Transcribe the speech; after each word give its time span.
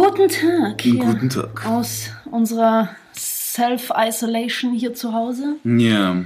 Guten 0.00 0.28
Tag. 0.28 0.80
Hier 0.80 1.04
Guten 1.04 1.28
Tag. 1.28 1.66
Aus 1.66 2.08
unserer 2.30 2.88
Self-Isolation 3.14 4.72
hier 4.72 4.94
zu 4.94 5.12
Hause. 5.12 5.56
Ja, 5.62 6.16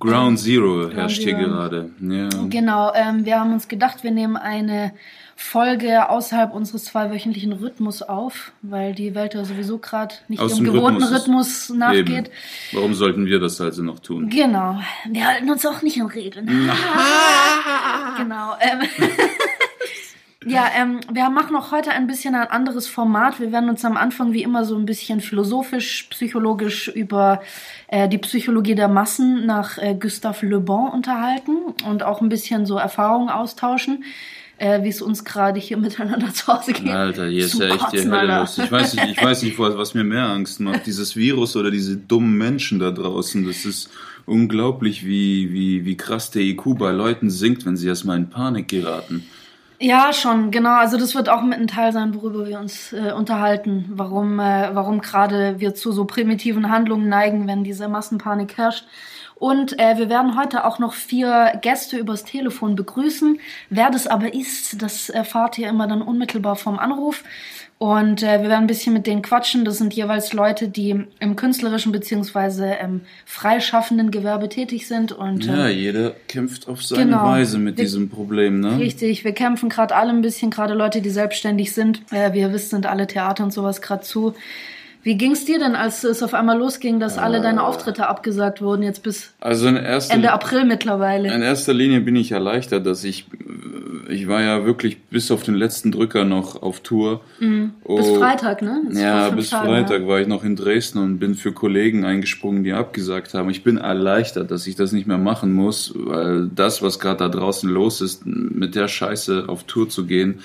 Ground 0.00 0.40
Zero 0.40 0.90
herrscht 0.90 1.22
hier 1.22 1.36
Zero. 1.36 1.48
gerade. 1.48 1.90
Ja. 2.00 2.28
Genau, 2.48 2.92
ähm, 2.92 3.24
wir 3.24 3.38
haben 3.38 3.52
uns 3.52 3.68
gedacht, 3.68 4.02
wir 4.02 4.10
nehmen 4.10 4.36
eine 4.36 4.92
Folge 5.36 6.10
außerhalb 6.10 6.52
unseres 6.52 6.86
zweiwöchentlichen 6.86 7.52
Rhythmus 7.52 8.02
auf, 8.02 8.50
weil 8.62 8.94
die 8.94 9.14
Welt 9.14 9.34
ja 9.34 9.44
sowieso 9.44 9.78
gerade 9.78 10.16
nicht 10.26 10.40
Aus 10.40 10.56
dem 10.56 10.64
gewohnten 10.64 11.02
Rhythmus 11.02 11.68
Rhythmus 11.68 11.68
nachgeht. 11.70 12.08
Eben. 12.08 12.28
Warum 12.72 12.94
sollten 12.94 13.26
wir 13.26 13.38
das 13.38 13.60
also 13.60 13.84
noch 13.84 14.00
tun? 14.00 14.28
Genau. 14.28 14.80
Wir 15.08 15.26
halten 15.28 15.48
uns 15.48 15.64
auch 15.64 15.82
nicht 15.82 16.00
an 16.00 16.08
Regeln. 16.08 16.46
genau. 18.18 18.56
Ähm, 18.60 18.88
ja, 20.46 20.68
ähm, 20.74 21.00
wir 21.12 21.28
machen 21.28 21.54
auch 21.54 21.70
heute 21.70 21.90
ein 21.90 22.06
bisschen 22.06 22.34
ein 22.34 22.48
anderes 22.48 22.86
Format. 22.86 23.40
Wir 23.40 23.52
werden 23.52 23.68
uns 23.68 23.84
am 23.84 23.98
Anfang 23.98 24.32
wie 24.32 24.42
immer 24.42 24.64
so 24.64 24.74
ein 24.74 24.86
bisschen 24.86 25.20
philosophisch, 25.20 26.06
psychologisch 26.10 26.88
über 26.88 27.42
äh, 27.88 28.08
die 28.08 28.16
Psychologie 28.16 28.74
der 28.74 28.88
Massen 28.88 29.44
nach 29.44 29.76
äh, 29.76 29.94
Gustave 29.94 30.46
Le 30.46 30.60
Bon 30.60 30.88
unterhalten 30.90 31.56
und 31.86 32.02
auch 32.02 32.22
ein 32.22 32.30
bisschen 32.30 32.64
so 32.64 32.78
Erfahrungen 32.78 33.28
austauschen, 33.28 34.04
äh, 34.56 34.82
wie 34.82 34.88
es 34.88 35.02
uns 35.02 35.26
gerade 35.26 35.60
hier 35.60 35.76
miteinander 35.76 36.32
zu 36.32 36.46
Hause 36.46 36.72
geht. 36.72 36.88
Alter, 36.88 37.26
hier 37.26 37.44
ist 37.44 37.58
ja 37.58 37.74
echt 37.74 37.92
die 37.92 38.10
Hölle 38.10 38.38
los. 38.38 38.56
Ich 38.56 38.72
weiß 38.72 38.94
nicht, 38.94 39.08
ich 39.10 39.22
weiß 39.22 39.42
nicht, 39.42 39.58
was 39.58 39.76
was 39.76 39.92
mir 39.92 40.04
mehr 40.04 40.24
Angst 40.24 40.58
macht. 40.58 40.86
Dieses 40.86 41.16
Virus 41.16 41.54
oder 41.54 41.70
diese 41.70 41.98
dummen 41.98 42.38
Menschen 42.38 42.78
da 42.78 42.90
draußen. 42.90 43.46
Das 43.46 43.66
ist 43.66 43.90
unglaublich, 44.24 45.04
wie, 45.04 45.52
wie, 45.52 45.84
wie 45.84 45.96
krass 45.98 46.30
der 46.30 46.42
IQ 46.42 46.78
bei 46.78 46.92
Leuten 46.92 47.28
sinkt, 47.28 47.66
wenn 47.66 47.76
sie 47.76 47.88
erstmal 47.88 48.16
in 48.16 48.30
Panik 48.30 48.68
geraten. 48.68 49.26
Ja, 49.82 50.12
schon, 50.12 50.50
genau. 50.50 50.74
Also 50.74 50.98
das 50.98 51.14
wird 51.14 51.30
auch 51.30 51.40
mit 51.40 51.58
ein 51.58 51.66
Teil 51.66 51.90
sein, 51.92 52.14
worüber 52.14 52.46
wir 52.46 52.60
uns 52.60 52.92
äh, 52.92 53.12
unterhalten, 53.12 53.86
warum, 53.88 54.38
äh, 54.38 54.68
warum 54.74 55.00
gerade 55.00 55.58
wir 55.58 55.74
zu 55.74 55.90
so 55.90 56.04
primitiven 56.04 56.68
Handlungen 56.68 57.08
neigen, 57.08 57.46
wenn 57.48 57.64
diese 57.64 57.88
Massenpanik 57.88 58.58
herrscht. 58.58 58.84
Und 59.36 59.78
äh, 59.78 59.96
wir 59.96 60.10
werden 60.10 60.38
heute 60.38 60.66
auch 60.66 60.78
noch 60.80 60.92
vier 60.92 61.58
Gäste 61.62 61.96
übers 61.96 62.24
Telefon 62.24 62.76
begrüßen. 62.76 63.40
Wer 63.70 63.90
das 63.90 64.06
aber 64.06 64.34
ist, 64.34 64.82
das 64.82 65.08
erfahrt 65.08 65.56
ihr 65.56 65.70
immer 65.70 65.86
dann 65.86 66.02
unmittelbar 66.02 66.56
vom 66.56 66.78
Anruf. 66.78 67.24
Und 67.82 68.22
äh, 68.22 68.42
wir 68.42 68.50
werden 68.50 68.64
ein 68.64 68.66
bisschen 68.66 68.92
mit 68.92 69.06
denen 69.06 69.22
quatschen. 69.22 69.64
Das 69.64 69.78
sind 69.78 69.94
jeweils 69.94 70.34
Leute, 70.34 70.68
die 70.68 71.02
im 71.18 71.34
künstlerischen 71.34 71.92
beziehungsweise 71.92 72.74
im 72.74 73.00
freischaffenden 73.24 74.10
Gewerbe 74.10 74.50
tätig 74.50 74.86
sind. 74.86 75.12
Und 75.12 75.46
Ja, 75.46 75.68
äh, 75.68 75.72
jeder 75.72 76.12
kämpft 76.28 76.68
auf 76.68 76.82
seine 76.82 77.06
Genau. 77.06 77.24
Weise 77.24 77.58
mit 77.58 77.78
Wir- 77.78 77.84
diesem 77.84 78.10
Problem, 78.10 78.60
ne? 78.60 78.78
Richtig, 78.78 79.24
wir 79.24 79.32
kämpfen 79.32 79.70
gerade 79.70 79.96
alle 79.96 80.10
ein 80.10 80.20
bisschen, 80.20 80.50
gerade 80.50 80.74
Leute, 80.74 81.00
die 81.00 81.08
selbstständig 81.08 81.72
sind. 81.72 82.02
Äh, 82.12 82.34
wie 82.34 82.40
ihr 82.40 82.52
wisst, 82.52 82.68
sind 82.68 82.84
alle 82.84 83.06
Theater 83.06 83.44
und 83.44 83.50
sowas 83.50 83.80
gerade 83.80 84.02
zu. 84.02 84.34
Wie 85.02 85.16
ging's 85.16 85.46
dir 85.46 85.58
denn, 85.58 85.74
als 85.74 86.04
es 86.04 86.22
auf 86.22 86.34
einmal 86.34 86.58
losging, 86.58 87.00
dass 87.00 87.16
alle 87.16 87.40
deine 87.40 87.62
Auftritte 87.62 88.06
abgesagt 88.06 88.60
wurden, 88.60 88.82
jetzt 88.82 89.02
bis 89.02 89.32
Also 89.40 89.66
in 89.68 89.76
erster 89.76 90.14
Ende 90.14 90.30
April 90.30 90.64
mittlerweile? 90.64 91.32
In 91.34 91.40
erster 91.40 91.72
Linie 91.72 92.00
bin 92.00 92.16
ich 92.16 92.32
erleichtert, 92.32 92.84
dass 92.84 93.02
ich, 93.04 93.26
ich 94.10 94.28
war 94.28 94.42
ja 94.42 94.66
wirklich 94.66 95.00
bis 95.04 95.30
auf 95.30 95.42
den 95.42 95.54
letzten 95.54 95.90
Drücker 95.90 96.26
noch 96.26 96.60
auf 96.60 96.80
Tour. 96.80 97.22
Mhm. 97.38 97.72
bis 97.82 98.08
Oh, 98.08 98.16
Freitag, 98.16 98.60
ne? 98.60 98.82
Vor 98.90 99.00
Ja, 99.00 99.30
bis 99.30 99.48
Tagen, 99.48 99.68
Freitag 99.68 100.02
ja. 100.02 100.08
war 100.08 100.20
ich 100.20 100.26
noch 100.26 100.44
in 100.44 100.54
Dresden 100.54 100.98
und 100.98 101.18
bin 101.18 101.34
für 101.34 101.52
Kollegen 101.52 102.04
eingesprungen, 102.04 102.62
die 102.62 102.74
abgesagt 102.74 103.32
haben. 103.32 103.48
Ich 103.48 103.64
bin 103.64 103.78
erleichtert, 103.78 104.50
dass 104.50 104.66
ich 104.66 104.76
das 104.76 104.92
nicht 104.92 105.06
mehr 105.06 105.18
machen 105.18 105.52
muss, 105.52 105.94
weil 105.94 106.50
das, 106.54 106.82
was 106.82 106.98
gerade 106.98 107.20
da 107.20 107.28
draußen 107.30 107.70
los 107.70 108.02
ist, 108.02 108.26
mit 108.26 108.74
der 108.74 108.88
Scheiße 108.88 109.44
auf 109.46 109.64
Tour 109.64 109.88
zu 109.88 110.04
gehen, 110.04 110.40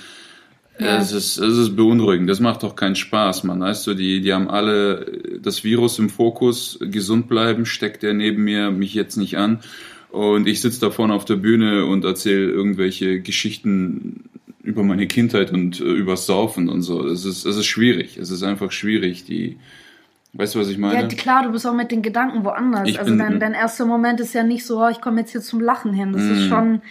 Ja. 0.79 0.97
es, 0.97 1.11
ist, 1.13 1.37
es 1.37 1.57
ist 1.57 1.75
beunruhigend. 1.75 2.29
Das 2.29 2.39
macht 2.39 2.63
doch 2.63 2.75
keinen 2.75 2.95
Spaß, 2.95 3.43
man. 3.45 3.61
Weißt 3.61 3.87
du, 3.87 3.93
die, 3.93 4.21
die 4.21 4.33
haben 4.33 4.49
alle 4.49 5.39
das 5.41 5.63
Virus 5.63 5.99
im 5.99 6.09
Fokus, 6.09 6.77
gesund 6.81 7.27
bleiben, 7.29 7.65
steckt 7.65 8.03
der 8.03 8.13
neben 8.13 8.43
mir 8.43 8.71
mich 8.71 8.93
jetzt 8.93 9.15
nicht 9.15 9.37
an. 9.37 9.59
Und 10.09 10.47
ich 10.47 10.61
sitze 10.61 10.79
da 10.81 10.91
vorne 10.91 11.13
auf 11.13 11.25
der 11.25 11.35
Bühne 11.37 11.85
und 11.85 12.03
erzähle 12.05 12.49
irgendwelche 12.49 13.19
Geschichten 13.21 14.29
über 14.63 14.83
meine 14.83 15.07
Kindheit 15.07 15.51
und 15.51 15.79
äh, 15.79 15.83
übers 15.83 16.25
Saufen 16.25 16.69
und 16.69 16.81
so. 16.81 17.05
Es 17.05 17.23
ist, 17.25 17.45
es 17.45 17.55
ist 17.55 17.65
schwierig. 17.67 18.17
Es 18.17 18.31
ist 18.31 18.41
einfach 18.43 18.71
schwierig. 18.71 19.25
Die, 19.25 19.57
weißt 20.33 20.55
du, 20.55 20.59
was 20.59 20.69
ich 20.69 20.77
meine? 20.77 21.01
Ja, 21.01 21.07
klar, 21.07 21.43
du 21.43 21.51
bist 21.51 21.67
auch 21.67 21.73
mit 21.75 21.91
den 21.91 22.01
Gedanken 22.01 22.43
woanders. 22.43 22.87
Ich 22.89 22.97
also 22.99 23.11
bin- 23.11 23.19
dein, 23.19 23.39
dein 23.39 23.53
erster 23.53 23.85
Moment 23.85 24.19
ist 24.19 24.33
ja 24.33 24.43
nicht 24.43 24.65
so, 24.65 24.81
oh, 24.83 24.89
ich 24.89 25.01
komme 25.01 25.19
jetzt 25.21 25.31
hier 25.31 25.41
zum 25.41 25.59
Lachen 25.61 25.93
hin. 25.93 26.13
Das 26.13 26.23
ist 26.23 26.45
Mm. 26.47 26.49
schon, 26.49 26.81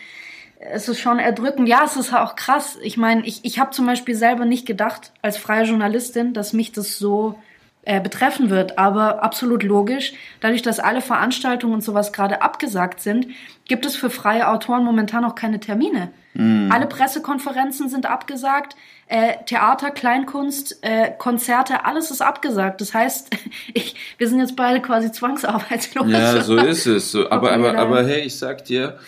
es 0.73 0.89
ist 0.89 1.01
schon 1.01 1.19
erdrückend. 1.19 1.69
Ja, 1.69 1.83
es 1.85 1.97
ist 1.97 2.13
auch 2.15 2.37
krass. 2.37 2.79
Ich 2.83 2.97
meine, 2.97 3.25
ich, 3.27 3.45
ich 3.45 3.59
habe 3.59 3.71
zum 3.71 3.87
Beispiel 3.87 4.15
selber 4.15 4.45
nicht 4.45 4.67
gedacht, 4.67 5.13
als 5.23 5.37
freie 5.37 5.65
Journalistin, 5.65 6.33
dass 6.33 6.53
mich 6.53 6.73
das 6.73 6.99
so 6.99 7.39
äh, 7.83 8.01
betreffen 8.01 8.51
wird. 8.51 8.79
Aber 8.79 9.23
absolut 9.23 9.63
logisch, 9.63 10.15
dadurch, 10.41 10.63
dass 10.63 10.81
alle 10.81 11.01
Veranstaltungen 11.01 11.75
und 11.75 11.85
sowas 11.85 12.13
gerade 12.13 12.43
abgesagt 12.43 13.01
sind, 13.01 13.27
gibt 13.67 13.87
es 13.87 13.97
für 13.97 14.11
freie 14.11 14.49
Autoren 14.49 14.85
momentan 14.85 15.25
auch 15.25 15.35
keine 15.35 15.61
Termine. 15.61 16.11
Alle 16.37 16.87
Pressekonferenzen 16.87 17.89
sind 17.89 18.07
abgesagt, 18.07 18.75
äh, 19.07 19.35
Theater, 19.47 19.93
Kleinkunst, 19.93 20.79
äh, 20.83 21.13
Konzerte, 21.17 21.85
alles 21.85 22.11
ist 22.11 22.23
abgesagt. 22.23 22.81
Das 22.81 22.93
heißt, 22.93 23.29
ich, 23.73 23.95
wir 24.19 24.29
sind 24.29 24.41
jetzt 24.41 24.57
beide 24.57 24.83
quasi 24.83 25.13
zwangsarbeitslos. 25.13 26.09
Ja, 26.09 26.41
so 26.41 26.57
ist 26.57 26.87
es. 26.87 27.13
So, 27.13 27.31
aber, 27.31 27.53
aber, 27.53 27.79
aber 27.79 28.05
hey, 28.05 28.23
ich 28.23 28.37
sag 28.37 28.65
dir, 28.65 28.99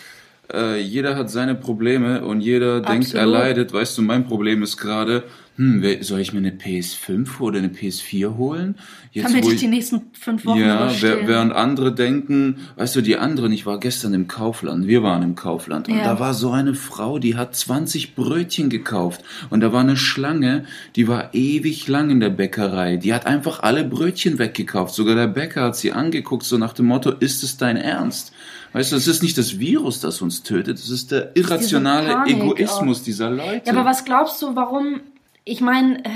äh, 0.53 0.79
jeder 0.79 1.15
hat 1.15 1.29
seine 1.29 1.55
Probleme 1.55 2.23
und 2.25 2.41
jeder 2.41 2.81
denkt, 2.81 3.13
er 3.13 3.21
Absolut. 3.23 3.33
leidet. 3.33 3.73
Weißt 3.73 3.97
du, 3.97 4.01
mein 4.01 4.25
Problem 4.25 4.63
ist 4.63 4.77
gerade, 4.77 5.23
hm, 5.57 5.83
soll 6.01 6.19
ich 6.19 6.33
mir 6.33 6.39
eine 6.39 6.51
PS5 6.51 7.39
oder 7.39 7.57
eine 7.57 7.69
PS4 7.69 8.37
holen? 8.37 8.75
Jetzt, 9.11 9.29
Damit 9.29 9.43
wo 9.43 9.49
ich 9.49 9.59
die 9.59 9.67
nächsten 9.67 10.01
fünf 10.13 10.45
Wochen 10.45 10.59
ja, 10.59 10.91
während 11.01 11.51
andere 11.51 11.95
denken, 11.95 12.57
weißt 12.75 12.95
du, 12.95 13.01
die 13.01 13.17
anderen, 13.17 13.51
ich 13.51 13.65
war 13.65 13.79
gestern 13.79 14.13
im 14.13 14.27
Kaufland, 14.27 14.85
wir 14.87 15.01
waren 15.01 15.23
im 15.23 15.33
Kaufland 15.33 15.89
und 15.89 15.97
Ja. 15.97 16.03
da 16.03 16.19
war 16.19 16.35
so 16.35 16.51
eine 16.51 16.75
Frau, 16.75 17.17
die 17.17 17.35
hat 17.35 17.55
20 17.55 18.13
Brötchen 18.13 18.69
gekauft 18.69 19.23
und 19.49 19.61
da 19.61 19.73
war 19.73 19.81
eine 19.81 19.97
Schlange, 19.97 20.65
die 20.95 21.07
war 21.07 21.33
ewig 21.33 21.87
lang 21.87 22.11
in 22.11 22.19
der 22.19 22.29
Bäckerei, 22.29 22.97
die 22.97 23.11
hat 23.11 23.25
einfach 23.25 23.61
alle 23.61 23.83
Brötchen 23.83 24.37
weggekauft, 24.37 24.93
sogar 24.93 25.15
der 25.15 25.27
Bäcker 25.27 25.63
hat 25.63 25.75
sie 25.75 25.91
angeguckt, 25.91 26.43
so 26.43 26.59
nach 26.59 26.73
dem 26.73 26.85
Motto, 26.85 27.09
ist 27.09 27.41
es 27.41 27.57
dein 27.57 27.77
Ernst? 27.77 28.31
Weißt 28.77 28.91
du, 28.91 28.95
es 28.95 29.07
ist 29.07 29.23
nicht 29.23 29.39
das 29.39 29.57
Virus, 29.57 30.01
das 30.01 30.21
uns 30.21 30.43
tötet, 30.43 30.77
es 30.77 30.91
ist 30.91 31.11
der 31.11 31.35
irrationale 31.35 32.13
Panik 32.13 32.37
Egoismus 32.37 32.99
auch. 32.99 33.03
dieser 33.03 33.31
Leute. 33.31 33.63
Ja, 33.65 33.73
aber 33.73 33.85
was 33.85 34.05
glaubst 34.05 34.39
du, 34.43 34.55
warum? 34.55 35.01
Ich 35.45 35.61
meine, 35.61 36.05
äh, 36.05 36.09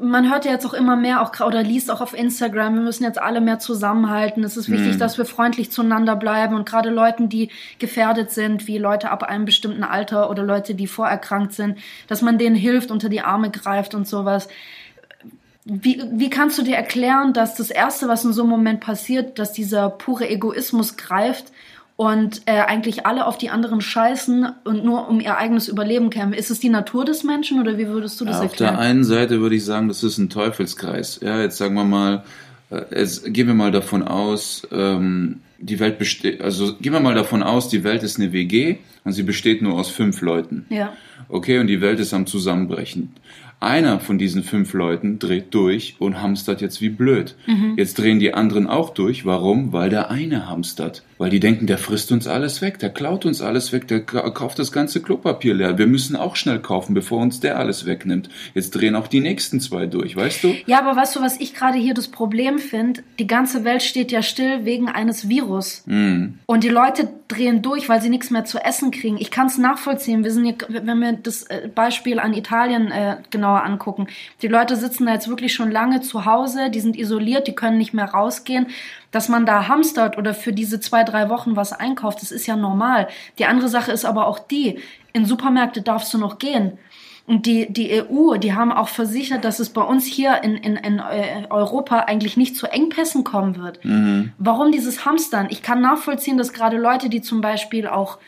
man 0.00 0.30
hört 0.30 0.46
ja 0.46 0.52
jetzt 0.52 0.64
auch 0.64 0.72
immer 0.72 0.96
mehr, 0.96 1.20
auch 1.20 1.46
oder 1.46 1.62
liest 1.62 1.90
auch 1.90 2.00
auf 2.00 2.14
Instagram, 2.14 2.76
wir 2.76 2.80
müssen 2.80 3.04
jetzt 3.04 3.20
alle 3.20 3.42
mehr 3.42 3.58
zusammenhalten. 3.58 4.42
Es 4.42 4.56
ist 4.56 4.70
wichtig, 4.70 4.96
dass 4.96 5.18
wir 5.18 5.26
freundlich 5.26 5.70
zueinander 5.70 6.16
bleiben 6.16 6.54
und 6.54 6.66
gerade 6.66 6.88
Leuten, 6.88 7.28
die 7.28 7.50
gefährdet 7.78 8.30
sind, 8.30 8.66
wie 8.66 8.78
Leute 8.78 9.10
ab 9.10 9.22
einem 9.22 9.44
bestimmten 9.44 9.84
Alter 9.84 10.30
oder 10.30 10.42
Leute, 10.42 10.74
die 10.74 10.86
vorerkrankt 10.86 11.52
sind, 11.52 11.76
dass 12.06 12.22
man 12.22 12.38
denen 12.38 12.56
hilft, 12.56 12.90
unter 12.90 13.10
die 13.10 13.20
Arme 13.20 13.50
greift 13.50 13.94
und 13.94 14.08
sowas. 14.08 14.48
Wie, 15.64 16.02
wie 16.12 16.28
kannst 16.28 16.58
du 16.58 16.62
dir 16.62 16.76
erklären, 16.76 17.32
dass 17.32 17.54
das 17.54 17.70
Erste, 17.70 18.06
was 18.06 18.24
in 18.24 18.32
so 18.34 18.42
einem 18.42 18.50
Moment 18.50 18.80
passiert, 18.80 19.38
dass 19.38 19.52
dieser 19.52 19.88
pure 19.88 20.28
Egoismus 20.28 20.96
greift 20.98 21.46
und 21.96 22.42
äh, 22.44 22.60
eigentlich 22.60 23.06
alle 23.06 23.26
auf 23.26 23.38
die 23.38 23.48
anderen 23.48 23.80
scheißen 23.80 24.52
und 24.64 24.84
nur 24.84 25.08
um 25.08 25.20
ihr 25.20 25.38
eigenes 25.38 25.68
Überleben 25.68 26.10
kämpfen? 26.10 26.34
Ist 26.34 26.50
es 26.50 26.60
die 26.60 26.68
Natur 26.68 27.06
des 27.06 27.24
Menschen 27.24 27.60
oder 27.60 27.78
wie 27.78 27.88
würdest 27.88 28.20
du 28.20 28.26
das 28.26 28.38
Ja, 28.38 28.42
auf 28.44 28.56
der 28.56 28.66
erklären? 28.68 28.86
einen 28.86 29.04
Seite 29.04 29.40
würde 29.40 29.54
ich 29.56 29.64
sagen, 29.64 29.88
das 29.88 30.02
ist 30.02 30.18
ein 30.18 30.28
Teufelskreis. 30.28 31.20
Ja, 31.22 31.40
jetzt 31.40 31.56
sagen 31.56 31.74
wir 31.74 31.84
mal, 31.84 32.24
äh, 32.70 32.82
jetzt 32.98 33.32
gehen 33.32 33.46
wir 33.46 33.54
mal 33.54 33.70
davon 33.70 34.02
aus, 34.02 34.68
ähm, 34.70 35.40
die 35.58 35.80
Welt 35.80 35.98
besteht, 35.98 36.42
also 36.42 36.74
gehen 36.76 36.92
wir 36.92 37.00
mal 37.00 37.14
davon 37.14 37.42
aus, 37.42 37.70
die 37.70 37.84
Welt 37.84 38.02
ist 38.02 38.18
eine 38.20 38.32
WG 38.34 38.76
und 39.04 39.12
sie 39.12 39.22
besteht 39.22 39.62
nur 39.62 39.74
aus 39.74 39.88
fünf 39.88 40.20
Leuten. 40.20 40.66
Ja. 40.68 40.92
Okay, 41.30 41.58
und 41.58 41.68
die 41.68 41.80
Welt 41.80 42.00
ist 42.00 42.12
am 42.12 42.26
Zusammenbrechen. 42.26 43.14
Einer 43.60 43.98
von 44.00 44.18
diesen 44.18 44.42
fünf 44.42 44.72
Leuten 44.74 45.18
dreht 45.18 45.54
durch 45.54 45.96
und 45.98 46.20
hamstert 46.20 46.60
jetzt 46.60 46.80
wie 46.80 46.90
blöd. 46.90 47.34
Mhm. 47.46 47.74
Jetzt 47.76 47.98
drehen 47.98 48.18
die 48.20 48.34
anderen 48.34 48.66
auch 48.66 48.90
durch. 48.90 49.24
Warum? 49.24 49.72
Weil 49.72 49.90
der 49.90 50.10
eine 50.10 50.48
hamstert. 50.48 51.02
Weil 51.16 51.30
die 51.30 51.40
denken, 51.40 51.66
der 51.66 51.78
frisst 51.78 52.10
uns 52.12 52.26
alles 52.26 52.60
weg, 52.60 52.78
der 52.80 52.90
klaut 52.90 53.24
uns 53.24 53.40
alles 53.40 53.72
weg, 53.72 53.86
der 53.88 54.00
ka- 54.00 54.28
kauft 54.30 54.58
das 54.58 54.72
ganze 54.72 55.00
Klopapier 55.00 55.54
leer. 55.54 55.78
Wir 55.78 55.86
müssen 55.86 56.16
auch 56.16 56.34
schnell 56.36 56.58
kaufen, 56.58 56.92
bevor 56.92 57.20
uns 57.22 57.40
der 57.40 57.58
alles 57.58 57.86
wegnimmt. 57.86 58.28
Jetzt 58.54 58.70
drehen 58.72 58.96
auch 58.96 59.06
die 59.06 59.20
nächsten 59.20 59.60
zwei 59.60 59.86
durch, 59.86 60.16
weißt 60.16 60.42
du? 60.44 60.54
Ja, 60.66 60.80
aber 60.80 60.96
weißt 61.00 61.14
du, 61.16 61.20
was 61.20 61.40
ich 61.40 61.54
gerade 61.54 61.78
hier 61.78 61.94
das 61.94 62.08
Problem 62.08 62.58
finde? 62.58 63.02
Die 63.18 63.26
ganze 63.28 63.64
Welt 63.64 63.82
steht 63.82 64.10
ja 64.12 64.22
still 64.22 64.64
wegen 64.64 64.88
eines 64.88 65.28
Virus. 65.28 65.84
Mhm. 65.86 66.38
Und 66.46 66.64
die 66.64 66.68
Leute 66.68 67.08
drehen 67.28 67.62
durch, 67.62 67.88
weil 67.88 68.02
sie 68.02 68.10
nichts 68.10 68.30
mehr 68.30 68.44
zu 68.44 68.58
essen 68.58 68.90
kriegen. 68.90 69.16
Ich 69.18 69.30
kann 69.30 69.46
es 69.46 69.56
nachvollziehen. 69.56 70.24
Wir 70.24 70.32
sind 70.32 70.44
hier, 70.44 70.56
wenn 70.68 70.98
wir 70.98 71.12
das 71.12 71.44
äh, 71.44 71.68
Beispiel 71.72 72.18
an 72.18 72.34
Italien 72.34 72.90
äh, 72.90 73.16
genauer 73.44 73.62
angucken. 73.62 74.06
Die 74.40 74.48
Leute 74.48 74.76
sitzen 74.76 75.06
da 75.06 75.12
jetzt 75.12 75.28
wirklich 75.28 75.52
schon 75.52 75.70
lange 75.70 76.00
zu 76.00 76.24
Hause, 76.24 76.70
die 76.70 76.80
sind 76.80 76.96
isoliert, 76.96 77.46
die 77.46 77.54
können 77.54 77.76
nicht 77.76 77.92
mehr 77.92 78.06
rausgehen. 78.06 78.68
Dass 79.10 79.28
man 79.28 79.44
da 79.44 79.68
hamstert 79.68 80.16
oder 80.16 80.34
für 80.34 80.52
diese 80.52 80.80
zwei, 80.80 81.04
drei 81.04 81.28
Wochen 81.28 81.56
was 81.56 81.72
einkauft, 81.72 82.22
das 82.22 82.32
ist 82.32 82.46
ja 82.46 82.56
normal. 82.56 83.06
Die 83.38 83.44
andere 83.44 83.68
Sache 83.68 83.92
ist 83.92 84.04
aber 84.04 84.26
auch 84.26 84.38
die, 84.38 84.80
in 85.12 85.26
Supermärkte 85.26 85.82
darfst 85.82 86.12
du 86.14 86.18
noch 86.18 86.38
gehen. 86.38 86.78
Und 87.26 87.46
die, 87.46 87.72
die 87.72 88.02
EU, 88.02 88.36
die 88.36 88.54
haben 88.54 88.70
auch 88.72 88.88
versichert, 88.88 89.44
dass 89.44 89.58
es 89.58 89.70
bei 89.70 89.80
uns 89.80 90.04
hier 90.04 90.42
in, 90.42 90.56
in, 90.56 90.76
in 90.76 90.98
äh, 90.98 91.46
Europa 91.48 92.00
eigentlich 92.00 92.36
nicht 92.36 92.54
zu 92.54 92.66
Engpässen 92.66 93.24
kommen 93.24 93.56
wird. 93.56 93.80
Warum 94.38 94.72
dieses 94.72 95.06
Hamstern? 95.06 95.46
Ich 95.50 95.62
kann 95.62 95.80
nachvollziehen, 95.80 96.36
dass 96.36 96.52
gerade 96.52 96.76
Leute, 96.76 97.08
die 97.08 97.22
zum 97.22 97.40
Beispiel 97.40 97.86
auch 97.86 98.18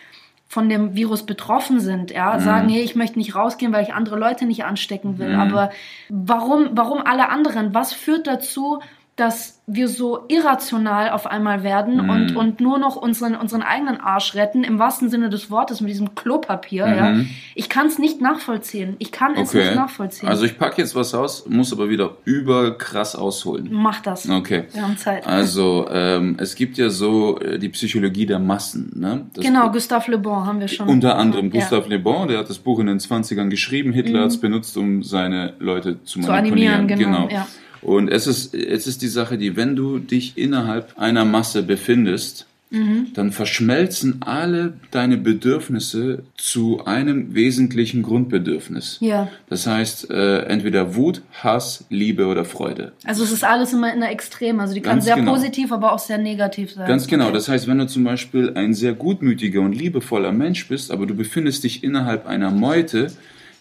von 0.49 0.69
dem 0.69 0.95
Virus 0.95 1.27
betroffen 1.27 1.81
sind, 1.81 2.11
ja, 2.13 2.39
sagen, 2.39 2.69
hey, 2.69 2.83
ich 2.83 2.95
möchte 2.95 3.19
nicht 3.19 3.35
rausgehen, 3.35 3.73
weil 3.73 3.83
ich 3.83 3.95
andere 3.95 4.17
Leute 4.19 4.47
nicht 4.47 4.65
anstecken 4.65 5.19
will. 5.19 5.35
Aber 5.35 5.71
warum, 6.09 6.69
warum 6.73 7.03
alle 7.03 7.29
anderen? 7.29 7.75
Was 7.75 7.93
führt 7.93 8.27
dazu, 8.27 8.81
dass 9.17 9.63
wir 9.67 9.89
so 9.89 10.25
irrational 10.29 11.11
auf 11.11 11.27
einmal 11.27 11.65
werden 11.65 12.09
und, 12.09 12.37
und 12.37 12.61
nur 12.61 12.79
noch 12.79 12.97
unseren, 12.97 13.35
unseren 13.35 13.63
eigenen 13.63 13.99
Arsch 13.99 14.35
retten, 14.35 14.63
im 14.63 14.79
wahrsten 14.79 15.09
Sinne 15.09 15.31
des 15.31 15.51
Wortes, 15.51 15.81
mit 15.81 15.91
diesem 15.91 16.15
Klopapier, 16.15 16.87
ja? 16.87 17.21
Ich 17.55 17.69
kann 17.71 17.87
es 17.87 17.99
nicht 17.99 18.21
nachvollziehen. 18.21 18.95
Ich 18.99 19.11
kann 19.13 19.35
es 19.35 19.55
nicht 19.55 19.75
nachvollziehen. 19.75 20.29
Also 20.29 20.45
ich 20.45 20.59
packe 20.59 20.83
jetzt 20.83 20.95
was 20.95 21.15
aus, 21.15 21.47
muss 21.49 21.73
aber 21.73 21.89
wieder 21.89 22.17
überkrass 22.25 23.17
ausholen. 23.17 23.69
Mach 23.73 24.01
das. 24.01 24.29
Okay. 24.29 24.65
Wir 24.73 24.83
haben 24.83 24.97
Zeit. 24.99 25.27
Also 25.27 25.89
ähm, 25.91 26.37
es 26.39 26.55
gibt 26.55 26.77
ja 26.77 26.91
so 26.91 27.41
äh, 27.41 27.59
die 27.59 27.71
Psychologie 27.71 28.27
der 28.27 28.39
Massen. 28.39 28.93
Ne? 28.95 29.27
Das 29.33 29.45
genau, 29.45 29.71
Gustave 29.71 30.11
Le 30.11 30.19
Bon 30.19 30.45
haben 30.47 30.61
wir 30.61 30.69
schon. 30.69 30.89
Unter 30.89 31.17
anderem 31.17 31.47
Ja. 31.47 31.49
Mhm. 31.49 31.59
Gustave 31.61 31.89
Le 31.89 31.99
Bon, 31.99 32.29
der 32.29 32.39
hat 32.39 32.51
das 32.51 32.59
Buch 32.59 32.79
in 32.81 32.87
den 32.87 32.99
20ern 32.99 33.49
geschrieben. 33.49 33.93
Hitler 33.93 34.21
hat 34.23 34.29
es 34.29 34.41
benutzt, 34.41 34.77
um 34.77 35.03
seine 35.03 35.55
Leute 35.59 36.03
zu 36.05 36.21
Zu 36.21 36.29
manipulieren. 36.31 36.75
animieren, 36.81 36.99
genau, 37.01 37.29
ja. 37.31 37.47
Und 37.87 38.09
es 38.09 38.27
ist, 38.27 38.53
es 38.53 38.89
ist 38.89 39.01
die 39.03 39.07
Sache, 39.07 39.39
die, 39.39 39.55
wenn 39.55 39.77
du 39.77 40.01
dich 40.01 40.37
innerhalb 40.37 40.99
einer 40.99 41.25
Masse 41.25 41.63
befindest, 41.63 42.47
Mhm. 42.69 43.13
dann 43.15 43.31
verschmelzen 43.31 44.23
alle 44.23 44.73
deine 44.91 45.17
Bedürfnisse 45.19 46.25
zu 46.37 46.85
einem 46.85 47.33
wesentlichen 47.33 48.03
Grundbedürfnis. 48.03 48.97
Ja. 48.99 49.29
Das 49.49 49.69
heißt, 49.69 50.11
äh, 50.11 50.41
entweder 50.47 50.97
Wut, 50.97 51.23
Hass, 51.45 51.85
Liebe 51.91 52.27
oder 52.27 52.45
Freude. 52.45 52.91
Also 53.05 53.23
es 53.23 53.31
ist 53.31 53.45
alles 53.45 53.73
immer 53.73 53.95
in 53.95 54.01
der 54.01 54.11
Extrem. 54.11 54.59
Also 54.59 54.75
die 54.75 54.81
kann 54.81 54.95
Ganz 54.95 55.05
sehr 55.05 55.15
genau. 55.15 55.35
positiv, 55.35 55.71
aber 55.71 55.93
auch 55.93 56.01
sehr 56.01 56.19
negativ 56.19 56.73
sein. 56.73 56.89
Ganz 56.89 57.07
genau. 57.07 57.27
Okay. 57.27 57.35
Das 57.35 57.49
heißt, 57.49 57.69
wenn 57.69 57.79
du 57.79 57.87
zum 57.87 58.03
Beispiel 58.03 58.51
ein 58.57 58.75
sehr 58.75 58.95
gutmütiger 58.95 59.61
und 59.61 59.73
liebevoller 59.73 60.33
Mensch 60.33 60.67
bist, 60.67 60.91
aber 60.91 61.07
du 61.07 61.15
befindest 61.15 61.63
dich 61.63 61.85
innerhalb 61.85 62.27
einer 62.27 62.51
Meute, 62.51 63.13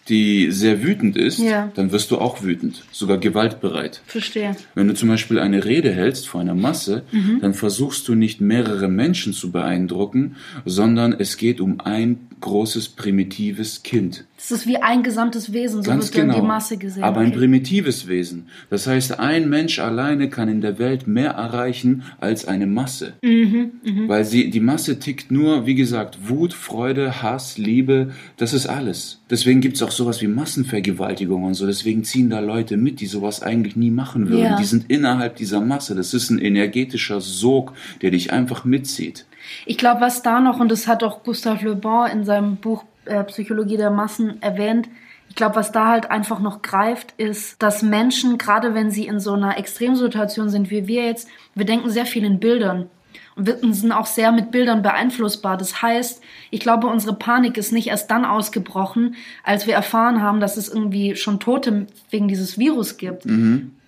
die 0.08 0.50
sehr 0.52 0.82
wütend 0.82 1.16
ist, 1.16 1.38
Ja. 1.38 1.70
dann 1.74 1.90
wirst 1.92 2.10
du 2.10 2.18
auch 2.18 2.42
wütend, 2.42 2.84
sogar 2.92 3.18
gewaltbereit. 3.18 4.02
Verstehe. 4.06 4.54
Wenn 4.74 4.86
du 4.88 4.94
zum 4.94 5.08
Beispiel 5.08 5.38
eine 5.38 5.64
Rede 5.64 5.92
hältst 5.92 6.28
vor 6.28 6.40
einer 6.40 6.54
Masse, 6.54 7.02
Mhm. 7.10 7.40
dann 7.40 7.54
versuchst 7.54 8.06
du 8.08 8.14
nicht 8.14 8.40
mehrere 8.40 8.88
Menschen 8.88 9.32
zu 9.32 9.50
beeindrucken, 9.50 10.36
sondern 10.64 11.12
es 11.18 11.36
geht 11.36 11.60
um 11.60 11.80
ein 11.80 12.18
großes 12.40 12.90
primitives 12.90 13.82
Kind. 13.82 14.24
Das 14.36 14.50
ist 14.50 14.66
wie 14.66 14.76
ein 14.76 15.02
gesamtes 15.02 15.52
Wesen, 15.52 15.82
so 15.82 15.90
Ganz 15.90 16.12
wird 16.12 16.26
genau. 16.26 16.40
die 16.40 16.46
Masse 16.46 16.76
gesehen. 16.76 17.02
Aber 17.02 17.20
ein 17.20 17.32
primitives 17.32 18.06
Wesen. 18.06 18.48
Das 18.68 18.86
heißt, 18.86 19.18
ein 19.18 19.48
Mensch 19.48 19.78
alleine 19.78 20.28
kann 20.28 20.48
in 20.48 20.60
der 20.60 20.78
Welt 20.78 21.06
mehr 21.06 21.30
erreichen 21.30 22.02
als 22.20 22.46
eine 22.46 22.66
Masse. 22.66 23.14
Mhm, 23.22 23.72
Weil 24.06 24.24
sie, 24.24 24.50
die 24.50 24.60
Masse 24.60 24.98
tickt 24.98 25.30
nur, 25.30 25.64
wie 25.66 25.74
gesagt, 25.74 26.28
Wut, 26.28 26.52
Freude, 26.52 27.22
Hass, 27.22 27.56
Liebe, 27.56 28.10
das 28.36 28.52
ist 28.52 28.66
alles. 28.66 29.22
Deswegen 29.30 29.60
gibt's 29.62 29.82
auch 29.82 29.90
sowas 29.90 30.20
wie 30.20 30.28
Massenvergewaltigung 30.28 31.44
und 31.44 31.54
so. 31.54 31.66
Deswegen 31.66 32.04
ziehen 32.04 32.28
da 32.28 32.40
Leute 32.40 32.76
mit, 32.76 33.00
die 33.00 33.06
sowas 33.06 33.42
eigentlich 33.42 33.74
nie 33.74 33.90
machen 33.90 34.28
würden. 34.28 34.44
Ja. 34.44 34.56
Die 34.56 34.64
sind 34.64 34.90
innerhalb 34.90 35.36
dieser 35.36 35.60
Masse. 35.62 35.94
Das 35.94 36.12
ist 36.12 36.28
ein 36.30 36.38
energetischer 36.38 37.20
Sog, 37.22 37.72
der 38.02 38.10
dich 38.10 38.32
einfach 38.32 38.64
mitzieht. 38.64 39.24
Ich 39.64 39.78
glaube, 39.78 40.00
was 40.00 40.22
da 40.22 40.40
noch, 40.40 40.60
und 40.60 40.70
das 40.70 40.86
hat 40.86 41.02
auch 41.02 41.22
Gustave 41.22 41.64
Le 41.64 41.76
Bon 41.76 42.06
in 42.10 42.24
seinem 42.24 42.56
Buch 42.56 42.84
äh, 43.06 43.24
Psychologie 43.24 43.76
der 43.76 43.90
Massen 43.90 44.40
erwähnt, 44.42 44.88
ich 45.28 45.34
glaube, 45.34 45.56
was 45.56 45.72
da 45.72 45.88
halt 45.88 46.10
einfach 46.10 46.40
noch 46.40 46.62
greift, 46.62 47.12
ist, 47.16 47.62
dass 47.62 47.82
Menschen, 47.82 48.38
gerade 48.38 48.74
wenn 48.74 48.90
sie 48.90 49.06
in 49.06 49.20
so 49.20 49.32
einer 49.32 49.58
Extremsituation 49.58 50.48
sind 50.48 50.70
wie 50.70 50.86
wir 50.86 51.04
jetzt, 51.04 51.28
wir 51.54 51.66
denken 51.66 51.90
sehr 51.90 52.06
viel 52.06 52.24
in 52.24 52.38
Bildern. 52.38 52.88
Und 53.34 53.46
wir 53.46 53.58
sind 53.74 53.92
auch 53.92 54.06
sehr 54.06 54.32
mit 54.32 54.50
Bildern 54.50 54.82
beeinflussbar. 54.82 55.56
Das 55.58 55.82
heißt, 55.82 56.22
ich 56.50 56.60
glaube, 56.60 56.86
unsere 56.86 57.14
Panik 57.14 57.58
ist 57.58 57.72
nicht 57.72 57.88
erst 57.88 58.10
dann 58.10 58.24
ausgebrochen, 58.24 59.14
als 59.44 59.66
wir 59.66 59.74
erfahren 59.74 60.22
haben, 60.22 60.40
dass 60.40 60.56
es 60.56 60.68
irgendwie 60.68 61.16
schon 61.16 61.40
Tote 61.40 61.86
wegen 62.10 62.28
dieses 62.28 62.58
Virus 62.58 62.96
gibt. 62.96 63.24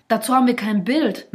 Dazu 0.07 0.35
haben 0.35 0.47
wir 0.47 0.55
kein 0.55 0.83
Bild. 0.83 1.27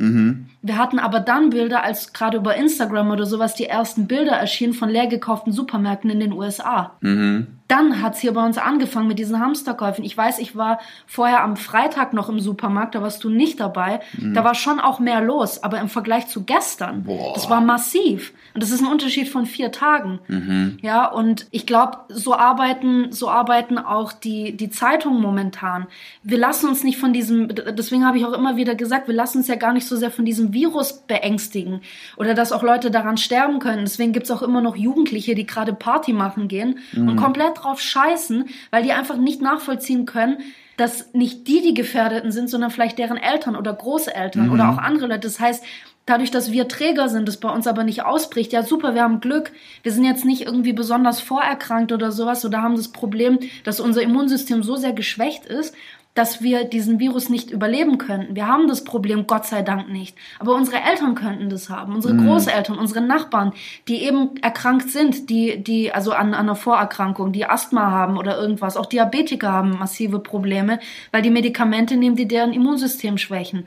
Wir 0.67 0.79
hatten 0.79 0.99
aber 0.99 1.21
dann 1.21 1.51
Bilder, 1.51 1.85
als 1.85 2.15
gerade 2.15 2.39
über 2.39 2.57
Instagram 2.57 3.11
oder 3.11 3.27
sowas 3.27 3.55
die 3.55 3.67
ersten 3.67 4.07
Bilder 4.07 4.33
erschienen 4.33 4.73
von 4.73 4.89
leer 4.89 5.07
gekauften 5.07 5.53
Supermärkten 5.53 6.09
in 6.09 6.21
den 6.21 6.33
USA. 6.33 6.93
Dann 7.69 8.03
hat's 8.03 8.21
hier 8.21 8.33
bei 8.33 8.45
uns 8.45 8.57
angefangen 8.57 9.09
mit 9.09 9.19
diesen 9.19 9.41
Hamsterkäufen. 9.41 10.05
Ich 10.05 10.17
weiß, 10.17 10.39
ich 10.39 10.57
war 10.57 10.81
vorher 11.07 11.43
am 11.43 11.57
Freitag 11.57 12.15
noch 12.15 12.31
im 12.31 12.41
Supermarkt, 12.41 12.95
da 12.95 13.03
warst 13.03 13.23
du 13.25 13.29
nicht 13.29 13.61
dabei. 13.61 14.01
Da 14.35 14.43
war 14.45 14.55
schon 14.55 14.81
auch 14.81 15.01
mehr 15.01 15.21
los, 15.21 15.63
aber 15.63 15.81
im 15.81 15.91
Vergleich 15.91 16.29
zu 16.29 16.45
gestern, 16.45 17.07
das 17.35 17.51
war 17.51 17.61
massiv. 17.61 18.33
Und 18.55 18.63
das 18.63 18.71
ist 18.71 18.81
ein 18.81 18.91
Unterschied 18.91 19.29
von 19.29 19.45
vier 19.45 19.71
Tagen. 19.71 20.19
Ja, 20.81 21.07
und 21.11 21.47
ich 21.51 21.67
glaube, 21.67 21.99
so 22.09 22.35
arbeiten, 22.35 23.13
so 23.13 23.29
arbeiten 23.29 23.77
auch 23.77 24.13
die, 24.13 24.57
die 24.57 24.71
Zeitungen 24.71 25.21
momentan. 25.21 25.89
Wir 26.23 26.39
lassen 26.39 26.69
uns 26.69 26.85
nicht 26.85 26.99
von 26.99 27.13
diesem, 27.13 27.49
deswegen 27.49 28.07
habe 28.07 28.17
ich 28.17 28.25
auch 28.25 28.33
immer 28.33 28.57
wieder 28.57 28.75
gesagt, 28.75 29.09
wir 29.09 29.15
lassen 29.15 29.39
uns 29.39 29.49
ja 29.49 29.57
gar 29.57 29.75
nicht 29.75 29.87
so 29.87 29.97
sehr 29.97 30.11
von 30.11 30.25
diesem 30.25 30.54
Virus 30.55 31.05
beängstigen 31.07 31.83
oder 32.17 32.35
dass 32.35 32.53
auch 32.53 32.63
Leute 32.63 32.91
daran 32.91 33.19
sterben 33.19 33.59
können. 33.59 33.85
Deswegen 33.85 34.13
gibt's 34.13 34.31
auch 34.31 34.43
immer 34.43 34.61
noch 34.61 34.77
Jugendliche, 34.77 35.35
die 35.35 35.47
gerade 35.47 35.75
Party 35.75 36.13
machen 36.13 36.49
gehen 36.49 36.79
und 36.97 37.17
komplett 37.17 37.63
drauf 37.63 37.81
scheißen, 37.81 38.47
weil 38.71 38.83
die 38.83 38.93
einfach 38.93 39.17
nicht 39.17 39.43
nachvollziehen 39.43 40.07
können, 40.07 40.39
dass 40.77 41.13
nicht 41.13 41.47
die 41.47 41.63
die 41.63 41.75
Gefährdeten 41.75 42.33
sind, 42.33 42.49
sondern 42.49 42.71
vielleicht 42.71 42.99
deren 42.99 43.17
Eltern 43.17 43.57
oder 43.57 43.73
Großeltern 43.73 44.51
oder 44.51 44.71
auch 44.71 44.79
andere 44.79 45.07
Leute. 45.07 45.21
Das 45.21 45.39
heißt, 45.39 45.63
dadurch, 46.07 46.31
dass 46.31 46.53
wir 46.53 46.69
Träger 46.69 47.09
sind, 47.09 47.29
das 47.29 47.39
bei 47.39 47.49
uns 47.51 47.67
aber 47.67 47.85
nicht 47.85 48.05
ausbricht, 48.05 48.53
ja 48.53 48.63
super, 48.63 48.95
wir 48.95 49.03
haben 49.03 49.21
Glück. 49.21 49.53
Wir 49.83 49.93
sind 49.93 50.05
jetzt 50.05 50.25
nicht 50.25 50.43
irgendwie 50.43 50.73
besonders 50.73 51.21
vorerkrankt 51.21 51.93
oder 51.93 52.13
sowas 52.13 52.45
oder 52.45 52.63
haben 52.63 52.77
das 52.77 52.89
Problem, 52.89 53.39
dass 53.65 53.81
unser 53.81 54.03
Immunsystem 54.03 54.63
so 54.63 54.77
sehr 54.77 54.93
geschwächt 54.93 55.47
ist, 55.47 55.75
dass 56.15 56.43
wir 56.43 56.65
diesen 56.65 57.01
Virus 57.01 57.29
nicht 57.29 57.51
überleben 57.51 57.99
könnten. 57.99 58.37
Wir 58.37 58.47
haben 58.47 58.69
das 58.69 58.85
Problem 58.85 59.27
Gott 59.27 59.47
sei 59.47 59.63
Dank 59.63 59.89
nicht. 59.89 60.17
Aber 60.39 60.55
unsere 60.55 60.79
Eltern 60.79 61.17
könnten 61.17 61.51
das 61.51 61.69
haben, 61.69 61.95
unsere 61.95 62.17
Großeltern, 62.17 62.79
unsere 62.79 63.01
Nachbarn, 63.01 63.53
die 63.89 64.03
eben 64.05 64.37
erkrankt 64.37 64.91
sind, 64.91 65.29
die, 65.29 65.63
die, 65.63 65.93
also 65.93 66.13
an, 66.13 66.29
an 66.29 66.45
einer 66.45 66.57
Vorerkrankung, 66.57 67.33
die 67.33 67.47
Asthma 67.47 67.91
haben 67.91 68.17
oder 68.17 68.39
irgendwas. 68.39 68.77
Auch 68.77 68.87
Diabetiker 68.87 69.53
haben 69.53 69.77
massive 69.79 70.21
Probleme, 70.21 70.79
weil 71.11 71.23
die 71.23 71.31
Medikamente 71.31 71.97
nehmen, 71.97 72.17
die 72.17 72.29
deren 72.29 72.53
Immunsystem 72.53 73.19
schwächen. 73.19 73.67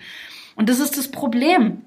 Und 0.58 0.70
das 0.70 0.80
ist 0.80 0.98
das 0.98 1.10
Problem. 1.10 1.84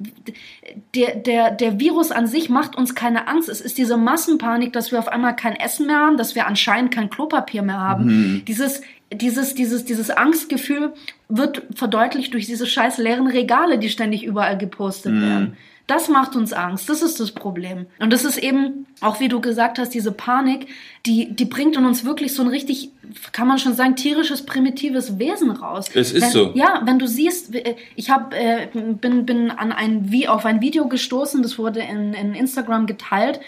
Der, 0.94 1.16
der, 1.16 1.50
der 1.50 1.80
Virus 1.80 2.12
an 2.12 2.28
sich 2.28 2.48
macht 2.48 2.76
uns 2.76 2.94
keine 2.94 3.26
Angst. 3.26 3.48
Es 3.48 3.60
ist 3.60 3.76
diese 3.78 3.96
Massenpanik, 3.96 4.72
dass 4.72 4.92
wir 4.92 5.00
auf 5.00 5.08
einmal 5.08 5.34
kein 5.34 5.56
Essen 5.56 5.88
mehr 5.88 5.98
haben, 5.98 6.16
dass 6.16 6.36
wir 6.36 6.46
anscheinend 6.46 6.94
kein 6.94 7.10
Klopapier 7.10 7.62
mehr 7.62 7.80
haben. 7.80 8.42
Dieses, 8.46 8.82
dieses, 9.12 9.54
dieses, 9.56 9.84
dieses 9.84 10.10
Angstgefühl 10.10 10.94
wird 11.28 11.64
verdeutlicht 11.74 12.32
durch 12.32 12.46
diese 12.46 12.64
scheiß 12.64 12.98
leeren 12.98 13.26
Regale, 13.26 13.76
die 13.76 13.88
ständig 13.88 14.22
überall 14.22 14.56
gepostet 14.56 15.20
werden. 15.20 15.56
Das 15.90 16.08
macht 16.08 16.36
uns 16.36 16.52
Angst. 16.52 16.88
Das 16.88 17.02
ist 17.02 17.18
das 17.18 17.32
Problem. 17.32 17.86
Und 17.98 18.12
das 18.12 18.24
ist 18.24 18.38
eben, 18.38 18.86
auch 19.00 19.18
wie 19.18 19.26
du 19.26 19.40
gesagt 19.40 19.76
hast, 19.80 19.90
diese 19.92 20.12
Panik, 20.12 20.68
die, 21.04 21.34
die 21.34 21.46
bringt 21.46 21.76
in 21.76 21.84
uns 21.84 22.04
wirklich 22.04 22.32
so 22.32 22.42
ein 22.42 22.48
richtig, 22.48 22.92
kann 23.32 23.48
man 23.48 23.58
schon 23.58 23.74
sagen, 23.74 23.96
tierisches, 23.96 24.46
primitives 24.46 25.18
Wesen 25.18 25.50
raus. 25.50 25.86
Es 25.92 26.12
ist 26.12 26.22
wenn, 26.22 26.30
so. 26.30 26.52
Ja, 26.54 26.82
wenn 26.84 27.00
du 27.00 27.08
siehst, 27.08 27.56
ich 27.96 28.08
hab, 28.08 28.32
äh, 28.34 28.68
bin, 28.72 29.26
bin 29.26 29.50
an 29.50 29.72
ein, 29.72 30.12
wie 30.12 30.28
auf 30.28 30.46
ein 30.46 30.60
Video 30.60 30.86
gestoßen, 30.86 31.42
das 31.42 31.58
wurde 31.58 31.80
in, 31.80 32.14
in 32.14 32.34
Instagram 32.34 32.86
geteilt. 32.86 33.40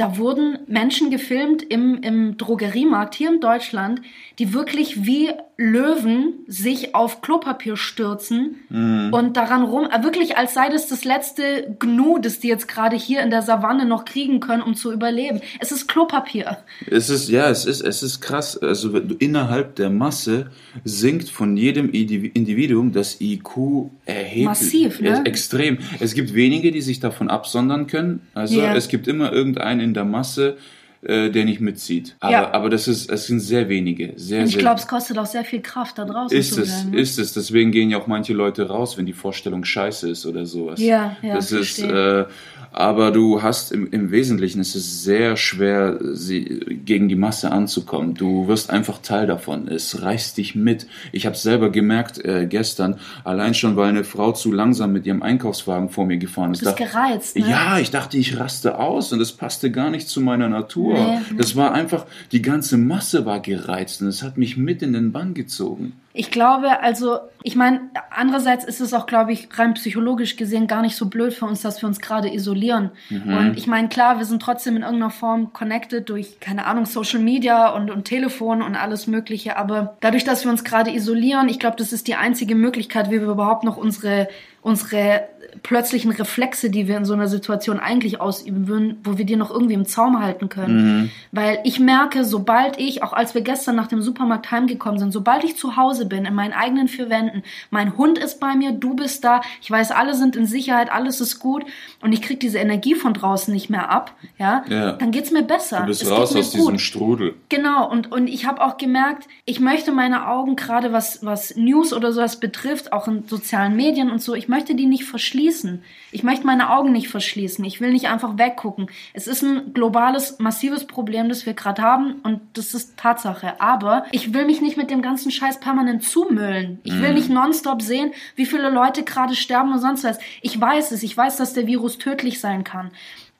Da 0.00 0.16
wurden 0.16 0.58
Menschen 0.66 1.10
gefilmt 1.10 1.62
im, 1.62 2.02
im 2.02 2.36
Drogeriemarkt 2.38 3.14
hier 3.14 3.28
in 3.32 3.40
Deutschland, 3.40 4.00
die 4.38 4.52
wirklich 4.54 5.04
wie 5.06 5.30
Löwen 5.58 6.32
sich 6.46 6.94
auf 6.94 7.20
Klopapier 7.20 7.76
stürzen 7.76 8.56
Mhm. 8.70 9.12
und 9.12 9.36
daran 9.36 9.62
rum, 9.62 9.86
äh, 9.90 10.02
wirklich 10.02 10.38
als 10.38 10.54
sei 10.54 10.70
das 10.70 10.86
das 10.88 11.04
letzte 11.04 11.76
Gnu, 11.78 12.18
das 12.18 12.40
die 12.40 12.48
jetzt 12.48 12.66
gerade 12.66 12.96
hier 12.96 13.20
in 13.20 13.28
der 13.30 13.42
Savanne 13.42 13.84
noch 13.84 14.06
kriegen 14.06 14.40
können, 14.40 14.62
um 14.62 14.74
zu 14.74 14.90
überleben. 14.90 15.40
Es 15.58 15.70
ist 15.70 15.86
Klopapier. 15.86 16.56
Es 16.90 17.10
ist, 17.10 17.28
ja, 17.28 17.50
es 17.50 17.66
ist, 17.66 17.82
es 17.82 18.02
ist 18.02 18.22
krass. 18.22 18.56
Also 18.56 18.96
innerhalb 19.18 19.76
der 19.76 19.90
Masse 19.90 20.50
sinkt 20.84 21.28
von 21.28 21.56
jedem 21.58 21.90
Indivi- 21.90 22.30
Individuum 22.32 22.92
das 22.92 23.20
IQ 23.20 23.90
erheblich. 24.06 24.44
Massiv, 24.46 25.00
ne? 25.02 25.22
Extrem. 25.26 25.76
Es 26.00 26.14
gibt 26.14 26.32
wenige, 26.32 26.70
die 26.72 26.80
sich 26.80 27.00
davon 27.00 27.28
absondern 27.28 27.86
können. 27.86 28.22
Also 28.32 28.60
Ja. 28.60 28.74
es 28.74 28.88
gibt 28.88 29.06
immer 29.08 29.30
irgendeinen 29.32 29.89
in 29.90 29.94
der 29.94 30.04
Masse, 30.04 30.56
äh, 31.02 31.30
der 31.30 31.44
nicht 31.44 31.60
mitzieht. 31.60 32.16
Aber, 32.20 32.32
Ja. 32.32 32.52
aber 32.52 32.68
das 32.70 32.86
ist, 32.88 33.10
es 33.10 33.26
sind 33.26 33.40
sehr 33.40 33.68
wenige. 33.68 34.12
Sehr, 34.16 34.42
Und 34.42 34.48
ich 34.48 34.58
glaube, 34.58 34.78
es 34.80 34.86
kostet 34.86 35.16
auch 35.18 35.26
sehr 35.26 35.44
viel 35.44 35.60
Kraft, 35.62 35.98
da 35.98 36.04
draußen 36.04 36.36
ist 36.36 36.54
zu 36.54 36.62
es, 36.62 36.84
ist 36.92 37.18
es. 37.18 37.32
Deswegen 37.32 37.70
gehen 37.72 37.90
ja 37.90 37.98
auch 37.98 38.06
manche 38.06 38.32
Leute 38.34 38.68
raus, 38.68 38.98
wenn 38.98 39.06
die 39.06 39.12
Vorstellung 39.14 39.64
scheiße 39.64 40.10
ist 40.10 40.26
oder 40.26 40.44
sowas. 40.46 40.78
Ja, 40.80 41.16
ja, 41.22 41.34
Das 41.34 41.52
ist, 41.52 41.76
verstehe. 41.80 42.20
äh, 42.22 42.26
aber 42.72 43.10
du 43.10 43.42
hast 43.42 43.72
im, 43.72 43.90
im 43.90 44.12
Wesentlichen, 44.12 44.60
es 44.60 44.76
ist 44.76 45.02
sehr 45.02 45.36
schwer, 45.36 45.98
sie, 46.12 46.44
gegen 46.84 47.08
die 47.08 47.16
Masse 47.16 47.50
anzukommen. 47.50 48.14
Du 48.14 48.46
wirst 48.46 48.70
einfach 48.70 48.98
Teil 48.98 49.26
davon. 49.26 49.66
Es 49.66 50.02
reißt 50.02 50.36
dich 50.36 50.54
mit. 50.54 50.86
Ich 51.10 51.26
habe 51.26 51.34
selber 51.36 51.70
gemerkt 51.70 52.24
äh, 52.24 52.46
gestern, 52.48 53.00
allein 53.24 53.54
schon, 53.54 53.74
weil 53.76 53.88
eine 53.88 54.04
Frau 54.04 54.30
zu 54.32 54.52
langsam 54.52 54.92
mit 54.92 55.04
ihrem 55.04 55.22
Einkaufswagen 55.22 55.88
vor 55.88 56.06
mir 56.06 56.18
gefahren 56.18 56.52
ist. 56.52 56.60
Du 56.62 56.66
bist 56.66 56.78
dachte- 56.78 56.92
gereizt, 56.92 57.36
ne? 57.38 57.48
Ja, 57.50 57.78
ich 57.80 57.90
dachte, 57.90 58.16
ich 58.18 58.38
raste 58.38 58.78
aus 58.78 59.12
und 59.12 59.20
es 59.20 59.32
passte 59.32 59.72
gar 59.72 59.90
nicht 59.90 60.08
zu 60.08 60.20
meiner 60.20 60.48
Natur. 60.48 60.89
Nee, 60.94 61.18
nee. 61.30 61.36
Das 61.36 61.56
war 61.56 61.72
einfach, 61.72 62.06
die 62.32 62.42
ganze 62.42 62.76
Masse 62.76 63.26
war 63.26 63.40
gereizt 63.40 64.02
und 64.02 64.08
es 64.08 64.22
hat 64.22 64.38
mich 64.38 64.56
mit 64.56 64.82
in 64.82 64.92
den 64.92 65.12
Bann 65.12 65.34
gezogen. 65.34 65.92
Ich 66.12 66.32
glaube, 66.32 66.80
also, 66.80 67.18
ich 67.44 67.54
meine, 67.54 67.82
andererseits 68.10 68.64
ist 68.64 68.80
es 68.80 68.92
auch, 68.94 69.06
glaube 69.06 69.32
ich, 69.32 69.48
rein 69.56 69.74
psychologisch 69.74 70.34
gesehen 70.36 70.66
gar 70.66 70.82
nicht 70.82 70.96
so 70.96 71.06
blöd 71.06 71.32
für 71.32 71.46
uns, 71.46 71.62
dass 71.62 71.80
wir 71.82 71.88
uns 71.88 72.00
gerade 72.00 72.34
isolieren. 72.34 72.90
Mhm. 73.10 73.36
Und 73.36 73.58
ich 73.58 73.68
meine, 73.68 73.88
klar, 73.88 74.18
wir 74.18 74.24
sind 74.24 74.42
trotzdem 74.42 74.74
in 74.74 74.82
irgendeiner 74.82 75.10
Form 75.10 75.52
connected 75.52 76.08
durch, 76.08 76.40
keine 76.40 76.66
Ahnung, 76.66 76.86
Social 76.86 77.20
Media 77.20 77.68
und, 77.68 77.92
und 77.92 78.06
Telefon 78.06 78.60
und 78.60 78.74
alles 78.74 79.06
Mögliche. 79.06 79.56
Aber 79.56 79.96
dadurch, 80.00 80.24
dass 80.24 80.44
wir 80.44 80.50
uns 80.50 80.64
gerade 80.64 80.92
isolieren, 80.92 81.48
ich 81.48 81.60
glaube, 81.60 81.76
das 81.76 81.92
ist 81.92 82.08
die 82.08 82.16
einzige 82.16 82.56
Möglichkeit, 82.56 83.10
wie 83.10 83.20
wir 83.20 83.28
überhaupt 83.28 83.62
noch 83.62 83.76
unsere, 83.76 84.28
unsere 84.62 85.28
plötzlichen 85.62 86.10
Reflexe, 86.10 86.70
die 86.70 86.88
wir 86.88 86.96
in 86.96 87.04
so 87.04 87.12
einer 87.12 87.28
Situation 87.28 87.80
eigentlich 87.80 88.20
ausüben 88.20 88.68
würden, 88.68 88.98
wo 89.04 89.18
wir 89.18 89.24
die 89.24 89.36
noch 89.36 89.50
irgendwie 89.50 89.74
im 89.74 89.84
Zaum 89.84 90.22
halten 90.22 90.48
können. 90.48 91.10
Weil 91.32 91.58
ich 91.64 91.80
merke, 91.80 92.24
sobald 92.24 92.78
ich, 92.78 93.02
auch 93.02 93.12
als 93.12 93.34
wir 93.34 93.42
gestern 93.42 93.76
nach 93.76 93.88
dem 93.88 94.02
Supermarkt 94.02 94.50
heimgekommen 94.50 94.98
sind, 94.98 95.12
sobald 95.12 95.44
ich 95.44 95.56
zu 95.56 95.76
Hause 95.76 95.99
bin, 96.06 96.24
in 96.24 96.34
meinen 96.34 96.52
eigenen 96.52 96.88
vier 96.88 97.10
Wänden, 97.10 97.42
mein 97.70 97.96
Hund 97.96 98.18
ist 98.18 98.40
bei 98.40 98.54
mir, 98.54 98.72
du 98.72 98.94
bist 98.94 99.24
da, 99.24 99.40
ich 99.62 99.70
weiß, 99.70 99.90
alle 99.92 100.14
sind 100.14 100.36
in 100.36 100.46
Sicherheit, 100.46 100.90
alles 100.92 101.20
ist 101.20 101.38
gut 101.38 101.64
und 102.00 102.12
ich 102.12 102.22
krieg 102.22 102.40
diese 102.40 102.58
Energie 102.58 102.94
von 102.94 103.14
draußen 103.14 103.52
nicht 103.52 103.70
mehr 103.70 103.90
ab, 103.90 104.14
ja, 104.38 104.64
Ja. 104.68 104.92
dann 104.92 105.10
geht's 105.10 105.30
mir 105.30 105.42
besser. 105.42 105.80
Du 105.80 105.86
bist 105.86 106.02
Es 106.02 106.10
raus 106.10 106.34
aus 106.36 106.50
diesem 106.50 106.72
gut. 106.72 106.80
Strudel. 106.80 107.34
Genau, 107.48 107.88
und, 107.90 108.10
und 108.12 108.28
ich 108.28 108.46
habe 108.46 108.60
auch 108.62 108.76
gemerkt, 108.76 109.26
ich 109.44 109.60
möchte 109.60 109.92
meine 109.92 110.28
Augen 110.28 110.56
gerade, 110.56 110.92
was, 110.92 111.24
was 111.24 111.56
News 111.56 111.92
oder 111.92 112.12
sowas 112.12 112.38
betrifft, 112.40 112.92
auch 112.92 113.08
in 113.08 113.26
sozialen 113.26 113.76
Medien 113.76 114.10
und 114.10 114.22
so, 114.22 114.34
ich 114.34 114.48
möchte 114.48 114.74
die 114.74 114.86
nicht 114.86 115.04
verschließen. 115.04 115.82
Ich 116.12 116.22
möchte 116.22 116.46
meine 116.46 116.70
Augen 116.70 116.92
nicht 116.92 117.08
verschließen. 117.08 117.64
Ich 117.64 117.80
will 117.80 117.92
nicht 117.92 118.08
einfach 118.08 118.36
weggucken. 118.38 118.88
Es 119.12 119.26
ist 119.26 119.42
ein 119.42 119.72
globales, 119.74 120.38
massives 120.38 120.86
Problem, 120.86 121.28
das 121.28 121.46
wir 121.46 121.54
gerade 121.54 121.82
haben 121.82 122.14
und 122.22 122.40
das 122.54 122.74
ist 122.74 122.96
Tatsache. 122.96 123.60
Aber 123.60 124.04
ich 124.10 124.34
will 124.34 124.44
mich 124.44 124.60
nicht 124.60 124.76
mit 124.76 124.90
dem 124.90 125.02
ganzen 125.02 125.30
Scheiß 125.30 125.60
permanent 125.60 125.89
zumüllen. 125.98 126.78
Ich 126.84 127.00
will 127.00 127.14
nicht 127.14 127.30
nonstop 127.30 127.82
sehen, 127.82 128.12
wie 128.36 128.46
viele 128.46 128.70
Leute 128.70 129.02
gerade 129.02 129.34
sterben 129.34 129.72
und 129.72 129.80
sonst 129.80 130.04
was. 130.04 130.18
Ich 130.42 130.60
weiß 130.60 130.92
es. 130.92 131.02
Ich 131.02 131.16
weiß, 131.16 131.38
dass 131.38 131.54
der 131.54 131.66
Virus 131.66 131.98
tödlich 131.98 132.38
sein 132.38 132.62
kann. 132.62 132.92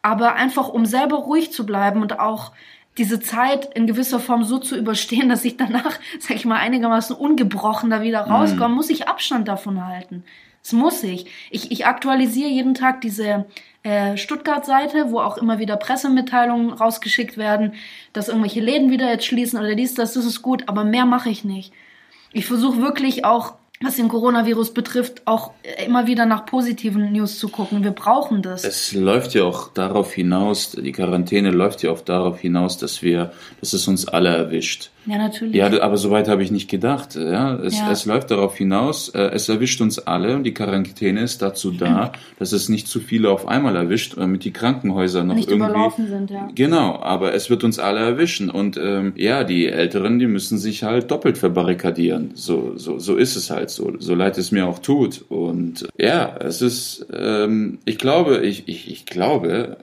Aber 0.02 0.34
einfach, 0.34 0.68
um 0.68 0.86
selber 0.86 1.18
ruhig 1.18 1.52
zu 1.52 1.66
bleiben 1.66 2.02
und 2.02 2.18
auch 2.18 2.52
diese 2.98 3.20
Zeit 3.20 3.70
in 3.76 3.86
gewisser 3.86 4.18
Form 4.18 4.44
so 4.44 4.58
zu 4.58 4.76
überstehen, 4.76 5.28
dass 5.30 5.44
ich 5.44 5.56
danach, 5.56 5.98
sag 6.18 6.36
ich 6.36 6.44
mal, 6.44 6.58
einigermaßen 6.58 7.14
ungebrochen 7.14 7.90
da 7.90 8.02
wieder 8.02 8.22
rauskomme, 8.22 8.74
muss 8.74 8.90
ich 8.90 9.06
Abstand 9.06 9.46
davon 9.46 9.86
halten. 9.86 10.24
Das 10.62 10.72
muss 10.72 11.02
ich. 11.02 11.26
Ich, 11.50 11.70
ich 11.70 11.86
aktualisiere 11.86 12.50
jeden 12.50 12.74
Tag 12.74 13.00
diese 13.00 13.46
äh, 13.82 14.18
Stuttgart-Seite, 14.18 15.10
wo 15.10 15.20
auch 15.20 15.38
immer 15.38 15.58
wieder 15.58 15.76
Pressemitteilungen 15.76 16.70
rausgeschickt 16.70 17.38
werden, 17.38 17.74
dass 18.12 18.28
irgendwelche 18.28 18.60
Läden 18.60 18.90
wieder 18.90 19.08
jetzt 19.10 19.24
schließen 19.24 19.58
oder 19.58 19.74
dies, 19.74 19.94
das, 19.94 20.12
das 20.12 20.26
ist 20.26 20.42
gut, 20.42 20.68
aber 20.68 20.84
mehr 20.84 21.06
mache 21.06 21.30
ich 21.30 21.44
nicht. 21.44 21.72
Ich 22.32 22.46
versuche 22.46 22.80
wirklich 22.80 23.24
auch, 23.24 23.54
was 23.82 23.96
den 23.96 24.08
Coronavirus 24.08 24.74
betrifft, 24.74 25.22
auch 25.24 25.52
äh, 25.62 25.86
immer 25.86 26.06
wieder 26.06 26.26
nach 26.26 26.44
positiven 26.44 27.12
News 27.12 27.38
zu 27.38 27.48
gucken. 27.48 27.82
Wir 27.82 27.92
brauchen 27.92 28.42
das. 28.42 28.62
Es 28.64 28.92
läuft 28.92 29.34
ja 29.34 29.44
auch 29.44 29.72
darauf 29.72 30.12
hinaus, 30.12 30.72
die 30.72 30.92
Quarantäne 30.92 31.50
läuft 31.50 31.82
ja 31.82 31.90
auch 31.90 32.02
darauf 32.02 32.40
hinaus, 32.40 32.76
dass 32.76 33.02
wir, 33.02 33.32
dass 33.60 33.72
es 33.72 33.88
uns 33.88 34.06
alle 34.06 34.36
erwischt. 34.36 34.90
Ja, 35.06 35.18
natürlich. 35.18 35.54
Ja, 35.54 35.66
aber 35.82 35.96
so 35.96 36.10
weit 36.10 36.28
habe 36.28 36.42
ich 36.42 36.50
nicht 36.50 36.68
gedacht. 36.70 37.14
Ja, 37.16 37.54
es, 37.56 37.78
Ja. 37.78 37.90
es 37.90 38.04
läuft 38.06 38.30
darauf 38.30 38.56
hinaus, 38.56 39.08
äh, 39.10 39.30
es 39.32 39.48
erwischt 39.48 39.80
uns 39.80 39.98
alle 39.98 40.36
und 40.36 40.44
die 40.44 40.54
Quarantäne 40.54 41.20
ist 41.22 41.42
dazu 41.42 41.70
da, 41.70 42.12
dass 42.38 42.52
es 42.52 42.68
nicht 42.68 42.86
zu 42.88 43.00
viele 43.00 43.30
auf 43.30 43.48
einmal 43.48 43.76
erwischt, 43.76 44.16
damit 44.16 44.44
die 44.44 44.52
Krankenhäuser 44.52 45.24
noch 45.24 45.34
nicht 45.34 45.50
irgendwie 45.50 45.70
überlaufen 45.70 46.08
sind, 46.08 46.30
ja. 46.30 46.48
Genau, 46.54 47.00
aber 47.00 47.34
es 47.34 47.50
wird 47.50 47.64
uns 47.64 47.78
alle 47.78 48.00
erwischen 48.00 48.50
und 48.50 48.76
ähm, 48.76 49.12
ja, 49.16 49.44
die 49.44 49.66
Älteren, 49.66 50.18
die 50.18 50.26
müssen 50.26 50.58
sich 50.58 50.82
halt 50.84 51.10
doppelt 51.10 51.38
verbarrikadieren. 51.38 52.32
So, 52.34 52.72
so, 52.76 52.98
so 52.98 53.16
ist 53.16 53.36
es 53.36 53.50
halt 53.50 53.70
so, 53.70 53.92
so 53.98 54.14
leid 54.14 54.38
es 54.38 54.52
mir 54.52 54.66
auch 54.66 54.78
tut. 54.78 55.24
Und 55.28 55.88
ja, 55.98 56.34
es 56.40 56.62
ist, 56.62 57.06
ähm, 57.12 57.78
ich 57.84 57.98
glaube, 57.98 58.38
ich, 58.38 58.68
ich, 58.68 58.90
ich 58.90 59.06
glaube, 59.06 59.76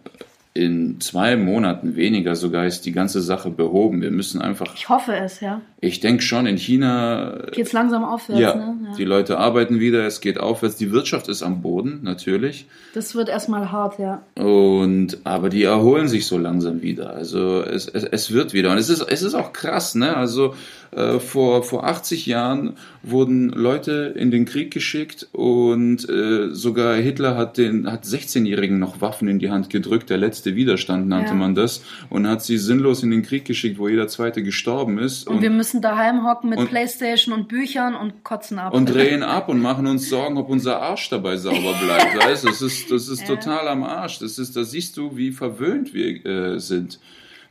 in 0.57 0.99
zwei 0.99 1.37
Monaten 1.37 1.95
weniger 1.95 2.35
sogar 2.35 2.65
ist 2.65 2.85
die 2.85 2.91
ganze 2.91 3.21
Sache 3.21 3.49
behoben. 3.49 4.01
Wir 4.01 4.11
müssen 4.11 4.41
einfach, 4.41 4.73
Ich 4.75 4.89
hoffe 4.89 5.15
es, 5.15 5.39
ja. 5.39 5.61
ich 5.79 5.99
denke 5.99 6.23
schon, 6.23 6.45
in 6.45 6.57
China 6.57 7.37
Geht's 7.51 7.73
langsam 7.73 8.03
aufwärts, 8.03 8.41
ja, 8.41 8.55
ne? 8.55 8.75
die 8.97 9.05
Leute 9.05 9.37
arbeiten 9.37 9.79
wieder, 9.79 10.05
es 10.05 10.19
geht 10.19 10.39
aufwärts, 10.39 10.75
die 10.75 10.91
Wirtschaft 10.91 11.29
ist 11.29 11.43
am 11.43 11.61
Boden, 11.61 11.99
natürlich. 12.01 12.65
Das 12.93 13.15
wird 13.15 13.29
erstmal 13.29 13.71
hart, 13.71 13.99
ja. 13.99 14.23
Und 14.35 15.19
aber 15.23 15.49
die 15.49 15.63
erholen 15.63 16.07
sich 16.07 16.25
so 16.25 16.37
langsam 16.37 16.81
wieder. 16.81 17.11
Also 17.11 17.61
es, 17.61 17.87
es, 17.87 18.03
es 18.03 18.33
wird 18.33 18.53
wieder. 18.53 18.71
Und 18.71 18.77
es 18.79 18.89
ist, 18.89 19.01
es 19.01 19.21
ist 19.21 19.35
auch 19.35 19.53
krass, 19.53 19.95
ne? 19.95 20.17
Also 20.17 20.55
äh, 20.91 21.19
vor, 21.19 21.63
vor 21.63 21.85
80 21.85 22.25
Jahren 22.25 22.77
wurden 23.09 23.49
Leute 23.49 24.13
in 24.17 24.31
den 24.31 24.45
Krieg 24.45 24.71
geschickt 24.71 25.27
und 25.31 26.07
äh, 26.09 26.53
sogar 26.53 26.95
Hitler 26.95 27.35
hat 27.37 27.57
den 27.57 27.91
hat 27.91 28.03
16-Jährigen 28.05 28.79
noch 28.79 29.01
Waffen 29.01 29.27
in 29.27 29.39
die 29.39 29.49
Hand 29.49 29.69
gedrückt, 29.69 30.09
der 30.09 30.17
letzte 30.17 30.55
Widerstand 30.55 31.07
nannte 31.07 31.29
Ja. 31.31 31.35
man 31.35 31.55
das, 31.55 31.81
und 32.09 32.27
hat 32.27 32.43
sie 32.43 32.57
sinnlos 32.57 33.03
in 33.03 33.11
den 33.11 33.21
Krieg 33.23 33.45
geschickt, 33.45 33.77
wo 33.79 33.87
jeder 33.87 34.07
zweite 34.07 34.43
gestorben 34.43 34.97
ist. 34.99 35.27
Und, 35.27 35.41
wir 35.41 35.49
müssen 35.49 35.81
daheim 35.81 36.25
hocken 36.27 36.49
mit 36.49 36.59
und- 36.59 36.69
Playstation 36.69 37.33
und 37.33 37.47
Büchern 37.47 37.95
und 37.95 38.23
kotzen 38.23 38.59
ab. 38.59 38.73
und 38.73 38.93
drehen 38.93 39.23
ab 39.23 39.49
und 39.49 39.59
machen 39.61 39.87
uns 39.87 40.09
Sorgen, 40.09 40.37
ob 40.37 40.49
unser 40.49 40.81
Arsch 40.81 41.09
dabei 41.09 41.37
sauber 41.37 41.73
bleibt. 41.83 42.17
Weißt? 42.25 42.45
Das 42.45 42.61
ist, 42.61 42.91
das 42.91 43.07
ist 43.09 43.21
Ja. 43.21 43.35
total 43.35 43.67
am 43.67 43.83
Arsch. 43.83 44.19
Das 44.19 44.37
ist, 44.39 44.55
da 44.55 44.63
siehst 44.63 44.97
du, 44.97 45.15
wie 45.17 45.31
verwöhnt 45.31 45.93
wir 45.93 46.25
äh, 46.25 46.59
sind. 46.59 46.99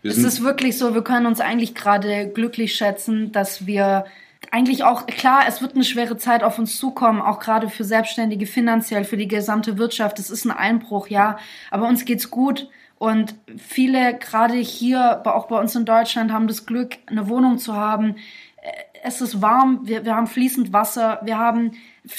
Wir 0.02 0.10
es 0.10 0.18
ist 0.18 0.44
wirklich 0.44 0.76
so, 0.78 0.94
wir 0.94 1.02
können 1.02 1.26
uns 1.26 1.40
eigentlich 1.40 1.74
gerade 1.74 2.30
glücklich 2.32 2.74
schätzen, 2.74 3.32
dass 3.32 3.66
wir 3.66 4.04
eigentlich 4.52 4.84
auch, 4.84 5.06
klar, 5.06 5.44
es 5.48 5.62
wird 5.62 5.74
eine 5.74 5.84
schwere 5.84 6.16
Zeit 6.16 6.42
auf 6.42 6.58
uns 6.58 6.78
zukommen, 6.78 7.20
auch 7.20 7.38
gerade 7.38 7.68
für 7.68 7.84
Selbstständige 7.84 8.46
finanziell, 8.46 9.04
für 9.04 9.16
die 9.16 9.28
gesamte 9.28 9.78
Wirtschaft. 9.78 10.18
Es 10.18 10.30
ist 10.30 10.44
ein 10.44 10.50
Einbruch, 10.50 11.08
ja. 11.08 11.38
Aber 11.70 11.88
uns 11.88 12.04
geht's 12.04 12.30
gut. 12.30 12.68
Und 12.98 13.34
viele, 13.58 14.16
gerade 14.18 14.54
hier, 14.54 15.22
auch 15.26 15.48
bei 15.48 15.58
uns 15.58 15.74
in 15.76 15.84
Deutschland, 15.84 16.32
haben 16.32 16.48
das 16.48 16.64
Glück, 16.66 16.96
eine 17.06 17.28
Wohnung 17.28 17.58
zu 17.58 17.74
haben. 17.74 18.16
Äh, 18.62 18.70
Es 19.02 19.20
ist 19.20 19.40
warm, 19.42 19.80
wir, 19.84 20.04
wir 20.04 20.16
haben 20.16 20.26
fließend 20.26 20.72
Wasser, 20.72 21.20
wir 21.22 21.38
haben, 21.38 21.72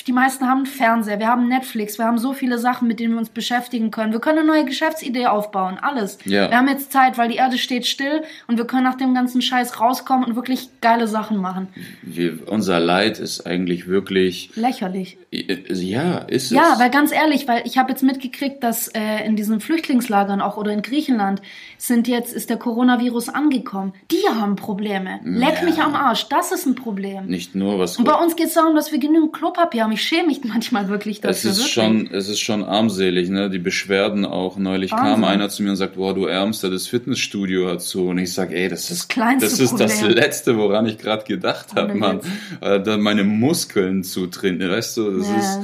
die 0.07 0.11
meisten 0.11 0.47
haben 0.47 0.59
einen 0.59 0.65
Fernseher, 0.65 1.19
wir 1.19 1.27
haben 1.27 1.47
Netflix, 1.47 1.97
wir 1.97 2.05
haben 2.05 2.17
so 2.17 2.33
viele 2.33 2.57
Sachen, 2.59 2.87
mit 2.87 2.99
denen 2.99 3.13
wir 3.13 3.19
uns 3.19 3.29
beschäftigen 3.29 3.89
können. 3.91 4.11
Wir 4.11 4.19
können 4.19 4.39
eine 4.39 4.47
neue 4.47 4.65
Geschäftsidee 4.65 5.27
aufbauen, 5.27 5.77
alles. 5.81 6.17
Ja. 6.25 6.49
Wir 6.49 6.57
haben 6.57 6.67
jetzt 6.67 6.91
Zeit, 6.91 7.17
weil 7.17 7.29
die 7.29 7.35
Erde 7.37 7.57
steht 7.57 7.85
still 7.87 8.23
und 8.47 8.57
wir 8.57 8.65
können 8.65 8.83
nach 8.83 8.95
dem 8.97 9.13
ganzen 9.13 9.41
Scheiß 9.41 9.79
rauskommen 9.79 10.25
und 10.25 10.35
wirklich 10.35 10.69
geile 10.81 11.07
Sachen 11.07 11.37
machen. 11.37 11.67
wir, 12.01 12.47
unser 12.49 12.79
Leid 12.79 13.19
ist 13.19 13.47
eigentlich 13.47 13.87
wirklich, 13.87 14.51
Lächerlich. 14.55 15.17
äh, 15.31 15.57
ja, 15.73 16.17
ist 16.17 16.51
Ja, 16.51 16.73
es. 16.73 16.79
weil 16.79 16.89
ganz 16.89 17.11
ehrlich, 17.13 17.47
weil 17.47 17.61
ich 17.65 17.77
habe 17.77 17.91
jetzt 17.91 18.03
mitgekriegt, 18.03 18.63
dass 18.63 18.89
äh, 18.89 19.25
in 19.25 19.35
diesen 19.37 19.61
Flüchtlingslagern 19.61 20.41
auch 20.41 20.57
oder 20.57 20.71
in 20.71 20.81
Griechenland 20.81 21.41
sind 21.77 22.07
jetzt 22.07 22.33
ist 22.33 22.49
der 22.49 22.57
Coronavirus 22.57 23.29
angekommen. 23.29 23.93
Die 24.11 24.23
haben 24.27 24.55
Probleme. 24.57 25.19
Leck 25.23 25.59
Ja. 25.59 25.63
mich 25.65 25.79
am 25.81 25.95
Arsch, 25.95 26.27
das 26.29 26.51
ist 26.51 26.65
ein 26.65 26.75
Problem. 26.75 27.27
Nicht 27.27 27.55
nur 27.55 27.79
was. 27.79 27.97
Und 27.97 28.03
bei 28.05 28.13
uns 28.15 28.35
geht 28.35 28.47
es 28.47 28.53
darum, 28.55 28.75
dass 28.75 28.91
wir 28.91 28.99
genügend 28.99 29.31
Klopapier 29.33 29.76
happy 29.77 29.83
haben. 29.83 29.91
Ich 29.91 30.01
schäme 30.01 30.27
mich 30.27 30.41
manchmal 30.43 30.89
wirklich 30.89 31.21
dafür. 31.21 31.31
Es 31.31 31.45
ist 31.45 31.57
wirklich. 31.59 31.73
schon, 31.73 32.09
es 32.11 32.29
ist 32.29 32.39
schon 32.39 32.63
armselig, 32.63 33.29
ne? 33.29 33.49
Die 33.49 33.59
Beschwerden 33.59 34.25
auch. 34.25 34.57
Neulich 34.57 34.91
Wahnsinn. 34.91 35.07
kam 35.07 35.23
einer 35.23 35.49
zu 35.49 35.63
mir 35.63 35.71
und 35.71 35.75
sagt, 35.77 35.95
boah, 35.95 36.13
du 36.13 36.25
Ärmster, 36.25 36.69
das 36.69 36.87
Fitnessstudio 36.87 37.69
hat 37.69 37.81
zu. 37.81 38.07
Und 38.07 38.17
ich 38.17 38.33
sag, 38.33 38.51
ey, 38.51 38.67
das 38.69 38.91
ist, 38.91 39.07
kleinste 39.09 39.49
das 39.49 39.59
ist 39.59 39.79
das. 39.79 40.01
Letzte, 40.01 40.57
woran 40.57 40.85
ich 40.87 40.97
gerade 40.97 41.23
gedacht 41.25 41.75
habe, 41.75 41.93
Mann. 41.95 42.21
Äh, 42.61 42.81
dann 42.81 43.01
meine 43.01 43.23
Muskeln 43.23 44.03
zu 44.03 44.27
trainieren, 44.27 44.71
weißt 44.71 44.97
du, 44.97 45.17
das 45.19 45.27
Ja. 45.27 45.37
ist, 45.37 45.59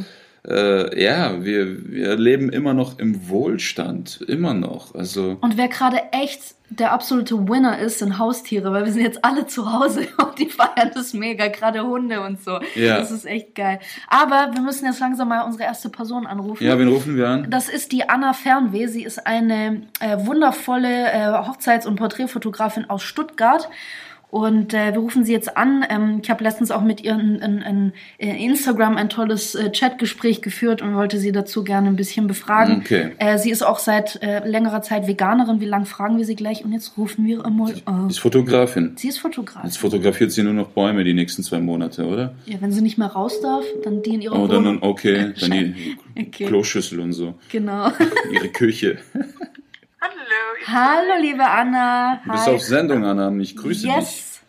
äh, 0.48 1.01
ja, 1.03 1.43
wir, 1.43 1.89
wir 1.89 2.15
leben 2.17 2.50
immer 2.50 2.74
noch 2.74 3.00
im 3.00 3.29
Wohlstand, 3.29 4.20
immer 4.27 4.53
noch. 4.53 4.93
Also, 4.93 5.38
Und 5.41 5.58
wer 5.58 5.70
gerade 5.70 5.98
echt 6.12 6.41
der 6.80 6.92
absolute 6.92 7.48
Winner 7.48 7.77
ist, 7.80 8.00
sind 8.00 8.18
Haustiere, 8.18 8.72
weil 8.72 8.86
wir 8.86 8.92
sind 8.92 9.03
jetzt 9.03 9.24
alle 9.24 9.48
zu 9.48 9.72
Hause 9.72 10.08
und 10.18 10.39
die 10.39 10.50
feiern 10.50 10.92
das 10.94 11.13
mega, 11.13 11.48
gerade 11.48 11.84
Hunde 11.84 12.22
und 12.22 12.44
so. 12.44 12.60
Ja. 12.75 13.00
Das 13.00 13.12
ist 13.12 13.25
echt 13.25 13.56
geil. 13.56 13.80
Aber 14.08 14.51
wir 14.53 14.62
müssen 14.62 14.86
jetzt 14.86 15.00
langsam 15.00 15.30
mal 15.30 15.42
unsere 15.42 15.63
erste 15.63 15.89
Person 15.89 16.25
anrufen. 16.25 16.63
ja, 16.63 16.77
wen 16.77 16.88
rufen 16.88 17.15
wir 17.18 17.27
an? 17.27 17.50
Das 17.50 17.70
ist 17.70 17.92
die 17.92 18.10
Anna 18.10 18.34
Fernweh. 18.34 18.88
Sie 18.88 19.03
ist 19.03 19.25
eine 19.25 19.84
äh, 20.00 20.18
wundervolle 20.25 21.12
äh, 21.12 21.27
Hochzeits- 21.48 21.86
und 21.86 21.96
Porträtfotografin 21.96 22.89
aus 22.89 23.03
Stuttgart. 23.03 23.70
Und 24.34 24.74
äh, 24.74 24.94
wir 24.94 25.00
rufen 25.00 25.24
sie 25.25 25.32
jetzt 25.32 25.58
an. 25.58 25.86
Ähm, 25.88 26.20
ich 26.24 26.30
habe 26.32 26.44
letztens 26.44 26.72
auch 26.72 26.82
mit 26.82 27.02
ihr 27.04 27.12
in, 27.12 27.36
in, 27.36 27.62
in 27.62 27.94
äh, 28.18 28.44
Instagram 28.44 28.98
ein 28.98 29.08
tolles 29.08 29.54
äh, 29.54 29.70
Chatgespräch 29.70 30.42
geführt 30.42 30.82
und 30.82 30.96
wollte 30.96 31.20
sie 31.20 31.32
dazu 31.32 31.63
gerne 31.63 31.88
ein 31.88 31.96
bisschen 31.96 32.25
befragen. 32.25 32.78
Okay. 32.78 33.12
Äh, 33.20 33.38
sie 33.38 33.52
ist 33.52 33.62
auch 33.62 33.78
seit 33.78 34.24
äh, 34.24 34.40
längerer 34.44 34.82
Zeit 34.82 35.06
Veganerin. 35.06 35.62
Wie 35.62 35.68
lange 35.68 35.86
fragen 35.86 36.18
wir 36.18 36.25
sie 36.25 36.36
gleich? 36.36 36.66
Und 36.66 36.72
jetzt 36.74 36.98
rufen 36.98 37.28
wir 37.28 37.46
einmal 37.46 37.75
an. 37.86 38.10
Ist 38.10 38.22
Fotografin. 38.22 38.94
Sie 38.96 39.10
ist 39.10 39.20
Fotografin. 39.20 39.66
Jetzt 39.70 39.78
fotografiert 39.78 40.32
sie 40.32 40.42
nur 40.42 40.54
noch 40.54 40.70
Bäume 40.70 41.04
die 41.04 41.13
nächsten 41.13 41.44
zwei 41.44 41.60
Monate, 41.60 42.04
oder? 42.08 42.34
Ja, 42.48 42.58
wenn 42.60 42.72
sie 42.72 42.82
nicht 42.82 42.98
mehr 42.98 43.10
raus 43.10 43.40
darf, 43.40 43.63
dann 43.84 44.02
die 44.02 44.16
in 44.16 44.22
ihrer 44.24 44.36
Oh, 44.40 44.48
dann, 44.48 44.66
Wohnung. 44.66 44.80
okay, 44.82 45.32
dann 45.40 45.52
die 45.52 45.96
Okay. 46.20 46.46
Kloschüssel 46.46 47.00
und 47.02 47.13
so. 47.13 47.36
Genau. 47.52 47.92
Ihre 48.32 48.50
Küche. 48.50 48.98
Hallo. 50.03 50.15
ich- 50.62 50.67
Hallo, 50.67 51.22
liebe 51.22 51.45
Anna. 51.45 52.19
Du 52.25 52.31
bist 52.31 52.48
Hi. 52.48 52.55
auf 52.55 52.62
Sendung, 52.62 53.05
Anna. 53.05 53.31
Ich 53.41 53.55
grüße 53.55 53.88
dich. 53.88 53.95
Yes. 53.95 54.41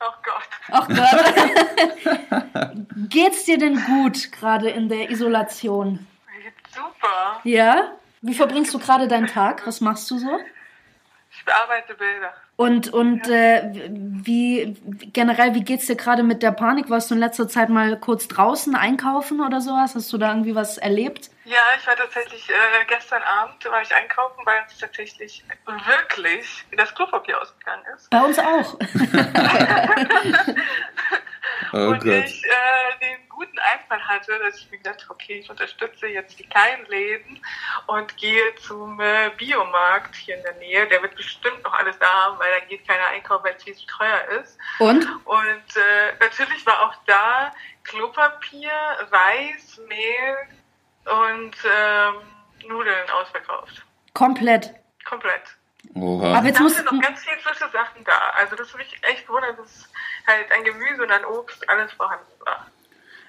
Oh 0.00 0.12
Gott. 0.22 0.48
Ach 0.70 0.88
Gott. 0.88 2.76
Geht's 3.08 3.44
dir 3.44 3.58
denn 3.58 3.82
gut 3.84 4.30
gerade 4.32 4.68
in 4.70 4.88
der 4.90 5.10
Isolation? 5.10 6.06
Super. 6.70 7.40
Ja? 7.44 7.92
Wie 8.20 8.34
verbringst 8.34 8.74
du 8.74 8.78
gerade 8.78 9.08
deinen 9.08 9.26
Tag? 9.28 9.66
Was 9.66 9.80
machst 9.80 10.10
du 10.10 10.18
so? 10.18 10.38
Ich 11.30 11.44
bearbeite 11.44 11.94
Bilder. 11.94 12.32
Und, 12.56 12.92
und 12.92 13.26
äh, 13.28 13.70
wie 13.90 14.76
generell, 15.12 15.54
wie 15.54 15.64
geht's 15.64 15.86
dir 15.86 15.96
gerade 15.96 16.22
mit 16.22 16.42
der 16.42 16.52
Panik? 16.52 16.90
Warst 16.90 17.10
du 17.10 17.14
in 17.14 17.20
letzter 17.20 17.48
Zeit 17.48 17.70
mal 17.70 17.98
kurz 17.98 18.28
draußen 18.28 18.74
einkaufen 18.76 19.40
oder 19.40 19.60
sowas? 19.60 19.94
Hast 19.94 20.12
du 20.12 20.18
da 20.18 20.28
irgendwie 20.30 20.54
was 20.54 20.78
erlebt? 20.78 21.30
Ja, 21.44 21.60
ich 21.78 21.86
war 21.86 21.94
tatsächlich, 21.94 22.48
äh, 22.48 22.84
gestern 22.86 23.22
Abend 23.22 23.62
war 23.66 23.82
ich 23.82 23.94
einkaufen, 23.94 24.44
weil 24.46 24.62
uns 24.62 24.78
tatsächlich 24.78 25.44
wirklich 25.66 26.64
das 26.76 26.94
Klopapier 26.94 27.40
ausgegangen 27.40 27.84
ist. 27.94 28.08
Bei 28.10 28.22
uns 28.22 28.38
auch. 28.38 28.78
Oh 31.72 31.88
und 31.88 32.04
Gott. 32.04 32.24
ich 32.24 32.44
äh, 32.44 32.98
den 33.00 33.28
guten 33.28 33.58
Einfall 33.58 34.00
hatte, 34.00 34.38
dass 34.38 34.58
ich 34.58 34.70
mir 34.70 34.78
gedacht 34.78 35.02
habe, 35.02 35.14
okay, 35.14 35.40
ich 35.40 35.50
unterstütze 35.50 36.06
jetzt 36.06 36.38
die 36.38 36.46
kleinen 36.46 36.86
Läden 36.86 37.40
und 37.86 38.16
gehe 38.16 38.54
zum 38.56 39.00
äh, 39.00 39.30
Biomarkt 39.36 40.14
hier 40.14 40.36
in 40.36 40.42
der 40.42 40.54
Nähe. 40.54 40.86
Der 40.86 41.02
wird 41.02 41.16
bestimmt 41.16 41.62
noch 41.64 41.72
alles 41.74 41.98
da 41.98 42.06
haben, 42.06 42.38
weil 42.38 42.60
da 42.60 42.64
geht 42.66 42.86
keiner 42.86 43.06
einkaufen, 43.08 43.44
weil 43.44 43.54
es 43.56 43.64
viel 43.64 43.74
zu 43.74 43.86
teuer 43.86 44.24
ist. 44.40 44.56
Und? 44.78 45.04
Und 45.24 45.76
äh, 45.76 46.14
natürlich 46.20 46.64
war 46.64 46.82
auch 46.82 46.94
da 47.06 47.52
Klopapier, 47.82 48.70
Reis, 49.10 49.80
Mehl 49.88 50.36
und 51.04 51.56
ähm, 51.64 52.68
Nudeln 52.68 53.10
ausverkauft. 53.10 53.84
Komplett. 54.14 54.74
Komplett. 55.04 55.42
Oha. 55.94 56.38
Aber 56.38 56.46
jetzt 56.46 56.58
Da 56.58 56.62
muss 56.62 56.76
sind 56.76 56.90
noch 56.90 57.00
ganz 57.00 57.20
viele 57.20 57.38
frische 57.38 57.68
Sachen 57.70 58.02
da. 58.04 58.30
Also 58.36 58.56
das 58.56 58.68
hat 58.70 58.78
mich 58.78 58.96
echt 59.02 59.26
gewundert, 59.26 59.58
dass 59.58 59.90
halt 60.26 60.50
ein 60.50 60.64
Gemüse 60.64 61.02
und 61.02 61.10
ein 61.10 61.24
Obst 61.26 61.68
alles 61.68 61.92
vorhanden 61.92 62.32
war. 62.40 62.66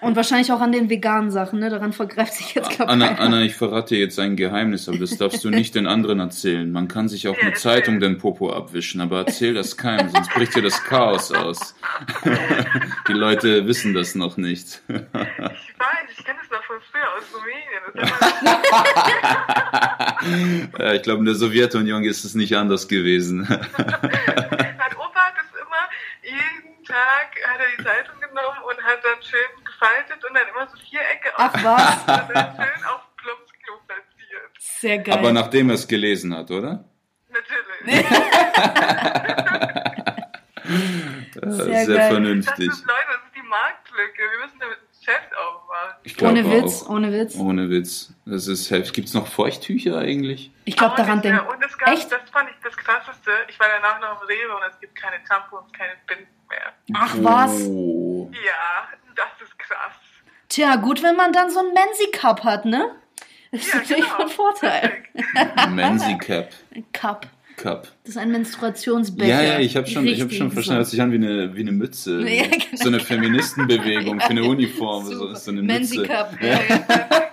Und 0.01 0.15
wahrscheinlich 0.15 0.51
auch 0.51 0.61
an 0.61 0.71
den 0.71 0.89
veganen 0.89 1.29
Sachen, 1.31 1.59
ne? 1.59 1.69
Daran 1.69 1.93
vergreift 1.93 2.33
sich 2.33 2.53
jetzt 2.53 2.69
glaub 2.71 2.89
Anna. 2.89 3.15
Anna, 3.15 3.41
ich 3.41 3.55
verrate 3.55 3.95
dir 3.95 4.01
jetzt 4.01 4.19
ein 4.19 4.35
Geheimnis, 4.35 4.87
aber 4.89 4.97
das 4.99 5.17
darfst 5.17 5.43
du 5.43 5.49
nicht 5.49 5.73
den 5.75 5.87
anderen 5.87 6.19
erzählen. 6.19 6.71
Man 6.71 6.87
kann 6.87 7.07
sich 7.09 7.27
auch 7.27 7.37
Ja, 7.37 7.45
mit 7.45 7.53
erzähl. 7.55 7.71
Zeitung 7.71 7.99
den 7.99 8.17
Popo 8.17 8.51
abwischen, 8.53 9.01
aber 9.01 9.19
erzähl 9.25 9.53
das 9.53 9.77
keinem, 9.77 10.09
sonst 10.09 10.31
bricht 10.33 10.55
dir 10.55 10.61
das 10.61 10.83
Chaos 10.83 11.31
aus. 11.31 11.75
Die 13.07 13.13
Leute 13.13 13.65
wissen 13.67 13.93
das 13.93 14.15
noch 14.15 14.37
nicht. 14.37 14.81
Ich 14.87 14.95
weiß, 14.95 15.01
ich 16.17 16.23
kenne 16.23 16.37
das 16.41 16.49
noch 16.51 16.63
von 16.65 16.77
früher 16.91 17.07
aus 17.17 17.23
Rumänien. 17.33 17.83
Das 17.93 18.09
Ja, 20.79 20.93
ich 20.93 21.01
glaube, 21.03 21.19
in 21.19 21.25
der 21.25 21.35
Sowjetunion 21.35 22.03
ist 22.03 22.25
es 22.25 22.33
nicht 22.35 22.55
anders 22.57 22.87
gewesen. 22.87 23.39
mein 23.49 23.57
Opa 23.57 25.19
hat 25.19 25.35
es 25.37 25.61
immer, 25.61 25.83
jeden 26.23 26.64
Tag 26.95 27.35
hat 27.45 27.59
er 27.59 27.67
die 27.77 27.83
Zeitung 27.83 28.19
genommen 28.21 28.63
und 28.69 28.83
hat 28.83 29.03
dann 29.03 29.21
schön 29.21 29.65
gefaltet 29.65 30.23
und 30.23 30.33
dann 30.33 30.47
immer 30.47 30.67
so 30.67 30.77
Vierecke 30.77 31.29
Ach 31.35 31.53
was, 31.63 31.97
und 32.21 32.35
dann 32.35 32.55
schön 32.55 32.85
auf 32.85 33.01
Plumps 33.17 33.51
Klo 33.63 33.75
platziert. 33.85 34.51
sehr 34.59 34.99
geil. 34.99 35.17
Aber 35.17 35.33
nachdem 35.33 35.69
er 35.69 35.75
es 35.75 35.87
gelesen 35.87 36.35
hat, 36.35 36.49
oder? 36.51 36.85
Natürlich. 37.29 38.05
Sehr 40.65 41.51
Sehr, 41.51 41.85
geil. 41.85 41.85
Das 41.85 42.07
vernünftig. 42.07 42.67
ist, 42.69 42.85
Leute, 42.85 43.07
das 43.07 43.23
ist 43.27 43.35
die 43.35 43.47
Marktlücke. 43.47 44.21
Wir 44.31 44.39
müssen 44.45 44.59
damit 44.59 44.79
Geschäft 45.05 45.31
aufmachen. 45.37 45.95
Ich 46.03 46.15
glaub 46.17 46.31
ohne 46.31 46.51
Witz, 46.51 46.83
auch. 46.83 46.89
ohne 46.89 47.11
Witz. 47.11 47.35
Ohne 47.35 47.69
Witz. 47.69 48.13
Das 48.25 48.47
ist 48.47 48.71
heftig. 48.71 48.93
Gibt's 48.93 49.13
noch 49.13 49.27
Feuchttücher 49.27 49.97
eigentlich? 49.99 50.51
Ich 50.65 50.75
glaube, 50.75 50.95
daran 50.97 51.21
denkt. 51.21 51.47
Und 51.47 51.63
es 51.63 51.77
gab, 51.77 51.89
Echt? 51.93 52.11
das 52.11 52.21
fand 52.31 52.49
ich 52.49 52.55
das 52.63 52.75
krasseste. 52.75 53.31
Ich 53.47 53.59
war 53.59 53.67
danach 53.69 53.99
noch 54.01 54.21
im 54.21 54.27
Rewe 54.27 54.55
und 54.55 54.63
es 54.71 54.79
gibt 54.79 54.95
keine 54.95 55.23
Tampons, 55.23 55.71
keine 55.73 55.93
Binden 56.07 56.27
mehr. 56.49 56.73
Ach 56.95 57.15
was. 57.19 57.51
Oh. 57.67 58.31
Ja, 58.33 58.87
das 59.15 59.47
ist 59.47 59.57
krass. 59.59 59.93
Tja, 60.49 60.75
gut, 60.77 61.03
wenn 61.03 61.15
man 61.15 61.31
dann 61.33 61.49
so 61.51 61.59
einen 61.59 61.73
Menzi 61.73 62.09
Cup 62.11 62.43
hat, 62.43 62.65
ne? 62.65 62.95
Das 63.51 63.61
ist 63.61 63.73
Ja, 63.73 63.79
natürlich 63.79 64.05
genau. 64.05 64.15
von 64.17 64.29
Vorteil. 64.29 65.03
Cap. 66.19 66.49
Cup. 66.93 67.27
Cup. 67.57 67.87
Das 68.03 68.11
ist 68.11 68.17
ein 68.17 68.31
Menstruationsbecher. 68.31 69.29
Ja, 69.29 69.41
ja, 69.41 69.59
ich 69.59 69.75
habe 69.77 69.87
schon, 69.87 70.05
ich 70.07 70.21
hab 70.21 70.31
schon 70.31 70.51
verstanden, 70.51 70.79
hört 70.79 70.87
so. 70.87 70.91
sich 70.91 71.01
an 71.01 71.11
wie 71.11 71.15
eine, 71.15 71.55
wie 71.55 71.61
eine 71.61 71.71
Mütze. 71.71 72.21
Ja, 72.27 72.43
genau. 72.43 72.63
So 72.73 72.89
eine 72.89 72.99
Feministenbewegung 72.99 74.19
für 74.19 74.29
eine 74.29 74.43
Uniform. 74.49 75.05
So, 75.05 75.13
Super. 75.13 75.35
so 75.35 75.51
eine 75.51 75.61
Menzi 75.61 75.97
Mütze. 75.99 76.09
Cup. 76.11 76.37
Ja, 76.41 76.47
ja. 76.49 76.85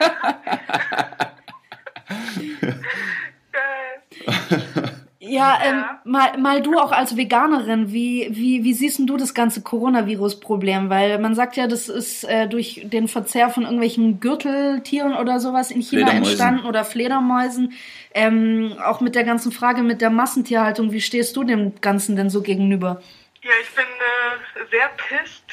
Ja, 5.32 5.58
ähm, 5.64 5.76
Ja. 5.78 6.00
mal, 6.04 6.36
mal 6.38 6.60
du 6.62 6.78
auch 6.78 6.92
als 6.92 7.16
Veganerin, 7.16 7.90
wie, 7.92 8.28
wie, 8.32 8.64
wie 8.64 8.74
siehst 8.74 9.00
du 9.00 9.16
das 9.16 9.32
ganze 9.34 9.62
Coronavirus-Problem? 9.62 10.90
Weil 10.90 11.18
man 11.20 11.34
sagt 11.34 11.56
ja, 11.56 11.66
das 11.66 11.88
ist 11.88 12.24
äh, 12.24 12.48
durch 12.48 12.82
den 12.84 13.08
Verzehr 13.08 13.48
von 13.48 13.62
irgendwelchen 13.62 14.20
Gürteltieren 14.20 15.14
oder 15.14 15.40
sowas 15.40 15.70
in 15.70 15.80
China 15.80 16.10
entstanden 16.12 16.66
oder 16.66 16.84
Fledermäusen. 16.84 17.72
Ähm, 18.14 18.76
auch 18.84 19.00
mit 19.00 19.14
der 19.14 19.24
ganzen 19.24 19.52
Frage 19.52 19.82
mit 19.82 20.00
der 20.00 20.10
Massentierhaltung, 20.10 20.92
wie 20.92 21.00
stehst 21.00 21.34
du 21.36 21.44
dem 21.44 21.80
Ganzen 21.80 22.16
denn 22.16 22.30
so 22.30 22.42
gegenüber? 22.42 23.02
Ja, 23.42 23.50
ich 23.62 23.74
bin 23.74 23.84
äh, 23.84 24.66
sehr 24.70 24.88
pisst, 24.96 25.44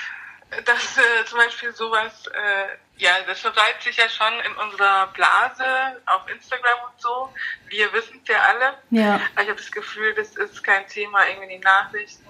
dass 0.66 0.98
äh, 0.98 1.26
zum 1.26 1.38
Beispiel 1.40 1.72
sowas, 1.74 2.26
äh, 2.28 2.76
ja, 2.98 3.12
das 3.28 3.40
verbreitet 3.40 3.82
sich 3.84 3.98
ja 3.98 4.10
schon 4.10 4.34
in 4.46 4.52
unserer 4.64 5.08
Blase 5.08 5.64
auf 6.06 6.30
Instagram 6.30 6.80
und 6.92 7.00
so. 7.02 7.34
Wir 7.70 7.92
wissen 7.94 8.20
es 8.24 8.28
ja 8.28 8.42
alle. 8.42 8.74
Ja. 8.90 9.16
Aber 9.34 9.44
ich 9.44 9.50
habe 9.50 9.60
das 9.60 9.72
Gefühl, 9.72 10.14
das 10.16 10.36
ist 10.36 10.64
kein 10.64 10.86
Thema 10.88 11.26
irgendwie 11.28 11.46
in 11.46 11.62
den 11.62 11.62
Nachrichten, 11.62 12.26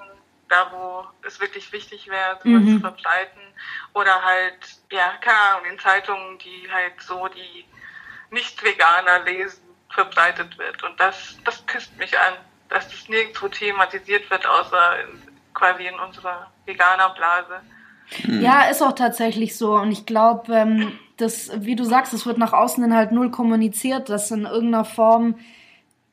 da 0.47 0.71
wo 0.71 1.05
es 1.27 1.39
wirklich 1.39 1.71
wichtig 1.71 2.07
wäre, 2.07 2.35
sowas 2.43 2.61
Mhm. 2.61 2.75
zu 2.75 2.79
verbreiten. 2.81 3.41
Oder 3.93 4.23
halt, 4.23 4.57
ja, 4.91 5.13
keine 5.21 5.37
Ahnung, 5.39 5.65
in 5.71 5.79
Zeitungen, 5.79 6.37
die 6.39 6.69
halt 6.71 6.93
so 7.01 7.27
die 7.29 7.65
Nicht-Veganer 8.31 9.23
lesen, 9.23 9.63
verbreitet 9.89 10.57
wird. 10.57 10.83
Und 10.83 10.99
das, 10.99 11.37
das 11.45 11.59
pisst 11.63 11.97
mich 11.97 12.17
an, 12.17 12.33
dass 12.69 12.87
das 12.87 13.09
nirgendwo 13.09 13.47
thematisiert 13.47 14.29
wird, 14.29 14.45
außer 14.45 15.01
in, 15.01 15.21
quasi 15.53 15.87
in 15.87 15.99
unserer 15.99 16.51
Veganer-Blase. 16.65 17.61
Ja, 18.41 18.69
ist 18.69 18.81
auch 18.81 18.93
tatsächlich 18.93 19.55
so. 19.55 19.75
Und 19.75 19.91
ich 19.91 20.05
glaube, 20.05 20.53
ähm, 20.53 20.99
das, 21.17 21.51
wie 21.55 21.75
du 21.75 21.83
sagst, 21.83 22.13
es 22.13 22.25
wird 22.25 22.37
nach 22.37 22.53
außen 22.53 22.83
hin 22.83 22.95
halt 22.95 23.11
null 23.11 23.29
kommuniziert, 23.29 24.09
dass 24.09 24.31
in 24.31 24.45
irgendeiner 24.45 24.85
Form 24.85 25.35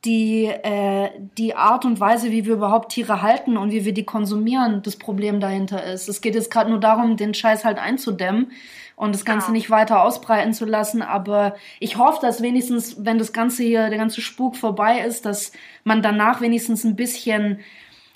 die, 0.07 0.45
äh, 0.45 1.09
die 1.37 1.55
Art 1.55 1.83
und 1.85 1.99
Weise, 1.99 2.31
wie 2.31 2.45
wir 2.45 2.53
überhaupt 2.53 2.93
Tiere 2.93 3.21
halten 3.21 3.57
und 3.57 3.71
wie 3.71 3.83
wir 3.85 3.93
die 3.93 4.05
konsumieren, 4.05 4.81
das 4.81 4.95
Problem 4.95 5.39
dahinter 5.41 5.83
ist. 5.83 6.07
Es 6.07 6.21
geht 6.21 6.33
jetzt 6.33 6.49
gerade 6.49 6.69
nur 6.69 6.79
darum, 6.79 7.17
den 7.17 7.33
Scheiß 7.33 7.65
halt 7.65 7.77
einzudämmen 7.77 8.51
und 8.95 9.13
das 9.13 9.25
Ganze 9.25 9.47
Genau. 9.47 9.57
nicht 9.57 9.69
weiter 9.69 10.01
ausbreiten 10.01 10.53
zu 10.53 10.65
lassen. 10.65 11.01
Aber 11.01 11.55
ich 11.79 11.97
hoffe, 11.97 12.19
dass 12.21 12.41
wenigstens, 12.41 13.05
wenn 13.05 13.19
das 13.19 13.33
Ganze 13.33 13.63
hier, 13.63 13.89
der 13.89 13.97
ganze 13.97 14.21
Spuk 14.21 14.55
vorbei 14.55 15.01
ist, 15.01 15.25
dass 15.25 15.51
man 15.83 16.01
danach 16.01 16.39
wenigstens 16.41 16.85
ein 16.85 16.95
bisschen 16.95 17.59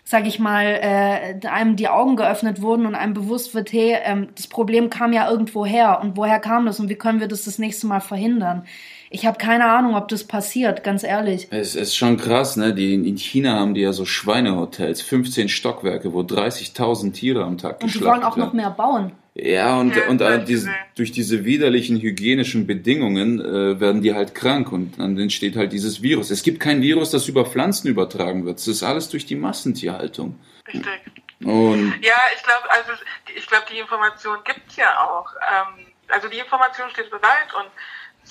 sage 0.03 0.27
ich 0.27 0.39
mal, 0.39 0.65
äh, 0.65 1.47
einem 1.47 1.75
die 1.77 1.87
Augen 1.87 2.15
geöffnet 2.17 2.61
wurden 2.61 2.85
und 2.85 2.95
einem 2.95 3.13
bewusst 3.13 3.53
wird, 3.53 3.71
hey, 3.71 3.97
ähm, 4.03 4.29
das 4.35 4.47
Problem 4.47 4.89
kam 4.89 5.13
ja 5.13 5.29
irgendwo 5.29 5.65
her 5.65 5.99
und 6.01 6.17
woher 6.17 6.39
kam 6.39 6.65
das 6.65 6.79
und 6.79 6.89
wie 6.89 6.95
können 6.95 7.21
wir 7.21 7.27
das 7.29 7.45
das 7.45 7.59
nächste 7.59 7.87
Mal 7.87 8.01
verhindern? 8.01 8.65
Ich 9.13 9.25
habe 9.25 9.37
keine 9.37 9.65
Ahnung, 9.65 9.95
ob 9.95 10.07
das 10.07 10.23
passiert, 10.23 10.85
ganz 10.85 11.03
ehrlich. 11.03 11.47
Es 11.51 11.75
ist 11.75 11.97
schon 11.97 12.15
krass, 12.15 12.55
ne? 12.55 12.73
Die, 12.73 12.93
in 12.93 13.17
China 13.17 13.59
haben 13.59 13.73
die 13.73 13.81
ja 13.81 13.91
so 13.91 14.05
Schweinehotels, 14.05 15.01
15 15.01 15.49
Stockwerke, 15.49 16.13
wo 16.13 16.21
30.000 16.21 17.11
Tiere 17.11 17.43
am 17.43 17.57
Tag 17.57 17.83
Und 17.83 17.93
die 17.93 18.01
wollen 18.01 18.23
auch 18.23 18.37
noch 18.37 18.53
mehr 18.53 18.69
bauen. 18.69 19.11
Ja, 19.33 19.79
und, 19.79 19.95
Ja, 19.95 20.07
und 20.07 20.21
äh, 20.21 20.43
diese, 20.45 20.69
durch 20.95 21.11
diese 21.11 21.43
widerlichen 21.43 21.99
hygienischen 21.99 22.65
Bedingungen 22.65 23.41
äh, 23.41 23.79
werden 23.81 24.01
die 24.01 24.13
halt 24.13 24.33
krank 24.33 24.71
und 24.71 24.97
dann 24.97 25.17
entsteht 25.17 25.57
halt 25.57 25.73
dieses 25.73 26.01
Virus. 26.01 26.31
Es 26.31 26.41
gibt 26.41 26.61
kein 26.61 26.81
Virus, 26.81 27.11
das 27.11 27.27
über 27.27 27.45
Pflanzen 27.45 27.89
übertragen 27.89 28.45
wird. 28.45 28.59
Es 28.59 28.67
ist 28.69 28.81
alles 28.81 29.09
durch 29.09 29.25
die 29.25 29.35
Massentierhaltung. 29.35 30.39
Richtig. 30.67 31.01
Und 31.43 31.95
Ja, 32.01 32.15
ich 32.35 32.43
glaube, 32.43 32.69
also 32.69 32.91
ich 33.35 33.45
glaube, 33.47 33.65
die 33.71 33.79
Information 33.79 34.37
gibt's 34.45 34.77
ja 34.77 34.99
auch. 35.01 35.27
Ähm, 35.35 35.85
also 36.07 36.27
die 36.27 36.39
Information 36.39 36.89
steht 36.91 37.09
bereit 37.09 37.53
und 37.57 37.67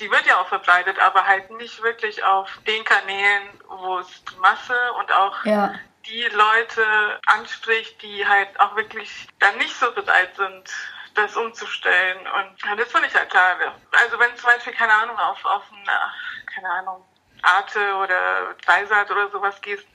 sie 0.00 0.10
wird 0.10 0.24
ja 0.26 0.40
auch 0.40 0.48
verbreitet, 0.48 0.98
aber 0.98 1.26
halt 1.26 1.50
nicht 1.50 1.82
wirklich 1.82 2.24
auf 2.24 2.48
den 2.66 2.82
Kanälen, 2.84 3.60
wo 3.68 3.98
es 3.98 4.24
die 4.24 4.36
Masse 4.36 4.74
und 4.94 5.12
auch 5.12 5.44
Ja. 5.44 5.74
die 6.06 6.22
Leute 6.24 7.20
anspricht, 7.26 8.00
die 8.02 8.26
halt 8.26 8.58
auch 8.58 8.74
wirklich 8.76 9.28
dann 9.38 9.56
nicht 9.58 9.78
so 9.78 9.92
bereit 9.92 10.34
sind, 10.36 10.72
das 11.14 11.36
umzustellen. 11.36 12.18
Und 12.18 12.62
ja, 12.64 12.74
das 12.76 12.90
finde 12.90 13.08
ich 13.08 13.14
halt 13.14 13.30
schade. 13.30 13.72
Also 14.02 14.18
wenn 14.18 14.34
zum 14.36 14.50
Beispiel, 14.50 14.72
keine 14.72 14.94
Ahnung, 14.94 15.18
auf, 15.18 15.44
auf 15.44 15.64
eine, 15.70 15.98
keine 16.54 16.70
Ahnung, 16.70 17.04
Arte 17.42 17.94
oder 17.96 18.54
Dreisat 18.64 19.10
oder 19.10 19.28
sowas 19.28 19.60
gehst, 19.60 19.86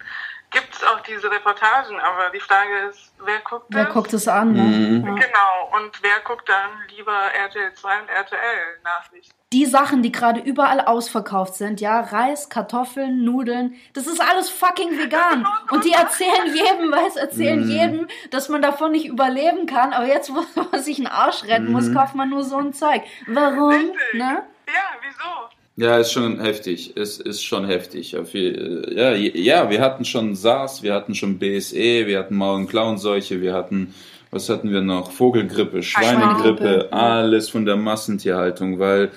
gibt 0.52 0.74
es 0.74 0.84
auch 0.84 1.00
diese 1.02 1.30
Reportagen, 1.30 2.00
aber 2.00 2.30
die 2.34 2.40
Frage 2.40 2.90
ist, 2.90 3.12
wer 3.24 3.40
guckt 3.40 3.66
Wer 3.70 3.86
das? 3.86 3.94
guckt 3.94 4.14
es 4.14 4.28
an? 4.28 4.54
Ne? 4.54 4.62
Mhm. 4.62 5.16
Genau, 5.16 5.72
und 5.76 6.02
wer 6.02 6.20
guckt 6.24 6.48
dann 6.48 6.72
lieber 6.96 7.12
RTL 7.12 7.74
2 7.74 8.02
und 8.02 8.10
RTL 8.10 8.80
Nachrichten? 8.84 9.34
Die 9.54 9.66
Sachen, 9.66 10.02
die 10.04 10.12
gerade 10.12 10.40
überall 10.42 10.82
ausverkauft 10.82 11.56
sind, 11.56 11.80
ja, 11.80 12.02
Reis, 12.02 12.50
Kartoffeln, 12.50 13.24
Nudeln, 13.24 13.76
das 13.94 14.08
ist 14.08 14.20
alles 14.20 14.50
fucking 14.50 14.98
vegan. 14.98 15.46
Und 15.72 15.86
die 15.86 15.94
erzählen 15.94 16.54
jedem, 16.54 16.92
weiß, 16.92 17.16
erzählen 17.16 17.68
jedem, 17.70 18.08
dass 18.32 18.50
man 18.50 18.62
davon 18.62 18.92
nicht 18.92 19.06
überleben 19.08 19.66
kann. 19.66 19.94
Aber 19.94 20.08
jetzt, 20.08 20.30
wo 20.34 20.44
man 20.72 20.82
sich 20.82 20.98
einen 20.98 21.08
Arsch 21.08 21.44
retten 21.46 21.72
muss, 21.72 21.94
kauft 21.94 22.16
man 22.16 22.30
nur 22.30 22.44
so 22.44 22.58
ein 22.58 22.74
Zeug. 22.74 23.04
Warum? 23.28 23.72
Richtig. 23.72 24.14
Ne? 24.14 24.44
Ja, 24.68 24.98
wieso? 25.02 25.55
Ja, 25.78 25.98
ist 25.98 26.12
schon 26.12 26.40
heftig. 26.40 26.94
Es 26.96 27.18
ist 27.20 27.44
schon 27.44 27.66
heftig. 27.66 28.16
Je- 28.32 28.94
Ja, 28.96 29.14
ja, 29.14 29.70
wir 29.70 29.82
hatten 29.82 30.06
schon 30.06 30.36
SARS, 30.36 30.84
wir 30.84 30.94
hatten 30.94 31.16
schon 31.16 31.38
BSE, 31.40 32.08
wir 32.08 32.20
hatten 32.20 32.36
Maul- 32.36 32.56
und 32.62 32.68
Klauenseuche, 32.68 33.42
wir 33.42 33.54
hatten, 33.54 33.94
was 34.32 34.50
hatten 34.50 34.72
wir 34.72 34.82
noch? 34.82 35.12
Vogelgrippe, 35.12 35.84
Schweinegrippe, 35.84 36.90
alles 36.94 37.50
von 37.50 37.66
der 37.66 37.76
Massentierhaltung, 37.76 38.80
weil 38.80 39.12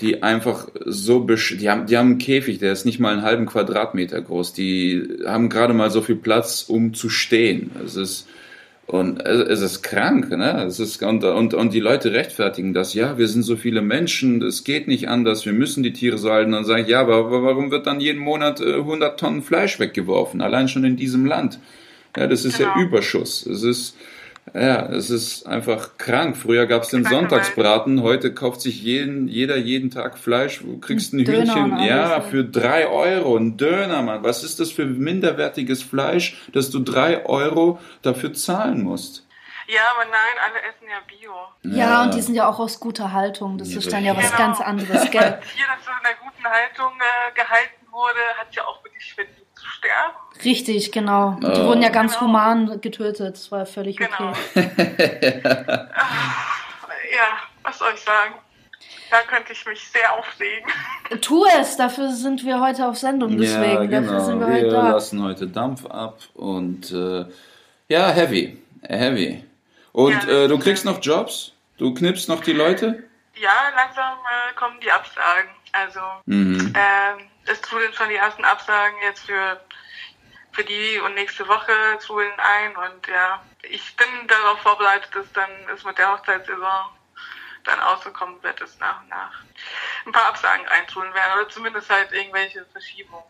die 0.00 0.22
einfach 0.22 0.68
so 0.84 1.20
besch 1.20 1.56
die 1.58 1.70
haben 1.70 1.86
die 1.86 1.96
haben 1.96 2.10
einen 2.10 2.18
Käfig, 2.18 2.58
der 2.58 2.72
ist 2.72 2.84
nicht 2.84 2.98
mal 3.00 3.12
einen 3.14 3.22
halben 3.22 3.46
Quadratmeter 3.46 4.20
groß. 4.20 4.52
Die 4.52 5.02
haben 5.24 5.48
gerade 5.48 5.72
mal 5.72 5.90
so 5.90 6.02
viel 6.02 6.16
Platz, 6.16 6.64
um 6.68 6.92
zu 6.92 7.08
stehen. 7.08 7.70
Es 7.84 7.96
ist 7.96 8.28
und 8.86 9.20
es 9.26 9.60
ist 9.62 9.82
krank, 9.82 10.30
ne? 10.30 10.64
Es 10.64 10.78
ist 10.78 11.02
und, 11.02 11.24
und 11.24 11.54
und 11.54 11.74
die 11.74 11.80
Leute 11.80 12.12
rechtfertigen 12.12 12.72
das. 12.72 12.94
Ja, 12.94 13.18
wir 13.18 13.26
sind 13.26 13.42
so 13.42 13.56
viele 13.56 13.82
Menschen, 13.82 14.42
es 14.42 14.62
geht 14.62 14.86
nicht 14.86 15.08
anders. 15.08 15.44
Wir 15.44 15.52
müssen 15.52 15.82
die 15.82 15.92
Tiere 15.92 16.18
so 16.18 16.30
halten. 16.30 16.52
Dann 16.52 16.64
sage 16.64 16.82
ich, 16.82 16.88
ja, 16.88 17.00
aber, 17.00 17.30
warum 17.42 17.72
wird 17.72 17.86
dann 17.88 18.00
jeden 18.00 18.20
Monat 18.20 18.60
äh, 18.60 18.74
100 18.74 19.18
Tonnen 19.18 19.42
Fleisch 19.42 19.80
weggeworfen? 19.80 20.40
Allein 20.40 20.68
schon 20.68 20.84
in 20.84 20.96
diesem 20.96 21.26
Land. 21.26 21.58
Ja, 22.16 22.28
das 22.28 22.44
ist 22.44 22.60
ja 22.60 22.72
Genau. 22.74 22.86
Überschuss. 22.86 23.44
Es 23.44 23.64
ist 23.64 23.96
ja, 24.54 24.86
es 24.86 25.10
ist 25.10 25.46
einfach 25.46 25.98
krank. 25.98 26.36
Früher 26.36 26.66
gab 26.66 26.82
es 26.82 26.88
den 26.88 27.04
Sonntagsbraten, 27.04 28.02
heute 28.02 28.32
kauft 28.32 28.60
sich 28.60 28.82
jeden, 28.82 29.28
jeder 29.28 29.56
jeden 29.56 29.90
Tag 29.90 30.18
Fleisch. 30.18 30.60
Du 30.60 30.78
kriegst 30.78 31.12
ein 31.12 31.24
Döner 31.24 31.54
Hühnchen, 31.54 31.78
ja, 31.84 32.10
ja. 32.10 32.20
für 32.20 32.44
drei 32.44 32.86
Euro, 32.86 33.36
ein 33.36 33.56
Döner, 33.56 34.02
Mann. 34.02 34.22
Was 34.22 34.44
ist 34.44 34.60
das 34.60 34.70
für 34.72 34.86
minderwertiges 34.86 35.82
Fleisch, 35.82 36.36
dass 36.52 36.70
du 36.70 36.78
drei 36.80 37.26
Euro 37.26 37.78
dafür 38.02 38.32
zahlen 38.32 38.82
musst? 38.82 39.26
Ja, 39.68 39.80
aber 39.94 40.04
nein, 40.04 40.36
alle 40.44 40.60
essen 40.62 40.86
ja 40.88 41.00
Bio. 41.08 41.76
Ja, 41.76 42.04
und 42.04 42.14
die 42.14 42.20
sind 42.22 42.36
ja 42.36 42.48
auch 42.48 42.60
aus 42.60 42.78
guter 42.78 43.12
Haltung. 43.12 43.58
Das 43.58 43.72
Ja, 43.72 43.78
ist 43.78 43.92
dann 43.92 44.04
ja 44.04 44.16
was 44.16 44.26
Genau. 44.30 44.38
ganz 44.38 44.60
anderes, 44.60 45.10
gell? 45.10 45.40
Hier, 45.56 45.66
das 45.66 45.84
so 45.84 45.90
in 45.90 46.06
einer 46.06 46.16
guten 46.22 46.44
Haltung 46.44 46.92
äh, 47.00 47.34
gehalten 47.34 47.86
wurde, 47.90 48.20
hat 48.38 48.54
ja 48.54 48.64
auch 48.64 48.82
wirklich 48.84 49.04
sterben. 49.04 49.30
Richtig, 50.44 50.92
genau. 50.92 51.38
Die 51.40 51.46
Oh. 51.46 51.66
wurden 51.66 51.82
ja 51.82 51.88
ganz 51.88 52.14
Genau. 52.18 52.26
human 52.28 52.80
getötet. 52.80 53.34
Das 53.34 53.50
war 53.52 53.66
völlig 53.66 53.96
Genau. 53.96 54.32
okay. 54.54 55.40
Ja, 57.16 57.38
was 57.62 57.78
soll 57.78 57.92
ich 57.94 58.00
sagen? 58.00 58.34
Da 59.10 59.20
könnte 59.22 59.52
ich 59.52 59.64
mich 59.66 59.88
sehr 59.88 60.12
aufregen. 60.12 60.68
Tu 61.22 61.44
es, 61.58 61.76
dafür 61.76 62.10
sind 62.10 62.44
wir 62.44 62.60
heute 62.60 62.86
auf 62.88 62.96
Sendung, 62.98 63.38
deswegen. 63.38 63.90
Dafür 63.90 64.20
sind 64.20 64.40
wir, 64.40 64.48
wir 64.48 64.54
heute 64.54 64.68
da. 64.70 64.88
lassen 64.90 65.22
heute 65.22 65.46
Dampf 65.46 65.86
ab 65.86 66.18
und 66.34 66.90
äh, 66.92 67.24
ja, 67.88 68.08
heavy, 68.10 68.60
heavy. 68.88 69.44
Und 69.92 70.24
Ja, 70.24 70.44
äh, 70.44 70.48
du 70.48 70.58
kriegst 70.58 70.84
heavy. 70.84 70.94
noch 70.96 71.02
Jobs? 71.02 71.52
Du 71.78 71.94
knippst 71.94 72.28
noch 72.28 72.40
die 72.40 72.52
Leute? 72.52 73.04
Ja, 73.36 73.52
langsam 73.76 74.14
äh, 74.14 74.54
kommen 74.56 74.80
die 74.82 74.90
Absagen. 74.90 75.50
Also 75.72 76.00
Mhm. 76.26 76.72
ähm, 76.74 77.26
es 77.46 77.60
trudeln 77.60 77.92
schon 77.92 78.08
die 78.08 78.16
ersten 78.16 78.44
Absagen 78.44 78.96
jetzt 79.06 79.20
für 79.26 79.60
für 80.56 80.64
die 80.64 80.98
und 81.04 81.14
nächste 81.14 81.46
Woche 81.46 81.72
trudeln 82.00 82.32
ein 82.38 82.70
und 82.76 83.06
ja, 83.06 83.42
ich 83.62 83.94
bin 83.96 84.08
darauf 84.26 84.58
vorbereitet, 84.60 85.10
dass 85.14 85.30
dann 85.34 85.50
es 85.74 85.84
mit 85.84 85.98
der 85.98 86.12
Hochzeitssaison 86.12 86.86
dann 87.64 87.80
ausgekommen 87.80 88.42
wird, 88.42 88.58
dass 88.60 88.78
nach 88.78 89.02
und 89.02 89.10
nach 89.10 89.42
ein 90.06 90.12
paar 90.12 90.28
Absagen 90.28 90.66
eintrudeln 90.66 91.12
werden 91.12 91.40
oder 91.40 91.48
zumindest 91.50 91.90
halt 91.90 92.10
irgendwelche 92.12 92.64
Verschiebungen. 92.72 93.24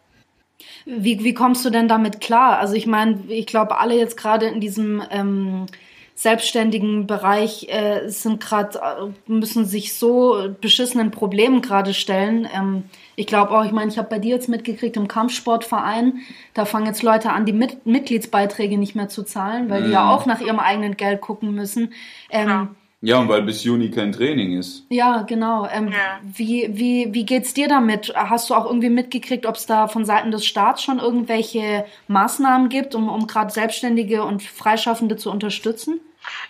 Wie, 0.84 1.24
wie 1.24 1.34
kommst 1.34 1.64
du 1.64 1.70
denn 1.70 1.88
damit 1.88 2.20
klar? 2.20 2.58
Also 2.58 2.74
ich 2.74 2.86
meine, 2.86 3.24
ich 3.28 3.46
glaube, 3.46 3.78
alle 3.78 3.96
jetzt 3.96 4.16
gerade 4.16 4.46
in 4.46 4.60
diesem 4.60 5.02
ähm, 5.10 5.66
selbstständigen 6.14 7.08
Bereich 7.08 7.66
äh, 7.68 8.08
sind 8.08 8.40
gerade 8.40 8.78
äh, 8.78 9.30
müssen 9.30 9.64
sich 9.64 9.98
so 9.98 10.54
beschissenen 10.60 11.10
Problemen 11.10 11.60
gerade 11.60 11.92
stellen. 11.92 12.48
Ähm, 12.52 12.88
ich 13.16 13.26
glaube 13.26 13.50
auch, 13.50 13.64
ich 13.64 13.72
meine, 13.72 13.90
ich 13.90 13.98
habe 13.98 14.08
bei 14.08 14.18
dir 14.18 14.36
jetzt 14.36 14.48
mitgekriegt 14.48 14.96
im 14.96 15.08
Kampfsportverein, 15.08 16.20
da 16.54 16.64
fangen 16.66 16.86
jetzt 16.86 17.02
Leute 17.02 17.32
an, 17.32 17.46
die 17.46 17.52
Mit 17.52 17.86
Mitgliedsbeiträge 17.86 18.78
nicht 18.78 18.94
mehr 18.94 19.08
zu 19.08 19.22
zahlen, 19.24 19.70
weil 19.70 19.84
die 19.84 19.90
ja 19.90 20.10
auch 20.10 20.26
nach 20.26 20.40
ihrem 20.40 20.60
eigenen 20.60 20.96
Geld 20.96 21.20
gucken 21.20 21.54
müssen. 21.54 21.92
Ähm, 22.30 22.48
Ja. 22.48 22.68
Ja, 23.02 23.18
und 23.18 23.28
weil 23.28 23.42
bis 23.42 23.62
Juni 23.62 23.90
kein 23.90 24.10
Training 24.10 24.58
ist. 24.58 24.84
Ja, 24.88 25.22
genau. 25.22 25.68
Ähm, 25.70 25.88
Ja. 25.92 26.18
Wie, 26.22 26.66
wie, 26.72 27.08
wie 27.12 27.26
geht's 27.26 27.52
dir 27.52 27.68
damit? 27.68 28.12
Hast 28.16 28.48
du 28.48 28.54
auch 28.54 28.64
irgendwie 28.64 28.88
mitgekriegt, 28.88 29.44
ob 29.44 29.56
es 29.56 29.66
da 29.66 29.86
von 29.86 30.04
Seiten 30.06 30.30
des 30.30 30.46
Staats 30.46 30.82
schon 30.82 30.98
irgendwelche 30.98 31.84
Maßnahmen 32.08 32.68
gibt, 32.70 32.94
um, 32.94 33.08
um 33.10 33.26
gerade 33.26 33.52
Selbstständige 33.52 34.24
und 34.24 34.42
Freischaffende 34.42 35.16
zu 35.16 35.30
unterstützen? 35.30 36.00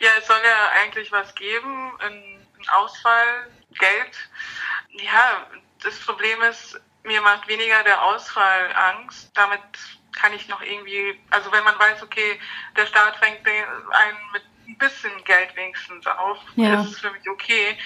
Ja, 0.00 0.09
es 0.18 0.26
soll 0.29 0.37
ja 0.37 0.83
eigentlich 0.85 1.11
was 1.11 1.35
geben, 1.35 1.90
ein, 1.98 2.12
ein 2.12 2.68
Ausfall, 2.81 3.50
Geld. 3.79 5.05
Ja, 5.05 5.46
das 5.87 5.99
Problem 6.01 6.42
ist, 6.42 6.79
mir 7.05 7.20
macht 7.22 7.46
weniger 7.49 7.83
der 7.85 8.03
Ausfall 8.03 8.72
Angst. 8.75 9.31
Damit 9.35 9.61
kann 10.20 10.33
ich 10.33 10.49
noch 10.49 10.61
irgendwie, 10.62 11.18
also 11.31 11.51
wenn 11.53 11.62
man 11.64 11.79
weiß, 11.79 12.03
okay, 12.03 12.40
der 12.77 12.87
Staat 12.87 13.16
fängt 13.16 13.46
den- 13.46 13.64
einen 13.92 14.18
mit 14.33 14.42
ein 14.68 14.77
bisschen 14.79 15.25
Geld 15.25 15.55
wenigstens 15.55 16.07
auf, 16.07 16.38
Ja. 16.57 16.77
das 16.77 16.87
ist 16.88 17.01
für 17.01 17.11
mich 17.12 17.29
okay. 17.31 17.79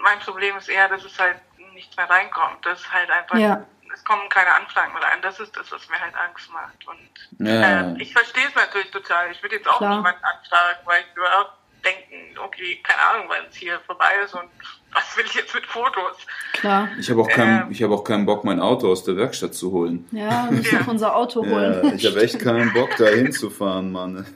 Mein 0.00 0.18
Problem 0.20 0.56
ist 0.58 0.68
eher, 0.68 0.88
dass 0.88 1.02
es 1.04 1.18
halt 1.18 1.40
nichts 1.72 1.96
mehr 1.96 2.08
reinkommt. 2.10 2.64
Das 2.66 2.80
ist 2.80 2.92
halt 2.92 3.10
einfach, 3.10 3.36
Ja. 3.38 3.64
es 3.92 4.04
kommen 4.04 4.28
keine 4.28 4.52
Anfragen 4.54 4.92
mehr 4.92 5.02
rein. 5.02 5.22
Das 5.22 5.40
ist 5.40 5.56
das, 5.56 5.72
was 5.72 5.88
mir 5.88 5.98
halt 5.98 6.14
Angst 6.14 6.50
macht. 6.52 6.86
Und 6.86 7.10
Ja. 7.38 7.80
äh, 7.92 8.02
ich 8.02 8.12
verstehe 8.12 8.46
es 8.48 8.54
natürlich 8.54 8.90
total. 8.90 9.30
Ich 9.30 9.42
würde 9.42 9.56
jetzt 9.56 9.68
auch 9.68 9.78
Klar. 9.78 9.96
niemanden 9.96 10.22
anfragen, 10.24 10.78
weil 10.84 11.04
ich 11.08 11.16
würde 11.16 11.38
auch 11.38 11.52
denken, 11.84 12.36
okay, 12.38 12.76
keine 12.82 13.00
Ahnung, 13.00 13.24
wann 13.28 13.46
es 13.46 13.56
hier 13.56 13.80
vorbei 13.80 14.16
ist 14.16 14.34
und 14.34 14.50
was 14.92 15.16
will 15.16 15.24
ich 15.26 15.34
jetzt 15.34 15.54
mit 15.54 15.66
Fotos? 15.66 16.16
Klar. 16.52 16.88
Ich 16.98 17.10
habe 17.10 17.20
auch, 17.22 17.28
keinen, 17.28 17.62
Ähm. 17.62 17.70
ich 17.70 17.82
hab 17.82 17.90
auch 17.90 18.04
keinen 18.04 18.26
Bock, 18.26 18.44
mein 18.44 18.60
Auto 18.60 18.90
aus 18.90 19.04
der 19.04 19.16
Werkstatt 19.16 19.54
zu 19.54 19.70
holen. 19.72 20.08
Ja, 20.12 20.46
wir 20.50 20.58
müssen 20.58 20.78
Ja. 20.80 20.84
unser 20.86 21.16
Auto 21.16 21.44
holen. 21.44 21.92
ich 21.96 22.06
habe 22.06 22.20
echt 22.22 22.38
keinen 22.40 22.72
Bock, 22.72 22.90
da 22.98 23.06
hinzufahren, 23.06 23.92
Mann. 23.92 24.26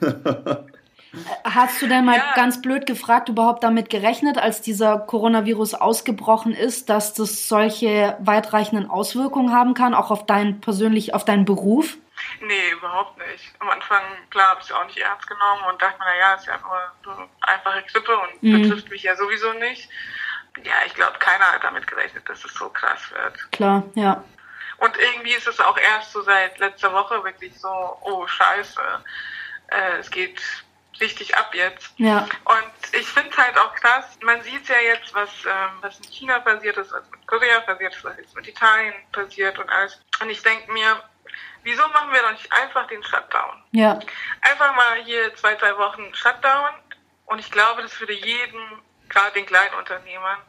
Hast 1.45 1.81
du 1.81 1.87
denn 1.87 2.03
mal 2.03 2.17
Ja. 2.17 2.33
ganz 2.35 2.61
blöd 2.61 2.85
gefragt, 2.85 3.29
überhaupt 3.29 3.63
damit 3.63 3.89
gerechnet, 3.89 4.37
als 4.37 4.61
dieser 4.61 4.99
Coronavirus 4.99 5.75
ausgebrochen 5.75 6.53
ist, 6.53 6.89
dass 6.89 7.13
das 7.13 7.47
solche 7.47 8.17
weitreichenden 8.19 8.89
Auswirkungen 8.89 9.53
haben 9.53 9.73
kann, 9.75 9.93
auch 9.93 10.11
auf 10.11 10.25
deinen 10.25 10.59
persönlich, 10.59 11.13
auf 11.13 11.23
deinen 11.23 11.45
Beruf? 11.45 11.95
Nee, 12.41 12.71
überhaupt 12.77 13.17
nicht. 13.17 13.53
Am 13.59 13.69
Anfang, 13.69 14.01
klar, 14.29 14.49
habe 14.51 14.59
ich 14.61 14.67
es 14.67 14.71
auch 14.73 14.85
nicht 14.85 14.97
ernst 14.97 15.27
genommen 15.27 15.61
und 15.71 15.81
dachte 15.81 15.99
mir, 15.99 16.05
naja, 16.05 16.33
ist 16.35 16.47
ja 16.47 16.53
nur 16.61 16.79
so 17.15 17.21
eine 17.21 17.29
einfache 17.41 17.83
Grippe 17.91 18.11
und 18.17 18.43
Mhm. 18.43 18.61
betrifft 18.63 18.89
mich 18.89 19.03
ja 19.03 19.15
sowieso 19.15 19.53
nicht. 19.53 19.89
Ja, 20.63 20.73
ich 20.85 20.93
glaube, 20.93 21.17
keiner 21.19 21.51
hat 21.51 21.63
damit 21.63 21.85
gerechnet, 21.87 22.27
dass 22.29 22.43
es 22.43 22.53
so 22.53 22.69
krass 22.69 23.11
wird. 23.11 23.51
Klar, 23.51 23.83
ja. 23.95 24.23
Und 24.77 24.97
irgendwie 24.97 25.33
ist 25.33 25.47
es 25.47 25.59
auch 25.59 25.77
erst 25.77 26.11
so 26.11 26.21
seit 26.21 26.57
letzter 26.59 26.91
Woche 26.93 27.23
wirklich 27.23 27.57
so, 27.59 27.97
oh 28.01 28.27
scheiße, 28.27 28.81
äh, 29.67 29.97
es 29.99 30.09
geht 30.09 30.41
richtig 30.99 31.35
ab 31.35 31.53
jetzt. 31.53 31.93
Ja. 31.97 32.27
Und 32.45 32.93
ich 32.93 33.07
finde 33.07 33.29
es 33.29 33.37
halt 33.37 33.57
auch 33.57 33.73
krass, 33.75 34.17
man 34.21 34.41
sieht 34.43 34.67
ja 34.67 34.79
jetzt, 34.79 35.13
was, 35.13 35.29
ähm, 35.45 35.71
was 35.81 35.97
in 35.99 36.05
China 36.05 36.39
passiert 36.39 36.77
ist, 36.77 36.91
was 36.91 37.09
mit 37.11 37.25
Korea 37.27 37.59
passiert 37.61 37.95
ist, 37.95 38.03
was 38.03 38.17
jetzt 38.17 38.35
mit 38.35 38.47
Italien 38.47 38.93
passiert 39.11 39.57
und 39.59 39.69
alles. 39.69 39.99
Und 40.21 40.29
ich 40.29 40.41
denke 40.41 40.71
mir, 40.71 41.01
wieso 41.63 41.87
machen 41.89 42.11
wir 42.11 42.21
doch 42.21 42.31
nicht 42.31 42.51
einfach 42.51 42.87
den 42.87 43.03
Shutdown? 43.03 43.63
Ja. 43.71 43.99
Einfach 44.41 44.75
mal 44.75 45.03
hier 45.03 45.33
zwei, 45.35 45.55
drei 45.55 45.77
Wochen 45.77 46.13
Shutdown. 46.13 46.69
Und 47.25 47.39
ich 47.39 47.51
glaube, 47.51 47.81
das 47.81 47.99
würde 47.99 48.13
jedem, 48.13 48.81
gerade 49.09 49.33
den 49.33 49.45
kleinen 49.45 49.73
Unternehmern, 49.75 50.39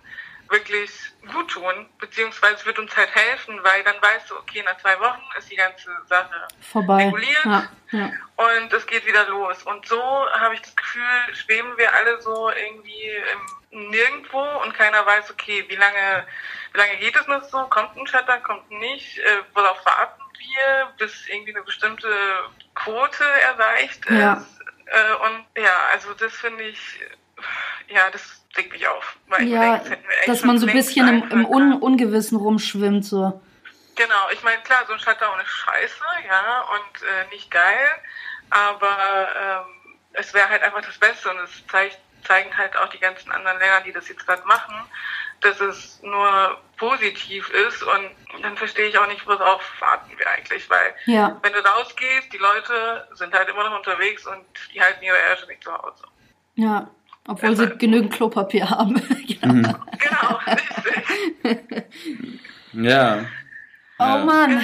wirklich 0.51 0.91
gut 1.33 1.51
tun, 1.51 1.89
beziehungsweise 1.99 2.65
wird 2.67 2.79
uns 2.79 2.97
halt 2.97 3.15
helfen, 3.15 3.59
weil 3.63 3.83
dann 3.85 4.01
weißt 4.01 4.31
du, 4.31 4.37
okay, 4.37 4.63
nach 4.63 4.77
zwei 4.79 4.99
Wochen 5.01 5.23
ist 5.39 5.51
die 5.51 5.57
ganze 5.57 5.91
Sache 6.07 6.49
Vorbei. 6.61 7.07
reguliert 7.07 7.45
Ja, 7.45 7.69
ja. 7.91 8.11
und 8.37 8.73
es 8.73 8.87
geht 8.87 9.07
wieder 9.07 9.27
los. 9.29 9.63
Und 9.65 9.87
so 9.87 10.01
habe 10.33 10.55
ich 10.55 10.63
das 10.63 10.75
Gefühl, 10.77 11.35
schweben 11.35 11.77
wir 11.77 11.93
alle 11.93 12.21
so 12.21 12.51
irgendwie 12.51 13.11
im 13.73 13.91
Nirgendwo 13.91 14.43
und 14.63 14.75
keiner 14.75 15.05
weiß, 15.05 15.31
okay, 15.31 15.65
wie 15.69 15.77
lange, 15.77 16.27
wie 16.73 16.79
lange 16.79 16.97
geht 16.99 17.17
es 17.17 17.27
noch 17.27 17.43
so? 17.45 17.65
Kommt 17.65 17.97
ein 17.97 18.07
Shutdown, 18.07 18.43
kommt 18.43 18.71
nicht? 18.71 19.19
Äh, 19.19 19.43
worauf 19.55 19.85
warten 19.85 20.23
wir, 20.39 20.93
bis 20.99 21.27
irgendwie 21.29 21.55
eine 21.55 21.65
bestimmte 21.65 22.09
Quote 22.75 23.25
erreicht 23.25 24.07
ist? 24.07 24.19
Ja. 24.19 24.45
Äh, 24.87 25.15
und 25.27 25.47
ja, 25.63 25.77
also 25.93 26.15
das 26.15 26.33
finde 26.35 26.65
ich, 26.65 27.01
ja, 27.89 28.09
das 28.11 28.46
regt 28.57 28.73
mich 28.73 28.87
auf. 28.89 29.17
Ja, 29.41 29.79
denke, 29.79 29.99
dass 30.27 30.43
man 30.43 30.59
so 30.59 30.67
ein 30.67 30.73
bisschen 30.73 31.09
im, 31.09 31.31
im 31.31 31.47
Un. 31.47 31.73
Ungewissen 31.75 32.37
rumschwimmt, 32.39 33.05
so. 33.05 33.41
Genau, 33.97 34.29
ich 34.33 34.43
meine, 34.43 34.61
klar, 34.63 34.81
so 34.87 34.93
ein 34.93 34.99
Shutdown 34.99 35.41
ist 35.41 35.49
scheiße, 35.51 36.05
ja, 36.29 36.61
und 36.73 37.03
äh, 37.03 37.35
nicht 37.35 37.51
geil, 37.51 37.89
aber 38.51 39.29
ähm, 39.41 39.97
es 40.13 40.35
wäre 40.35 40.49
halt 40.49 40.63
einfach 40.63 40.83
das 40.83 40.99
Beste 40.99 41.31
und 41.31 41.39
es 41.39 41.67
zeigt, 41.69 41.99
zeigen 42.25 42.55
halt 42.57 42.77
auch 42.77 42.89
die 42.91 42.99
ganzen 42.99 43.31
anderen 43.33 43.59
Länder, 43.59 43.81
die 43.83 43.93
das 43.93 44.09
jetzt 44.09 44.27
gerade 44.27 44.45
machen, 44.47 44.75
dass 45.41 45.61
es 45.61 46.01
nur 46.03 46.61
positiv 46.77 47.49
ist 47.51 47.83
und 47.83 48.11
dann 48.43 48.57
verstehe 48.57 48.89
ich 48.89 48.99
auch 48.99 49.07
nicht, 49.09 49.27
worauf 49.27 49.63
warten 49.81 50.11
wir 50.19 50.29
eigentlich, 50.31 50.69
weil 50.69 50.95
Ja. 51.07 51.39
wenn 51.43 51.53
du 51.53 51.61
rausgehst, 51.61 52.33
die 52.33 52.39
Leute 52.39 53.09
sind 53.15 53.33
halt 53.35 53.49
immer 53.49 53.65
noch 53.65 53.77
unterwegs 53.79 54.27
und 54.27 54.45
die 54.75 54.81
halten 54.83 55.03
ihre 55.03 55.17
Ärsche 55.19 55.47
nicht 55.47 55.63
zu 55.63 55.73
Hause. 55.73 56.05
Ja. 56.55 56.89
Obwohl 57.29 57.57
sie 57.57 57.69
genügend 57.79 58.13
Klopapier 58.13 58.71
haben. 58.71 59.01
ja. 59.27 59.49
Genau, 59.49 60.39
richtig. 60.47 61.85
Ja. 62.73 63.25
Oh 63.99 64.03
Ja. 64.05 64.25
Mann, 64.25 64.61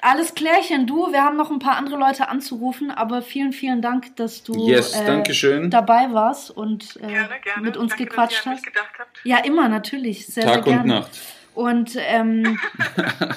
alles 0.00 0.34
klärchen. 0.34 0.86
Du, 0.88 1.12
wir 1.12 1.22
haben 1.22 1.36
noch 1.36 1.50
ein 1.52 1.60
paar 1.60 1.76
andere 1.76 1.96
Leute 1.96 2.28
anzurufen, 2.28 2.90
aber 2.90 3.22
vielen, 3.22 3.52
vielen 3.52 3.80
Dank, 3.80 4.16
dass 4.16 4.42
du 4.42 4.66
Yes, 4.68 4.92
äh, 4.94 5.06
danke 5.06 5.34
schön. 5.34 5.70
dabei 5.70 6.12
warst 6.12 6.50
und 6.50 6.96
äh, 6.96 7.06
Gerne, 7.06 7.28
gerne. 7.44 7.62
mit 7.62 7.76
uns 7.76 7.90
Danke, 7.90 8.06
gequatscht 8.06 8.38
dass 8.38 8.46
ihr 8.46 8.50
an 8.50 8.56
hast. 8.56 8.64
mich 8.66 8.74
gedacht 8.74 8.90
habt. 8.98 9.20
Ja, 9.24 9.38
immer, 9.38 9.68
natürlich. 9.68 10.26
Sehr, 10.26 10.44
Tag 10.44 10.54
sehr 10.54 10.62
gerne. 10.64 10.80
und 10.82 10.88
Nacht. 10.88 11.10
Und 11.54 11.96
ähm, 11.98 12.58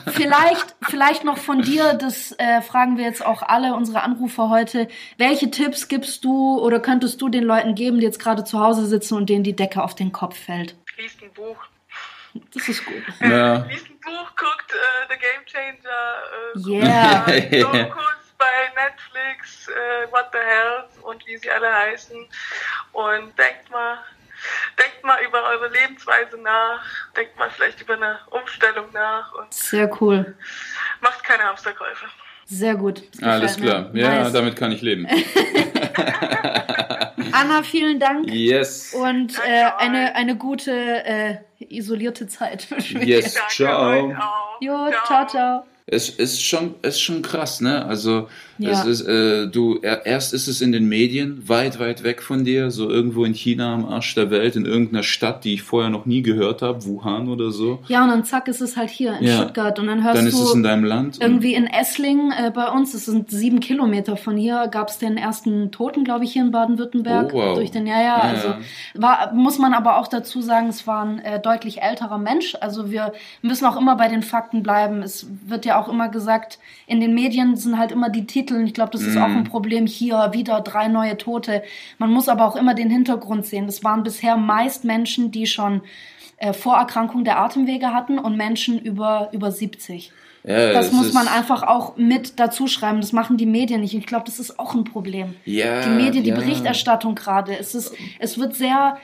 vielleicht, 0.07 0.75
vielleicht 0.89 1.23
noch 1.23 1.37
von 1.37 1.61
dir, 1.61 1.93
das 1.95 2.31
äh, 2.37 2.61
fragen 2.61 2.97
wir 2.97 3.05
jetzt 3.05 3.25
auch 3.25 3.41
alle 3.41 3.73
unsere 3.75 4.01
Anrufer 4.03 4.49
heute. 4.49 4.87
Welche 5.17 5.51
Tipps 5.51 5.87
gibst 5.87 6.23
du 6.23 6.59
oder 6.59 6.79
könntest 6.79 7.21
du 7.21 7.29
den 7.29 7.43
Leuten 7.43 7.75
geben, 7.75 7.99
die 7.99 8.05
jetzt 8.05 8.19
gerade 8.19 8.43
zu 8.43 8.59
Hause 8.59 8.85
sitzen 8.85 9.15
und 9.15 9.29
denen 9.29 9.43
die 9.43 9.55
Decke 9.55 9.83
auf 9.83 9.95
den 9.95 10.11
Kopf 10.11 10.37
fällt? 10.37 10.75
Liest 10.97 11.21
ein 11.23 11.31
Buch. 11.33 11.57
Das 12.53 12.67
ist 12.67 12.85
gut. 12.85 13.03
Ja. 13.21 13.65
Liest 13.69 13.87
ein 13.89 13.99
Buch, 13.99 14.31
guckt 14.35 14.71
äh, 14.71 15.07
The 15.09 15.17
Game 15.19 15.45
Changer, 15.45 16.13
äh, 16.55 16.85
Yeah. 16.85 17.27
äh, 17.27 17.59
Dokus 17.61 18.33
bei 18.37 18.45
Netflix, 18.75 19.67
äh, 19.69 20.11
What 20.11 20.27
the 20.31 20.37
Hell 20.39 20.83
und 21.03 21.25
wie 21.27 21.37
sie 21.37 21.49
alle 21.49 21.73
heißen. 21.73 22.17
Und 22.93 23.37
denkt 23.37 23.69
mal, 23.71 23.97
denkt 24.79 25.03
mal 25.03 25.17
über 25.27 25.43
eure 25.43 25.67
Lebensweise 25.69 26.37
nach, 26.41 26.81
denkt 27.15 27.37
mal 27.37 27.49
vielleicht 27.49 27.81
über 27.81 27.95
eine 27.95 28.19
Umstellung 28.31 28.85
nach 28.93 29.33
und 29.35 29.53
Sehr 29.53 29.89
cool. 30.01 30.35
macht 31.01 31.23
keine 31.23 31.43
Hamsterkäufe. 31.43 32.05
Sehr 32.47 32.75
gut. 32.75 33.01
Das 33.19 33.23
Alles 33.23 33.55
gefällt 33.57 33.93
mir. 33.93 34.01
klar. 34.03 34.13
Ja, 34.13 34.23
Nice. 34.23 34.33
damit 34.33 34.55
kann 34.55 34.71
ich 34.71 34.81
leben. 34.81 35.07
Anna, 37.31 37.63
vielen 37.63 37.99
Dank. 37.99 38.29
Yes. 38.29 38.93
Und 38.93 39.33
äh, 39.47 39.65
eine, 39.79 40.15
eine 40.15 40.35
gute 40.37 40.71
äh, 40.71 41.37
isolierte 41.59 42.27
Zeit 42.27 42.67
Yes. 42.89 43.35
Ciao. 43.49 44.13
Jo, 44.59 44.91
ciao, 45.05 45.27
ciao. 45.27 45.65
Es 45.87 46.09
ist 46.09 46.41
schon, 46.43 46.73
ist 46.81 46.99
schon 46.99 47.21
krass, 47.21 47.61
ne? 47.61 47.85
Also 47.85 48.27
Ja. 48.57 48.71
es 48.71 48.85
ist, 48.85 49.01
äh, 49.07 49.45
du 49.47 49.77
er, 49.83 50.03
erst 50.07 50.33
ist 50.33 50.47
es 50.47 50.59
in 50.61 50.71
den 50.71 50.89
Medien 50.89 51.47
weit, 51.47 51.77
weit 51.79 52.01
weg 52.03 52.23
von 52.23 52.43
dir, 52.43 52.71
so 52.71 52.89
irgendwo 52.89 53.23
in 53.23 53.33
China 53.35 53.71
am 53.75 53.85
Arsch 53.85 54.15
der 54.15 54.31
Welt, 54.31 54.55
in 54.55 54.65
irgendeiner 54.65 55.03
Stadt, 55.03 55.43
die 55.43 55.53
ich 55.53 55.61
vorher 55.61 55.91
noch 55.91 56.07
nie 56.07 56.23
gehört 56.23 56.63
habe, 56.63 56.83
Wuhan 56.85 57.29
oder 57.29 57.51
so. 57.51 57.83
Ja, 57.87 58.01
und 58.03 58.09
dann 58.09 58.23
zack 58.23 58.47
ist 58.47 58.61
es 58.61 58.75
halt 58.77 58.89
hier 58.89 59.15
in 59.19 59.27
Ja. 59.27 59.35
Stuttgart. 59.35 59.77
Und 59.77 59.85
dann 59.85 60.03
hörst 60.03 60.17
Dann 60.17 60.25
ist 60.25 60.39
du 60.39 60.43
es 60.43 60.53
in 60.55 60.63
deinem 60.63 60.85
Land. 60.85 61.19
irgendwie 61.21 61.53
in 61.53 61.67
Essling 61.67 62.31
äh, 62.31 62.49
bei 62.49 62.67
uns, 62.71 62.93
das 62.93 63.05
sind 63.05 63.29
sieben 63.29 63.59
Kilometer 63.59 64.17
von 64.17 64.37
hier, 64.37 64.67
gab 64.71 64.89
es 64.89 64.97
den 64.97 65.17
ersten 65.17 65.69
Toten, 65.71 66.03
glaube 66.03 66.23
ich, 66.25 66.33
hier 66.33 66.41
in 66.45 66.51
Baden-Württemberg. 66.51 67.31
Oh, 67.31 67.37
wow. 67.37 67.55
Durch 67.57 67.69
den, 67.69 67.85
ja, 67.85 68.01
ja, 68.01 68.05
Ja, 68.05 68.15
also 68.21 68.55
war, 68.95 69.33
muss 69.35 69.59
man 69.59 69.75
aber 69.75 69.97
auch 69.99 70.07
dazu 70.07 70.41
sagen, 70.41 70.67
es 70.69 70.87
war 70.87 71.05
ein 71.05 71.19
äh, 71.19 71.39
deutlich 71.39 71.83
älterer 71.83 72.17
Mensch. 72.17 72.55
Also 72.59 72.89
wir 72.89 73.13
müssen 73.43 73.65
auch 73.65 73.77
immer 73.77 73.95
bei 73.97 74.07
den 74.07 74.23
Fakten 74.23 74.63
bleiben. 74.63 75.03
Es 75.03 75.27
wird 75.45 75.65
ja 75.65 75.74
auch 75.77 75.87
immer 75.89 76.09
gesagt, 76.09 76.59
in 76.87 76.99
den 76.99 77.13
Medien 77.13 77.55
sind 77.55 77.77
halt 77.77 77.91
immer 77.91 78.09
die 78.09 78.25
Titel. 78.25 78.55
und 78.55 78.65
Ich 78.65 78.73
glaube, 78.73 78.91
das 78.91 79.01
ist 79.01 79.15
Mhm. 79.15 79.21
auch 79.21 79.27
ein 79.27 79.43
Problem 79.43 79.85
hier, 79.87 80.29
wieder 80.33 80.61
drei 80.61 80.87
neue 80.87 81.17
Tote. 81.17 81.63
Man 81.97 82.11
muss 82.11 82.29
aber 82.29 82.45
auch 82.45 82.55
immer 82.55 82.73
den 82.73 82.89
Hintergrund 82.89 83.45
sehen. 83.45 83.65
Das 83.65 83.83
waren 83.83 84.03
bisher 84.03 84.37
meist 84.37 84.83
Menschen, 84.83 85.31
die 85.31 85.47
schon 85.47 85.81
äh, 86.37 86.51
Vorerkrankung 86.51 87.23
der 87.23 87.39
Atemwege 87.39 87.93
hatten 87.93 88.19
und 88.19 88.35
Menschen 88.35 88.77
über, 88.77 89.29
über 89.31 89.51
70. 89.53 90.11
ja, 90.43 90.73
Das 90.73 90.91
muss 90.91 91.13
man 91.13 91.29
einfach 91.29 91.63
auch 91.63 91.95
mit 91.95 92.39
dazu 92.41 92.67
schreiben. 92.67 92.99
Das 92.99 93.13
machen 93.13 93.37
die 93.37 93.45
Medien 93.45 93.79
nicht. 93.79 93.93
Ich 93.93 94.05
glaube, 94.05 94.25
das 94.25 94.37
ist 94.39 94.59
auch 94.59 94.75
ein 94.75 94.83
Problem. 94.83 95.33
Ja, 95.45 95.81
Die 95.81 95.89
Medien, 95.89 96.23
die 96.25 96.31
ja. 96.31 96.35
Berichterstattung 96.35 97.15
gerade. 97.15 97.57
Es 97.57 97.73
ist, 97.73 97.93
es 98.19 98.37
wird 98.37 98.53
sehr, 98.53 98.97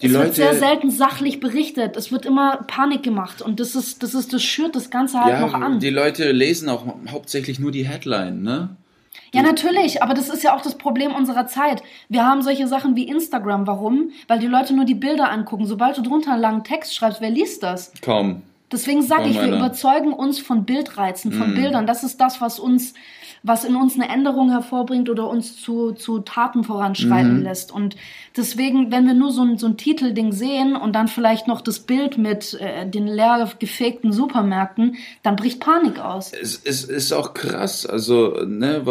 Die 0.00 0.06
es 0.06 0.12
Leute, 0.12 0.26
wird 0.26 0.34
sehr 0.36 0.54
selten 0.54 0.90
sachlich 0.90 1.40
berichtet. 1.40 1.96
Es 1.96 2.12
wird 2.12 2.24
immer 2.24 2.58
Panik 2.68 3.02
gemacht. 3.02 3.42
Und 3.42 3.58
das 3.58 3.74
ist, 3.74 4.02
das 4.02 4.14
ist, 4.14 4.32
das 4.32 4.42
schürt 4.42 4.76
das 4.76 4.90
Ganze 4.90 5.20
halt 5.20 5.34
ja, 5.34 5.40
noch 5.40 5.54
an. 5.54 5.80
die 5.80 5.90
Leute 5.90 6.30
lesen 6.30 6.68
auch 6.68 6.84
hauptsächlich 7.10 7.58
nur 7.58 7.72
die 7.72 7.86
Headline, 7.86 8.42
ne? 8.42 8.76
Ja, 9.34 9.42
natürlich, 9.42 10.02
aber 10.02 10.14
das 10.14 10.30
ist 10.30 10.42
ja 10.42 10.56
auch 10.56 10.62
das 10.62 10.78
Problem 10.78 11.14
unserer 11.14 11.46
Zeit. 11.46 11.82
Wir 12.08 12.24
haben 12.24 12.40
solche 12.40 12.66
Sachen 12.66 12.96
wie 12.96 13.08
Instagram. 13.08 13.66
Warum? 13.66 14.10
Weil 14.26 14.38
die 14.38 14.46
Leute 14.46 14.74
nur 14.74 14.86
die 14.86 14.94
Bilder 14.94 15.30
angucken. 15.30 15.66
Sobald 15.66 15.98
du 15.98 16.02
drunter 16.02 16.32
einen 16.32 16.40
langen 16.40 16.64
Text 16.64 16.94
schreibst, 16.94 17.20
wer 17.20 17.30
liest 17.30 17.62
das? 17.62 17.92
Kaum. 18.00 18.42
Deswegen 18.72 19.02
sage 19.02 19.28
ich, 19.28 19.36
wir 19.36 19.42
einer. 19.42 19.56
überzeugen 19.58 20.12
uns 20.12 20.38
von 20.38 20.64
Bildreizen, 20.64 21.32
von 21.32 21.54
Bildern. 21.54 21.86
Das 21.86 22.04
ist 22.04 22.20
das, 22.20 22.40
was 22.40 22.58
uns, 22.58 22.92
was 23.42 23.64
in 23.64 23.76
uns 23.76 23.94
eine 23.94 24.08
Änderung 24.08 24.50
hervorbringt 24.50 25.08
oder 25.10 25.28
uns 25.28 25.60
zu, 25.60 25.92
zu 25.92 26.20
Taten 26.20 26.64
voranschreiten 26.64 27.42
lässt. 27.42 27.72
Und 27.72 27.96
deswegen, 28.36 28.90
wenn 28.90 29.06
wir 29.06 29.14
nur 29.14 29.30
so 29.32 29.42
ein, 29.42 29.58
so 29.58 29.66
ein 29.66 29.76
Titelding 29.76 30.32
sehen 30.32 30.76
und 30.76 30.94
dann 30.94 31.08
vielleicht 31.08 31.48
noch 31.48 31.60
das 31.60 31.80
Bild 31.80 32.18
mit 32.18 32.54
äh, 32.60 32.88
den 32.88 33.06
leer 33.06 33.48
gefegten 33.58 34.12
Supermärkten, 34.12 34.96
dann 35.22 35.36
bricht 35.36 35.60
Panik 35.60 35.98
aus. 35.98 36.32
Es, 36.32 36.60
es 36.64 36.84
ist 36.84 37.12
auch 37.12 37.34
krass, 37.34 37.86
also, 37.86 38.44
ne, 38.46 38.82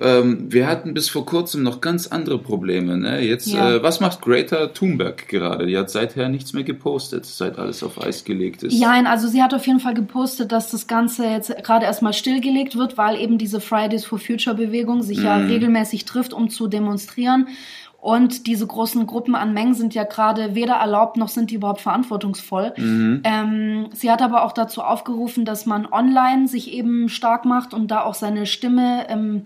ähm, 0.00 0.46
wir 0.52 0.66
hatten 0.66 0.94
bis 0.94 1.08
vor 1.08 1.26
kurzem 1.26 1.62
noch 1.62 1.80
ganz 1.80 2.06
andere 2.06 2.38
Probleme, 2.38 2.96
ne? 2.96 3.20
Jetzt, 3.20 3.48
Ja. 3.48 3.76
äh, 3.76 3.82
was 3.82 4.00
macht 4.00 4.20
Greta 4.20 4.68
Thunberg 4.68 5.28
gerade? 5.28 5.66
Die 5.66 5.76
hat 5.76 5.90
seither 5.90 6.28
nichts 6.28 6.52
mehr 6.52 6.64
gepostet, 6.64 7.26
seit 7.26 7.58
alles 7.58 7.82
auf 7.82 8.00
Eis 8.02 8.24
gelegt 8.24 8.62
ist. 8.62 8.74
Ja, 8.74 8.90
also 9.04 9.28
sie 9.28 9.42
hat 9.42 9.54
auf 9.54 9.66
jeden 9.66 9.80
Fall 9.80 9.94
gepostet, 9.94 10.52
dass 10.52 10.70
das 10.70 10.86
Ganze 10.86 11.26
jetzt 11.26 11.52
gerade 11.64 11.84
erstmal 11.86 12.12
stillgelegt 12.12 12.76
wird, 12.76 12.96
weil 12.96 13.16
eben 13.20 13.38
diese 13.38 13.60
Fridays 13.60 13.77
for 14.06 14.18
Future 14.18 14.56
Bewegung 14.56 15.02
sich 15.02 15.22
ja 15.22 15.36
regelmäßig 15.36 16.04
trifft, 16.04 16.32
um 16.32 16.50
zu 16.50 16.68
demonstrieren. 16.68 17.48
Und 18.00 18.46
diese 18.46 18.64
großen 18.64 19.06
Gruppen 19.06 19.34
an 19.34 19.52
Mengen 19.52 19.74
sind 19.74 19.92
ja 19.92 20.04
gerade 20.04 20.54
weder 20.54 20.74
erlaubt 20.74 21.16
noch 21.16 21.28
sind 21.28 21.50
die 21.50 21.56
überhaupt 21.56 21.80
verantwortungsvoll. 21.80 22.72
Ähm, 23.24 23.86
sie 23.92 24.10
hat 24.10 24.22
aber 24.22 24.44
auch 24.44 24.52
dazu 24.52 24.82
aufgerufen, 24.82 25.44
dass 25.44 25.66
man 25.66 25.84
online 25.84 26.46
sich 26.46 26.72
eben 26.72 27.08
stark 27.08 27.44
macht 27.44 27.74
und 27.74 27.90
da 27.90 28.02
auch 28.02 28.14
seine 28.14 28.46
Stimme, 28.46 29.06
ähm, 29.08 29.42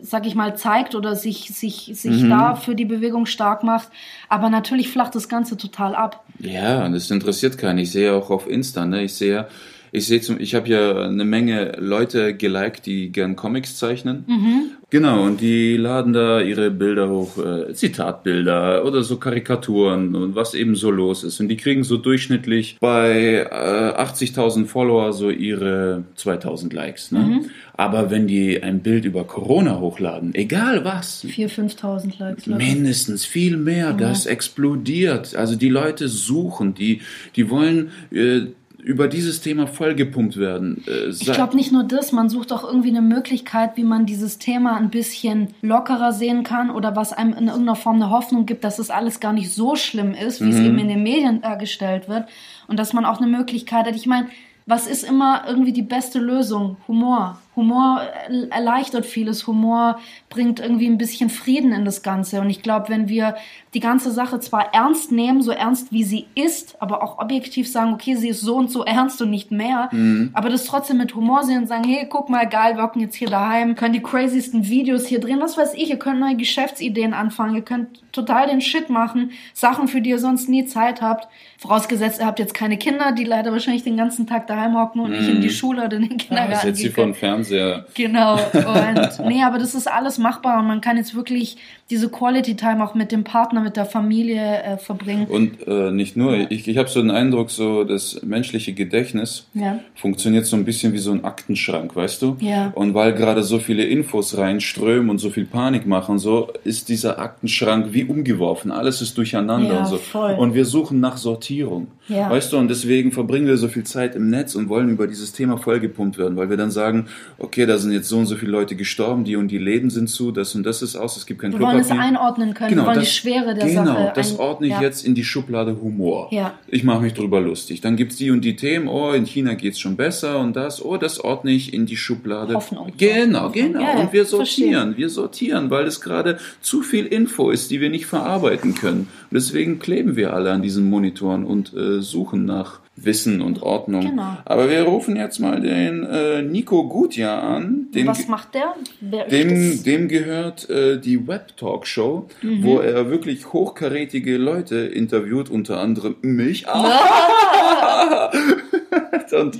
sag 0.00 0.26
ich 0.26 0.34
mal, 0.34 0.56
zeigt 0.56 0.94
oder 0.94 1.14
sich, 1.14 1.48
sich, 1.48 1.90
sich 1.92 2.26
da 2.26 2.54
für 2.54 2.74
die 2.74 2.86
Bewegung 2.86 3.26
stark 3.26 3.62
macht. 3.62 3.88
Aber 4.30 4.48
natürlich 4.48 4.88
flacht 4.88 5.14
das 5.14 5.28
Ganze 5.28 5.58
total 5.58 5.94
ab. 5.94 6.24
Ja, 6.38 6.86
und 6.86 6.94
das 6.94 7.10
interessiert 7.10 7.58
keinen. 7.58 7.76
Ich 7.78 7.92
sehe 7.92 8.14
auch 8.14 8.30
auf 8.30 8.48
Insta, 8.48 8.86
ne? 8.86 9.02
Ich 9.02 9.12
sehe 9.12 9.48
Ich 9.94 10.06
sehe 10.06 10.22
zum, 10.22 10.40
ich 10.40 10.54
habe 10.54 10.68
ja 10.70 11.02
eine 11.02 11.26
Menge 11.26 11.72
Leute 11.78 12.34
geliked, 12.34 12.86
die 12.86 13.12
gern 13.12 13.36
Comics 13.36 13.76
zeichnen. 13.76 14.24
Mhm. 14.26 14.70
Genau, 14.88 15.22
und 15.22 15.42
die 15.42 15.76
laden 15.76 16.14
da 16.14 16.40
ihre 16.40 16.70
Bilder 16.70 17.10
hoch, 17.10 17.36
äh, 17.36 17.74
Zitatbilder 17.74 18.86
oder 18.86 19.02
so 19.02 19.18
Karikaturen 19.18 20.14
und 20.14 20.34
was 20.34 20.54
eben 20.54 20.76
so 20.76 20.90
los 20.90 21.24
ist. 21.24 21.40
Und 21.40 21.48
die 21.48 21.58
kriegen 21.58 21.84
so 21.84 21.98
durchschnittlich 21.98 22.78
bei 22.80 23.46
äh, 23.50 24.02
80.000 24.02 24.64
Follower 24.64 25.12
so 25.12 25.28
ihre 25.28 26.04
2.000 26.16 26.74
Likes. 26.74 27.12
Ne? 27.12 27.20
Mhm. 27.20 27.50
Aber 27.74 28.10
wenn 28.10 28.26
die 28.26 28.62
ein 28.62 28.80
Bild 28.80 29.04
über 29.04 29.24
Corona 29.24 29.78
hochladen, 29.78 30.34
egal 30.34 30.86
was, 30.86 31.24
4.000, 31.24 31.78
5.000 31.78 32.18
Likes. 32.18 32.46
Mindestens 32.46 33.26
viel 33.26 33.58
mehr. 33.58 33.92
Das 33.92 34.24
explodiert. 34.24 35.34
Also 35.36 35.56
die 35.56 35.68
Leute 35.68 36.08
suchen, 36.08 36.74
die, 36.74 37.02
die 37.36 37.50
wollen 37.50 37.90
äh, 38.10 38.46
über 38.82 39.06
dieses 39.06 39.40
Thema 39.40 39.66
vollgepumpt 39.68 40.36
werden. 40.36 40.82
Äh, 40.88 41.10
Ich 41.10 41.32
glaube 41.32 41.54
nicht 41.56 41.70
nur 41.70 41.84
das, 41.84 42.10
man 42.10 42.28
sucht 42.28 42.52
auch 42.52 42.64
irgendwie 42.64 42.90
eine 42.90 43.00
Möglichkeit, 43.00 43.76
wie 43.76 43.84
man 43.84 44.06
dieses 44.06 44.38
Thema 44.38 44.76
ein 44.76 44.90
bisschen 44.90 45.48
lockerer 45.62 46.12
sehen 46.12 46.42
kann 46.42 46.68
oder 46.70 46.96
was 46.96 47.12
einem 47.12 47.32
in 47.32 47.46
irgendeiner 47.46 47.76
Form 47.76 47.96
eine 47.96 48.10
Hoffnung 48.10 48.44
gibt, 48.44 48.64
dass 48.64 48.80
es 48.80 48.90
alles 48.90 49.20
gar 49.20 49.32
nicht 49.32 49.52
so 49.52 49.76
schlimm 49.76 50.14
ist, 50.14 50.44
wie 50.44 50.50
es 50.50 50.58
eben 50.58 50.78
in 50.78 50.88
den 50.88 51.02
Medien 51.02 51.40
dargestellt 51.40 52.08
wird. 52.08 52.24
Und 52.66 52.78
dass 52.78 52.92
man 52.92 53.04
auch 53.04 53.20
eine 53.20 53.30
Möglichkeit 53.30 53.86
hat. 53.86 53.94
Ich 53.94 54.06
meine, 54.06 54.28
was 54.66 54.86
ist 54.86 55.04
immer 55.04 55.44
irgendwie 55.46 55.72
die 55.72 55.82
beste 55.82 56.18
Lösung? 56.18 56.76
Humor. 56.88 57.40
Humor 57.54 58.02
äh, 58.28 58.48
erleichtert 58.48 59.06
vieles. 59.06 59.46
Humor 59.46 59.98
bringt 60.30 60.60
irgendwie 60.60 60.86
ein 60.86 60.98
bisschen 60.98 61.30
Frieden 61.30 61.72
in 61.72 61.84
das 61.84 62.02
Ganze. 62.02 62.40
Und 62.40 62.50
ich 62.50 62.62
glaube, 62.62 62.88
wenn 62.88 63.08
wir 63.08 63.36
die 63.74 63.80
ganze 63.80 64.10
Sache 64.10 64.38
zwar 64.40 64.74
ernst 64.74 65.12
nehmen, 65.12 65.42
so 65.42 65.50
ernst 65.50 65.92
wie 65.92 66.04
sie 66.04 66.26
ist, 66.34 66.80
aber 66.80 67.02
auch 67.02 67.18
objektiv 67.18 67.70
sagen, 67.70 67.94
okay, 67.94 68.16
sie 68.16 68.28
ist 68.28 68.42
so 68.42 68.56
und 68.56 68.70
so 68.70 68.84
ernst 68.84 69.22
und 69.22 69.30
nicht 69.30 69.50
mehr, 69.50 69.88
aber 70.34 70.50
das 70.50 70.64
trotzdem 70.64 70.98
mit 70.98 71.14
Humor 71.14 71.42
sehen 71.44 71.62
und 71.62 71.68
sagen, 71.68 71.84
hey, 71.84 72.06
guck 72.08 72.28
mal, 72.28 72.46
geil, 72.46 72.76
wir 72.76 72.82
hocken 72.82 73.00
jetzt 73.00 73.14
hier 73.14 73.30
daheim, 73.30 73.74
können 73.74 73.94
die 73.94 74.02
crazysten 74.02 74.68
Videos 74.68 75.06
hier 75.06 75.20
drehen, 75.20 75.40
was 75.40 75.56
weiß 75.56 75.72
ich, 75.74 75.88
ihr 75.88 75.98
könnt 75.98 76.20
neue 76.20 76.36
Geschäftsideen 76.36 77.14
anfangen, 77.14 77.54
ihr 77.56 77.62
könnt 77.62 78.02
total 78.12 78.46
den 78.46 78.60
Shit 78.60 78.90
machen, 78.90 79.30
Sachen, 79.54 79.88
für 79.88 80.02
die 80.02 80.10
ihr 80.10 80.18
sonst 80.18 80.48
nie 80.50 80.66
Zeit 80.66 81.00
habt. 81.00 81.28
Vorausgesetzt, 81.56 82.20
ihr 82.20 82.26
habt 82.26 82.38
jetzt 82.38 82.54
keine 82.54 82.76
Kinder, 82.76 83.12
die 83.12 83.24
leider 83.24 83.52
wahrscheinlich 83.52 83.84
den 83.84 83.96
ganzen 83.96 84.26
Tag 84.26 84.46
daheim 84.48 84.76
hocken 84.76 85.00
und 85.00 85.12
nicht 85.12 85.28
in 85.28 85.40
die 85.40 85.50
Schule 85.50 85.86
oder 85.86 85.96
in 85.96 86.02
den 86.02 86.10
ja, 86.12 86.16
Kindergarten 86.18 86.74
sie 86.74 86.90
gehen 86.90 87.14
Fernseher. 87.44 87.86
Genau. 87.94 88.34
Und 88.52 89.28
nee, 89.28 89.42
aber 89.42 89.58
das 89.58 89.74
ist 89.74 89.90
alles 89.90 90.18
machbar 90.18 90.60
und 90.60 90.66
man 90.66 90.80
kann 90.80 90.96
jetzt 90.96 91.14
wirklich 91.14 91.56
diese 91.90 92.08
Quality 92.08 92.56
Time 92.56 92.82
auch 92.84 92.94
mit 92.94 93.12
dem 93.12 93.24
Partner, 93.24 93.60
mit 93.60 93.76
der 93.76 93.84
Familie 93.86 94.62
äh, 94.62 94.78
verbringen. 94.78 95.26
Und 95.26 95.66
äh, 95.66 95.90
nicht 95.90 96.16
nur, 96.16 96.50
ich, 96.50 96.66
ich 96.68 96.78
habe 96.78 96.88
so 96.88 97.00
den 97.00 97.10
Eindruck, 97.10 97.50
so 97.50 97.84
das 97.84 98.20
menschliche 98.22 98.72
Gedächtnis 98.72 99.46
Ja. 99.54 99.78
funktioniert 99.94 100.46
so 100.46 100.56
ein 100.56 100.64
bisschen 100.64 100.92
wie 100.92 100.98
so 100.98 101.12
ein 101.12 101.24
Aktenschrank, 101.24 101.94
weißt 101.94 102.22
du? 102.22 102.36
Ja. 102.40 102.72
Und 102.74 102.94
weil 102.94 103.12
gerade 103.12 103.42
so 103.42 103.58
viele 103.58 103.84
Infos 103.84 104.36
reinströmen 104.38 105.10
und 105.10 105.18
so 105.18 105.30
viel 105.30 105.44
Panik 105.44 105.86
machen, 105.86 106.18
so 106.18 106.48
ist 106.64 106.88
dieser 106.88 107.18
Aktenschrank 107.18 107.88
wie 107.92 108.04
umgeworfen. 108.04 108.70
Alles 108.70 109.02
ist 109.02 109.18
durcheinander 109.18 109.74
Ja, 109.74 109.80
und 109.80 109.86
so. 109.86 109.96
voll. 109.98 110.32
Und 110.32 110.54
wir 110.54 110.64
suchen 110.64 111.00
nach 111.00 111.16
Sortierung. 111.18 111.88
Ja. 112.12 112.30
Weißt 112.30 112.52
du, 112.52 112.58
und 112.58 112.68
deswegen 112.68 113.12
verbringen 113.12 113.46
wir 113.46 113.56
so 113.56 113.68
viel 113.68 113.84
Zeit 113.84 114.14
im 114.14 114.28
Netz 114.28 114.54
und 114.54 114.68
wollen 114.68 114.90
über 114.90 115.06
dieses 115.06 115.32
Thema 115.32 115.56
vollgepumpt 115.56 116.18
werden, 116.18 116.36
weil 116.36 116.50
wir 116.50 116.56
dann 116.56 116.70
sagen, 116.70 117.06
okay, 117.38 117.66
da 117.66 117.78
sind 117.78 117.92
jetzt 117.92 118.08
so 118.08 118.18
und 118.18 118.26
so 118.26 118.36
viele 118.36 118.52
Leute 118.52 118.76
gestorben, 118.76 119.24
die 119.24 119.36
und 119.36 119.48
die 119.48 119.58
Läden 119.58 119.90
sind 119.90 120.08
zu, 120.08 120.30
das 120.32 120.54
und 120.54 120.64
das 120.64 120.82
ist 120.82 120.96
aus, 120.96 121.16
es 121.16 121.26
gibt 121.26 121.40
kein 121.40 121.52
Wir 121.52 121.60
wollen 121.60 121.78
es 121.78 121.86
Klopapier. 121.88 122.08
einordnen 122.08 122.54
können, 122.54 122.76
wir 122.76 122.84
wollen 122.86 123.00
die 123.00 123.06
Schwere 123.06 123.54
der 123.54 123.66
genau, 123.66 123.84
Sache 123.86 124.12
das 124.14 124.32
ein- 124.34 124.38
ordne 124.40 124.66
ich 124.66 124.72
ja. 124.72 124.82
jetzt 124.82 125.04
in 125.04 125.14
die 125.14 125.24
Schublade 125.24 125.80
Humor. 125.80 126.28
Ja. 126.30 126.54
Ich 126.68 126.84
mache 126.84 127.02
mich 127.02 127.14
drüber 127.14 127.40
lustig. 127.40 127.80
Dann 127.80 127.96
gibt's 127.96 128.16
die 128.16 128.30
und 128.30 128.42
die 128.44 128.56
Themen, 128.56 128.88
oh, 128.88 129.12
in 129.12 129.24
China 129.24 129.54
geht's 129.54 129.78
schon 129.80 129.96
besser 129.96 130.38
und 130.40 130.54
das, 130.56 130.84
oh, 130.84 130.96
das 130.96 131.18
ordne 131.20 131.50
ich 131.52 131.72
in 131.72 131.86
die 131.86 131.96
Schublade. 131.96 132.54
Hoffnung. 132.54 132.92
Genau, 132.98 133.50
genau. 133.50 133.80
Ja, 133.80 134.00
und 134.00 134.12
wir 134.12 134.24
sortieren, 134.24 134.96
wir 134.96 135.08
sortieren, 135.08 135.70
weil 135.70 135.86
es 135.86 136.00
gerade 136.00 136.38
zu 136.60 136.82
viel 136.82 137.06
Info 137.06 137.50
ist, 137.50 137.70
die 137.70 137.80
wir 137.80 137.88
nicht 137.90 138.06
verarbeiten 138.06 138.74
können. 138.74 139.08
Und 139.30 139.34
deswegen 139.34 139.78
kleben 139.78 140.16
wir 140.16 140.34
alle 140.34 140.50
an 140.52 140.60
diesen 140.62 140.90
Monitoren 140.90 141.44
und 141.44 141.72
äh, 141.74 142.01
suchen 142.02 142.44
nach 142.44 142.80
Wissen 142.94 143.40
und 143.40 143.62
Ordnung. 143.62 144.02
Genau. 144.02 144.36
Aber 144.44 144.68
wir 144.68 144.82
rufen 144.82 145.16
jetzt 145.16 145.38
mal 145.38 145.60
den 145.60 146.04
äh, 146.04 146.42
Nico 146.42 146.86
Gutjahr 146.88 147.42
an. 147.42 147.86
Dem 147.94 148.06
Was 148.06 148.28
macht 148.28 148.54
der? 148.54 148.74
Wer 149.00 149.26
dem, 149.28 149.82
dem 149.82 150.08
gehört 150.08 150.68
äh, 150.68 151.00
die 151.00 151.26
Web 151.26 151.56
Talk 151.56 151.86
Show, 151.86 152.28
Mhm. 152.42 152.64
wo 152.64 152.78
er 152.80 153.08
wirklich 153.10 153.52
hochkarätige 153.52 154.36
Leute 154.36 154.76
interviewt, 154.76 155.48
unter 155.48 155.80
anderem 155.80 156.16
mich. 156.20 156.66
und 159.32 159.58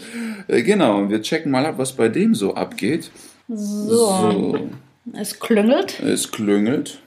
äh, 0.49 0.63
genau, 0.63 1.09
wir 1.09 1.23
checken 1.23 1.51
mal 1.51 1.67
ab, 1.67 1.75
was 1.79 1.93
bei 1.93 2.09
dem 2.09 2.35
so 2.35 2.55
abgeht. 2.55 3.11
So. 3.49 4.57
Es 5.15 5.39
klüngelt. 5.41 6.01
es 6.01 6.31
klüngelt. 6.31 7.01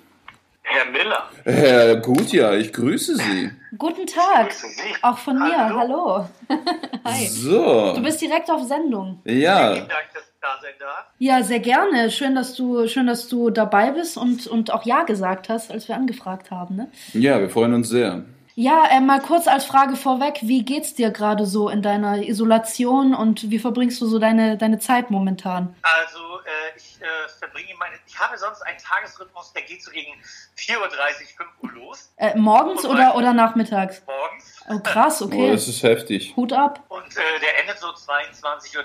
Herr 0.68 0.86
Miller. 0.92 1.30
Herr 1.44 1.96
Gutjahr, 1.98 2.56
ich 2.56 2.74
grüße 2.74 3.16
Sie. 3.18 3.52
Guten 3.78 4.08
Tag. 4.08 4.50
Grüße 4.50 4.68
Sie. 4.68 4.96
Auch 5.04 5.18
von 5.18 5.38
mir. 5.38 5.58
Hallo. 5.58 5.78
Hallo. 5.80 6.30
Hi. 7.06 7.28
So. 7.28 7.94
Du 7.96 8.02
bist 8.02 8.20
direkt 8.20 8.50
auf 8.50 8.64
Sendung. 8.64 9.22
ja. 9.26 9.74
Vielen 9.74 9.88
Dank, 9.88 10.06
dass 10.14 10.24
ich 10.24 10.40
da 10.42 10.48
sein 10.62 10.74
darf. 10.80 11.06
Ja, 11.20 11.44
sehr 11.44 11.60
gerne. 11.60 12.10
Schön, 12.10 12.34
dass 12.36 12.56
du, 12.56 12.88
schön, 12.88 13.06
dass 13.08 13.28
du 13.28 13.52
dabei 13.52 13.92
bist 13.92 14.18
und, 14.18 14.48
und 14.48 14.72
auch 14.72 14.86
Ja 14.86 15.04
gesagt 15.04 15.50
hast, 15.50 15.72
als 15.72 15.88
wir 15.88 15.96
angefragt 15.96 16.50
haben. 16.52 16.76
Ne? 16.76 16.88
Ja, 17.14 17.40
wir 17.40 17.50
freuen 17.50 17.74
uns 17.76 17.90
sehr. 17.90 18.24
Ja, 18.58 18.86
äh, 18.90 19.02
mal 19.02 19.20
kurz 19.20 19.48
als 19.48 19.66
Frage 19.66 19.98
vorweg, 19.98 20.40
wie 20.42 20.64
geht's 20.64 20.94
dir 20.94 21.12
gerade 21.12 21.46
so 21.46 21.68
in 21.68 21.82
deiner 21.82 22.20
Isolation 22.24 23.14
und 23.14 23.50
wie 23.52 23.60
verbringst 23.60 24.00
du 24.00 24.08
so 24.08 24.18
deine, 24.18 24.58
deine 24.58 24.80
Zeit 24.80 25.12
momentan? 25.12 25.76
Also, 25.82 26.20
äh, 26.40 26.78
ich 26.78 26.98
äh, 27.02 27.06
verbringe 27.38 27.74
meine. 27.78 27.96
Ich 28.08 28.18
habe 28.18 28.38
sonst 28.38 28.62
einen 28.62 28.78
Tagesrhythmus, 28.78 29.52
der 29.52 29.64
geht 29.64 29.84
so 29.84 29.92
gegen 29.92 30.14
4.30 30.58 30.78
Uhr, 30.80 30.88
5 30.88 31.50
Uhr 31.64 31.72
los. 31.74 32.14
Äh, 32.16 32.38
morgens 32.38 32.86
oder, 32.86 33.16
oder 33.18 33.34
nachmittags? 33.34 34.02
Morgens. 34.08 34.64
Oh, 34.70 34.80
krass, 34.80 35.22
Oh, 35.22 35.26
okay. 35.26 35.52
das 35.52 35.68
ist 35.68 35.84
heftig. 35.84 36.34
Hut 36.38 36.54
ab. 36.54 36.82
Und 36.88 37.18
äh, 37.18 37.40
der 37.42 37.60
endet 37.60 37.78
so 37.80 37.88
22.30 37.88 38.78
Uhr. 38.78 38.84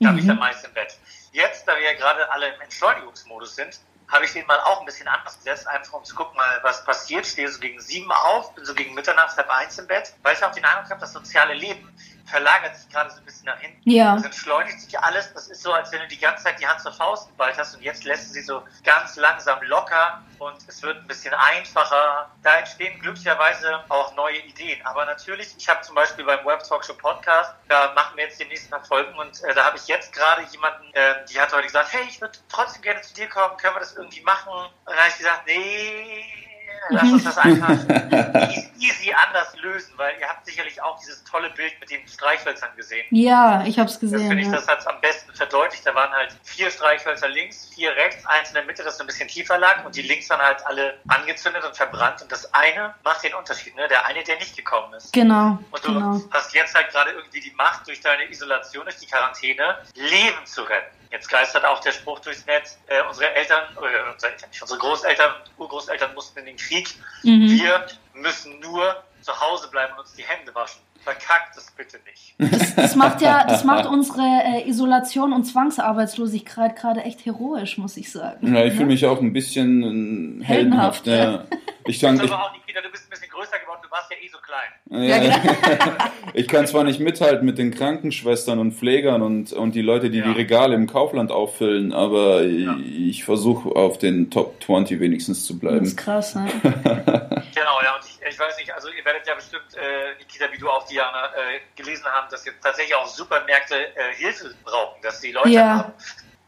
Da 0.00 0.08
bin 0.08 0.18
ich 0.18 0.24
Mhm. 0.24 0.28
dann 0.28 0.38
meist 0.38 0.64
im 0.64 0.72
Bett. 0.72 0.96
Jetzt, 1.32 1.68
da 1.68 1.76
wir 1.76 1.82
ja 1.84 1.92
gerade 1.92 2.30
alle 2.32 2.48
im 2.54 2.60
Entschleunigungsmodus 2.62 3.56
sind, 3.56 3.78
habe 4.08 4.24
ich 4.24 4.32
den 4.32 4.46
mal 4.46 4.60
auch 4.60 4.80
ein 4.80 4.86
bisschen 4.86 5.08
anders 5.08 5.36
gesetzt, 5.36 5.66
einfach 5.66 5.94
um 5.94 6.04
zu 6.04 6.14
gucken, 6.14 6.36
mal, 6.36 6.60
was 6.62 6.84
passiert. 6.84 7.26
Stehe 7.26 7.48
so 7.50 7.58
gegen 7.58 7.80
sieben 7.80 8.10
auf, 8.12 8.54
bin 8.54 8.64
so 8.64 8.74
gegen 8.74 8.94
Mitternacht, 8.94 9.36
halb 9.36 9.50
eins 9.50 9.78
im 9.78 9.86
Bett, 9.86 10.14
weil 10.22 10.34
ich 10.34 10.44
auch 10.44 10.52
den 10.52 10.64
Eindruck 10.64 10.90
habe, 10.90 11.00
das 11.00 11.12
soziale 11.12 11.54
Leben 11.54 11.92
verlagert 12.26 12.76
sich 12.76 12.88
gerade 12.88 13.10
so 13.10 13.18
ein 13.18 13.24
bisschen 13.24 13.46
nach 13.46 13.58
hinten. 13.58 13.88
Ja. 13.88 14.16
Es 14.16 14.24
entschleunigt 14.24 14.80
sich 14.80 14.98
alles. 14.98 15.32
Das 15.32 15.48
ist 15.48 15.62
so, 15.62 15.72
als 15.72 15.92
wenn 15.92 16.00
du 16.00 16.08
die 16.08 16.18
ganze 16.18 16.44
Zeit 16.44 16.60
die 16.60 16.66
Hand 16.66 16.80
zur 16.80 16.92
Faust 16.92 17.28
geballt 17.28 17.56
hast 17.56 17.74
und 17.74 17.82
jetzt 17.82 18.04
lässt 18.04 18.28
du 18.28 18.34
sie 18.34 18.42
so 18.42 18.62
ganz 18.84 19.16
langsam 19.16 19.62
locker 19.62 20.22
und 20.38 20.56
es 20.66 20.82
wird 20.82 20.98
ein 20.98 21.06
bisschen 21.06 21.34
einfacher. 21.34 22.30
Da 22.42 22.58
entstehen 22.58 23.00
glücklicherweise 23.00 23.80
auch 23.88 24.14
neue 24.16 24.38
Ideen. 24.38 24.84
Aber 24.84 25.04
natürlich, 25.04 25.54
ich 25.56 25.68
habe 25.68 25.80
zum 25.82 25.94
Beispiel 25.94 26.24
beim 26.24 26.44
Web 26.44 26.62
Talk 26.64 26.84
Show 26.84 26.94
Podcast, 26.94 27.54
da 27.68 27.92
machen 27.94 28.16
wir 28.16 28.24
jetzt 28.24 28.40
die 28.40 28.44
nächsten 28.44 28.70
paar 28.70 28.84
Folgen 28.84 29.16
und 29.18 29.42
äh, 29.44 29.54
da 29.54 29.64
habe 29.64 29.76
ich 29.76 29.86
jetzt 29.86 30.12
gerade 30.12 30.42
jemanden, 30.50 30.92
äh, 30.92 31.24
die 31.26 31.40
hat 31.40 31.52
heute 31.52 31.64
gesagt, 31.64 31.92
hey, 31.92 32.04
ich 32.08 32.20
würde 32.20 32.38
trotzdem 32.48 32.82
gerne 32.82 33.00
zu 33.02 33.14
dir 33.14 33.28
kommen, 33.28 33.56
können 33.56 33.76
wir 33.76 33.80
das 33.80 33.94
irgendwie 33.94 34.20
machen? 34.22 34.52
Und 34.52 34.70
dann 34.86 34.96
habe 34.96 35.08
ich 35.08 35.18
gesagt, 35.18 35.46
nee, 35.46 36.45
lass 36.90 37.02
uns 37.12 37.24
das 37.24 37.38
einfach 37.38 37.68
easy, 38.78 39.12
anders 39.26 39.54
lösen, 39.56 39.92
weil 39.96 40.14
ihr 40.20 40.28
habt 40.28 40.44
sicherlich 40.46 40.80
auch 40.82 40.98
dieses 41.00 41.22
tolle 41.24 41.50
Bild 41.50 41.72
mit 41.80 41.90
den 41.90 42.06
Streichhölzern 42.06 42.70
gesehen. 42.76 43.06
Ja, 43.10 43.64
ich 43.66 43.78
hab's 43.78 43.92
Das 43.92 44.00
gesehen. 44.00 44.28
finde 44.28 44.42
ich, 44.42 44.48
Ja. 44.48 44.54
das 44.56 44.68
hat 44.68 44.80
es 44.80 44.86
am 44.86 45.00
besten 45.00 45.32
verdeutlicht. 45.34 45.86
Da 45.86 45.94
waren 45.94 46.12
halt 46.12 46.36
vier 46.44 46.70
Streichhölzer 46.70 47.28
links, 47.28 47.68
vier 47.74 47.90
rechts, 47.96 48.24
eins 48.26 48.48
in 48.48 48.54
der 48.54 48.64
Mitte, 48.64 48.82
das 48.82 48.96
so 48.98 49.04
ein 49.04 49.06
bisschen 49.06 49.28
tiefer 49.28 49.58
lag 49.58 49.84
und 49.84 49.94
die 49.96 50.02
links 50.02 50.28
waren 50.30 50.40
halt 50.40 50.64
alle 50.66 50.98
angezündet 51.08 51.64
und 51.64 51.76
verbrannt 51.76 52.22
und 52.22 52.30
das 52.32 52.52
eine 52.54 52.94
macht 53.04 53.22
den 53.24 53.34
Unterschied, 53.34 53.74
ne? 53.76 53.86
Der 53.88 54.04
eine, 54.06 54.22
der 54.22 54.36
nicht 54.36 54.56
gekommen 54.56 54.92
ist. 54.94 55.12
Genau, 55.12 55.58
Und 55.70 55.84
du 55.84 55.92
genau. 55.94 56.20
hast 56.30 56.54
jetzt 56.54 56.74
halt 56.74 56.90
gerade 56.90 57.10
irgendwie 57.12 57.40
die 57.40 57.52
Macht, 57.52 57.86
durch 57.86 58.00
deine 58.00 58.30
Isolation, 58.30 58.84
durch 58.84 58.96
die 58.98 59.06
Quarantäne, 59.06 59.78
Leben 59.94 60.44
zu 60.46 60.62
retten. 60.62 60.95
Jetzt 61.16 61.30
geistert 61.30 61.64
auch 61.64 61.80
der 61.80 61.92
Spruch 61.92 62.18
durchs 62.18 62.44
Netz, 62.44 62.78
äh, 62.88 63.00
unsere 63.08 63.34
Eltern, 63.34 63.62
äh, 63.76 64.12
unsere 64.12 64.32
Eltern 64.32 64.50
nicht, 64.50 64.60
unsere 64.60 64.78
Großeltern, 64.78 65.32
Urgroßeltern 65.56 66.12
mussten 66.14 66.40
in 66.40 66.44
den 66.44 66.56
Krieg. 66.58 66.94
Mhm. 67.22 67.48
Wir 67.48 67.86
müssen 68.12 68.60
nur 68.60 69.02
zu 69.22 69.32
Hause 69.32 69.70
bleiben 69.70 69.94
und 69.94 70.00
uns 70.00 70.12
die 70.12 70.24
Hände 70.24 70.54
waschen. 70.54 70.82
Verkackt 71.02 71.56
es 71.56 71.70
bitte 71.70 71.98
nicht. 72.04 72.76
Das 72.76 72.96
macht 72.96 73.22
ja, 73.22 73.44
das 73.44 73.64
macht 73.64 73.86
unsere 73.86 74.20
äh, 74.20 74.68
Isolation 74.68 75.32
und 75.32 75.44
Zwangsarbeitslosigkeit 75.44 76.76
gerade 76.76 77.00
echt 77.00 77.24
heroisch, 77.24 77.78
muss 77.78 77.96
ich 77.96 78.12
sagen. 78.12 78.54
Ja, 78.54 78.64
ich 78.64 78.74
fühle 78.74 78.86
mich 78.86 79.06
auch 79.06 79.20
ein 79.22 79.32
bisschen 79.32 80.42
äh, 80.42 80.44
Heldenhaft, 80.44 81.06
heldenhaft. 81.06 81.48
Ja. 81.50 81.58
Ich 81.86 82.00
bist 82.00 82.02
ich, 82.02 82.32
aber 82.32 82.44
auch 82.44 82.52
nicht 82.52 82.65
wieder, 82.76 82.82
du 82.82 82.90
bist 82.90 83.06
ein 83.06 83.10
bisschen 83.10 83.30
größer 83.30 83.58
geworden, 83.58 83.80
du 83.82 83.90
warst 83.90 84.10
ja 84.10 84.16
eh 84.20 84.28
so 84.28 84.38
klein. 84.38 85.08
Ja, 85.08 85.18
genau. 85.18 86.04
ich 86.34 86.46
kann 86.46 86.66
zwar 86.66 86.84
nicht 86.84 87.00
mithalten 87.00 87.46
mit 87.46 87.58
den 87.58 87.74
Krankenschwestern 87.74 88.58
und 88.58 88.72
Pflegern 88.72 89.22
und, 89.22 89.52
und 89.52 89.74
die 89.74 89.82
Leute, 89.82 90.10
die 90.10 90.18
ja. 90.18 90.26
die 90.26 90.32
Regale 90.32 90.74
im 90.74 90.86
Kaufland 90.86 91.32
auffüllen, 91.32 91.92
aber 91.92 92.42
ja. 92.42 92.76
ich 92.78 93.24
versuche 93.24 93.70
auf 93.70 93.98
den 93.98 94.30
Top 94.30 94.62
20 94.62 95.00
wenigstens 95.00 95.46
zu 95.46 95.58
bleiben. 95.58 95.80
Das 95.80 95.88
ist 95.88 95.96
krass, 95.96 96.34
ne? 96.34 96.46
genau, 96.62 97.82
ja, 97.82 97.96
und 97.96 98.04
ich, 98.04 98.18
ich, 98.28 98.38
weiß 98.38 98.58
nicht, 98.58 98.72
also 98.74 98.88
ihr 98.88 99.04
werdet 99.04 99.26
ja 99.26 99.34
bestimmt, 99.34 99.74
äh, 99.74 100.18
Nikita, 100.18 100.46
wie 100.52 100.58
du 100.58 100.68
auch, 100.68 100.86
Diana, 100.86 101.26
äh, 101.26 101.60
gelesen 101.76 102.04
haben, 102.06 102.26
dass 102.30 102.44
jetzt 102.44 102.62
tatsächlich 102.62 102.94
auch 102.94 103.06
Supermärkte 103.06 103.74
äh, 103.74 104.14
Hilfe 104.16 104.54
brauchen, 104.64 105.00
dass 105.02 105.20
die 105.20 105.32
Leute 105.32 105.48
ja. 105.48 105.78
haben 105.78 105.92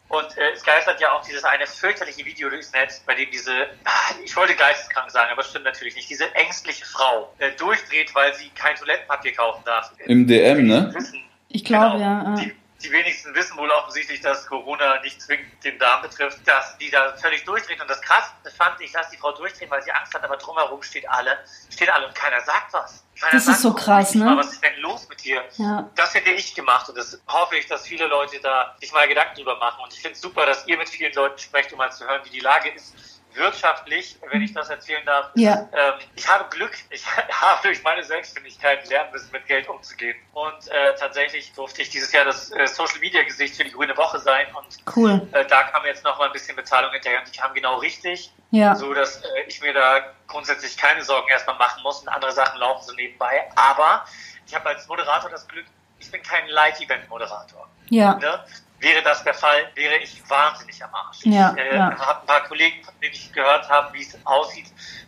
und 0.08 0.38
äh, 0.38 0.52
es 0.54 0.62
geistert 0.62 1.00
ja 1.00 1.12
auch 1.12 1.22
dieses 1.22 1.44
eine 1.44 1.66
fürchterliche 1.66 2.24
Video 2.24 2.48
durchs 2.48 2.72
Netz, 2.72 3.00
bei 3.06 3.14
dem 3.14 3.30
diese, 3.30 3.68
ach, 3.84 4.14
ich 4.24 4.34
wollte 4.36 4.54
geisteskrank 4.54 5.10
sagen, 5.10 5.30
aber 5.30 5.42
stimmt 5.42 5.66
natürlich 5.66 5.96
nicht, 5.96 6.08
diese 6.08 6.34
ängstliche 6.34 6.86
Frau 6.86 7.32
äh, 7.38 7.52
durchdreht, 7.52 8.14
weil 8.14 8.34
sie 8.34 8.48
kein 8.50 8.76
Toilettenpapier 8.76 9.34
kaufen 9.34 9.62
darf. 9.64 9.92
Im 10.06 10.26
DM, 10.26 10.66
ne? 10.66 10.90
Wissen, 10.94 11.22
ich 11.48 11.64
glaube, 11.64 11.98
genau, 11.98 12.00
ja. 12.00 12.34
Die, 12.36 12.54
die 12.82 12.92
wenigsten 12.92 13.34
wissen 13.34 13.56
wohl 13.56 13.70
offensichtlich, 13.70 14.20
dass 14.20 14.46
Corona 14.46 15.00
nicht 15.00 15.20
zwingend 15.20 15.64
den 15.64 15.78
Darm 15.78 16.02
betrifft, 16.02 16.46
dass 16.46 16.78
die 16.78 16.90
da 16.90 17.12
völlig 17.16 17.44
durchdreht. 17.44 17.80
Und 17.80 17.90
das 17.90 18.00
Krasseste 18.00 18.50
fand 18.56 18.80
ich, 18.80 18.92
dass 18.92 19.10
die 19.10 19.16
Frau 19.16 19.32
durchdreht, 19.32 19.68
weil 19.70 19.82
sie 19.82 19.90
Angst 19.90 20.14
hat, 20.14 20.22
aber 20.22 20.36
drumherum 20.36 20.82
steht 20.82 21.08
alle, 21.08 21.38
stehen 21.70 21.90
alle 21.90 22.06
und 22.06 22.14
keiner 22.14 22.40
sagt 22.42 22.72
was. 22.72 23.04
Keiner 23.18 23.32
das 23.32 23.46
sagt, 23.46 23.56
ist 23.56 23.62
so 23.62 23.74
krass, 23.74 24.14
ne? 24.14 24.36
Was 24.36 24.52
ist 24.52 24.62
denn 24.62 24.78
los 24.80 25.08
mit 25.08 25.24
dir? 25.24 25.42
Ja. 25.56 25.90
Das 25.96 26.14
hätte 26.14 26.30
ich 26.30 26.54
gemacht 26.54 26.88
und 26.88 26.96
das 26.96 27.20
hoffe 27.26 27.56
ich, 27.56 27.66
dass 27.66 27.86
viele 27.86 28.06
Leute 28.06 28.38
da 28.40 28.76
sich 28.80 28.92
mal 28.92 29.08
Gedanken 29.08 29.34
drüber 29.34 29.56
machen. 29.58 29.82
Und 29.82 29.92
ich 29.92 30.00
finde 30.00 30.14
es 30.14 30.20
super, 30.20 30.46
dass 30.46 30.66
ihr 30.68 30.78
mit 30.78 30.88
vielen 30.88 31.12
Leuten 31.14 31.38
sprecht, 31.38 31.72
um 31.72 31.78
mal 31.78 31.90
zu 31.90 32.06
hören, 32.06 32.24
wie 32.24 32.30
die 32.30 32.40
Lage 32.40 32.70
ist 32.70 33.17
wirtschaftlich, 33.34 34.18
wenn 34.30 34.42
ich 34.42 34.52
das 34.52 34.68
erzählen 34.68 35.04
darf. 35.04 35.30
Ja. 35.34 35.68
Ähm, 35.72 35.94
ich 36.16 36.28
habe 36.28 36.48
Glück, 36.50 36.72
ich 36.90 37.04
habe 37.30 37.60
durch 37.62 37.82
meine 37.82 38.02
Selbstständigkeit 38.04 38.88
lernen 38.88 39.12
müssen, 39.12 39.30
mit 39.32 39.46
Geld 39.46 39.68
umzugehen. 39.68 40.16
Und 40.32 40.68
äh, 40.68 40.94
tatsächlich 40.98 41.52
durfte 41.52 41.82
ich 41.82 41.90
dieses 41.90 42.12
Jahr 42.12 42.24
das 42.24 42.50
äh, 42.50 42.66
Social 42.66 42.98
Media 43.00 43.22
Gesicht 43.22 43.56
für 43.56 43.64
die 43.64 43.72
Grüne 43.72 43.96
Woche 43.96 44.18
sein. 44.18 44.46
Und 44.54 44.96
cool. 44.96 45.26
Äh, 45.32 45.44
da 45.46 45.64
kam 45.64 45.84
jetzt 45.86 46.04
noch 46.04 46.18
mal 46.18 46.26
ein 46.26 46.32
bisschen 46.32 46.56
Bezahlung 46.56 46.92
hinterher 46.92 47.20
und 47.20 47.32
die 47.32 47.38
kam 47.38 47.54
genau 47.54 47.78
richtig. 47.78 48.32
Ja. 48.50 48.74
So 48.74 48.94
dass 48.94 49.22
äh, 49.22 49.42
ich 49.46 49.60
mir 49.60 49.72
da 49.72 50.00
grundsätzlich 50.26 50.76
keine 50.76 51.02
Sorgen 51.04 51.28
erstmal 51.28 51.56
machen 51.56 51.82
muss 51.82 52.00
und 52.00 52.08
andere 52.08 52.32
Sachen 52.32 52.58
laufen 52.58 52.84
so 52.84 52.94
nebenbei. 52.94 53.50
Aber 53.56 54.04
ich 54.46 54.54
habe 54.54 54.68
als 54.68 54.86
Moderator 54.88 55.30
das 55.30 55.46
Glück, 55.48 55.66
ich 55.98 56.10
bin 56.10 56.22
kein 56.22 56.48
Live-Event-Moderator. 56.48 57.68
Ja. 57.90 58.14
Ne? 58.14 58.44
Wäre 58.80 59.02
das 59.02 59.24
der 59.24 59.34
Fall, 59.34 59.70
wäre 59.74 59.96
ich 59.96 60.22
wahnsinnig 60.28 60.82
am 60.84 60.94
Arsch. 60.94 61.24
Ja, 61.24 61.52
ich 61.56 61.62
äh, 61.62 61.76
ja. 61.76 61.98
habe 61.98 62.20
ein 62.20 62.26
paar 62.26 62.44
Kollegen, 62.44 62.84
von 62.84 62.94
denen 63.00 63.12
ich 63.12 63.32
gehört 63.32 63.68
habe, 63.68 63.92
wie 63.92 64.02
es 64.02 64.16
aussieht, 64.24 64.66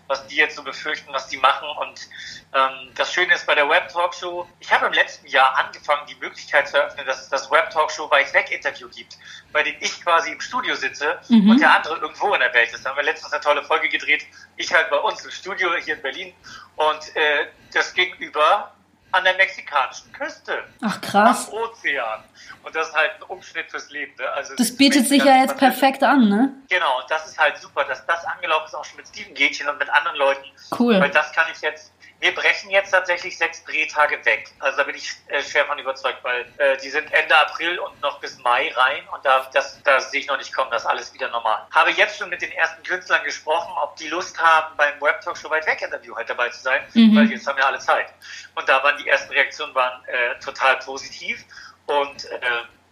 was 0.08 0.26
die 0.26 0.36
jetzt 0.36 0.56
so 0.56 0.64
befürchten, 0.64 1.12
was 1.12 1.28
die 1.28 1.36
machen. 1.36 1.68
Und 1.78 2.08
ähm, 2.52 2.90
das 2.96 3.12
Schöne 3.12 3.32
ist 3.32 3.46
bei 3.46 3.54
der 3.54 3.68
Web 3.68 3.88
Talkshow, 3.88 4.48
ich 4.58 4.72
habe 4.72 4.86
im 4.86 4.92
letzten 4.92 5.28
Jahr 5.28 5.56
angefangen, 5.56 6.04
die 6.08 6.16
Möglichkeit 6.16 6.68
zu 6.68 6.78
eröffnen, 6.78 7.06
dass 7.06 7.22
es 7.22 7.28
das 7.28 7.48
Web 7.48 7.70
Talkshow 7.70 8.10
Weit 8.10 8.34
Weg 8.34 8.50
Interview 8.50 8.88
gibt, 8.88 9.16
bei 9.52 9.62
dem 9.62 9.76
ich 9.78 10.02
quasi 10.02 10.32
im 10.32 10.40
Studio 10.40 10.74
sitze 10.74 11.20
mhm. 11.28 11.50
und 11.50 11.60
der 11.60 11.72
andere 11.72 11.98
irgendwo 11.98 12.34
in 12.34 12.40
der 12.40 12.52
Welt 12.52 12.72
ist. 12.72 12.84
Da 12.84 12.90
haben 12.90 12.96
wir 12.96 13.04
letztens 13.04 13.32
eine 13.32 13.40
tolle 13.40 13.62
Folge 13.62 13.88
gedreht. 13.88 14.26
Ich 14.56 14.74
halt 14.74 14.90
bei 14.90 14.98
uns 14.98 15.24
im 15.24 15.30
Studio 15.30 15.72
hier 15.76 15.94
in 15.94 16.02
Berlin 16.02 16.34
und 16.74 17.16
äh, 17.16 17.46
das 17.72 17.94
gegenüber 17.94 18.72
an 19.12 19.24
der 19.24 19.36
mexikanischen 19.36 20.12
Küste. 20.12 20.64
Ach 20.82 21.00
krass. 21.00 21.48
Am 21.48 21.54
Ozean. 21.54 22.24
Und 22.62 22.74
das 22.74 22.88
ist 22.88 22.94
halt 22.94 23.12
ein 23.16 23.22
Umschnitt 23.24 23.70
fürs 23.70 23.90
Leben. 23.90 24.12
Ne? 24.18 24.28
Also 24.32 24.54
das 24.56 24.76
bietet 24.76 25.06
sich 25.08 25.24
ja 25.24 25.36
jetzt 25.36 25.56
perfekt 25.56 26.02
an, 26.02 26.28
ne? 26.28 26.54
Genau, 26.68 27.00
und 27.00 27.10
das 27.10 27.26
ist 27.26 27.38
halt 27.38 27.56
super, 27.58 27.84
dass 27.84 28.04
das 28.06 28.24
angelaufen 28.24 28.66
ist, 28.66 28.74
auch 28.74 28.84
schon 28.84 28.98
mit 28.98 29.08
Steven 29.08 29.34
Gätchen 29.34 29.68
und 29.68 29.78
mit 29.78 29.88
anderen 29.90 30.16
Leuten. 30.16 30.44
Cool. 30.78 31.00
Weil 31.00 31.10
das 31.10 31.32
kann 31.32 31.46
ich 31.52 31.60
jetzt 31.60 31.92
wir 32.20 32.34
brechen 32.34 32.70
jetzt 32.70 32.90
tatsächlich 32.90 33.36
sechs 33.38 33.64
Drehtage 33.64 34.24
weg. 34.24 34.50
Also 34.58 34.76
da 34.76 34.84
bin 34.84 34.94
ich 34.94 35.10
äh, 35.28 35.42
schwer 35.42 35.64
von 35.64 35.78
überzeugt, 35.78 36.22
weil 36.22 36.46
äh, 36.58 36.76
die 36.76 36.90
sind 36.90 37.10
Ende 37.12 37.36
April 37.36 37.78
und 37.78 37.98
noch 38.02 38.20
bis 38.20 38.38
Mai 38.38 38.70
rein 38.76 39.02
und 39.14 39.24
da, 39.24 39.48
das, 39.54 39.82
da 39.82 40.00
sehe 40.00 40.20
ich 40.20 40.26
noch 40.26 40.36
nicht 40.36 40.54
kommen, 40.54 40.70
das 40.70 40.82
ist 40.82 40.88
alles 40.88 41.14
wieder 41.14 41.30
normal. 41.30 41.66
Habe 41.70 41.90
jetzt 41.92 42.18
schon 42.18 42.28
mit 42.28 42.42
den 42.42 42.52
ersten 42.52 42.82
Künstlern 42.82 43.24
gesprochen, 43.24 43.72
ob 43.82 43.96
die 43.96 44.08
Lust 44.08 44.38
haben, 44.40 44.76
beim 44.76 45.00
Web 45.00 45.22
Talk 45.22 45.38
Show 45.38 45.48
weit 45.48 45.66
weg 45.66 45.80
Interview 45.80 46.14
halt 46.14 46.28
dabei 46.28 46.50
zu 46.50 46.60
sein, 46.60 46.82
mhm. 46.92 47.16
weil 47.16 47.30
jetzt 47.30 47.46
haben 47.46 47.56
wir 47.56 47.66
alle 47.66 47.78
Zeit. 47.78 48.12
Und 48.54 48.68
da 48.68 48.82
waren 48.82 48.98
die 48.98 49.08
ersten 49.08 49.32
Reaktionen 49.32 49.74
waren 49.74 50.04
äh, 50.04 50.38
total 50.40 50.76
positiv 50.78 51.42
und 51.86 52.24
äh, 52.26 52.38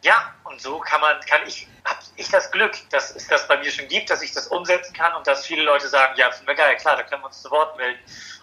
ja, 0.03 0.35
und 0.45 0.61
so 0.61 0.79
kann 0.79 1.01
man, 1.01 1.21
kann 1.29 1.41
ich, 1.47 1.67
habe 1.85 1.99
ich 2.17 2.29
das 2.29 2.51
Glück, 2.51 2.73
dass 2.91 3.15
es 3.15 3.27
das 3.27 3.49
bei 3.49 3.59
mir 3.59 3.71
schon 3.71 3.89
gibt, 3.89 4.11
dass 4.11 4.23
ich 4.23 4.33
das 4.33 4.49
umsetzen 4.49 4.95
kann 4.95 5.15
und 5.15 5.27
dass 5.27 5.47
viele 5.47 5.63
Leute 5.63 5.89
sagen, 5.89 6.15
ja, 6.17 6.31
finden 6.31 6.49
wir 6.49 6.55
geil, 6.55 6.77
klar, 6.77 6.97
da 6.97 7.03
können 7.03 7.23
wir 7.23 7.27
uns 7.27 7.43
zu 7.43 7.51
Wort 7.51 7.77
melden 7.77 7.99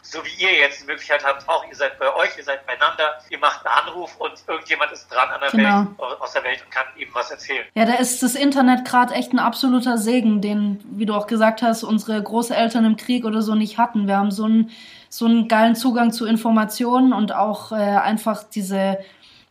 so 0.06 0.20
wie 0.24 0.44
ihr 0.44 0.54
jetzt 0.60 0.82
die 0.82 0.86
Möglichkeit 0.86 1.26
habt, 1.26 1.48
auch 1.50 1.66
ihr 1.68 1.76
seid 1.76 1.98
bei 2.00 2.14
euch, 2.14 2.38
ihr 2.38 2.44
seid 2.44 2.66
beieinander, 2.68 3.16
ihr 3.30 3.40
macht 3.40 3.66
einen 3.66 3.88
Anruf 3.88 4.16
und 4.18 4.34
irgendjemand 4.48 4.92
ist 4.92 5.08
dran 5.08 5.30
an 5.30 5.42
der 5.42 5.52
genau. 5.52 5.80
Welt, 5.80 6.22
aus 6.22 6.34
der 6.34 6.44
Welt 6.44 6.62
und 6.64 6.72
kann 6.72 6.86
eben 6.98 7.14
was 7.14 7.32
erzählen. 7.32 7.66
Ja, 7.74 7.86
da 7.86 7.96
ist 7.96 8.22
das 8.22 8.36
Internet 8.36 8.86
gerade 8.86 9.14
echt 9.14 9.34
ein 9.34 9.40
absoluter 9.40 9.98
Segen, 9.98 10.42
den, 10.42 10.84
wie 10.92 11.06
du 11.06 11.14
auch 11.14 11.28
gesagt 11.28 11.62
hast, 11.62 11.84
unsere 11.84 12.22
Großeltern 12.22 12.86
im 12.86 12.98
Krieg 12.98 13.26
oder 13.26 13.42
so 13.42 13.56
nicht 13.56 13.78
hatten. 13.78 14.08
Wir 14.08 14.18
haben 14.18 14.32
so 14.32 14.46
einen, 14.46 14.72
so 15.10 15.26
einen 15.26 15.48
geilen 15.48 15.76
Zugang 15.76 16.12
zu 16.12 16.26
Informationen 16.26 17.12
und 17.12 17.34
auch 17.34 17.72
äh, 17.72 17.76
einfach 17.76 18.44
diese 18.44 19.00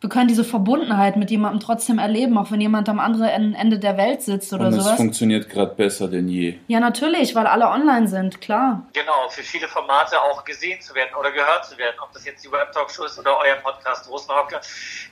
wir 0.05 0.11
können 0.11 0.28
diese 0.28 0.44
Verbundenheit 0.44 1.16
mit 1.16 1.30
jemandem 1.30 1.61
trotzdem 1.61 1.98
erleben, 1.98 2.36
auch 2.36 2.50
wenn 2.50 2.61
jemand 2.61 2.90
am 2.90 3.00
anderen 3.00 3.55
Ende 3.55 3.78
der 3.78 3.96
Welt 3.96 4.20
sitzt 4.20 4.52
oder 4.52 4.66
Und 4.66 4.72
sowas. 4.74 4.90
es 4.90 4.96
funktioniert 4.96 5.48
gerade 5.48 5.74
besser 5.74 6.09
denn 6.09 6.28
je. 6.28 6.59
Ja, 6.68 6.78
natürlich, 6.78 7.34
weil 7.34 7.46
alle 7.46 7.66
online 7.68 8.07
sind, 8.07 8.42
klar. 8.42 8.82
Genau, 8.92 9.30
für 9.30 9.42
viele 9.42 9.66
Formate 9.66 10.20
auch 10.20 10.44
gesehen 10.44 10.78
zu 10.82 10.94
werden 10.94 11.09
oder 11.18 11.32
gehört 11.32 11.64
zu 11.64 11.78
werden, 11.78 11.96
ob 12.02 12.12
das 12.12 12.26
jetzt 12.26 12.44
die 12.44 12.52
Web-Talkshow 12.52 13.05
ist 13.05 13.18
oder 13.18 13.38
euer 13.38 13.55
Podcast 13.62 14.07
Rosenhocke, 14.11 14.61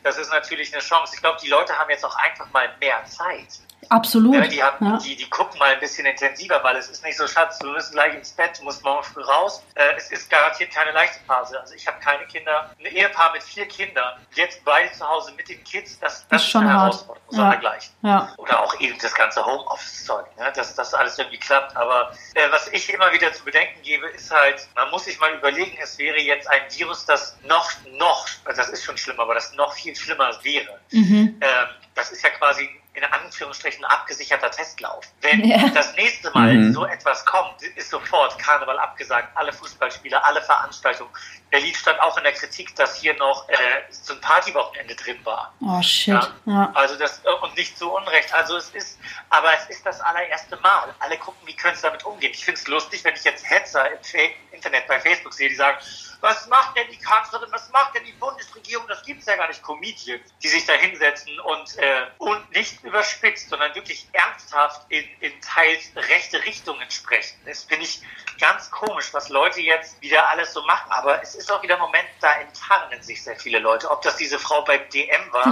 das 0.03 0.19
ist 0.19 0.31
natürlich 0.31 0.71
eine 0.75 0.83
Chance. 0.83 1.15
Ich 1.17 1.23
glaube, 1.23 1.39
die 1.43 1.49
Leute 1.49 1.73
haben 1.79 1.89
jetzt 1.89 2.05
auch 2.05 2.17
einfach 2.17 2.53
mal 2.53 2.69
mehr 2.79 3.03
Zeit. 3.07 3.49
Absolut. 3.89 4.35
Ja, 4.35 4.47
die, 4.47 4.63
haben, 4.63 4.87
ja. 4.87 4.97
die, 4.99 5.17
die 5.17 5.29
gucken 5.29 5.59
mal 5.59 5.75
ein 5.75 5.81
bisschen 5.81 6.07
intensiver, 6.07 6.63
weil 6.63 6.77
es 6.77 6.89
ist 6.89 7.05
nicht 7.05 7.17
so, 7.17 7.27
Schatz, 7.27 7.59
du 7.59 7.69
müssen 7.69 7.93
gleich 7.93 8.15
ins 8.15 8.33
Bett, 8.33 8.59
du 8.59 8.65
musst 8.65 8.83
morgen 8.85 9.03
früh 9.03 9.23
raus. 9.23 9.63
Äh, 9.75 9.97
es 9.97 10.11
ist 10.11 10.31
garantiert 10.31 10.73
keine 10.73 10.93
leichte 10.93 11.19
Phase. 11.27 11.59
Also 11.61 11.75
ich 11.75 11.87
habe 11.87 11.99
keine 12.01 12.25
Kinder. 12.27 12.71
Ein 12.79 12.87
Ehepaar 12.87 13.33
mit 13.33 13.43
vier 13.43 13.67
Kindern, 13.67 14.19
jetzt 14.35 14.65
beide 14.65 14.93
zu 14.93 15.09
Hause 15.09 15.33
mit 15.37 15.49
den 15.49 15.63
Kids, 15.65 15.99
das, 15.99 16.27
das 16.29 16.43
ist, 16.43 16.51
schon 16.51 16.63
eine 16.63 16.73
hart. 16.73 16.93
Herausforderung, 16.93 17.63
ja. 17.63 17.73
Ja. 18.03 18.35
Oder 18.37 18.61
auch 18.61 18.79
eben 18.81 18.99
das 19.01 19.15
ganze 19.15 19.45
Homeoffice-Zeug, 19.45 20.27
ne? 20.39 20.53
dass 20.55 20.75
das 20.75 20.95
alles 20.95 21.19
irgendwie 21.19 21.39
klappt. 21.39 21.77
Aber 21.77 22.13
äh, 22.35 22.51
was 22.51 22.69
ich 22.69 22.93
immer 22.93 23.13
wieder 23.13 23.33
zu 23.33 23.45
bedenken 23.45 23.83
gebe, 23.83 24.09
ist 24.09 24.31
halt, 24.31 24.69
man 24.75 24.91
muss 24.91 25.05
sich 25.05 25.19
mal 25.19 25.33
überlegen, 25.35 25.77
es 25.83 25.99
wäre 25.99 26.19
jetzt 26.19 26.49
ein 26.49 26.63
Virus, 26.71 27.05
das 27.05 27.37
noch, 27.45 27.71
noch, 27.91 28.27
das 28.45 28.69
ist 28.69 28.85
schon 28.85 28.97
schlimm, 28.97 29.19
aber 29.21 29.35
das 29.35 29.53
noch 29.55 29.73
viel 29.75 29.95
schlimmer 29.97 30.33
wäre. 30.43 30.79
Mhm. 30.91 31.39
Ähm, 31.41 31.67
das 31.95 32.11
ist 32.11 32.23
ja 32.23 32.31
quasi 32.31 32.69
in 32.95 33.05
Anführungsstrichen 33.05 33.85
abgesicherter 33.85 34.51
Testlauf. 34.51 35.05
Wenn 35.23 35.45
ja. 35.45 35.69
das 35.71 35.95
nächste 35.97 36.31
Mal 36.33 36.55
mhm. 36.55 36.73
so 36.73 36.85
etwas 36.85 37.25
kommt, 37.25 37.63
ist 37.63 37.91
sofort 37.91 38.39
Karneval 38.39 38.79
abgesagt, 38.79 39.37
alle 39.37 39.53
Fußballspiele, 39.53 40.23
alle 40.23 40.43
Veranstaltungen. 40.43 41.11
Berlin 41.53 41.75
stand 41.75 42.01
auch 42.01 42.17
in 42.17 42.25
der 42.25 42.33
Kritik, 42.33 42.75
dass 42.77 42.97
hier 42.97 43.15
noch 43.19 43.47
äh, 43.51 43.55
so 43.91 44.15
ein 44.15 44.21
Partywochenende 44.23 44.97
drin 44.97 45.19
war. 45.23 45.53
Oh 45.61 45.83
shit. 45.83 46.15
Ja? 46.15 46.35
Ja. 46.47 46.73
Also 46.75 46.97
das 46.97 47.23
äh, 47.25 47.29
und 47.43 47.55
nicht 47.59 47.77
zu 47.77 47.93
Unrecht. 47.93 48.33
Also 48.33 48.57
es 48.57 48.71
ist, 48.71 48.99
aber 49.29 49.53
es 49.53 49.67
ist 49.67 49.85
das 49.85 50.01
allererste 50.01 50.57
Mal. 50.57 50.95
Alle 50.99 51.19
gucken, 51.19 51.47
wie 51.47 51.55
können 51.55 51.77
sie 51.77 51.83
damit 51.83 52.05
umgehen. 52.05 52.33
Ich 52.33 52.43
finde 52.43 52.59
es 52.59 52.67
lustig, 52.69 53.05
wenn 53.05 53.15
ich 53.15 53.25
jetzt 53.25 53.49
Hetzer 53.49 53.87
im 53.93 54.31
Internet 54.51 54.87
bei 54.87 54.99
Facebook 54.99 55.35
sehe, 55.35 55.51
die 55.51 55.55
sagen, 55.55 55.77
was 56.23 56.47
macht 56.47 56.77
denn 56.77 56.87
die 56.89 56.99
Kanzlerin, 56.99 57.49
was 57.51 57.69
macht 57.71 57.97
denn 57.97 58.05
die 58.05 58.13
Bundesregierung? 58.13 58.87
Das 58.87 59.03
gibt 59.03 59.21
es 59.21 59.27
ja 59.27 59.35
gar 59.35 59.49
nicht. 59.49 59.61
Comedians, 59.61 60.23
die 60.41 60.49
sich 60.49 60.65
da 60.65 60.75
hinsetzen 60.75 61.39
und, 61.41 61.77
äh, 61.79 62.07
und 62.19 62.51
nicht 62.53 62.83
überspitzt, 62.85 63.49
sondern 63.49 63.75
wirklich 63.75 64.07
ernsthaft 64.13 64.87
in, 64.89 65.05
in 65.19 65.33
teils 65.41 65.91
rechte 65.97 66.43
Richtungen 66.45 66.89
sprechen. 66.91 67.41
Das 67.45 67.65
finde 67.65 67.85
ich 67.85 68.03
ganz 68.39 68.71
komisch, 68.71 69.13
was 69.13 69.31
Leute 69.31 69.61
jetzt 69.61 70.01
wieder 70.01 70.29
alles 70.31 70.53
so 70.53 70.63
machen. 70.63 70.93
Aber 70.93 71.21
es 71.21 71.35
ist 71.35 71.42
auch 71.51 71.63
wieder 71.63 71.75
ein 71.75 71.81
Moment, 71.81 72.07
da 72.21 72.33
enttarnen 72.35 73.03
sich 73.03 73.23
sehr 73.23 73.37
viele 73.37 73.59
Leute. 73.59 73.91
Ob 73.91 74.03
das 74.03 74.17
diese 74.17 74.39
Frau 74.39 74.63
beim 74.63 74.89
DM 74.91 75.33
war, 75.33 75.45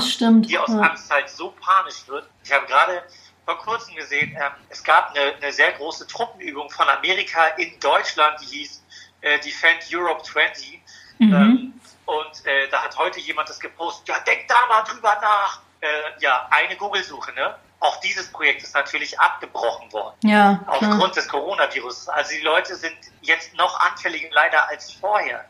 die 0.42 0.58
aus 0.58 0.68
ja. 0.70 0.80
Angst 0.80 1.10
halt 1.10 1.28
so 1.28 1.54
panisch 1.60 2.06
wird. 2.06 2.28
Ich 2.44 2.52
habe 2.52 2.66
gerade 2.66 3.02
vor 3.44 3.58
kurzem 3.58 3.96
gesehen, 3.96 4.36
ähm, 4.40 4.52
es 4.68 4.84
gab 4.84 5.10
eine, 5.10 5.34
eine 5.34 5.52
sehr 5.52 5.72
große 5.72 6.06
Truppenübung 6.06 6.70
von 6.70 6.88
Amerika 6.88 7.48
in 7.56 7.78
Deutschland, 7.80 8.40
die 8.42 8.58
hieß 8.58 8.82
äh, 9.22 9.38
Defend 9.40 9.84
Europe 9.92 10.22
20. 10.22 10.80
Mhm. 11.18 11.34
Ähm, 11.34 11.80
und 12.06 12.46
äh, 12.46 12.68
da 12.70 12.82
hat 12.82 12.96
heute 12.98 13.20
jemand 13.20 13.48
das 13.48 13.60
gepostet, 13.60 14.08
ja, 14.08 14.18
denk 14.20 14.48
da 14.48 14.54
mal 14.68 14.82
drüber 14.82 15.16
nach. 15.20 15.60
Äh, 15.80 15.86
ja, 16.20 16.46
eine 16.50 16.76
Google-Suche, 16.76 17.32
ne? 17.32 17.56
Auch 17.78 17.98
dieses 18.00 18.30
Projekt 18.30 18.62
ist 18.62 18.74
natürlich 18.74 19.18
abgebrochen 19.18 19.90
worden. 19.92 20.14
Ja. 20.24 20.60
Aufgrund 20.66 21.16
des 21.16 21.26
Coronavirus. 21.26 22.10
Also 22.10 22.32
die 22.32 22.42
Leute 22.42 22.76
sind 22.76 22.96
jetzt 23.22 23.54
noch 23.54 23.80
anfälliger 23.80 24.28
leider 24.32 24.68
als 24.68 24.92
vorher. 24.92 25.46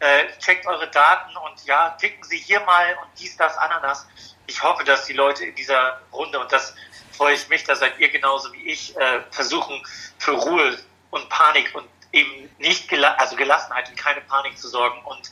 Äh, 0.00 0.26
checkt 0.38 0.66
eure 0.66 0.88
Daten 0.88 1.36
und 1.36 1.64
ja, 1.64 1.96
klicken 1.98 2.22
Sie 2.22 2.38
hier 2.38 2.60
mal 2.60 2.96
und 3.02 3.08
dies, 3.18 3.36
das, 3.36 3.56
Ananas. 3.58 4.06
Ich 4.46 4.62
hoffe, 4.62 4.84
dass 4.84 5.06
die 5.06 5.12
Leute 5.12 5.44
in 5.44 5.54
dieser 5.56 6.00
Runde, 6.12 6.38
und 6.38 6.52
das 6.52 6.74
freue 7.12 7.34
ich 7.34 7.48
mich, 7.48 7.64
da 7.64 7.74
seid 7.74 7.98
ihr 7.98 8.08
genauso 8.08 8.52
wie 8.52 8.70
ich, 8.70 8.96
äh, 8.96 9.20
versuchen, 9.30 9.82
für 10.18 10.32
Ruhe 10.32 10.78
und 11.10 11.28
Panik 11.28 11.74
und 11.74 11.88
eben 12.12 12.48
nicht 12.58 12.88
gela 12.88 13.14
also 13.14 13.36
Gelassenheit 13.36 13.88
und 13.88 13.96
keine 13.96 14.20
Panik 14.22 14.56
zu 14.56 14.68
sorgen. 14.68 15.00
Und 15.04 15.30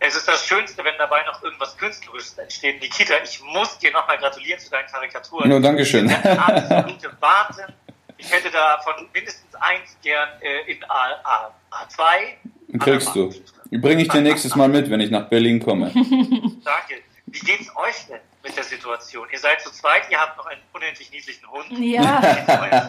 es 0.00 0.14
ist 0.14 0.28
das 0.28 0.46
Schönste, 0.46 0.84
wenn 0.84 0.96
dabei 0.96 1.24
noch 1.24 1.42
irgendwas 1.42 1.76
Künstlerisches 1.76 2.38
entsteht. 2.38 2.80
Nikita, 2.80 3.14
ich 3.22 3.42
muss 3.42 3.78
dir 3.78 3.92
nochmal 3.92 4.18
gratulieren 4.18 4.60
zu 4.60 4.70
deinen 4.70 4.86
Karikaturen. 4.86 5.48
No, 5.48 5.58
Dankeschön. 5.58 6.08
Absolute 6.10 7.16
Wahnsinn. 7.20 7.72
Ich 8.16 8.30
hätte 8.32 8.50
davon 8.50 9.08
mindestens 9.12 9.54
eins 9.56 9.96
gern 10.02 10.28
äh, 10.40 10.70
in 10.70 10.84
A, 10.88 11.14
A, 11.24 11.54
A2. 11.70 12.36
Kriegst 12.78 13.14
du. 13.14 13.32
Bringe 13.70 14.02
ich 14.02 14.08
dir 14.08 14.20
nächstes 14.20 14.56
Mal 14.56 14.68
mit, 14.68 14.90
wenn 14.90 15.00
ich 15.00 15.10
nach 15.10 15.28
Berlin 15.28 15.60
komme. 15.60 15.86
Danke. 15.94 17.02
Wie 17.26 17.40
geht's 17.40 17.68
euch 17.76 18.06
denn 18.08 18.20
mit 18.42 18.56
der 18.56 18.64
Situation? 18.64 19.26
Ihr 19.30 19.38
seid 19.38 19.60
zu 19.60 19.70
zweit, 19.70 20.02
ihr 20.10 20.18
habt 20.18 20.38
noch 20.38 20.46
einen 20.46 20.60
unendlich 20.72 21.10
niedlichen 21.12 21.46
Hund. 21.50 21.66
Ja, 21.78 22.20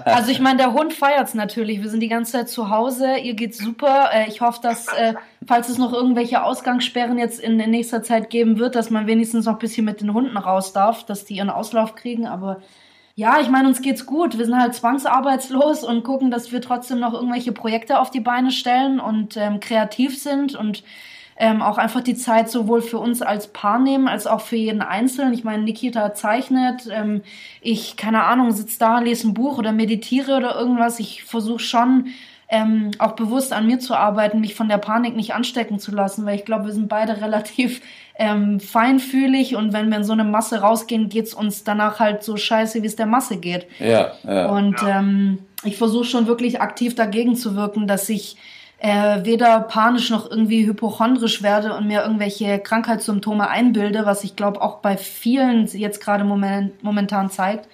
also 0.06 0.32
ich 0.32 0.40
meine, 0.40 0.58
der 0.58 0.74
Hund 0.74 0.94
feiert's 0.94 1.34
natürlich. 1.34 1.82
Wir 1.82 1.90
sind 1.90 2.00
die 2.00 2.08
ganze 2.08 2.34
Zeit 2.34 2.50
zu 2.50 2.70
Hause. 2.70 3.18
Ihr 3.18 3.34
geht's 3.34 3.58
super. 3.58 4.12
Äh, 4.14 4.30
ich 4.30 4.40
hoffe, 4.40 4.60
dass, 4.62 4.88
äh, 4.88 5.16
falls 5.46 5.68
es 5.68 5.78
noch 5.78 5.92
irgendwelche 5.92 6.44
Ausgangssperren 6.44 7.18
jetzt 7.18 7.40
in 7.40 7.58
nächster 7.58 8.02
Zeit 8.02 8.30
geben 8.30 8.60
wird, 8.60 8.76
dass 8.76 8.90
man 8.90 9.08
wenigstens 9.08 9.46
noch 9.46 9.54
ein 9.54 9.60
bisschen 9.60 9.86
mit 9.86 10.00
den 10.00 10.14
Hunden 10.14 10.38
raus 10.38 10.72
darf, 10.72 11.06
dass 11.06 11.26
die 11.26 11.36
ihren 11.36 11.50
Auslauf 11.50 11.96
kriegen. 11.96 12.28
Aber 12.28 12.62
ja, 13.20 13.42
ich 13.42 13.50
meine, 13.50 13.68
uns 13.68 13.82
geht's 13.82 14.06
gut. 14.06 14.38
Wir 14.38 14.46
sind 14.46 14.58
halt 14.58 14.74
zwangsarbeitslos 14.74 15.84
und 15.84 16.06
gucken, 16.06 16.32
dass 16.32 16.54
wir 16.54 16.62
trotzdem 16.62 17.02
noch 17.02 17.14
irgendwelche 17.14 17.52
Projekte 17.52 18.00
auf 18.00 18.12
die 18.12 18.22
Beine 18.22 18.50
stellen 18.50 19.02
und 19.02 19.36
ähm, 19.36 19.60
kreativ 19.60 20.18
sind 20.18 20.56
und 20.56 20.86
ähm, 21.36 21.62
auch 21.62 21.78
einfach 21.78 22.00
die 22.00 22.16
Zeit 22.16 22.50
sowohl 22.50 22.82
für 22.82 22.98
uns 22.98 23.22
als 23.22 23.48
Paar 23.48 23.78
nehmen, 23.78 24.08
als 24.08 24.26
auch 24.26 24.40
für 24.40 24.56
jeden 24.56 24.82
Einzelnen. 24.82 25.34
Ich 25.34 25.44
meine, 25.44 25.64
Nikita 25.64 26.14
zeichnet, 26.14 26.88
ähm, 26.90 27.22
ich, 27.60 27.98
keine 27.98 28.24
Ahnung, 28.24 28.54
sitze 28.54 28.80
da, 28.80 29.00
lese 29.00 29.28
ein 29.28 29.34
Buch 29.34 29.58
oder 29.58 29.74
meditiere 29.74 30.38
oder 30.38 30.56
irgendwas. 30.56 31.02
Ich 31.02 31.26
versuche 31.26 31.60
schon 31.60 32.06
ähm, 32.48 32.92
auch 33.00 33.18
bewusst 33.18 33.52
an 33.52 33.68
mir 33.68 33.80
zu 33.80 33.96
arbeiten, 33.96 34.40
mich 34.40 34.56
von 34.56 34.70
der 34.70 34.78
Panik 34.78 35.18
nicht 35.18 35.34
anstecken 35.34 35.78
zu 35.78 35.92
lassen, 35.92 36.26
weil 36.26 36.36
ich 36.36 36.46
glaube, 36.46 36.68
wir 36.68 36.74
sind 36.74 36.88
beide 36.88 37.20
relativ 37.22 37.82
ähm, 38.20 38.60
feinfühlig 38.60 39.56
und 39.56 39.72
wenn 39.72 39.90
wir 39.90 39.98
in 39.98 40.04
so 40.04 40.12
eine 40.12 40.26
Masse 40.26 40.60
rausgehen, 40.60 41.08
geht's 41.08 41.34
uns 41.34 41.64
danach 41.64 42.00
halt 42.00 42.22
so 42.22 42.36
scheiße, 42.36 42.84
wie 42.84 42.88
es 42.88 42.98
der 42.98 43.06
Masse 43.06 43.38
geht. 43.38 43.66
Ja, 43.80 44.12
ja. 44.28 44.50
Und 44.50 44.76
ähm, 44.86 45.40
ich 45.64 45.78
versuche 45.78 46.04
schon 46.04 46.28
wirklich 46.28 46.62
aktiv 46.62 46.96
dagegen 46.96 47.38
zu 47.38 47.56
wirken, 47.56 47.88
dass 47.88 48.10
ich 48.10 48.36
äh, 48.80 49.24
weder 49.24 49.62
panisch 49.62 50.10
noch 50.10 50.30
irgendwie 50.30 50.66
hypochondrisch 50.66 51.42
werde 51.42 51.74
und 51.74 51.88
mir 51.88 52.02
irgendwelche 52.02 52.60
Krankheitssymptome 52.60 53.50
einbilde, 53.50 54.06
was 54.06 54.26
ich 54.26 54.36
glaube 54.36 54.62
auch 54.62 54.80
bei 54.80 54.98
vielen 54.98 55.68
jetzt 55.68 56.02
gerade 56.02 56.26
moment, 56.26 56.84
momentan 56.84 57.30
zeigt. 57.30 57.70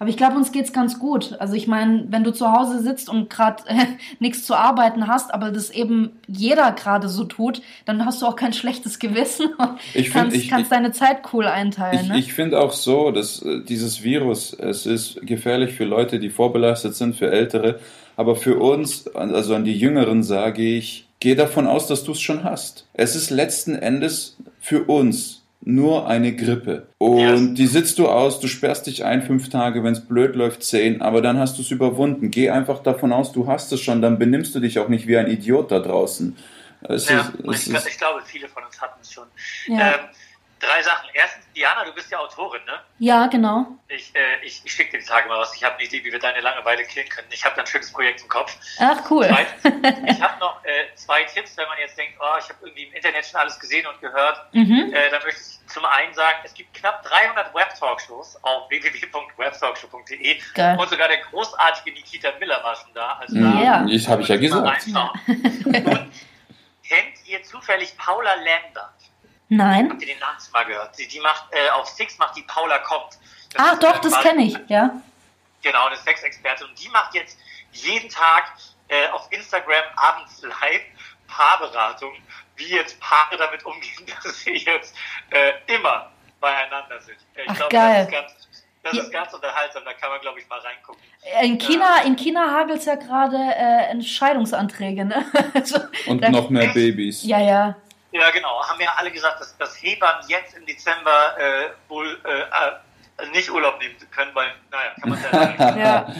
Aber 0.00 0.08
ich 0.08 0.16
glaube, 0.16 0.36
uns 0.36 0.50
geht's 0.50 0.72
ganz 0.72 0.98
gut. 0.98 1.36
Also 1.40 1.52
ich 1.52 1.66
meine, 1.66 2.06
wenn 2.08 2.24
du 2.24 2.32
zu 2.32 2.50
Hause 2.50 2.80
sitzt 2.80 3.10
und 3.10 3.28
gerade 3.28 3.62
äh, 3.66 3.84
nichts 4.18 4.44
zu 4.44 4.54
arbeiten 4.54 5.06
hast, 5.06 5.32
aber 5.32 5.50
das 5.50 5.68
eben 5.70 6.12
jeder 6.26 6.72
gerade 6.72 7.10
so 7.10 7.24
tut, 7.24 7.60
dann 7.84 8.06
hast 8.06 8.22
du 8.22 8.26
auch 8.26 8.34
kein 8.34 8.54
schlechtes 8.54 8.98
Gewissen 8.98 9.52
und 9.58 9.78
Ich 9.92 10.10
kannst, 10.10 10.32
find, 10.32 10.42
ich, 10.42 10.50
kannst 10.50 10.72
deine 10.72 10.92
Zeit 10.92 11.18
cool 11.34 11.46
einteilen. 11.46 12.00
Ich, 12.00 12.08
ne? 12.08 12.18
ich 12.18 12.32
finde 12.32 12.60
auch 12.60 12.72
so, 12.72 13.10
dass 13.10 13.42
äh, 13.42 13.60
dieses 13.62 14.02
Virus, 14.02 14.54
es 14.54 14.86
ist 14.86 15.20
gefährlich 15.20 15.74
für 15.74 15.84
Leute, 15.84 16.18
die 16.18 16.30
vorbelastet 16.30 16.94
sind, 16.94 17.14
für 17.14 17.30
Ältere. 17.30 17.78
Aber 18.16 18.36
für 18.36 18.58
uns, 18.58 19.06
also 19.08 19.54
an 19.54 19.64
die 19.64 19.76
Jüngeren 19.76 20.22
sage 20.22 20.62
ich, 20.62 21.08
geh 21.20 21.34
davon 21.34 21.66
aus, 21.66 21.86
dass 21.86 22.04
du 22.04 22.12
es 22.12 22.22
schon 22.22 22.42
hast. 22.42 22.86
Es 22.94 23.14
ist 23.14 23.28
letzten 23.28 23.74
Endes 23.74 24.38
für 24.60 24.84
uns 24.84 25.39
nur 25.62 26.08
eine 26.08 26.34
Grippe. 26.34 26.86
Und 26.98 27.18
Ja. 27.18 27.36
die 27.54 27.66
sitzt 27.66 27.98
du 27.98 28.08
aus, 28.08 28.40
du 28.40 28.48
sperrst 28.48 28.86
dich 28.86 29.04
ein 29.04 29.22
fünf 29.22 29.50
Tage, 29.50 29.84
wenn 29.84 29.92
es 29.92 30.00
blöd 30.06 30.34
läuft 30.34 30.62
zehn, 30.62 31.02
aber 31.02 31.20
dann 31.20 31.38
hast 31.38 31.58
du 31.58 31.62
es 31.62 31.70
überwunden. 31.70 32.30
Geh 32.30 32.50
einfach 32.50 32.82
davon 32.82 33.12
aus, 33.12 33.32
du 33.32 33.46
hast 33.46 33.70
es 33.72 33.80
schon, 33.80 34.00
dann 34.00 34.18
benimmst 34.18 34.54
du 34.54 34.60
dich 34.60 34.78
auch 34.78 34.88
nicht 34.88 35.06
wie 35.06 35.16
ein 35.18 35.26
Idiot 35.28 35.70
da 35.70 35.80
draußen. 35.80 36.34
Es 36.88 37.08
Ja, 37.10 37.20
ist, 37.20 37.32
ich, 37.68 37.74
ist, 37.74 37.86
ich 37.88 37.98
glaube, 37.98 38.20
viele 38.24 38.48
von 38.48 38.64
uns 38.64 38.80
hatten 38.80 38.98
es 39.02 39.12
schon. 39.12 39.24
Ja. 39.68 39.88
Ähm, 39.88 39.94
drei 40.60 40.82
Sachen. 40.82 41.08
Erstens, 41.14 41.44
Diana, 41.56 41.84
du 41.84 41.92
bist 41.92 42.10
ja 42.10 42.18
Autorin, 42.18 42.62
ne? 42.66 42.80
ja, 42.98 43.26
genau. 43.26 43.66
Ich, 43.88 44.14
äh, 44.14 44.44
ich, 44.44 44.62
ich 44.64 44.72
schicke 44.72 44.92
dir 44.92 44.98
die 45.00 45.04
Tage 45.06 45.28
mal 45.28 45.38
was. 45.40 45.54
Ich 45.56 45.64
habe 45.64 45.74
eine 45.76 45.84
Idee, 45.84 46.04
wie 46.04 46.12
wir 46.12 46.18
deine 46.20 46.40
Langeweile 46.40 46.84
killen 46.84 47.08
können. 47.08 47.26
Ich 47.30 47.44
habe 47.44 47.56
da 47.56 47.62
ein 47.62 47.66
schönes 47.66 47.92
Projekt 47.92 48.22
im 48.22 48.28
Kopf. 48.28 48.56
Ach, 48.78 48.98
cool. 49.10 49.26
Zweitens, 49.26 49.64
ich 50.16 50.22
habe 50.22 50.38
noch 50.38 50.64
äh, 50.64 50.94
zwei 50.94 51.24
Tipps, 51.24 51.56
wenn 51.56 51.66
man 51.66 51.78
jetzt 51.78 51.98
denkt, 51.98 52.14
oh, 52.20 52.38
ich 52.38 52.48
habe 52.48 52.58
irgendwie 52.62 52.84
im 52.84 52.92
Internet 52.94 53.26
schon 53.26 53.40
alles 53.40 53.58
gesehen 53.58 53.86
und 53.86 54.00
gehört. 54.00 54.40
Mhm. 54.54 54.92
Äh, 54.94 55.10
dann 55.10 55.22
möchte 55.24 55.40
ich 55.40 55.72
zum 55.72 55.84
einen 55.84 56.14
sagen, 56.14 56.38
es 56.44 56.54
gibt 56.54 56.72
knapp 56.74 57.02
300 57.04 57.52
Web-Talkshows 57.54 58.38
auf 58.42 58.68
www.webtalkshow.de 58.70 60.38
Geil. 60.54 60.78
und 60.78 60.88
sogar 60.90 61.08
der 61.08 61.18
großartige 61.18 61.96
Nikita 61.96 62.32
Miller 62.38 62.62
war 62.62 62.76
schon 62.76 62.92
da. 62.94 63.14
Also 63.20 63.36
Mhm, 63.36 63.52
da 63.58 63.62
Ja. 63.62 63.86
ich 63.88 64.08
habe 64.08 64.22
ich 64.22 64.28
ja 64.28 64.36
gesagt. 64.36 64.86
Und 65.26 66.10
kennt 66.88 67.26
ihr 67.26 67.42
zufällig 67.44 67.96
Paula 67.96 68.34
Lambert? 68.34 68.92
Nein. 69.50 69.90
Habt 69.90 70.00
ihr 70.02 70.06
den 70.08 70.18
Namen 70.20 70.38
mal 70.52 70.64
gehört? 70.64 70.96
Die, 70.98 71.06
die 71.08 71.20
macht 71.20 71.44
äh, 71.52 71.68
auf 71.70 71.86
Six 71.88 72.16
macht 72.18 72.36
die 72.36 72.42
Paula 72.42 72.78
kommt. 72.78 73.18
Das 73.52 73.62
Ach 73.66 73.72
ist, 73.74 73.82
doch, 73.82 73.96
äh, 73.96 74.00
das 74.00 74.20
kenne 74.20 74.42
ich, 74.44 74.56
ja. 74.68 74.90
Genau, 75.62 75.86
eine 75.86 75.96
Sexexpertin. 75.96 76.68
Und 76.68 76.82
die 76.82 76.88
macht 76.88 77.14
jetzt 77.14 77.36
jeden 77.72 78.08
Tag 78.08 78.52
äh, 78.88 79.08
auf 79.08 79.26
Instagram 79.30 79.84
abends 79.96 80.40
live 80.42 80.82
Paarberatung, 81.26 82.12
wie 82.56 82.68
jetzt 82.70 82.98
Paare 83.00 83.36
damit 83.36 83.64
umgehen, 83.64 84.06
dass 84.22 84.40
sie 84.40 84.56
jetzt 84.56 84.94
äh, 85.30 85.52
immer 85.66 86.10
beieinander 86.40 87.00
sind. 87.00 87.18
Äh, 87.34 87.42
Ich 87.42 87.50
Ach, 87.50 87.56
glaube, 87.56 87.72
geil. 87.74 87.94
das, 87.94 88.06
ist 88.06 88.12
ganz, 88.12 88.48
das 88.84 88.92
Ja. 88.94 89.02
ist 89.02 89.12
ganz 89.12 89.34
unterhaltsam. 89.34 89.84
Da 89.84 89.92
kann 89.94 90.10
man, 90.10 90.20
glaube 90.20 90.38
ich, 90.40 90.48
mal 90.48 90.60
reingucken. 90.60 91.02
In 91.42 91.58
China, 91.58 92.02
in 92.04 92.16
China 92.16 92.50
hagelt's 92.52 92.84
ja 92.86 92.94
gerade 92.94 93.36
äh, 93.36 93.90
Entscheidungsanträge, 93.90 95.04
ne? 95.04 95.24
also, 95.54 95.78
Und 96.06 96.22
noch 96.30 96.50
mehr 96.50 96.68
Babys. 96.74 97.24
Ja, 97.24 97.40
ja. 97.40 97.76
Ja, 98.12 98.30
genau. 98.30 98.62
Haben 98.66 98.80
ja 98.80 98.94
alle 98.96 99.10
gesagt, 99.10 99.40
dass, 99.40 99.56
dass 99.56 99.80
Hebammen 99.82 100.24
jetzt 100.28 100.56
im 100.56 100.66
Dezember 100.66 101.38
äh, 101.38 101.70
wohl 101.88 102.18
äh, 102.24 102.40
äh, 102.40 103.30
nicht 103.32 103.50
Urlaub 103.50 103.78
nehmen 103.78 103.96
können, 104.10 104.34
weil, 104.34 104.52
naja, 104.70 104.92
kann 105.00 105.10
man 105.10 105.22
ja 105.22 105.30
sagen. 105.30 105.80
Ja. 105.80 106.14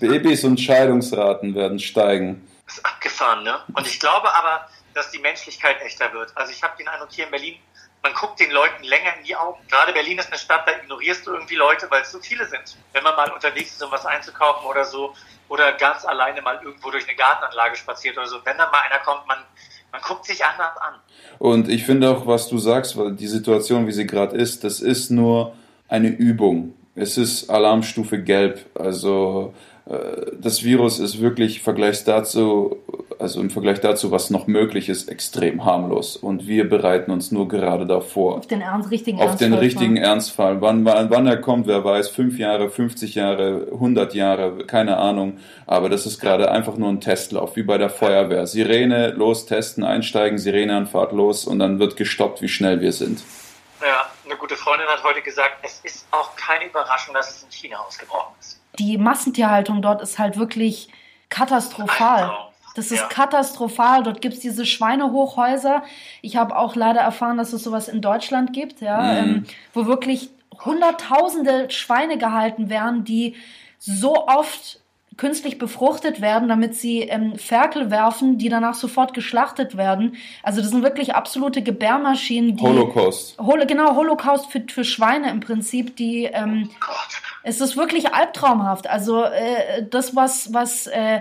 Babys 0.00 0.44
und 0.44 0.58
Scheidungsraten 0.58 1.54
werden 1.54 1.78
steigen. 1.78 2.46
ist 2.66 2.84
abgefahren, 2.84 3.44
ne? 3.44 3.60
Und 3.74 3.86
ich 3.86 3.98
glaube 3.98 4.32
aber, 4.34 4.68
dass 4.94 5.10
die 5.10 5.18
Menschlichkeit 5.18 5.80
echter 5.82 6.12
wird. 6.12 6.36
Also 6.36 6.52
ich 6.52 6.62
habe 6.62 6.76
den 6.76 6.88
Eindruck 6.88 7.10
hier 7.12 7.24
in 7.24 7.30
Berlin, 7.30 7.56
man 8.02 8.12
guckt 8.14 8.40
den 8.40 8.50
Leuten 8.50 8.84
länger 8.84 9.16
in 9.18 9.24
die 9.24 9.34
Augen. 9.34 9.60
Gerade 9.68 9.92
Berlin 9.92 10.18
ist 10.18 10.28
eine 10.28 10.38
Stadt, 10.38 10.66
da 10.66 10.72
ignorierst 10.72 11.26
du 11.26 11.32
irgendwie 11.32 11.56
Leute, 11.56 11.90
weil 11.90 12.02
es 12.02 12.12
so 12.12 12.20
viele 12.20 12.46
sind. 12.46 12.76
Wenn 12.92 13.02
man 13.02 13.16
mal 13.16 13.30
unterwegs 13.30 13.72
ist, 13.72 13.82
um 13.82 13.90
was 13.90 14.06
einzukaufen 14.06 14.66
oder 14.66 14.84
so, 14.84 15.14
oder 15.48 15.72
ganz 15.72 16.04
alleine 16.04 16.42
mal 16.42 16.60
irgendwo 16.62 16.90
durch 16.90 17.08
eine 17.08 17.16
Gartenanlage 17.16 17.76
spaziert 17.76 18.16
oder 18.16 18.26
so, 18.26 18.44
wenn 18.44 18.58
dann 18.58 18.70
mal 18.70 18.80
einer 18.80 18.98
kommt, 19.00 19.26
man, 19.26 19.38
man 19.92 20.00
guckt 20.02 20.26
sich 20.26 20.44
anders 20.44 20.76
an. 20.80 20.94
Und 21.38 21.68
ich 21.68 21.84
finde 21.84 22.10
auch, 22.10 22.26
was 22.26 22.48
du 22.48 22.58
sagst, 22.58 22.96
weil 22.96 23.14
die 23.14 23.26
Situation, 23.26 23.86
wie 23.86 23.92
sie 23.92 24.06
gerade 24.06 24.36
ist, 24.36 24.64
das 24.64 24.80
ist 24.80 25.10
nur 25.10 25.54
eine 25.88 26.08
Übung. 26.08 26.74
Es 26.94 27.16
ist 27.16 27.48
Alarmstufe 27.48 28.22
gelb. 28.22 28.66
Also 28.74 29.54
das 29.88 30.62
Virus 30.62 30.98
ist 30.98 31.20
wirklich 31.20 31.58
im 31.58 31.62
Vergleich 31.62 32.04
dazu, 32.04 32.76
also 33.18 33.40
im 33.40 33.48
Vergleich 33.48 33.80
dazu, 33.80 34.10
was 34.10 34.28
noch 34.28 34.46
möglich 34.46 34.90
ist, 34.90 35.08
extrem 35.08 35.64
harmlos. 35.64 36.16
Und 36.16 36.46
wir 36.46 36.68
bereiten 36.68 37.10
uns 37.10 37.32
nur 37.32 37.48
gerade 37.48 37.86
davor. 37.86 38.36
Auf 38.36 38.46
den 38.46 38.60
ernst, 38.60 38.90
richtigen 38.90 39.18
Auf 39.18 39.36
den 39.36 39.52
Ernstfall 39.52 39.58
richtigen 39.60 39.96
fahren. 39.96 40.04
Ernstfall. 40.04 40.60
Wann, 40.60 40.84
wann, 40.84 41.08
wann 41.08 41.26
er 41.26 41.38
kommt, 41.38 41.66
wer 41.66 41.84
weiß, 41.84 42.10
fünf 42.10 42.38
Jahre, 42.38 42.68
50 42.68 43.14
Jahre, 43.14 43.68
100 43.72 44.12
Jahre, 44.12 44.58
keine 44.66 44.98
Ahnung. 44.98 45.38
Aber 45.66 45.88
das 45.88 46.04
ist 46.04 46.20
gerade 46.20 46.50
einfach 46.50 46.76
nur 46.76 46.90
ein 46.90 47.00
Testlauf, 47.00 47.56
wie 47.56 47.62
bei 47.62 47.78
der 47.78 47.88
Feuerwehr. 47.90 48.46
Sirene, 48.46 49.12
los, 49.12 49.46
testen, 49.46 49.84
einsteigen, 49.84 50.38
Sirene 50.38 50.76
an 50.76 50.86
Fahrt 50.86 51.12
los 51.12 51.46
und 51.46 51.60
dann 51.60 51.78
wird 51.78 51.96
gestoppt, 51.96 52.42
wie 52.42 52.48
schnell 52.48 52.82
wir 52.82 52.92
sind. 52.92 53.22
Ja, 53.80 54.10
eine 54.26 54.36
gute 54.36 54.56
Freundin 54.56 54.86
hat 54.88 55.02
heute 55.02 55.22
gesagt, 55.22 55.58
es 55.62 55.80
ist 55.82 56.06
auch 56.10 56.36
keine 56.36 56.66
Überraschung, 56.66 57.14
dass 57.14 57.30
es 57.30 57.42
in 57.42 57.50
China 57.50 57.78
ausgebrochen 57.78 58.34
ist. 58.38 58.57
Die 58.78 58.98
Massentierhaltung 58.98 59.82
dort 59.82 60.02
ist 60.02 60.18
halt 60.18 60.38
wirklich 60.38 60.88
katastrophal. 61.28 62.30
Das 62.74 62.92
ist 62.92 63.00
Ja. 63.00 63.06
katastrophal. 63.08 64.02
Dort 64.04 64.20
gibt's 64.20 64.40
diese 64.40 64.64
Schweinehochhäuser. 64.64 65.82
Ich 66.22 66.36
habe 66.36 66.56
auch 66.56 66.76
leider 66.76 67.00
erfahren, 67.00 67.36
dass 67.38 67.52
es 67.52 67.64
sowas 67.64 67.88
in 67.88 68.00
Deutschland 68.00 68.52
gibt, 68.52 68.80
ja, 68.80 69.00
Mhm. 69.02 69.18
ähm, 69.18 69.44
wo 69.74 69.86
wirklich 69.86 70.30
hunderttausende 70.64 71.70
Schweine 71.70 72.18
gehalten 72.18 72.70
werden, 72.70 73.04
die 73.04 73.34
so 73.78 74.26
oft 74.26 74.80
künstlich 75.16 75.58
befruchtet 75.58 76.20
werden, 76.20 76.48
damit 76.48 76.76
sie 76.76 77.00
ähm, 77.00 77.36
Ferkel 77.36 77.90
werfen, 77.90 78.38
die 78.38 78.48
danach 78.48 78.74
sofort 78.74 79.14
geschlachtet 79.14 79.76
werden. 79.76 80.16
Also 80.44 80.60
das 80.60 80.70
sind 80.70 80.84
wirklich 80.84 81.16
absolute 81.16 81.60
Gebärmaschinen, 81.62 82.56
die 82.56 82.62
Holocaust. 82.62 83.36
Holo, 83.40 83.66
genau, 83.66 83.96
Holocaust 83.96 84.46
für, 84.52 84.62
für 84.68 84.84
Schweine 84.84 85.30
im 85.30 85.40
Prinzip, 85.40 85.96
die 85.96 86.24
ähm, 86.26 86.70
Gott. 86.78 86.94
Es 87.42 87.60
ist 87.60 87.76
wirklich 87.76 88.12
albtraumhaft. 88.12 88.88
Also 88.88 89.22
äh, 89.22 89.86
das, 89.88 90.16
was, 90.16 90.52
was 90.52 90.86
äh, 90.86 91.20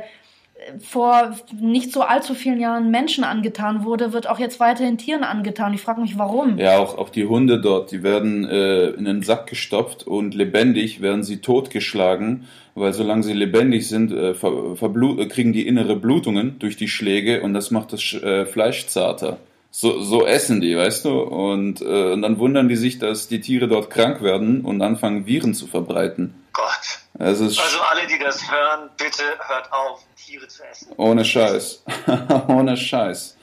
vor 0.79 1.35
nicht 1.59 1.91
so 1.91 2.01
allzu 2.01 2.33
vielen 2.33 2.59
Jahren 2.59 2.89
Menschen 2.89 3.23
angetan 3.23 3.85
wurde, 3.85 4.11
wird 4.13 4.27
auch 4.27 4.39
jetzt 4.39 4.59
weiterhin 4.59 4.97
Tieren 4.97 5.23
angetan. 5.23 5.73
Ich 5.73 5.81
frage 5.81 6.01
mich, 6.01 6.17
warum. 6.17 6.57
Ja, 6.57 6.79
auch, 6.79 6.97
auch 6.97 7.09
die 7.09 7.25
Hunde 7.25 7.61
dort, 7.61 7.91
die 7.91 8.03
werden 8.03 8.43
äh, 8.45 8.87
in 8.89 9.07
einen 9.07 9.21
Sack 9.21 9.47
gestopft 9.47 10.05
und 10.05 10.33
lebendig 10.33 11.01
werden 11.01 11.23
sie 11.23 11.37
totgeschlagen, 11.37 12.47
weil 12.75 12.93
solange 12.93 13.23
sie 13.23 13.33
lebendig 13.33 13.87
sind, 13.87 14.11
äh, 14.11 14.31
äh, 14.31 15.25
kriegen 15.27 15.53
die 15.53 15.67
innere 15.67 15.95
Blutungen 15.95 16.57
durch 16.59 16.75
die 16.75 16.87
Schläge 16.87 17.41
und 17.41 17.53
das 17.53 17.71
macht 17.71 17.93
das 17.93 18.13
äh, 18.13 18.45
Fleisch 18.45 18.87
zarter. 18.87 19.37
So, 19.79 20.01
so 20.01 20.25
essen 20.25 20.59
die, 20.59 20.75
weißt 20.75 21.05
du? 21.05 21.19
Und, 21.19 21.81
äh, 21.81 22.11
und 22.11 22.23
dann 22.23 22.39
wundern 22.39 22.67
die 22.67 22.75
sich, 22.75 22.97
dass 22.97 23.27
die 23.27 23.41
Tiere 23.41 23.67
dort 23.67 23.91
krank 23.91 24.23
werden 24.23 24.65
und 24.65 24.81
anfangen, 24.81 25.27
Viren 25.27 25.53
zu 25.53 25.67
verbreiten. 25.67 26.33
Gott. 26.51 26.99
also 27.19 27.45
alle, 27.45 28.07
die 28.07 28.17
das 28.17 28.51
hören, 28.51 28.89
bitte 28.97 29.21
hört 29.47 29.71
auf, 29.71 30.03
Tiere 30.15 30.47
zu 30.47 30.63
essen. 30.63 30.93
Ohne 30.97 31.23
Scheiß. 31.23 31.83
Ohne 32.47 32.75
Scheiß. 32.75 33.36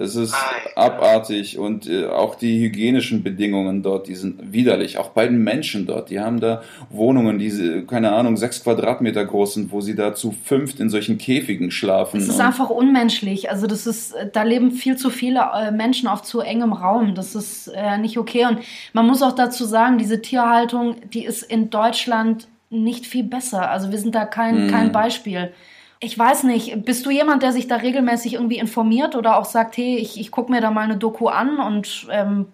Es 0.00 0.16
ist 0.16 0.34
Alter. 0.34 0.78
abartig 0.78 1.58
und 1.58 1.88
äh, 1.88 2.06
auch 2.06 2.34
die 2.34 2.60
hygienischen 2.60 3.22
Bedingungen 3.22 3.82
dort, 3.82 4.08
die 4.08 4.14
sind 4.14 4.52
widerlich. 4.52 4.98
Auch 4.98 5.10
bei 5.10 5.26
den 5.26 5.42
Menschen 5.42 5.86
dort, 5.86 6.10
die 6.10 6.20
haben 6.20 6.40
da 6.40 6.62
Wohnungen, 6.90 7.38
die, 7.38 7.84
keine 7.86 8.12
Ahnung, 8.12 8.36
sechs 8.36 8.62
Quadratmeter 8.62 9.24
groß 9.24 9.54
sind, 9.54 9.72
wo 9.72 9.80
sie 9.80 9.94
da 9.94 10.14
zu 10.14 10.32
fünft 10.44 10.80
in 10.80 10.88
solchen 10.90 11.18
Käfigen 11.18 11.70
schlafen. 11.70 12.20
Das 12.20 12.28
ist 12.28 12.40
einfach 12.40 12.70
unmenschlich. 12.70 13.50
Also 13.50 13.66
das 13.66 13.86
ist, 13.86 14.14
da 14.32 14.42
leben 14.42 14.70
viel 14.70 14.96
zu 14.96 15.10
viele 15.10 15.40
äh, 15.54 15.70
Menschen 15.70 16.08
auf 16.08 16.22
zu 16.22 16.40
engem 16.40 16.72
Raum. 16.72 17.14
Das 17.14 17.34
ist 17.34 17.68
äh, 17.68 17.98
nicht 17.98 18.18
okay. 18.18 18.46
Und 18.46 18.60
man 18.92 19.06
muss 19.06 19.22
auch 19.22 19.34
dazu 19.34 19.64
sagen, 19.64 19.98
diese 19.98 20.22
Tierhaltung, 20.22 20.96
die 21.12 21.24
ist 21.24 21.42
in 21.42 21.70
Deutschland 21.70 22.48
nicht 22.70 23.06
viel 23.06 23.24
besser. 23.24 23.70
Also 23.70 23.90
wir 23.90 23.98
sind 23.98 24.14
da 24.14 24.24
kein, 24.24 24.66
mm. 24.66 24.70
kein 24.70 24.92
Beispiel. 24.92 25.52
Ich 26.00 26.16
weiß 26.16 26.44
nicht, 26.44 26.84
bist 26.84 27.04
du 27.06 27.10
jemand, 27.10 27.42
der 27.42 27.52
sich 27.52 27.66
da 27.66 27.76
regelmäßig 27.76 28.34
irgendwie 28.34 28.58
informiert 28.58 29.16
oder 29.16 29.36
auch 29.36 29.44
sagt, 29.44 29.76
hey, 29.76 29.96
ich, 29.96 30.20
ich 30.20 30.30
gucke 30.30 30.50
mir 30.50 30.60
da 30.60 30.70
mal 30.70 30.82
eine 30.82 30.96
Doku 30.96 31.28
an 31.28 31.58
und 31.58 32.06
ähm, 32.10 32.52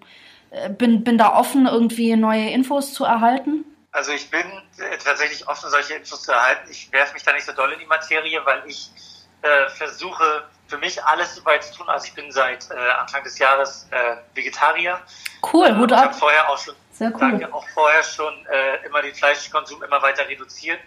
äh, 0.51 0.70
bin, 0.70 1.05
bin 1.05 1.18
da 1.18 1.34
offen, 1.34 1.66
irgendwie 1.66 2.16
neue 2.16 2.51
Infos 2.51 2.95
zu 2.95 3.05
erhalten? 3.05 3.64
Also 3.92 4.12
ich 4.12 4.30
bin 4.30 4.40
äh, 4.78 4.97
tatsächlich 4.99 5.47
offen, 5.47 5.70
solche 5.70 5.95
Infos 5.95 6.22
zu 6.22 6.32
erhalten. 6.32 6.68
Ich 6.70 6.90
werfe 6.90 7.12
mich 7.12 7.22
da 7.22 7.32
nicht 7.32 7.45
so 7.45 7.53
doll 7.53 7.70
in 7.72 7.78
die 7.78 7.86
Materie, 7.86 8.40
weil 8.45 8.62
ich 8.66 8.90
äh, 9.42 9.68
versuche 9.68 10.45
für 10.66 10.78
mich 10.78 11.03
alles 11.05 11.36
so 11.36 11.45
weit 11.45 11.62
zu 11.64 11.74
tun. 11.74 11.88
Also 11.88 12.07
ich 12.07 12.14
bin 12.14 12.32
seit 12.32 12.70
äh, 12.70 12.74
Anfang 12.99 13.22
des 13.24 13.38
Jahres 13.38 13.86
äh, 13.90 14.16
Vegetarier. 14.34 15.01
Cool, 15.53 15.76
Hut 15.76 15.92
ab. 15.92 15.99
Ich 15.99 16.05
habe 16.07 16.14
vorher 16.14 16.51
auch 16.51 16.59
schon, 16.59 16.74
cool. 16.99 17.12
danke, 17.18 17.53
auch 17.53 17.66
vorher 17.74 18.03
schon 18.03 18.34
äh, 18.47 18.86
immer 18.86 19.03
den 19.03 19.14
Fleischkonsum 19.14 19.82
immer 19.82 20.01
weiter 20.03 20.26
reduziert. 20.26 20.80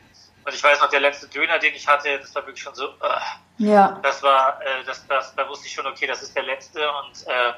Und 0.48 0.54
ich 0.54 0.64
weiß 0.64 0.80
noch, 0.80 0.90
der 0.90 1.02
letzte 1.02 1.28
Döner, 1.28 1.60
den 1.60 1.76
ich 1.76 1.86
hatte, 1.86 2.20
das 2.20 2.34
war 2.34 2.46
wirklich 2.46 2.64
schon 2.64 2.74
so, 2.74 2.86
äh, 2.88 3.66
ja. 3.66 4.00
das 4.02 4.24
war, 4.24 4.62
äh, 4.62 4.82
das, 4.86 5.06
das, 5.06 5.36
da 5.36 5.46
wusste 5.50 5.68
ich 5.68 5.74
schon, 5.74 5.86
okay, 5.86 6.08
das 6.08 6.24
ist 6.24 6.34
der 6.38 6.44
letzte. 6.44 6.90
Und 6.90 7.28
äh, 7.28 7.54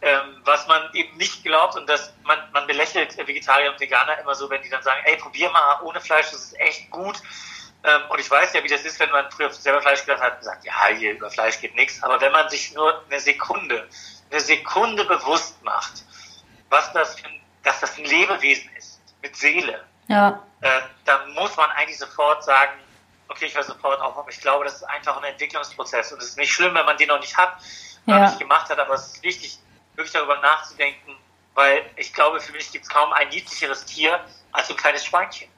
ähm, 0.00 0.40
was 0.42 0.66
man 0.66 0.88
eben 0.94 1.14
nicht 1.18 1.44
glaubt, 1.44 1.76
und 1.76 1.86
das, 1.86 2.14
man, 2.22 2.38
man 2.54 2.66
belächelt 2.66 3.14
Vegetarier 3.18 3.70
und 3.72 3.78
Veganer 3.78 4.18
immer 4.20 4.34
so, 4.34 4.48
wenn 4.48 4.62
die 4.62 4.70
dann 4.70 4.82
sagen, 4.82 5.02
ey, 5.04 5.18
probier 5.18 5.50
mal 5.50 5.82
ohne 5.82 6.00
Fleisch, 6.00 6.30
das 6.30 6.44
ist 6.44 6.60
echt 6.60 6.90
gut. 6.90 7.16
Ähm, 7.84 8.00
und 8.08 8.18
ich 8.18 8.30
weiß 8.30 8.54
ja, 8.54 8.64
wie 8.64 8.68
das 8.68 8.86
ist, 8.86 8.98
wenn 9.00 9.10
man 9.10 9.30
früher 9.30 9.50
selber 9.50 9.82
Fleisch 9.82 10.00
gegessen 10.00 10.22
hat 10.22 10.38
und 10.38 10.44
sagt, 10.44 10.64
ja, 10.64 10.72
hier 10.96 11.12
über 11.12 11.30
Fleisch 11.30 11.60
geht 11.60 11.74
nichts. 11.74 12.02
Aber 12.02 12.22
wenn 12.22 12.32
man 12.32 12.48
sich 12.48 12.72
nur 12.72 13.04
eine 13.04 13.20
Sekunde, 13.20 13.86
eine 14.30 14.40
Sekunde 14.40 15.04
bewusst 15.04 15.62
macht, 15.62 16.02
was 16.70 16.90
das 16.94 17.20
für, 17.20 17.28
dass 17.64 17.80
das 17.80 17.98
ein 17.98 18.06
Lebewesen 18.06 18.70
ist, 18.78 19.02
mit 19.20 19.36
Seele, 19.36 19.84
ja. 20.08 20.42
Äh, 20.64 20.80
dann 21.04 21.30
muss 21.34 21.54
man 21.58 21.68
eigentlich 21.72 21.98
sofort 21.98 22.42
sagen, 22.42 22.72
okay, 23.28 23.44
ich 23.46 23.54
höre 23.54 23.62
sofort 23.62 24.00
auf, 24.00 24.16
aber 24.16 24.30
ich 24.30 24.40
glaube, 24.40 24.64
das 24.64 24.76
ist 24.76 24.84
einfach 24.84 25.18
ein 25.18 25.24
Entwicklungsprozess 25.24 26.10
und 26.12 26.22
es 26.22 26.30
ist 26.30 26.38
nicht 26.38 26.52
schlimm, 26.52 26.74
wenn 26.74 26.86
man 26.86 26.96
den 26.96 27.08
noch 27.08 27.20
nicht 27.20 27.36
hat, 27.36 27.58
noch 28.06 28.16
ja. 28.16 28.26
nicht 28.28 28.38
gemacht 28.38 28.70
hat, 28.70 28.78
aber 28.78 28.94
es 28.94 29.08
ist 29.08 29.22
wichtig, 29.22 29.58
wirklich 29.94 30.12
darüber 30.14 30.40
nachzudenken, 30.40 31.16
weil 31.54 31.82
ich 31.96 32.14
glaube, 32.14 32.40
für 32.40 32.52
mich 32.52 32.72
gibt 32.72 32.84
es 32.84 32.90
kaum 32.90 33.12
ein 33.12 33.28
niedlicheres 33.28 33.84
Tier 33.84 34.20
als 34.52 34.68
so 34.68 34.74
ein 34.74 34.78
kleines 34.78 35.04
Schweinchen. 35.04 35.48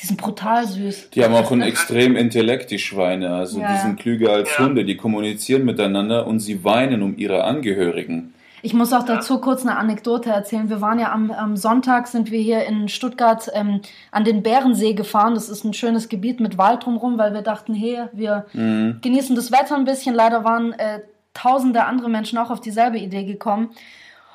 Die 0.00 0.06
sind 0.06 0.20
brutal 0.20 0.66
süß. 0.66 1.10
Die 1.10 1.24
haben 1.24 1.34
auch 1.34 1.50
einen 1.52 1.62
extrem 1.62 2.16
Intellekt, 2.16 2.70
die 2.72 2.78
Schweine. 2.78 3.36
Also 3.36 3.60
ja. 3.60 3.72
die 3.72 3.80
sind 3.80 4.00
klüger 4.00 4.32
als 4.32 4.50
ja. 4.50 4.58
Hunde, 4.58 4.84
die 4.84 4.96
kommunizieren 4.96 5.64
miteinander 5.64 6.26
und 6.26 6.40
sie 6.40 6.64
weinen 6.64 7.02
um 7.02 7.16
ihre 7.16 7.44
Angehörigen. 7.44 8.34
Ich 8.66 8.74
muss 8.74 8.92
auch 8.92 9.04
dazu 9.04 9.40
kurz 9.40 9.62
eine 9.62 9.76
Anekdote 9.76 10.30
erzählen. 10.30 10.68
Wir 10.68 10.80
waren 10.80 10.98
ja 10.98 11.12
am, 11.12 11.30
am 11.30 11.56
Sonntag, 11.56 12.08
sind 12.08 12.32
wir 12.32 12.40
hier 12.40 12.66
in 12.66 12.88
Stuttgart 12.88 13.48
ähm, 13.54 13.80
an 14.10 14.24
den 14.24 14.42
Bärensee 14.42 14.92
gefahren. 14.92 15.36
Das 15.36 15.48
ist 15.48 15.62
ein 15.62 15.72
schönes 15.72 16.08
Gebiet 16.08 16.40
mit 16.40 16.58
Wald 16.58 16.84
drumherum, 16.84 17.16
weil 17.16 17.32
wir 17.32 17.42
dachten, 17.42 17.74
hey, 17.74 18.08
wir 18.10 18.46
mhm. 18.54 18.98
genießen 19.02 19.36
das 19.36 19.52
Wetter 19.52 19.76
ein 19.76 19.84
bisschen. 19.84 20.16
Leider 20.16 20.42
waren 20.42 20.72
äh, 20.72 20.98
tausende 21.32 21.84
andere 21.84 22.08
Menschen 22.08 22.38
auch 22.38 22.50
auf 22.50 22.60
dieselbe 22.60 22.98
Idee 22.98 23.22
gekommen. 23.22 23.70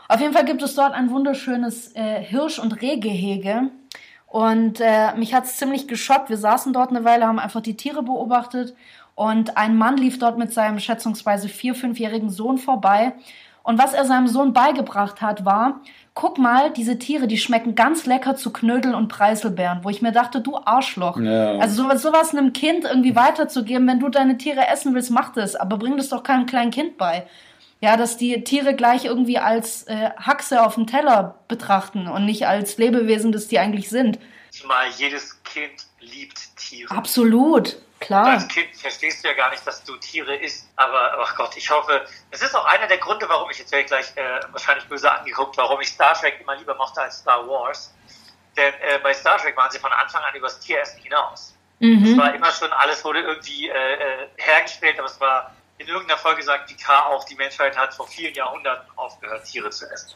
Auf 0.07 0.21
jeden 0.21 0.31
Fall 0.31 0.45
gibt 0.45 0.61
es 0.61 0.75
dort 0.75 0.93
ein 0.93 1.09
wunderschönes 1.09 1.93
äh, 1.97 2.23
Hirsch- 2.23 2.59
und 2.59 2.81
Rehgehege. 2.81 3.63
Und 4.27 4.79
äh, 4.79 5.13
mich 5.17 5.33
hat 5.33 5.43
es 5.43 5.57
ziemlich 5.57 5.89
geschockt. 5.89 6.29
Wir 6.29 6.37
saßen 6.37 6.71
dort 6.71 6.91
eine 6.91 7.03
Weile, 7.03 7.27
haben 7.27 7.37
einfach 7.37 7.59
die 7.59 7.75
Tiere 7.75 8.01
beobachtet. 8.01 8.75
Und 9.13 9.57
ein 9.57 9.75
Mann 9.75 9.97
lief 9.97 10.19
dort 10.19 10.37
mit 10.37 10.53
seinem 10.53 10.79
schätzungsweise 10.79 11.49
vier-, 11.49 11.75
fünfjährigen 11.75 12.29
Sohn 12.29 12.57
vorbei 12.57 13.11
und 13.63 13.77
was 13.77 13.93
er 13.93 14.05
seinem 14.05 14.27
Sohn 14.27 14.53
beigebracht 14.53 15.21
hat, 15.21 15.45
war, 15.45 15.81
guck 16.13 16.37
mal, 16.37 16.71
diese 16.71 16.97
Tiere, 16.97 17.27
die 17.27 17.37
schmecken 17.37 17.75
ganz 17.75 18.05
lecker 18.05 18.35
zu 18.35 18.51
Knödel 18.51 18.95
und 18.95 19.07
Preiselbeeren, 19.07 19.83
wo 19.83 19.89
ich 19.89 20.01
mir 20.01 20.11
dachte, 20.11 20.41
du 20.41 20.57
Arschloch. 20.57 21.17
Ja. 21.17 21.57
Also 21.57 21.83
sowas, 21.83 22.01
sowas 22.01 22.35
einem 22.35 22.53
Kind 22.53 22.85
irgendwie 22.85 23.15
weiterzugeben, 23.15 23.87
wenn 23.87 23.99
du 23.99 24.09
deine 24.09 24.37
Tiere 24.37 24.67
essen 24.67 24.93
willst, 24.95 25.11
mach 25.11 25.31
das, 25.33 25.55
aber 25.55 25.77
bring 25.77 25.97
das 25.97 26.09
doch 26.09 26.23
keinem 26.23 26.47
kleinen 26.47 26.71
Kind 26.71 26.97
bei. 26.97 27.27
Ja, 27.81 27.97
dass 27.97 28.17
die 28.17 28.43
Tiere 28.43 28.75
gleich 28.75 29.05
irgendwie 29.05 29.39
als 29.39 29.83
äh, 29.83 30.11
Haxe 30.17 30.63
auf 30.63 30.75
dem 30.75 30.85
Teller 30.85 31.35
betrachten 31.47 32.07
und 32.07 32.25
nicht 32.25 32.45
als 32.47 32.77
Lebewesen, 32.77 33.31
das 33.31 33.47
die 33.47 33.57
eigentlich 33.57 33.89
sind. 33.89 34.19
Zumal 34.51 34.87
jedes 34.97 35.41
Kind 35.43 35.71
liebt 35.99 36.57
Tiere. 36.57 36.93
Absolut. 36.93 37.77
Klar. 38.01 38.25
als 38.25 38.47
Kind 38.47 38.75
verstehst 38.75 39.23
du 39.23 39.27
ja 39.27 39.35
gar 39.35 39.51
nicht, 39.51 39.65
dass 39.65 39.83
du 39.83 39.95
Tiere 39.97 40.35
isst. 40.35 40.67
Aber, 40.75 41.19
ach 41.19 41.35
Gott, 41.35 41.55
ich 41.55 41.69
hoffe, 41.69 42.05
es 42.31 42.41
ist 42.41 42.55
auch 42.55 42.65
einer 42.65 42.87
der 42.87 42.97
Gründe, 42.97 43.29
warum 43.29 43.49
ich 43.51 43.59
jetzt 43.59 43.71
werde 43.71 43.85
gleich 43.85 44.11
äh, 44.15 44.39
wahrscheinlich 44.51 44.85
böse 44.87 45.09
angeguckt, 45.11 45.55
warum 45.57 45.79
ich 45.81 45.89
Star 45.89 46.13
Trek 46.15 46.41
immer 46.41 46.55
lieber 46.55 46.73
mochte 46.75 46.99
als 46.99 47.19
Star 47.19 47.47
Wars. 47.47 47.93
Denn 48.57 48.73
äh, 48.73 48.99
bei 49.03 49.13
Star 49.13 49.37
Trek 49.37 49.55
waren 49.55 49.69
sie 49.69 49.77
von 49.77 49.93
Anfang 49.93 50.23
an 50.23 50.33
übers 50.35 50.59
Tieressen 50.59 50.99
hinaus. 51.01 51.53
Mhm. 51.79 52.03
Es 52.03 52.17
war 52.17 52.33
immer 52.33 52.51
schon, 52.51 52.71
alles 52.73 53.05
wurde 53.05 53.21
irgendwie 53.21 53.69
äh, 53.69 53.93
äh, 53.93 54.27
hergestellt, 54.37 54.97
aber 54.97 55.07
es 55.07 55.19
war 55.19 55.55
in 55.77 55.87
irgendeiner 55.87 56.19
Folge 56.19 56.41
sagt 56.41 56.67
Picard 56.67 57.05
auch, 57.05 57.23
die 57.23 57.35
Menschheit 57.35 57.77
hat 57.77 57.93
vor 57.93 58.07
vielen 58.07 58.33
Jahrhunderten 58.33 58.87
aufgehört, 58.95 59.45
Tiere 59.45 59.69
zu 59.69 59.85
essen. 59.91 60.15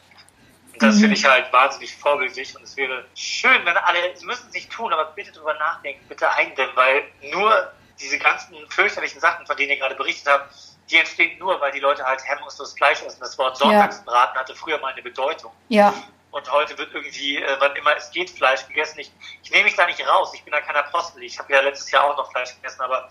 Und 0.72 0.82
das 0.82 0.96
mhm. 0.96 1.00
finde 1.00 1.16
ich 1.16 1.24
halt 1.24 1.52
wahnsinnig 1.52 1.96
vorbildlich 1.96 2.54
und 2.56 2.62
es 2.62 2.76
wäre 2.76 3.04
schön, 3.14 3.64
wenn 3.64 3.76
alle, 3.76 3.98
sie 4.14 4.26
müssen 4.26 4.48
es 4.48 4.54
nicht 4.54 4.70
tun, 4.70 4.92
aber 4.92 5.06
bitte 5.12 5.32
drüber 5.32 5.54
nachdenken, 5.54 6.04
bitte 6.08 6.30
eindämmen, 6.30 6.76
weil 6.76 7.04
nur 7.32 7.72
diese 8.00 8.18
ganzen 8.18 8.54
fürchterlichen 8.68 9.20
Sachen, 9.20 9.46
von 9.46 9.56
denen 9.56 9.70
ihr 9.70 9.78
gerade 9.78 9.94
berichtet 9.94 10.32
habt, 10.32 10.54
die 10.90 10.96
entstehen 10.98 11.38
nur, 11.38 11.60
weil 11.60 11.72
die 11.72 11.80
Leute 11.80 12.04
halt 12.04 12.22
hemmungslos 12.24 12.74
Fleisch 12.74 13.02
essen. 13.02 13.18
Das 13.20 13.36
Wort 13.38 13.56
Sonntagsbraten 13.56 14.34
ja. 14.34 14.40
hatte 14.40 14.54
früher 14.54 14.78
mal 14.78 14.92
eine 14.92 15.02
Bedeutung. 15.02 15.52
Ja. 15.68 15.92
Und 16.30 16.52
heute 16.52 16.76
wird 16.76 16.92
irgendwie, 16.92 17.38
äh, 17.38 17.56
wann 17.58 17.74
immer 17.76 17.96
es 17.96 18.10
geht, 18.10 18.30
Fleisch 18.30 18.66
gegessen. 18.68 19.00
Ich, 19.00 19.10
ich 19.42 19.50
nehme 19.50 19.64
mich 19.64 19.74
da 19.74 19.86
nicht 19.86 20.06
raus. 20.06 20.32
Ich 20.34 20.44
bin 20.44 20.52
da 20.52 20.60
kein 20.60 20.76
Apostel. 20.76 21.22
Ich 21.22 21.38
habe 21.38 21.52
ja 21.52 21.60
letztes 21.60 21.90
Jahr 21.90 22.04
auch 22.04 22.16
noch 22.16 22.30
Fleisch 22.30 22.54
gegessen, 22.54 22.82
aber 22.82 23.08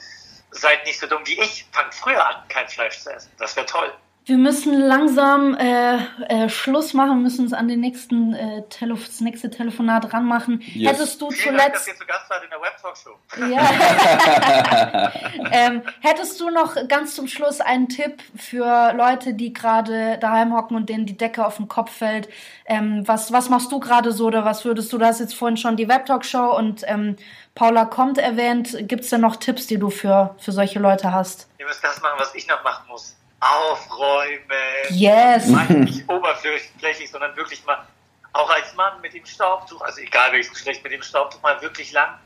seid 0.51 0.85
nicht 0.85 0.99
so 0.99 1.07
dumm 1.07 1.25
wie 1.25 1.39
ich. 1.39 1.65
Fangt 1.71 1.93
früher 1.93 2.25
an, 2.25 2.47
kein 2.47 2.67
Fleisch 2.69 2.99
zu 2.99 3.11
essen. 3.11 3.31
Das 3.37 3.55
wäre 3.55 3.65
toll. 3.65 3.91
Wir 4.27 4.37
müssen 4.37 4.73
langsam 4.73 5.55
äh, 5.55 5.97
äh, 6.29 6.49
Schluss 6.49 6.95
machen, 6.95 7.21
müssen 7.21 7.41
uns 7.41 7.53
an 7.53 7.67
den 7.67 7.79
nächsten 7.79 8.33
äh, 8.33 8.63
Tele 8.69 8.95
das 8.95 9.21
nächste 9.21 9.51
Telefonat 9.51 10.13
ranmachen. 10.13 10.63
Yes. 10.73 10.93
Hättest 10.93 11.21
du 11.21 11.29
zuletzt. 11.29 11.59
Dank, 11.59 11.73
dass 11.73 11.87
ihr 11.87 11.95
zu 11.95 12.05
Gast 12.07 12.27
wart 12.31 12.43
in 12.43 12.49
der 12.49 12.59
Web-Talkshow. 12.59 13.19
Ja. 13.51 15.11
ähm, 15.51 15.83
hättest 16.01 16.41
du 16.41 16.49
noch 16.49 16.75
ganz 16.87 17.13
zum 17.13 17.27
Schluss 17.27 17.61
einen 17.61 17.87
Tipp 17.87 18.19
für 18.35 18.93
Leute, 18.93 19.35
die 19.35 19.53
gerade 19.53 20.17
daheim 20.17 20.55
hocken 20.55 20.75
und 20.75 20.89
denen 20.89 21.05
die 21.05 21.17
Decke 21.17 21.45
auf 21.45 21.57
den 21.57 21.67
Kopf 21.67 21.91
fällt? 21.91 22.27
Ähm, 22.65 23.07
was, 23.07 23.31
was 23.31 23.49
machst 23.49 23.71
du 23.71 23.79
gerade 23.79 24.11
so 24.11 24.25
oder 24.25 24.43
was 24.43 24.65
würdest 24.65 24.91
du? 24.91 24.97
Du 24.97 25.05
hast 25.05 25.19
jetzt 25.19 25.35
vorhin 25.35 25.57
schon 25.57 25.77
die 25.77 25.87
Web-Talkshow 25.87 26.57
und 26.57 26.81
ähm, 26.87 27.15
Paula 27.53 27.85
kommt 27.85 28.17
erwähnt. 28.17 28.75
Gibt 28.87 29.03
es 29.03 29.11
denn 29.11 29.21
noch 29.21 29.35
Tipps, 29.35 29.67
die 29.67 29.77
du 29.77 29.91
für, 29.91 30.33
für 30.39 30.51
solche 30.51 30.79
Leute 30.79 31.13
hast? 31.13 31.47
Ihr 31.59 31.67
müsst 31.67 31.83
das 31.83 32.01
machen, 32.01 32.15
was 32.17 32.33
ich 32.33 32.47
noch 32.47 32.63
machen 32.63 32.87
muss 32.87 33.15
aufräumen. 33.45 34.41
Yes. 34.89 35.47
Nicht 35.69 36.09
oberflächlich, 36.09 37.09
sondern 37.09 37.35
wirklich 37.35 37.63
mal, 37.65 37.85
auch 38.33 38.49
als 38.49 38.73
Mann 38.75 38.99
mit 39.01 39.13
dem 39.13 39.25
Staubtuch, 39.25 39.81
also 39.81 40.01
egal 40.01 40.31
welches 40.31 40.51
Geschlecht, 40.51 40.83
mit 40.83 40.91
dem 40.91 41.01
Staubtuch 41.01 41.41
mal 41.41 41.61
wirklich 41.61 41.91
lang. 41.91 42.19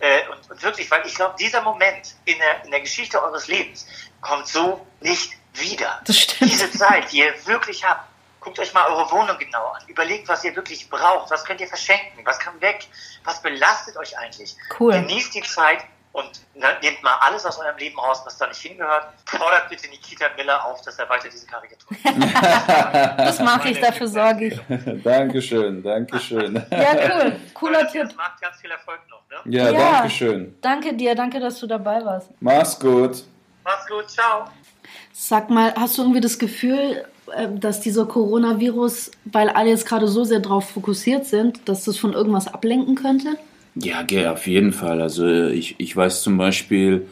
Äh, 0.00 0.28
und, 0.28 0.50
und, 0.50 0.62
wirklich, 0.62 0.90
weil 0.90 1.06
ich 1.06 1.14
glaube, 1.14 1.36
dieser 1.38 1.62
Moment 1.62 2.14
in 2.24 2.36
der, 2.38 2.64
in 2.64 2.70
der 2.70 2.80
Geschichte 2.80 3.22
eures 3.22 3.46
Lebens 3.46 3.86
kommt 4.20 4.48
so 4.48 4.84
nicht 5.00 5.32
wieder. 5.54 6.00
Das 6.04 6.18
stimmt. 6.18 6.50
Diese 6.50 6.70
Zeit, 6.72 7.12
die 7.12 7.18
ihr 7.18 7.46
wirklich 7.46 7.84
habt, 7.84 8.08
guckt 8.40 8.58
euch 8.58 8.74
mal 8.74 8.86
eure 8.90 9.10
Wohnung 9.10 9.38
genau 9.38 9.68
an. 9.68 9.82
Überlegt, 9.86 10.28
was 10.28 10.44
ihr 10.44 10.54
wirklich 10.54 10.90
braucht. 10.90 11.30
Was 11.30 11.44
könnt 11.44 11.60
ihr 11.60 11.68
verschenken? 11.68 12.24
Was 12.24 12.38
kann 12.38 12.60
weg? 12.60 12.86
Was 13.24 13.40
belastet 13.40 13.96
euch 13.96 14.18
eigentlich? 14.18 14.56
Cool. 14.78 14.92
Genießt 14.92 15.34
die 15.34 15.42
Zeit 15.42 15.84
und 16.14 16.30
ne, 16.54 16.66
nehmt 16.80 17.02
mal 17.02 17.16
alles 17.22 17.44
aus 17.44 17.58
eurem 17.58 17.76
Leben 17.76 17.98
raus, 17.98 18.22
was 18.24 18.38
da 18.38 18.46
nicht 18.46 18.60
hingehört. 18.60 19.08
Fordert 19.26 19.68
bitte 19.68 19.88
Nikita 19.88 20.26
Miller 20.36 20.64
auf, 20.64 20.80
dass 20.82 20.96
er 20.96 21.08
weiter 21.08 21.28
diese 21.28 21.44
Karikatur 21.44 21.96
Das 23.16 23.40
mache 23.40 23.70
ich, 23.70 23.80
dafür 23.80 24.06
sorge 24.06 24.46
ich. 24.46 24.60
Dankeschön, 25.02 25.82
Dankeschön. 25.82 26.54
Ja, 26.70 26.94
cool. 26.94 27.36
Cooler 27.54 27.90
Tipp. 27.90 28.02
Das 28.04 28.14
macht 28.14 28.40
ganz 28.40 28.56
viel 28.60 28.70
Erfolg 28.70 29.00
noch. 29.10 29.22
Ne? 29.44 29.56
Ja, 29.56 29.70
Ja. 29.70 29.92
Dankeschön. 29.92 30.54
Danke 30.62 30.94
dir, 30.94 31.16
danke, 31.16 31.40
dass 31.40 31.58
du 31.58 31.66
dabei 31.66 32.04
warst. 32.04 32.30
Mach's 32.38 32.78
gut. 32.78 33.24
Macht's 33.64 33.88
gut, 33.88 34.08
ciao. 34.08 34.44
Sag 35.12 35.50
mal, 35.50 35.74
hast 35.74 35.98
du 35.98 36.02
irgendwie 36.02 36.20
das 36.20 36.38
Gefühl, 36.38 37.04
äh, 37.32 37.48
dass 37.50 37.80
dieser 37.80 38.06
Coronavirus, 38.06 39.10
weil 39.24 39.48
alle 39.48 39.70
jetzt 39.70 39.86
gerade 39.86 40.06
so 40.06 40.22
sehr 40.22 40.38
drauf 40.40 40.70
fokussiert 40.70 41.26
sind, 41.26 41.68
dass 41.68 41.84
das 41.84 41.98
von 41.98 42.12
irgendwas 42.12 42.46
ablenken 42.46 42.94
könnte? 42.94 43.36
Ja, 43.76 44.02
gell, 44.02 44.28
auf 44.28 44.46
jeden 44.46 44.72
Fall. 44.72 45.00
Also 45.00 45.26
ich, 45.26 45.74
ich 45.78 45.96
weiß 45.96 46.22
zum 46.22 46.36
Beispiel, 46.38 47.06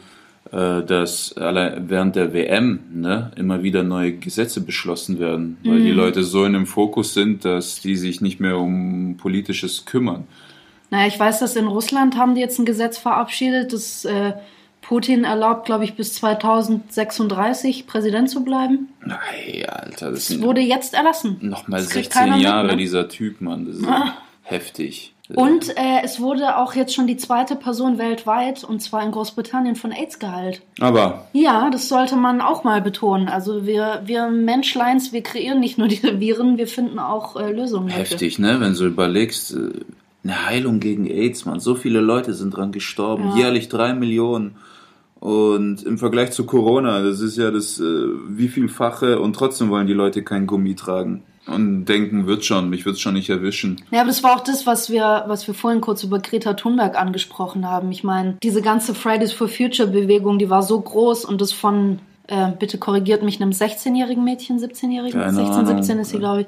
äh, 0.51 0.81
dass 0.83 1.35
während 1.37 2.15
der 2.15 2.33
WM 2.33 2.79
ne, 2.93 3.31
immer 3.35 3.63
wieder 3.63 3.83
neue 3.83 4.13
Gesetze 4.13 4.61
beschlossen 4.61 5.19
werden, 5.19 5.57
weil 5.63 5.81
die 5.81 5.91
Leute 5.91 6.23
so 6.23 6.45
in 6.45 6.53
dem 6.53 6.65
Fokus 6.65 7.13
sind, 7.13 7.43
dass 7.43 7.81
die 7.81 7.95
sich 7.97 8.21
nicht 8.21 8.39
mehr 8.39 8.57
um 8.57 9.17
Politisches 9.17 9.85
kümmern. 9.85 10.25
Naja, 10.89 11.07
ich 11.07 11.19
weiß, 11.19 11.39
dass 11.39 11.55
in 11.55 11.67
Russland 11.67 12.15
haben 12.17 12.35
die 12.35 12.41
jetzt 12.41 12.59
ein 12.59 12.65
Gesetz 12.65 12.97
verabschiedet, 12.97 13.73
das 13.73 14.05
äh, 14.05 14.33
Putin 14.81 15.23
erlaubt, 15.23 15.65
glaube 15.65 15.85
ich, 15.85 15.95
bis 15.95 16.13
2036 16.13 17.87
Präsident 17.87 18.29
zu 18.29 18.43
bleiben. 18.43 18.89
Nein, 19.05 19.19
Alter, 19.67 20.11
das 20.11 20.27
Das 20.27 20.41
wurde 20.41 20.61
jetzt 20.61 20.93
erlassen. 20.93 21.37
nochmal 21.41 21.79
das 21.81 21.89
kriegt 21.89 22.05
16 22.13 22.21
keiner 22.21 22.35
mit, 22.35 22.43
Jahre, 22.45 22.67
ne? 22.67 22.77
dieser 22.77 23.09
Typ, 23.09 23.41
Mann. 23.41 23.65
Das 23.65 23.75
ist 23.77 23.87
Ah. 23.87 24.13
heftig. 24.43 25.13
Und 25.33 25.69
äh, 25.77 26.01
es 26.03 26.19
wurde 26.19 26.57
auch 26.57 26.73
jetzt 26.75 26.93
schon 26.93 27.07
die 27.07 27.15
zweite 27.15 27.55
Person 27.55 27.97
weltweit, 27.97 28.63
und 28.65 28.81
zwar 28.81 29.03
in 29.03 29.11
Großbritannien, 29.11 29.75
von 29.77 29.91
AIDS 29.93 30.19
geheilt. 30.19 30.61
Aber 30.81 31.27
Ja, 31.31 31.69
das 31.69 31.87
sollte 31.87 32.17
man 32.17 32.41
auch 32.41 32.65
mal 32.65 32.81
betonen. 32.81 33.29
Also 33.29 33.65
wir, 33.65 34.01
wir 34.05 34.27
Menschleins, 34.27 35.13
wir 35.13 35.21
kreieren 35.23 35.61
nicht 35.61 35.77
nur 35.77 35.87
diese 35.87 36.19
Viren, 36.19 36.57
wir 36.57 36.67
finden 36.67 36.99
auch 36.99 37.37
äh, 37.37 37.51
Lösungen. 37.53 37.87
dafür. 37.87 38.03
heftig, 38.03 38.37
ne? 38.37 38.59
Wenn 38.59 38.73
du 38.73 38.85
überlegst, 38.85 39.53
äh, 39.55 39.69
eine 40.25 40.45
Heilung 40.45 40.79
gegen 40.81 41.05
AIDS, 41.05 41.45
man. 41.45 41.59
So 41.61 41.75
viele 41.75 42.01
Leute 42.01 42.33
sind 42.33 42.51
dran 42.55 42.71
gestorben, 42.73 43.29
Ja. 43.29 43.35
jährlich 43.37 43.69
drei 43.69 43.93
Millionen. 43.93 44.55
Und 45.21 45.83
im 45.83 45.97
Vergleich 45.97 46.31
zu 46.31 46.45
Corona, 46.45 47.01
das 47.01 47.21
ist 47.21 47.37
ja 47.37 47.49
das 47.49 47.79
äh, 47.79 47.83
wie 48.27 48.49
vielfache 48.49 49.19
und 49.21 49.33
trotzdem 49.37 49.69
wollen 49.69 49.87
die 49.87 49.93
Leute 49.93 50.21
kein 50.21 50.47
Gummi 50.47 50.75
tragen 50.75 51.23
und 51.47 51.85
denken, 51.85 52.25
wird 52.25 52.45
schon, 52.45 52.69
mich 52.69 52.85
wird's 52.85 53.01
schon 53.01 53.15
nicht 53.15 53.29
erwischen. 53.29 53.83
Ja, 53.91 54.01
aber 54.01 54.07
das 54.07 54.23
war 54.23 54.35
auch 54.35 54.43
das, 54.43 54.65
was 54.65 54.89
wir, 54.89 55.25
was 55.27 55.45
wir 55.47 55.53
vorhin 55.53 55.81
kurz 55.81 56.03
über 56.03 56.19
Greta 56.19 56.53
Thunberg 56.53 56.99
angesprochen 56.99 57.67
haben. 57.67 57.91
Ich 57.91 58.03
meine, 58.03 58.37
diese 58.41 58.61
ganze 58.61 58.95
Fridays 58.95 59.33
for 59.33 59.47
Future 59.47 59.89
Bewegung, 59.89 60.39
die 60.39 60.49
war 60.49 60.63
so 60.63 60.79
groß 60.79 61.25
und 61.25 61.41
das 61.41 61.51
von, 61.51 61.99
äh, 62.27 62.51
bitte 62.57 62.77
korrigiert 62.77 63.23
mich, 63.23 63.41
einem 63.41 63.51
16-jährigen 63.51 64.23
Mädchen, 64.23 64.57
17-jährigen, 64.57 65.19
Keine 65.19 65.33
16, 65.33 65.53
Ahnung. 65.53 65.77
17 65.77 65.99
ist 65.99 66.09
sie, 66.11 66.19
glaube 66.19 66.41
ich, 66.41 66.47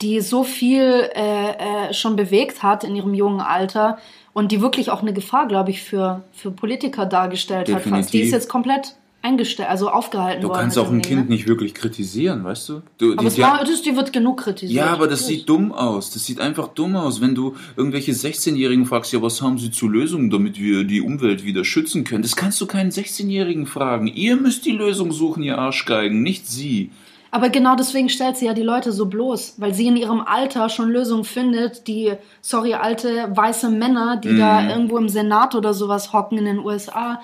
die 0.00 0.20
so 0.20 0.42
viel 0.42 1.10
äh, 1.14 1.88
äh, 1.88 1.92
schon 1.92 2.16
bewegt 2.16 2.62
hat 2.62 2.82
in 2.84 2.96
ihrem 2.96 3.12
jungen 3.12 3.40
Alter 3.40 3.98
und 4.32 4.52
die 4.52 4.62
wirklich 4.62 4.90
auch 4.90 5.02
eine 5.02 5.12
Gefahr, 5.12 5.48
glaube 5.48 5.70
ich, 5.70 5.82
für, 5.82 6.22
für 6.32 6.50
Politiker 6.50 7.04
dargestellt 7.04 7.68
hat. 7.68 7.82
Fast. 7.82 7.86
Die 7.86 7.90
Definitiv. 7.90 8.24
ist 8.24 8.32
jetzt 8.32 8.48
komplett 8.48 8.94
eingestellt, 9.22 9.68
also 9.68 9.90
aufgehalten 9.90 10.42
Du 10.42 10.48
worden. 10.48 10.60
kannst 10.60 10.76
mit 10.76 10.86
auch 10.86 10.90
ein 10.90 11.02
Kind 11.02 11.24
ne? 11.24 11.34
nicht 11.34 11.46
wirklich 11.46 11.74
kritisieren, 11.74 12.42
weißt 12.44 12.68
du? 12.70 12.82
du 12.98 13.12
Aber 13.12 13.26
es 13.26 13.34
die- 13.34 13.42
war, 13.42 13.62
das, 13.64 13.82
die 13.82 13.94
wird 13.96 14.12
genug 14.12 14.38
kritisiert. 14.40 14.72
Ja, 14.86 14.86
aber 14.92 15.06
das 15.08 15.26
sieht 15.26 15.48
dumm 15.48 15.72
aus. 15.72 16.10
Das 16.10 16.24
sieht 16.24 16.40
einfach 16.40 16.68
dumm 16.68 16.96
aus, 16.96 17.20
wenn 17.20 17.34
du 17.34 17.54
irgendwelche 17.76 18.12
16-Jährigen 18.12 18.86
fragst, 18.86 19.12
ja, 19.12 19.20
was 19.22 19.42
haben 19.42 19.58
sie 19.58 19.70
zu 19.70 19.88
Lösungen, 19.88 20.30
damit 20.30 20.58
wir 20.58 20.84
die 20.84 21.00
Umwelt 21.00 21.44
wieder 21.44 21.64
schützen 21.64 22.04
können? 22.04 22.22
Das 22.22 22.36
kannst 22.36 22.60
du 22.60 22.66
keinen 22.66 22.90
16-Jährigen 22.90 23.66
fragen. 23.66 24.06
Ihr 24.06 24.36
müsst 24.36 24.64
die 24.64 24.72
Lösung 24.72 25.12
suchen, 25.12 25.42
ihr 25.42 25.58
Arschgeigen, 25.58 26.22
nicht 26.22 26.48
sie. 26.48 26.90
Aber 27.32 27.48
genau 27.48 27.76
deswegen 27.76 28.08
stellt 28.08 28.36
sie 28.36 28.46
ja 28.46 28.54
die 28.54 28.62
Leute 28.64 28.90
so 28.90 29.06
bloß, 29.06 29.54
weil 29.58 29.72
sie 29.72 29.86
in 29.86 29.96
ihrem 29.96 30.20
Alter 30.20 30.68
schon 30.68 30.90
Lösungen 30.90 31.22
findet, 31.22 31.86
die, 31.86 32.14
sorry, 32.40 32.74
alte 32.74 33.28
weiße 33.30 33.70
Männer, 33.70 34.16
die 34.16 34.36
da 34.36 34.68
irgendwo 34.68 34.98
im 34.98 35.08
Senat 35.08 35.54
oder 35.54 35.72
sowas 35.72 36.12
hocken 36.12 36.38
in 36.38 36.44
den 36.46 36.58
USA, 36.58 37.20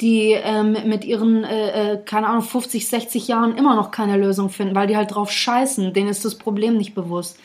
die 0.00 0.32
ähm, 0.32 0.76
mit 0.86 1.04
ihren, 1.04 1.44
äh, 1.44 1.92
äh, 1.92 1.98
keine 2.04 2.28
Ahnung, 2.28 2.42
50, 2.42 2.88
60 2.88 3.28
Jahren 3.28 3.56
immer 3.56 3.74
noch 3.74 3.90
keine 3.90 4.16
Lösung 4.16 4.48
finden, 4.48 4.74
weil 4.74 4.86
die 4.86 4.96
halt 4.96 5.14
drauf 5.14 5.30
scheißen. 5.30 5.92
Denen 5.92 6.08
ist 6.08 6.24
das 6.24 6.36
Problem 6.36 6.76
nicht 6.76 6.94
bewusst. 6.94 7.38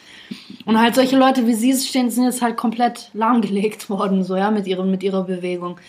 Und 0.66 0.80
halt 0.80 0.96
solche 0.96 1.18
Leute 1.18 1.46
wie 1.48 1.54
sie 1.54 1.74
stehen, 1.74 2.10
sind 2.10 2.24
jetzt 2.24 2.42
halt 2.42 2.58
komplett 2.58 3.10
lahmgelegt 3.14 3.90
worden, 3.90 4.24
so, 4.24 4.36
ja, 4.36 4.52
mit, 4.52 4.68
ihrem, 4.68 4.90
mit 4.90 5.04
ihrer 5.04 5.24
Bewegung. 5.24 5.80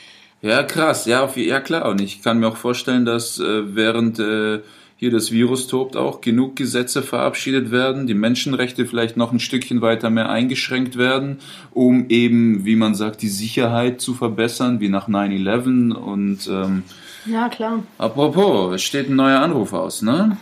Ja, 0.43 0.63
krass, 0.63 1.07
ja, 1.07 1.25
auf, 1.25 1.37
ja 1.37 1.61
klar. 1.61 1.89
Und 1.89 2.01
ich 2.01 2.23
kann 2.23 2.39
mir 2.39 2.49
auch 2.49 2.57
vorstellen, 2.57 3.05
dass 3.05 3.39
äh, 3.39 3.75
während 3.75 4.19
äh, 4.19 4.61
hier 4.99 5.11
das 5.11 5.31
Virus 5.31 5.67
tobt, 5.67 5.95
auch 5.97 6.21
genug 6.23 6.57
Gesetze 6.57 7.03
verabschiedet 7.03 7.71
werden, 7.71 8.07
die 8.07 8.15
Menschenrechte 8.15 8.87
vielleicht 8.87 9.17
noch 9.19 9.31
ein 9.33 9.41
Stückchen 9.41 9.83
weiter 9.83 10.09
mehr 10.09 10.31
eingeschränkt 10.31 10.97
werden, 10.97 11.39
um 11.73 12.07
eben, 12.09 12.65
wie 12.65 12.77
man 12.77 12.95
sagt, 12.95 13.21
die 13.21 13.29
Sicherheit 13.29 14.01
zu 14.01 14.15
verbessern, 14.15 14.81
wie 14.81 14.89
nach 14.89 15.09
9-11. 15.09 15.93
Und 15.93 16.47
ähm, 16.51 16.83
Ja, 17.27 17.49
klar. 17.51 17.83
apropos, 17.99 18.75
es 18.75 18.83
steht 18.83 19.11
ein 19.11 19.17
neuer 19.17 19.41
Anruf 19.41 19.73
aus, 19.75 20.01
ne? 20.01 20.39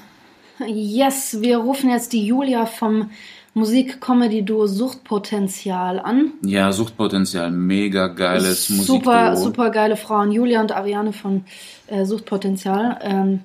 Yes, 0.68 1.38
wir 1.40 1.58
rufen 1.58 1.90
jetzt 1.90 2.12
die 2.12 2.24
Julia 2.24 2.64
vom 2.66 3.10
Musik-Comedy-Duo 3.54 4.66
Suchtpotenzial 4.68 5.98
an. 5.98 6.32
Ja, 6.42 6.70
Suchtpotenzial, 6.72 7.50
mega 7.50 8.06
geiles 8.08 8.66
super, 8.68 9.30
Musikduo. 9.30 9.44
super 9.44 9.70
geile 9.70 9.96
Frauen. 9.96 10.30
Julia 10.30 10.60
und 10.60 10.70
Ariane 10.72 11.12
von 11.12 11.44
äh, 11.88 12.04
Suchtpotenzial. 12.04 12.98
Ähm, 13.02 13.40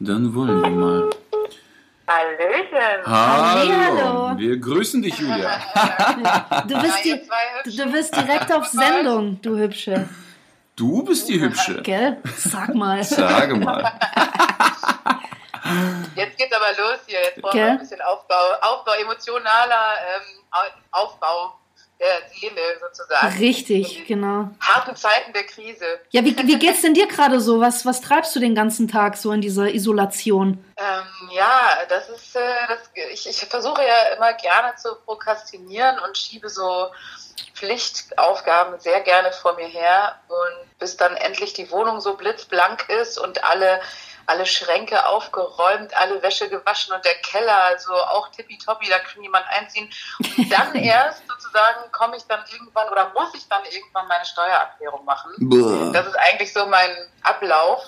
Dann 0.00 0.34
wollen 0.34 0.62
wir 0.62 0.70
mal. 0.70 1.10
Hallöchen. 2.08 3.06
Hallihallo. 3.06 4.36
Wir 4.38 4.56
grüßen 4.56 5.00
dich, 5.02 5.16
Julia. 5.18 5.60
du, 6.66 6.80
bist 6.80 7.04
die, 7.04 7.76
du 7.76 7.92
bist 7.92 8.16
direkt 8.16 8.52
auf 8.52 8.66
Sendung, 8.66 9.40
du 9.42 9.56
Hübsche. 9.58 10.08
Du 10.74 11.02
bist 11.04 11.28
die 11.28 11.40
Hübsche. 11.40 11.82
Gell? 11.82 12.16
Sag 12.36 12.74
mal. 12.74 13.04
Sage 13.04 13.54
mal. 13.54 13.92
Jetzt 16.16 16.36
geht's 16.38 16.52
aber 16.56 16.70
los 16.82 16.98
hier. 17.06 17.18
Jetzt 17.20 17.40
brauchen 17.42 17.58
wir 17.58 17.66
ein 17.72 17.78
bisschen 17.78 18.00
Aufbau, 18.00 18.34
Aufbau 18.62 18.92
emotionaler 19.00 19.92
ähm, 20.16 20.42
Au- 20.50 21.02
Aufbau 21.02 21.54
der 22.00 22.28
Seele 22.32 22.60
sozusagen. 22.80 23.38
Richtig, 23.38 24.06
genau. 24.06 24.50
Harten 24.60 24.96
Zeiten 24.96 25.32
der 25.32 25.44
Krise. 25.44 26.00
Ja, 26.10 26.24
wie, 26.24 26.36
wie 26.36 26.58
geht's 26.58 26.80
denn 26.80 26.94
dir 26.94 27.06
gerade 27.06 27.40
so? 27.40 27.60
Was, 27.60 27.84
was 27.84 28.00
treibst 28.00 28.34
du 28.34 28.40
den 28.40 28.54
ganzen 28.54 28.88
Tag 28.88 29.16
so 29.16 29.32
in 29.32 29.42
dieser 29.42 29.72
Isolation? 29.72 30.64
Ähm, 30.76 31.30
ja, 31.30 31.78
das 31.88 32.08
ist, 32.08 32.34
äh, 32.34 32.40
das, 32.68 32.90
ich, 33.12 33.28
ich 33.28 33.38
versuche 33.46 33.82
ja 33.82 34.14
immer 34.16 34.32
gerne 34.32 34.74
zu 34.76 34.94
prokrastinieren 35.04 35.98
und 35.98 36.16
schiebe 36.16 36.48
so 36.48 36.88
Pflichtaufgaben 37.54 38.80
sehr 38.80 39.00
gerne 39.00 39.32
vor 39.32 39.54
mir 39.54 39.66
her 39.66 40.18
und 40.28 40.78
bis 40.78 40.96
dann 40.96 41.14
endlich 41.16 41.52
die 41.52 41.70
Wohnung 41.70 42.00
so 42.00 42.16
blitzblank 42.16 42.88
ist 42.88 43.18
und 43.18 43.44
alle 43.44 43.80
alle 44.26 44.46
Schränke 44.46 45.06
aufgeräumt, 45.06 45.94
alle 45.96 46.22
Wäsche 46.22 46.48
gewaschen 46.48 46.94
und 46.94 47.04
der 47.04 47.14
Keller, 47.16 47.64
also 47.64 47.92
auch 47.92 48.28
tippitoppi, 48.28 48.88
da 48.88 48.98
kann 48.98 49.22
jemand 49.22 49.46
einziehen. 49.48 49.90
Und 50.36 50.50
dann 50.52 50.74
erst 50.74 51.22
sozusagen 51.28 51.90
komme 51.92 52.16
ich 52.16 52.24
dann 52.26 52.40
irgendwann 52.52 52.88
oder 52.88 53.12
muss 53.14 53.34
ich 53.34 53.48
dann 53.48 53.64
irgendwann 53.64 54.06
meine 54.08 54.24
Steuererklärung 54.24 55.04
machen. 55.04 55.32
Buh. 55.38 55.92
Das 55.92 56.06
ist 56.06 56.18
eigentlich 56.18 56.52
so 56.52 56.66
mein 56.66 56.90
Ablauf. 57.22 57.82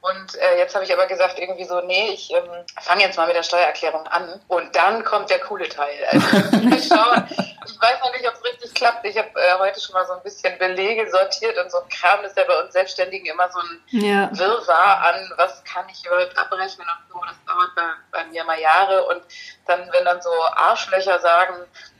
Und 0.00 0.36
äh, 0.36 0.58
jetzt 0.58 0.74
habe 0.74 0.84
ich 0.84 0.92
aber 0.92 1.06
gesagt, 1.06 1.38
irgendwie 1.38 1.64
so, 1.64 1.80
nee, 1.80 2.10
ich 2.10 2.32
ähm, 2.32 2.64
fange 2.80 3.02
jetzt 3.02 3.16
mal 3.16 3.26
mit 3.26 3.34
der 3.34 3.42
Steuererklärung 3.42 4.06
an. 4.06 4.40
Und 4.46 4.74
dann 4.76 5.04
kommt 5.04 5.28
der 5.28 5.40
coole 5.40 5.68
Teil. 5.68 6.04
Also 6.12 6.26
wir 6.52 6.82
schauen. 6.82 7.26
Ich 7.66 7.82
weiß 7.82 8.00
noch 8.00 8.12
nicht, 8.12 8.26
ob 8.26 8.34
es 8.34 8.44
richtig 8.44 8.74
klappt. 8.74 9.04
Ich 9.04 9.18
habe 9.18 9.28
äh, 9.34 9.58
heute 9.58 9.80
schon 9.80 9.94
mal 9.94 10.06
so 10.06 10.12
ein 10.12 10.22
bisschen 10.22 10.56
Belege 10.58 11.10
sortiert 11.10 11.58
und 11.58 11.70
so 11.70 11.80
ein 11.80 11.88
Kram 11.88 12.24
ist 12.24 12.36
ja 12.36 12.44
bei 12.44 12.62
uns 12.62 12.72
Selbstständigen 12.72 13.26
immer 13.26 13.50
so 13.50 13.58
ein 13.58 13.82
Ja. 13.88 14.30
Wirrwarr 14.32 15.04
an, 15.06 15.32
was 15.36 15.64
kann 15.64 15.84
ich 15.90 16.06
überhaupt 16.06 16.36
abrechnen 16.38 16.86
und 16.86 17.12
so. 17.12 17.20
Das 17.26 17.36
dauert 17.46 17.74
bei, 17.74 17.90
bei 18.12 18.24
mir 18.26 18.44
mal 18.44 18.58
Jahre. 18.58 19.04
Und 19.06 19.22
dann, 19.66 19.90
wenn 19.92 20.04
dann 20.04 20.22
so 20.22 20.30
Arschlöcher 20.54 21.18
sagen, 21.18 21.54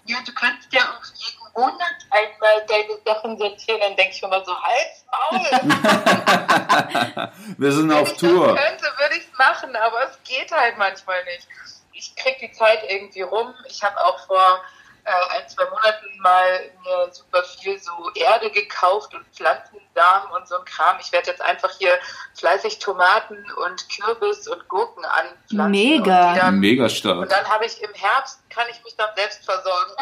ja, 0.04 0.16
du 0.24 0.32
kannst 0.32 0.72
ja 0.72 0.80
auch 0.82 1.04
jeden 1.16 1.37
Monat 1.54 1.96
einmal 2.10 2.66
deine 2.68 2.98
Sachen 3.04 3.38
sortieren, 3.38 3.80
dann 3.80 3.96
denke 3.96 4.14
ich 4.14 4.22
mir 4.22 4.28
mal 4.28 4.44
so, 4.44 4.54
Hals, 4.62 5.04
Maul. 5.10 5.40
Wir 7.58 7.72
sind 7.72 7.88
Wenn 7.88 7.96
auf 7.96 8.12
ich 8.12 8.18
Tour. 8.18 8.54
das 8.54 8.64
könnte, 8.64 8.84
würde 8.98 9.14
ich 9.16 9.24
es 9.30 9.38
machen, 9.38 9.74
aber 9.76 10.04
es 10.04 10.18
geht 10.24 10.50
halt 10.52 10.78
manchmal 10.78 11.24
nicht. 11.24 11.46
Ich 11.92 12.14
kriege 12.16 12.48
die 12.48 12.52
Zeit 12.52 12.80
irgendwie 12.88 13.22
rum. 13.22 13.52
Ich 13.68 13.82
habe 13.82 13.98
auch 14.04 14.18
vor 14.26 14.62
äh, 15.04 15.10
ein, 15.38 15.48
zwei 15.48 15.64
Monaten 15.64 16.18
mal 16.20 16.70
mir 16.84 17.12
super 17.12 17.42
viel 17.42 17.78
so 17.78 17.90
Erde 18.14 18.50
gekauft 18.50 19.14
und 19.14 19.24
Pflanzensamen 19.34 20.30
und 20.36 20.46
so 20.46 20.58
ein 20.58 20.64
Kram. 20.64 20.98
Ich 21.00 21.10
werde 21.12 21.30
jetzt 21.30 21.40
einfach 21.40 21.70
hier 21.78 21.98
fleißig 22.38 22.78
Tomaten 22.78 23.44
und 23.64 23.86
Kürbis 23.88 24.46
und 24.48 24.68
Gurken 24.68 25.04
anpflanzen. 25.04 25.70
Mega. 25.70 26.32
Und, 26.32 26.38
dann, 26.38 26.60
Mega 26.60 26.84
und 26.84 26.90
stark. 26.90 27.28
dann 27.30 27.48
habe 27.48 27.64
ich 27.66 27.82
im 27.82 27.92
Herbst, 27.94 28.38
kann 28.50 28.66
ich 28.70 28.82
mich 28.84 28.94
dann 28.96 29.08
selbst 29.16 29.44
versorgen. 29.44 29.92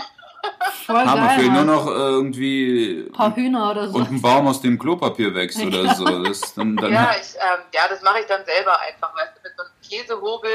Voll 0.86 0.96
Hammer, 1.04 1.26
geil. 1.28 1.38
fehlt 1.40 1.52
nur 1.52 1.64
Mann. 1.64 1.66
noch 1.66 1.86
äh, 1.86 1.90
irgendwie 1.90 3.04
Ein 3.08 3.12
paar 3.12 3.34
Hühner 3.36 3.70
oder 3.70 3.88
so. 3.88 3.96
und 3.98 4.10
ein 4.10 4.20
Baum 4.22 4.46
aus 4.46 4.60
dem 4.60 4.78
Klopapier 4.78 5.34
wächst 5.34 5.60
oder 5.64 5.94
so. 5.94 6.04
Das, 6.24 6.54
dann, 6.54 6.76
dann, 6.76 6.92
Ja, 6.92 7.10
ich, 7.20 7.34
ähm, 7.36 7.60
ja, 7.74 7.82
das 7.88 8.02
mache 8.02 8.20
ich 8.20 8.26
dann 8.26 8.44
selber 8.44 8.78
einfach. 8.80 9.14
Weißt 9.16 9.32
du, 9.36 9.42
mit 9.42 9.52
so 9.56 9.62
einem 9.64 9.72
Käsehobel 9.88 10.50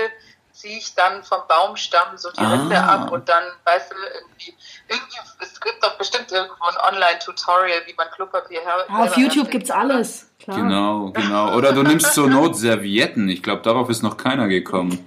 ziehe 0.54 0.78
ich 0.78 0.94
dann 0.96 1.24
vom 1.24 1.40
Baumstamm 1.48 2.18
so 2.18 2.30
die 2.32 2.40
Ah. 2.40 2.52
Rinde 2.54 2.78
ab 2.82 3.12
und 3.12 3.28
dann, 3.28 3.44
weißt 3.66 3.92
du, 3.92 3.96
irgendwie, 3.96 4.54
irgendwie, 4.88 5.18
es 5.40 5.60
gibt 5.60 5.84
doch 5.84 5.98
bestimmt 5.98 6.32
irgendwo 6.32 6.64
ein 6.66 6.94
Online-Tutorial, 6.94 7.82
wie 7.88 7.94
man 7.98 8.08
Klopapier 8.16 8.62
her 8.62 8.86
Ja, 8.90 8.96
auf 8.96 9.18
YouTube 9.18 9.22
herstellt. 9.22 9.52
gibt's 9.52 9.72
alles. 9.72 10.28
Klar. 10.40 10.58
Genau, 10.58 11.12
genau. 11.12 11.56
Oder 11.56 11.72
du 11.74 11.84
nimmst 11.84 12.14
zur 12.14 12.28
Not 12.30 12.56
Servietten. 12.58 13.30
Ich 13.30 13.42
glaube, 13.44 13.62
darauf 13.62 13.90
ist 13.90 14.02
noch 14.02 14.18
keiner 14.18 14.48
gekommen. 14.48 15.06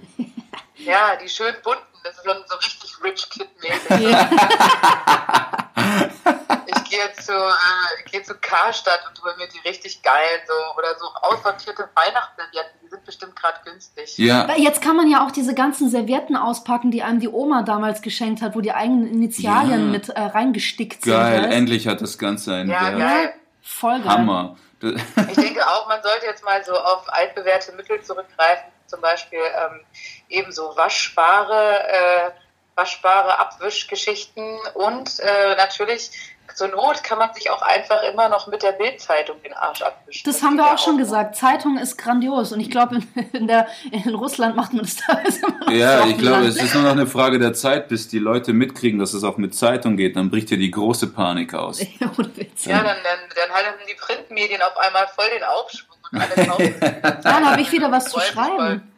Ja, 0.77 1.15
die 1.21 1.29
schön 1.29 1.53
bunten, 1.63 1.81
das 2.05 2.15
ist 2.17 2.25
dann 2.25 2.37
so 2.47 2.55
richtig 2.55 2.95
Rich 3.03 3.29
Kid-mäßig. 3.29 4.09
Ja. 4.09 4.29
Ich 6.67 6.83
gehe 6.91 7.13
zu, 7.21 7.33
äh, 7.33 8.09
gehe 8.09 8.23
zu 8.23 8.35
Karstadt 8.35 8.99
und 9.09 9.21
hole 9.23 9.35
mir 9.37 9.47
die 9.47 9.59
richtig 9.67 10.01
geil 10.01 10.41
so 10.47 10.53
oder 10.79 10.97
so 10.97 11.05
aussortierte 11.21 11.89
Weihnachtsservietten, 11.95 12.79
die 12.83 12.87
sind 12.87 13.03
bestimmt 13.05 13.35
gerade 13.35 13.57
günstig. 13.65 14.17
Ja, 14.17 14.47
Jetzt 14.55 14.81
kann 14.81 14.95
man 14.95 15.09
ja 15.09 15.25
auch 15.25 15.31
diese 15.31 15.53
ganzen 15.53 15.89
Servietten 15.89 16.35
auspacken, 16.37 16.91
die 16.91 17.03
einem 17.03 17.19
die 17.19 17.27
Oma 17.27 17.63
damals 17.63 18.01
geschenkt 18.01 18.41
hat, 18.41 18.55
wo 18.55 18.61
die 18.61 18.71
eigenen 18.71 19.07
Initialien 19.07 19.85
Ja. 19.87 19.91
mit 19.91 20.09
äh, 20.09 20.19
reingestickt 20.21 21.03
sind. 21.03 21.13
geil. 21.13 21.45
Endlich 21.51 21.87
hat 21.87 22.01
das 22.01 22.17
Ganze 22.17 22.53
einen 22.55 22.69
Ja, 22.69 22.83
Wert. 22.85 22.99
geil. 22.99 23.33
Voll 23.61 23.99
geil. 23.99 24.09
Hammer. 24.09 24.55
Ich 24.81 25.35
denke 25.35 25.67
auch, 25.67 25.87
man 25.87 26.01
sollte 26.03 26.25
jetzt 26.27 26.43
mal 26.45 26.63
so 26.63 26.73
auf 26.73 27.11
altbewährte 27.11 27.73
Mittel 27.73 28.01
zurückgreifen, 28.01 28.65
zum 28.87 29.01
Beispiel 29.01 29.39
ähm, 29.39 29.81
eben 30.29 30.51
so 30.51 30.73
waschbare, 30.75 31.79
äh, 31.87 32.31
waschbare 32.75 33.39
Abwischgeschichten 33.39 34.59
und 34.73 35.19
äh, 35.19 35.55
natürlich 35.55 36.11
zur 36.53 36.67
Not 36.67 37.03
kann 37.03 37.17
man 37.17 37.33
sich 37.33 37.49
auch 37.49 37.61
einfach 37.63 38.03
immer 38.03 38.29
noch 38.29 38.45
mit 38.47 38.61
der 38.61 38.71
Bildzeitung 38.73 39.41
den 39.41 39.53
Arsch 39.53 39.81
abwischen. 39.81 40.21
Das 40.25 40.43
haben 40.43 40.55
wir 40.57 40.71
auch 40.71 40.77
schon 40.77 40.93
noch. 40.93 40.99
gesagt. 41.01 41.35
Zeitung 41.35 41.77
ist 41.79 41.97
grandios 41.97 42.51
und 42.53 42.59
ich 42.59 42.69
glaube, 42.69 42.95
in, 43.15 43.29
in, 43.33 43.47
der- 43.47 43.67
in 43.91 44.13
Russland 44.13 44.55
macht 44.55 44.71
man 44.71 44.83
das 44.85 44.95
teilweise 45.07 45.39
immer 45.39 45.59
noch 45.59 45.71
Ja, 45.71 46.05
ich 46.05 46.17
glaube, 46.19 46.45
es 46.45 46.55
ist 46.61 46.73
nur 46.75 46.83
noch 46.83 46.91
eine 46.91 47.07
Frage 47.07 47.39
der 47.39 47.53
Zeit, 47.55 47.87
bis 47.87 48.07
die 48.07 48.19
Leute 48.19 48.53
mitkriegen, 48.53 48.99
dass 48.99 49.13
es 49.13 49.23
auch 49.23 49.37
mit 49.37 49.55
Zeitung 49.55 49.97
geht. 49.97 50.15
Dann 50.15 50.29
bricht 50.29 50.49
hier 50.49 50.59
die 50.59 50.71
große 50.71 51.07
Panik 51.07 51.53
aus. 51.55 51.79
Ja, 52.65 52.77
dann, 52.77 52.85
dann, 52.85 53.19
dann 53.35 53.51
halten 53.53 53.79
die 53.89 53.93
Printmedien 53.95 54.61
auf 54.61 54.77
einmal 54.77 55.07
voll 55.07 55.29
den 55.33 55.43
Aufschwung 55.43 55.94
und 56.11 56.21
alle. 56.49 57.19
Dann 57.23 57.49
habe 57.49 57.61
ich 57.61 57.71
wieder 57.71 57.91
was 57.91 58.05
zu 58.05 58.19
schreiben. 58.19 58.91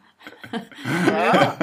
ja, 1.10 1.56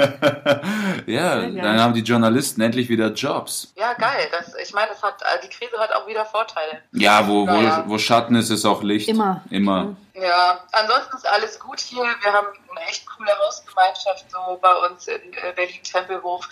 Ja, 1.05 1.41
dann 1.41 1.79
haben 1.79 1.93
die 1.93 2.01
Journalisten 2.01 2.61
endlich 2.61 2.89
wieder 2.89 3.07
Jobs. 3.13 3.73
ja, 3.75 3.93
geil. 3.93 4.27
Das, 4.31 4.53
ich 4.55 4.73
meine, 4.73 4.89
das 4.89 5.01
hat, 5.01 5.21
äh, 5.21 5.39
die 5.43 5.49
Krise 5.49 5.77
hat 5.79 5.93
auch 5.93 6.07
wieder 6.07 6.25
Vorteile. 6.25 6.81
Ja, 6.91 7.27
wo, 7.27 7.47
wo, 7.47 7.89
wo 7.89 7.97
Schatten 7.97 8.35
ist, 8.35 8.49
ist 8.49 8.65
auch 8.65 8.83
Licht. 8.83 9.07
Immer. 9.07 9.41
Immer. 9.49 9.95
Ja, 10.13 10.59
ansonsten 10.71 11.17
ist 11.17 11.27
alles 11.27 11.59
gut 11.59 11.79
hier. 11.79 12.03
Wir 12.03 12.33
haben 12.33 12.47
eine 12.75 12.87
echt 12.87 13.05
coole 13.07 13.31
Hausgemeinschaft 13.45 14.25
so 14.31 14.59
bei 14.61 14.73
uns 14.87 15.07
in 15.07 15.33
äh, 15.33 15.53
Berlin-Tempelhof. 15.55 16.47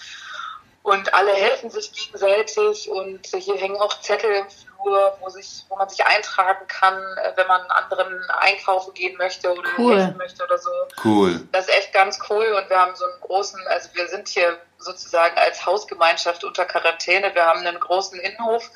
Und 0.83 1.13
alle 1.13 1.31
helfen 1.31 1.69
sich 1.69 1.93
gegenseitig 1.93 2.89
und 2.89 3.25
hier 3.25 3.55
hängen 3.55 3.77
auch 3.77 4.01
Zettel 4.01 4.31
im 4.33 4.47
Flur, 4.49 5.17
wo, 5.21 5.29
sich, 5.29 5.63
wo 5.69 5.77
man 5.77 5.87
sich 5.87 6.05
eintragen 6.05 6.67
kann, 6.67 7.01
äh, 7.23 7.31
wenn 7.37 7.47
man 7.47 7.61
anderen 7.71 8.21
einkaufen 8.41 8.93
gehen 8.93 9.15
möchte 9.17 9.49
oder 9.49 9.69
Cool. 9.77 9.97
helfen 9.97 10.17
möchte 10.17 10.43
oder 10.43 10.57
so. 10.57 10.69
Cool. 11.05 11.41
Das 11.53 11.69
ist 11.69 11.73
echt 11.73 11.93
ganz 11.93 12.19
cool 12.29 12.45
und 12.57 12.69
wir 12.69 12.77
haben 12.77 12.93
so 12.97 13.05
einen 13.05 13.21
großen, 13.21 13.65
also 13.67 13.89
wir 13.93 14.07
sind 14.09 14.27
hier 14.27 14.59
sozusagen 14.77 15.37
als 15.37 15.65
Hausgemeinschaft 15.65 16.43
unter 16.43 16.65
Quarantäne. 16.65 17.33
Wir 17.33 17.45
haben 17.45 17.65
einen 17.65 17.79
großen 17.79 18.19
Innenhof 18.19 18.69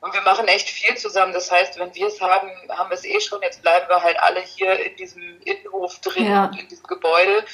und 0.00 0.14
wir 0.14 0.20
machen 0.22 0.46
echt 0.46 0.68
viel 0.68 0.96
zusammen. 0.96 1.32
Das 1.32 1.50
heißt, 1.50 1.78
wenn 1.78 1.92
wir 1.94 2.06
es 2.06 2.20
haben, 2.20 2.48
haben 2.68 2.90
wir 2.90 2.94
es 2.94 3.04
eh 3.04 3.20
schon. 3.20 3.42
Jetzt 3.42 3.62
bleiben 3.62 3.86
wir 3.88 4.00
halt 4.02 4.18
alle 4.20 4.40
hier 4.40 4.78
in 4.78 4.96
diesem 4.96 5.22
Innenhof 5.44 5.98
drin 6.00 6.24
Ja. 6.30 6.50
in 6.58 6.68
diesem 6.68 6.86
Gebäude. 6.86 7.44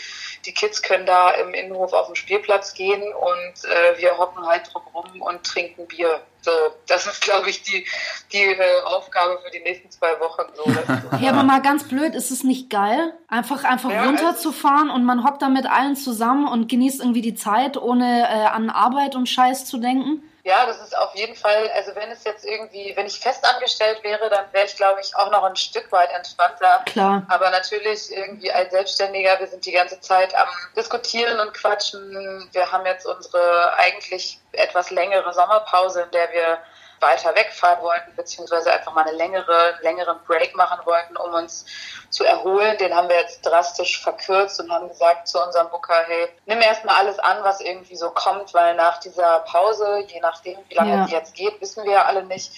Die 0.45 0.53
Kids 0.53 0.83
können 0.83 1.07
da 1.07 1.31
im 1.31 1.55
Innenhof 1.55 1.95
auf 1.95 2.07
den 2.07 2.17
Spielplatz 2.17 2.75
gehen 2.75 3.03
und 3.03 3.65
äh, 3.71 3.99
wir 3.99 4.19
hocken 4.19 4.47
halt 4.47 4.69
drumrum 4.73 5.23
und 5.23 5.43
trinken 5.43 5.87
Bier. 5.87 6.21
So, 6.43 6.51
das 6.87 7.07
ist, 7.07 7.23
glaube 7.23 7.49
ich, 7.49 7.63
die, 7.63 7.87
die 8.31 8.43
äh, 8.43 8.83
Aufgabe 8.85 9.41
für 9.43 9.51
die 9.51 9.61
nächsten 9.61 9.91
zwei 9.91 10.21
Wochen. 10.21 10.43
So, 10.55 10.71
Ja, 11.19 11.31
aber 11.31 11.43
mal 11.45 11.63
ganz 11.63 11.89
blöd, 11.89 12.15
ist 12.15 12.31
es 12.31 12.45
nicht 12.45 12.69
geil, 12.69 13.15
einfach 13.29 13.65
einfach 13.65 13.91
Ja, 13.91 14.05
runterzufahren 14.05 14.91
und 14.91 15.05
man 15.07 15.25
hockt 15.25 15.41
da 15.41 15.49
mit 15.49 15.65
allen 15.65 15.97
zusammen 15.97 16.47
und 16.47 16.69
genießt 16.69 17.01
irgendwie 17.01 17.23
die 17.23 17.35
Zeit, 17.35 17.79
ohne 17.79 18.29
äh, 18.29 18.45
an 18.49 18.69
Arbeit 18.69 19.15
und 19.15 19.27
Scheiß 19.31 19.65
zu 19.65 19.79
denken? 19.79 20.23
Ja, 20.45 20.67
das 20.67 20.79
ist 20.79 20.95
auf 20.95 21.15
jeden 21.15 21.35
Fall, 21.35 21.71
also 21.75 21.95
wenn 21.95 22.11
es 22.11 22.23
jetzt 22.25 22.45
irgendwie, 22.45 22.93
wenn 22.97 23.07
ich 23.07 23.19
festangestellt 23.19 24.05
wäre, 24.05 24.29
dann 24.29 24.45
wäre 24.53 24.67
ich, 24.67 24.77
glaube 24.77 25.01
ich, 25.01 25.17
auch 25.17 25.31
noch 25.31 25.43
ein 25.43 25.57
Stück 25.57 25.91
weit 25.91 26.13
entspannter. 26.13 26.83
Klar. 26.85 27.23
Aber 27.29 27.49
natürlich 27.49 28.15
irgendwie 28.15 28.53
als 28.53 28.71
Selbstständiger, 28.71 29.41
wir 29.41 29.47
sind 29.47 29.65
die 29.65 29.73
ganze 29.73 29.99
Zeit 30.01 30.35
am 30.35 30.49
Diskutieren 30.77 31.41
und 31.41 31.55
Quatschen. 31.55 32.47
Wir 32.53 32.71
haben 32.71 32.85
jetzt 32.85 33.07
unsere 33.07 33.73
eigentlich 33.79 34.39
etwas 34.53 34.91
längere 34.91 35.33
Sommerpause, 35.33 36.03
in 36.03 36.11
der 36.11 36.31
wir 36.33 36.59
weiter 37.01 37.35
wegfahren 37.35 37.83
wollten, 37.83 38.15
beziehungsweise 38.17 38.73
einfach 38.73 38.93
mal 38.93 39.07
eine 39.07 39.17
längere, 39.17 39.79
längeren 39.83 40.19
Break 40.27 40.55
machen 40.57 40.79
wollten, 40.85 41.17
um 41.17 41.35
uns 41.35 41.67
zu 42.11 42.25
erholen. 42.25 42.77
Den 42.79 42.95
haben 42.95 43.09
wir 43.09 43.17
jetzt 43.17 43.43
drastisch 43.45 44.03
verkürzt 44.03 44.61
und 44.61 44.71
haben 44.71 44.89
gesagt 44.89 45.29
zu 45.29 45.43
unserem 45.43 45.69
Booker, 45.71 46.05
hey, 46.07 46.29
nimm 46.47 46.61
erstmal 46.61 46.97
alles 46.97 47.19
an, 47.19 47.43
was 47.43 47.61
irgendwie 47.61 47.97
so 47.97 48.11
kommt, 48.11 48.55
weil 48.55 48.75
nach 48.75 48.99
dieser 49.01 49.41
Pause, 49.41 50.05
je 50.07 50.21
nachdem, 50.21 50.59
wie 50.69 50.75
lange 50.75 50.97
Ja. 50.97 51.05
die 51.07 51.13
jetzt 51.13 51.35
geht, 51.35 51.61
wissen 51.61 51.85
wir 51.85 51.93
ja 51.93 52.05
alle 52.05 52.23
nicht, 52.25 52.53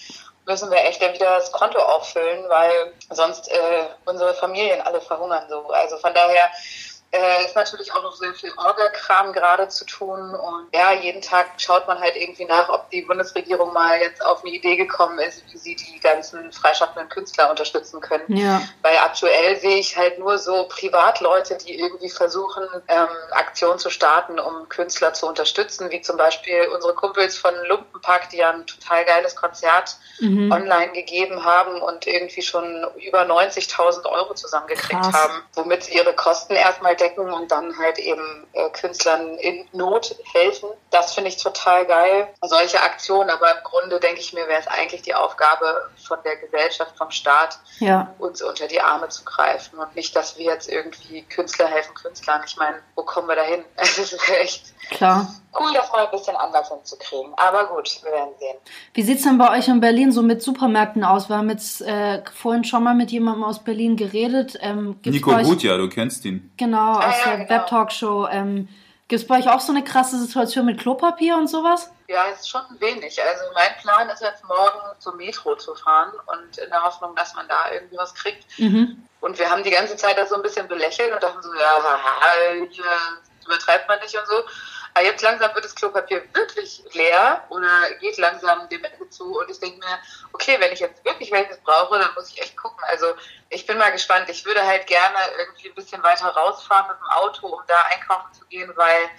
müssen 0.46 0.70
wir 0.70 0.78
echt 0.78 1.02
dann 1.02 1.12
wieder 1.12 1.38
das 1.38 1.50
Konto 1.50 1.78
auffüllen, 1.78 2.48
weil 2.48 2.92
sonst 3.10 3.50
äh, 3.50 3.84
unsere 4.04 4.32
Familien 4.34 4.80
alle 4.80 5.00
verhungern 5.00 5.44
so. 5.48 5.68
Also 5.70 5.98
von 5.98 6.14
daher 6.14 6.48
äh, 7.16 7.44
ist 7.44 7.56
natürlich 7.56 7.92
auch 7.92 8.02
noch 8.02 8.14
sehr 8.14 8.34
viel 8.34 8.52
Orga-Kram 8.56 9.32
gerade 9.32 9.68
zu 9.68 9.84
tun 9.84 10.34
und 10.34 10.68
ja, 10.74 10.92
jeden 10.92 11.22
Tag 11.22 11.46
schaut 11.58 11.86
man 11.86 11.98
halt 11.98 12.16
irgendwie 12.16 12.44
nach, 12.44 12.68
ob 12.68 12.90
die 12.90 13.02
Bundesregierung 13.02 13.72
mal 13.72 13.98
jetzt 14.00 14.24
auf 14.24 14.44
eine 14.44 14.52
Idee 14.52 14.76
gekommen 14.76 15.18
ist, 15.18 15.42
wie 15.52 15.56
sie 15.58 15.76
die 15.76 15.98
ganzen 16.00 16.52
freischaffenden 16.52 17.08
Künstler 17.08 17.50
unterstützen 17.50 18.00
können. 18.00 18.36
Ja. 18.36 18.62
Weil 18.82 18.96
aktuell 18.98 19.58
sehe 19.58 19.78
ich 19.78 19.96
halt 19.96 20.18
nur 20.18 20.38
so 20.38 20.66
Privatleute, 20.68 21.56
die 21.56 21.78
irgendwie 21.78 22.10
versuchen, 22.10 22.64
ähm, 22.88 23.08
Aktionen 23.32 23.78
zu 23.78 23.90
starten, 23.90 24.38
um 24.38 24.68
Künstler 24.68 25.12
zu 25.14 25.26
unterstützen, 25.26 25.90
wie 25.90 26.00
zum 26.02 26.16
Beispiel 26.16 26.68
unsere 26.74 26.94
Kumpels 26.94 27.38
von 27.38 27.54
Lumpenpack, 27.66 28.30
die 28.30 28.38
ja 28.38 28.50
ein 28.50 28.66
total 28.66 29.04
geiles 29.04 29.34
Konzert 29.36 29.96
Mhm. 30.20 30.50
online 30.50 30.92
gegeben 30.92 31.44
haben 31.44 31.80
und 31.82 32.06
irgendwie 32.06 32.42
schon 32.42 32.86
über 32.96 33.22
90.000 33.22 34.06
Euro 34.06 34.34
zusammengekriegt 34.34 35.02
Krass. 35.02 35.12
haben, 35.12 35.42
womit 35.54 35.84
sie 35.84 35.94
ihre 35.94 36.14
Kosten 36.14 36.54
erstmal 36.54 36.96
decken 36.96 37.05
und 37.14 37.50
dann 37.50 37.76
halt 37.78 37.98
eben 37.98 38.46
äh, 38.52 38.68
Künstlern 38.70 39.36
in 39.38 39.66
Not 39.72 40.16
helfen. 40.32 40.68
Das 40.90 41.14
finde 41.14 41.28
ich 41.28 41.36
total 41.42 41.86
geil. 41.86 42.28
Solche 42.42 42.80
Aktionen, 42.82 43.30
aber 43.30 43.50
im 43.50 43.62
Grunde 43.64 44.00
denke 44.00 44.20
ich 44.20 44.32
mir, 44.32 44.46
wäre 44.48 44.60
es 44.60 44.66
eigentlich 44.66 45.02
die 45.02 45.14
Aufgabe 45.14 45.90
von 46.06 46.18
der 46.24 46.36
Gesellschaft, 46.36 46.96
vom 46.96 47.10
Staat, 47.10 47.58
Ja. 47.78 48.14
uns 48.18 48.42
unter 48.42 48.66
die 48.68 48.80
Arme 48.80 49.08
zu 49.08 49.24
greifen 49.24 49.78
und 49.78 49.94
nicht, 49.94 50.14
dass 50.16 50.38
wir 50.38 50.46
jetzt 50.46 50.68
irgendwie 50.68 51.22
Künstler 51.22 51.66
helfen 51.66 51.94
Künstlern. 51.94 52.42
Ich 52.46 52.56
meine, 52.56 52.82
wo 52.94 53.02
kommen 53.02 53.28
wir 53.28 53.36
da 53.36 53.42
hin? 53.42 53.64
Es 53.76 53.98
ist 53.98 54.28
echt 54.28 54.74
Klar. 54.90 55.26
Cool, 55.60 55.72
das 55.74 55.90
mal 55.92 56.04
ein 56.04 56.10
bisschen 56.10 56.36
anders 56.36 56.68
hinzukriegen. 56.68 57.32
Aber 57.36 57.66
gut, 57.66 57.90
wir 58.02 58.12
werden 58.12 58.34
sehen. 58.38 58.56
Wie 58.94 59.02
sieht's 59.02 59.22
denn 59.22 59.38
bei 59.38 59.56
euch 59.58 59.68
in 59.68 59.80
Berlin 59.80 60.12
so 60.12 60.22
mit 60.22 60.42
Supermärkten 60.42 61.04
aus? 61.04 61.28
Wir 61.28 61.36
haben 61.36 61.50
jetzt 61.50 61.82
äh, 61.82 62.22
vorhin 62.34 62.64
schon 62.64 62.82
mal 62.84 62.94
mit 62.94 63.10
jemandem 63.10 63.44
aus 63.44 63.62
Berlin 63.62 63.96
geredet. 63.96 64.58
Ähm, 64.60 64.98
gibt's 65.02 65.16
Nico 65.26 65.36
Gutjahr, 65.42 65.78
du 65.78 65.88
kennst 65.88 66.24
ihn. 66.24 66.52
Genau, 66.56 66.76
Ah, 66.98 67.08
aus 67.08 67.14
ja, 67.24 67.36
der 67.36 67.44
genau. 67.46 67.50
Web-Talkshow. 67.50 68.28
Ähm, 68.30 68.68
Gibt 69.08 69.22
es 69.22 69.28
bei 69.28 69.38
euch 69.38 69.48
auch 69.48 69.60
so 69.60 69.70
eine 69.72 69.84
krasse 69.84 70.18
Situation 70.18 70.66
mit 70.66 70.80
Klopapier 70.80 71.36
und 71.36 71.46
sowas? 71.46 71.92
Ja, 72.08 72.24
ist 72.24 72.48
schon 72.48 72.62
wenig. 72.80 73.16
Also 73.22 73.44
mein 73.54 73.70
Plan 73.80 74.08
ist 74.10 74.20
jetzt 74.20 74.44
morgen 74.44 74.80
zur 74.98 75.14
Metro 75.14 75.54
zu 75.54 75.76
fahren 75.76 76.10
und 76.26 76.58
in 76.58 76.68
der 76.70 76.82
Hoffnung, 76.82 77.14
dass 77.14 77.32
man 77.34 77.46
da 77.46 77.70
irgendwie 77.72 77.96
was 77.96 78.14
kriegt. 78.14 78.44
Mhm. 78.58 79.04
Und 79.20 79.38
wir 79.38 79.48
haben 79.48 79.62
die 79.62 79.70
ganze 79.70 79.96
Zeit 79.96 80.18
das 80.18 80.28
so 80.30 80.34
ein 80.34 80.42
bisschen 80.42 80.66
belächelt 80.66 81.12
und 81.12 81.22
dachten 81.22 81.40
so, 81.40 81.54
ja, 81.54 81.76
haha, 81.82 82.66
hier 82.68 82.84
übertreibt 83.44 83.88
man 83.88 84.00
nicht 84.00 84.16
und 84.16 84.26
so. 84.26 84.34
Aber 84.96 85.04
jetzt 85.04 85.20
langsam 85.20 85.54
wird 85.54 85.62
das 85.62 85.74
Klopapier 85.74 86.22
wirklich 86.32 86.82
leer 86.94 87.44
oder 87.50 87.68
geht 88.00 88.16
langsam 88.16 88.66
dem 88.70 88.82
Ende 88.82 89.10
zu. 89.10 89.38
Und 89.38 89.50
ich 89.50 89.60
denke 89.60 89.76
mir, 89.76 89.98
okay, 90.32 90.56
wenn 90.58 90.72
ich 90.72 90.80
jetzt 90.80 91.04
wirklich 91.04 91.30
welches 91.30 91.58
brauche, 91.58 91.98
dann 91.98 92.08
muss 92.14 92.30
ich 92.30 92.40
echt 92.40 92.56
gucken. 92.56 92.82
Also 92.88 93.08
ich 93.50 93.66
bin 93.66 93.76
mal 93.76 93.92
gespannt. 93.92 94.30
Ich 94.30 94.46
würde 94.46 94.66
halt 94.66 94.86
gerne 94.86 95.18
irgendwie 95.38 95.68
ein 95.68 95.74
bisschen 95.74 96.02
weiter 96.02 96.28
rausfahren 96.28 96.86
mit 96.88 96.96
dem 96.96 97.10
Auto, 97.10 97.46
um 97.46 97.60
da 97.66 97.74
einkaufen 97.92 98.32
zu 98.32 98.46
gehen, 98.46 98.72
weil 98.74 99.10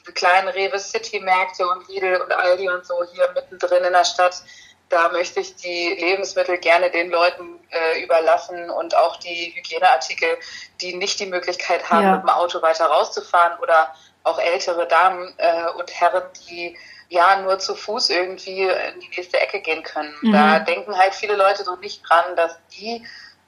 diese 0.00 0.14
kleinen 0.14 0.48
Rewe 0.48 0.78
City 0.78 1.20
Märkte 1.20 1.68
und 1.68 1.86
Lidl 1.86 2.16
und 2.22 2.32
Aldi 2.32 2.70
und 2.70 2.86
so 2.86 3.04
hier 3.04 3.30
mittendrin 3.34 3.84
in 3.84 3.92
der 3.92 4.06
Stadt, 4.06 4.42
da 4.88 5.10
möchte 5.10 5.40
ich 5.40 5.54
die 5.56 5.96
Lebensmittel 6.00 6.56
gerne 6.58 6.90
den 6.90 7.10
Leuten 7.10 7.60
äh, 7.68 8.02
überlassen 8.02 8.70
und 8.70 8.96
auch 8.96 9.16
die 9.16 9.52
Hygieneartikel, 9.54 10.38
die 10.80 10.94
nicht 10.94 11.20
die 11.20 11.26
Möglichkeit 11.26 11.90
haben, 11.90 12.04
Ja. 12.04 12.12
mit 12.12 12.22
dem 12.22 12.30
Auto 12.30 12.62
weiter 12.62 12.86
rauszufahren 12.86 13.58
oder 13.58 13.94
auch 14.26 14.38
ältere 14.38 14.86
Damen 14.86 15.32
äh, 15.38 15.70
und 15.78 15.90
Herren, 15.92 16.24
die 16.48 16.76
ja 17.08 17.40
nur 17.40 17.58
zu 17.58 17.74
Fuß 17.74 18.10
irgendwie 18.10 18.62
in 18.62 19.00
die 19.00 19.08
nächste 19.16 19.40
Ecke 19.40 19.60
gehen 19.60 19.82
können. 19.82 20.12
Mhm. 20.20 20.32
Da 20.32 20.58
denken 20.58 20.98
halt 20.98 21.14
viele 21.14 21.36
Leute 21.36 21.62
so 21.64 21.76
nicht 21.76 22.02
dran, 22.08 22.34
dass 22.34 22.58
die 22.76 23.06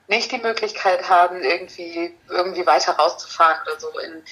nicht 0.09 0.33
die 0.33 0.39
Möglichkeit 0.39 1.09
haben, 1.09 1.43
irgendwie, 1.43 2.15
irgendwie 2.31 2.67
weiter 2.67 2.93
rauszufahren 2.93 3.59
oder 3.67 3.79
so 3.79 3.89
in 3.99 4.23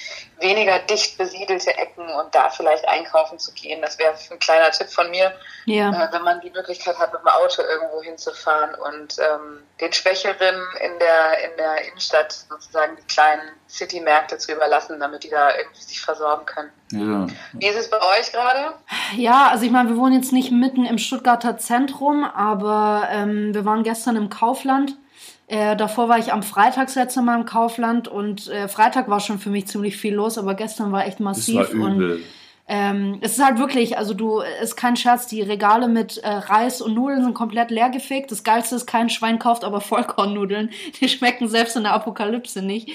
weniger 0.40 0.78
dicht 0.78 1.18
besiedelte 1.18 1.76
Ecken 1.76 2.08
und 2.08 2.34
da 2.34 2.48
vielleicht 2.48 2.88
einkaufen 2.88 3.38
zu 3.38 3.52
gehen. 3.52 3.82
Das 3.82 3.98
wäre 3.98 4.14
ein 4.30 4.38
kleiner 4.38 4.70
Tipp 4.70 4.88
von 4.88 5.10
mir, 5.10 5.32
ja. 5.66 5.90
äh, 5.90 6.12
wenn 6.12 6.22
man 6.22 6.40
die 6.40 6.50
Möglichkeit 6.50 6.98
hat, 6.98 7.12
mit 7.12 7.20
dem 7.20 7.28
Auto 7.28 7.60
irgendwo 7.60 8.02
hinzufahren 8.02 8.74
und 8.74 9.18
ähm, 9.18 9.62
den 9.78 9.92
Schwächeren 9.92 10.56
in 10.82 10.98
der, 10.98 11.50
in 11.50 11.56
der 11.58 11.86
Innenstadt 11.86 12.32
sozusagen 12.32 12.96
die 12.96 13.06
kleinen 13.06 13.42
City-Märkte 13.68 14.38
zu 14.38 14.52
überlassen, 14.52 14.98
damit 14.98 15.24
die 15.24 15.30
da 15.30 15.54
irgendwie 15.58 15.82
sich 15.82 16.00
versorgen 16.00 16.46
können. 16.46 16.70
Ja. 16.92 17.26
Wie 17.52 17.66
ist 17.66 17.76
es 17.76 17.90
bei 17.90 17.98
euch 17.98 18.32
gerade? 18.32 18.74
Ja, 19.14 19.48
also 19.50 19.66
ich 19.66 19.70
meine, 19.70 19.90
wir 19.90 19.98
wohnen 19.98 20.14
jetzt 20.14 20.32
nicht 20.32 20.50
mitten 20.50 20.86
im 20.86 20.96
Stuttgarter 20.96 21.58
Zentrum, 21.58 22.24
aber 22.24 23.08
ähm, 23.10 23.52
wir 23.52 23.66
waren 23.66 23.82
gestern 23.82 24.16
im 24.16 24.30
Kaufland 24.30 24.96
äh, 25.48 25.76
davor 25.76 26.08
war 26.08 26.18
ich 26.18 26.32
am 26.32 26.42
Freitag 26.42 26.86
das 26.86 26.96
letzte 26.96 27.22
Mal 27.22 27.38
im 27.38 27.46
Kaufland 27.46 28.08
und 28.08 28.48
äh, 28.48 28.68
Freitag 28.68 29.08
war 29.08 29.20
schon 29.20 29.38
für 29.38 29.50
mich 29.50 29.66
ziemlich 29.66 29.96
viel 29.96 30.14
los, 30.14 30.38
aber 30.38 30.54
gestern 30.54 30.92
war 30.92 31.06
echt 31.06 31.20
massiv. 31.20 31.58
Das 31.58 31.78
war 31.78 31.94
übel. 31.94 32.12
Und 32.14 32.22
ähm, 32.68 33.18
es 33.20 33.38
ist 33.38 33.44
halt 33.44 33.58
wirklich, 33.60 33.96
also 33.96 34.12
du, 34.12 34.40
ist 34.40 34.74
kein 34.74 34.96
Scherz, 34.96 35.28
die 35.28 35.40
Regale 35.40 35.86
mit 35.86 36.16
äh, 36.18 36.28
Reis 36.28 36.80
und 36.80 36.94
Nudeln 36.94 37.22
sind 37.22 37.34
komplett 37.34 37.70
leergefegt. 37.70 38.32
Das 38.32 38.42
Geilste 38.42 38.74
ist, 38.74 38.86
kein 38.86 39.08
Schwein 39.08 39.38
kauft 39.38 39.62
aber 39.62 39.80
Vollkornnudeln. 39.80 40.70
Die 41.00 41.08
schmecken 41.08 41.46
selbst 41.48 41.76
in 41.76 41.84
der 41.84 41.92
Apokalypse 41.92 42.62
nicht. 42.62 42.88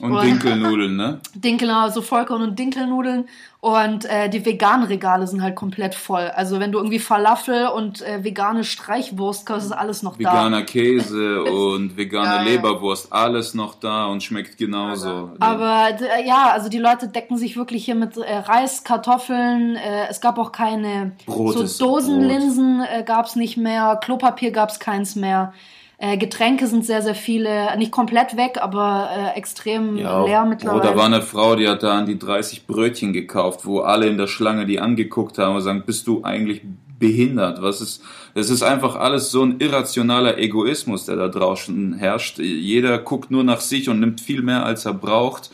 Und, 0.00 0.12
und 0.12 0.22
Dinkelnudeln, 0.22 0.96
ne? 0.96 1.20
Dinkel, 1.34 1.70
also 1.70 2.02
Vollkorn- 2.02 2.42
und 2.42 2.56
Dinkelnudeln. 2.56 3.28
Und 3.66 4.04
äh, 4.04 4.28
die 4.28 4.46
veganen 4.46 4.86
Regale 4.86 5.26
sind 5.26 5.42
halt 5.42 5.56
komplett 5.56 5.96
voll. 5.96 6.30
Also 6.36 6.60
wenn 6.60 6.70
du 6.70 6.78
irgendwie 6.78 7.00
Falafel 7.00 7.66
und 7.66 8.00
äh, 8.00 8.22
vegane 8.22 8.62
Streichwurst 8.62 9.44
kaufst, 9.44 9.66
ist 9.66 9.72
alles 9.72 10.04
noch 10.04 10.20
Veganer 10.20 10.34
da. 10.34 10.44
Veganer 10.44 10.62
Käse 10.62 11.42
und 11.74 11.96
vegane 11.96 12.36
ja, 12.36 12.42
Leberwurst, 12.42 13.12
alles 13.12 13.54
noch 13.54 13.74
da 13.74 14.06
und 14.06 14.22
schmeckt 14.22 14.56
genauso. 14.56 15.32
Aber 15.40 15.88
äh, 16.00 16.24
ja, 16.24 16.52
also 16.52 16.68
die 16.68 16.78
Leute 16.78 17.08
decken 17.08 17.38
sich 17.38 17.56
wirklich 17.56 17.84
hier 17.84 17.96
mit 17.96 18.16
äh, 18.16 18.36
Reis, 18.36 18.84
Kartoffeln. 18.84 19.74
Äh, 19.74 20.06
es 20.10 20.20
gab 20.20 20.38
auch 20.38 20.52
keine 20.52 21.16
Brot 21.26 21.66
so 21.66 21.86
Dosenlinsen 21.86 22.84
äh, 22.88 23.02
gab 23.02 23.26
es 23.26 23.34
nicht 23.34 23.56
mehr, 23.56 23.98
Klopapier 24.00 24.52
gab 24.52 24.68
es 24.68 24.78
keins 24.78 25.16
mehr. 25.16 25.52
Äh, 25.98 26.18
Getränke 26.18 26.66
sind 26.66 26.84
sehr, 26.84 27.00
sehr 27.00 27.14
viele, 27.14 27.76
nicht 27.78 27.90
komplett 27.90 28.36
weg, 28.36 28.58
aber 28.60 29.08
äh, 29.10 29.38
extrem 29.38 29.96
ja, 29.96 30.24
leer 30.24 30.44
mittlerweile. 30.44 30.80
Oder 30.80 30.96
war 30.96 31.06
eine 31.06 31.22
Frau, 31.22 31.56
die 31.56 31.66
hat 31.68 31.82
da 31.82 31.98
an 31.98 32.06
die 32.06 32.18
30 32.18 32.66
Brötchen 32.66 33.14
gekauft, 33.14 33.64
wo 33.64 33.80
alle 33.80 34.06
in 34.06 34.18
der 34.18 34.26
Schlange 34.26 34.66
die 34.66 34.78
angeguckt 34.78 35.38
haben 35.38 35.56
und 35.56 35.62
sagen, 35.62 35.84
bist 35.86 36.06
du 36.06 36.22
eigentlich 36.22 36.60
behindert? 36.98 37.62
Was 37.62 37.80
ist, 37.80 38.02
es 38.34 38.50
ist 38.50 38.62
einfach 38.62 38.96
alles 38.96 39.30
so 39.30 39.42
ein 39.42 39.58
irrationaler 39.58 40.36
Egoismus, 40.36 41.06
der 41.06 41.16
da 41.16 41.28
draußen 41.28 41.94
herrscht. 41.94 42.38
Jeder 42.38 42.98
guckt 42.98 43.30
nur 43.30 43.44
nach 43.44 43.60
sich 43.60 43.88
und 43.88 44.00
nimmt 44.00 44.20
viel 44.20 44.42
mehr, 44.42 44.66
als 44.66 44.84
er 44.84 44.94
braucht. 44.94 45.50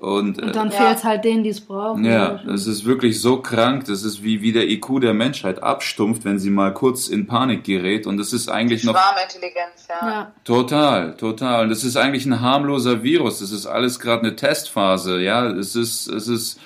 Und, 0.00 0.40
und 0.40 0.56
dann 0.56 0.68
äh, 0.68 0.70
fehlt 0.70 0.96
es 0.96 1.04
halt 1.04 1.24
denen, 1.24 1.44
die 1.44 1.50
es 1.50 1.60
brauchen. 1.60 2.06
Ja, 2.06 2.40
es 2.52 2.66
ist 2.66 2.86
wirklich 2.86 3.20
so 3.20 3.42
krank. 3.42 3.84
Das 3.84 4.02
ist 4.02 4.22
wie, 4.22 4.40
wie 4.40 4.52
der 4.52 4.66
IQ 4.66 5.00
der 5.02 5.12
Menschheit 5.12 5.62
abstumpft, 5.62 6.24
wenn 6.24 6.38
sie 6.38 6.48
mal 6.48 6.72
kurz 6.72 7.08
in 7.08 7.26
Panik 7.26 7.64
gerät. 7.64 8.06
Und 8.06 8.16
das 8.16 8.32
ist 8.32 8.48
eigentlich 8.48 8.82
noch. 8.82 8.94
Schwarmintelligenz, 8.94 9.88
ja. 9.90 10.08
ja. 10.08 10.32
Total, 10.44 11.14
total. 11.16 11.64
Und 11.64 11.68
das 11.68 11.84
ist 11.84 11.98
eigentlich 11.98 12.24
ein 12.24 12.40
harmloser 12.40 13.02
Virus. 13.02 13.40
Das 13.40 13.52
ist 13.52 13.66
alles 13.66 14.00
gerade 14.00 14.22
eine 14.22 14.36
Testphase. 14.36 15.20
Ja, 15.20 15.46
es 15.48 15.76
ist, 15.76 16.06
es 16.06 16.28
ist, 16.28 16.58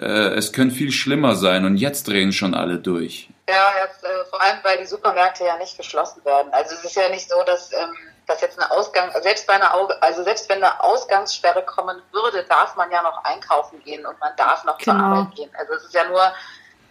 äh, 0.00 0.34
es 0.34 0.52
könnte 0.52 0.74
viel 0.74 0.90
schlimmer 0.90 1.36
sein. 1.36 1.64
Und 1.64 1.76
jetzt 1.76 2.08
drehen 2.08 2.32
schon 2.32 2.54
alle 2.54 2.78
durch. 2.78 3.30
Ja, 3.48 3.68
jetzt, 3.84 4.02
äh, 4.02 4.08
vor 4.30 4.42
allem, 4.42 4.58
weil 4.64 4.78
die 4.78 4.86
Supermärkte 4.86 5.44
ja 5.44 5.56
nicht 5.58 5.78
geschlossen 5.78 6.24
werden. 6.24 6.48
Also 6.50 6.74
es 6.74 6.84
ist 6.84 6.96
ja 6.96 7.08
nicht 7.08 7.28
so, 7.28 7.36
dass. 7.46 7.72
Ähm, 7.72 7.94
dass 8.30 8.40
jetzt 8.40 8.58
eine 8.58 8.70
Ausgang, 8.70 9.10
selbst 9.22 9.46
bei 9.46 9.54
einer, 9.54 9.74
also 10.00 10.22
selbst 10.22 10.48
wenn 10.48 10.62
eine 10.62 10.82
Ausgangssperre 10.82 11.64
kommen 11.64 12.00
würde, 12.12 12.44
darf 12.44 12.76
man 12.76 12.90
ja 12.90 13.02
noch 13.02 13.24
einkaufen 13.24 13.82
gehen 13.82 14.06
und 14.06 14.18
man 14.20 14.34
darf 14.36 14.64
noch 14.64 14.78
genau. 14.78 14.96
zur 14.96 15.04
Arbeit 15.04 15.34
gehen. 15.34 15.50
Also 15.58 15.74
es 15.74 15.84
ist 15.84 15.94
ja 15.94 16.04
nur, 16.04 16.22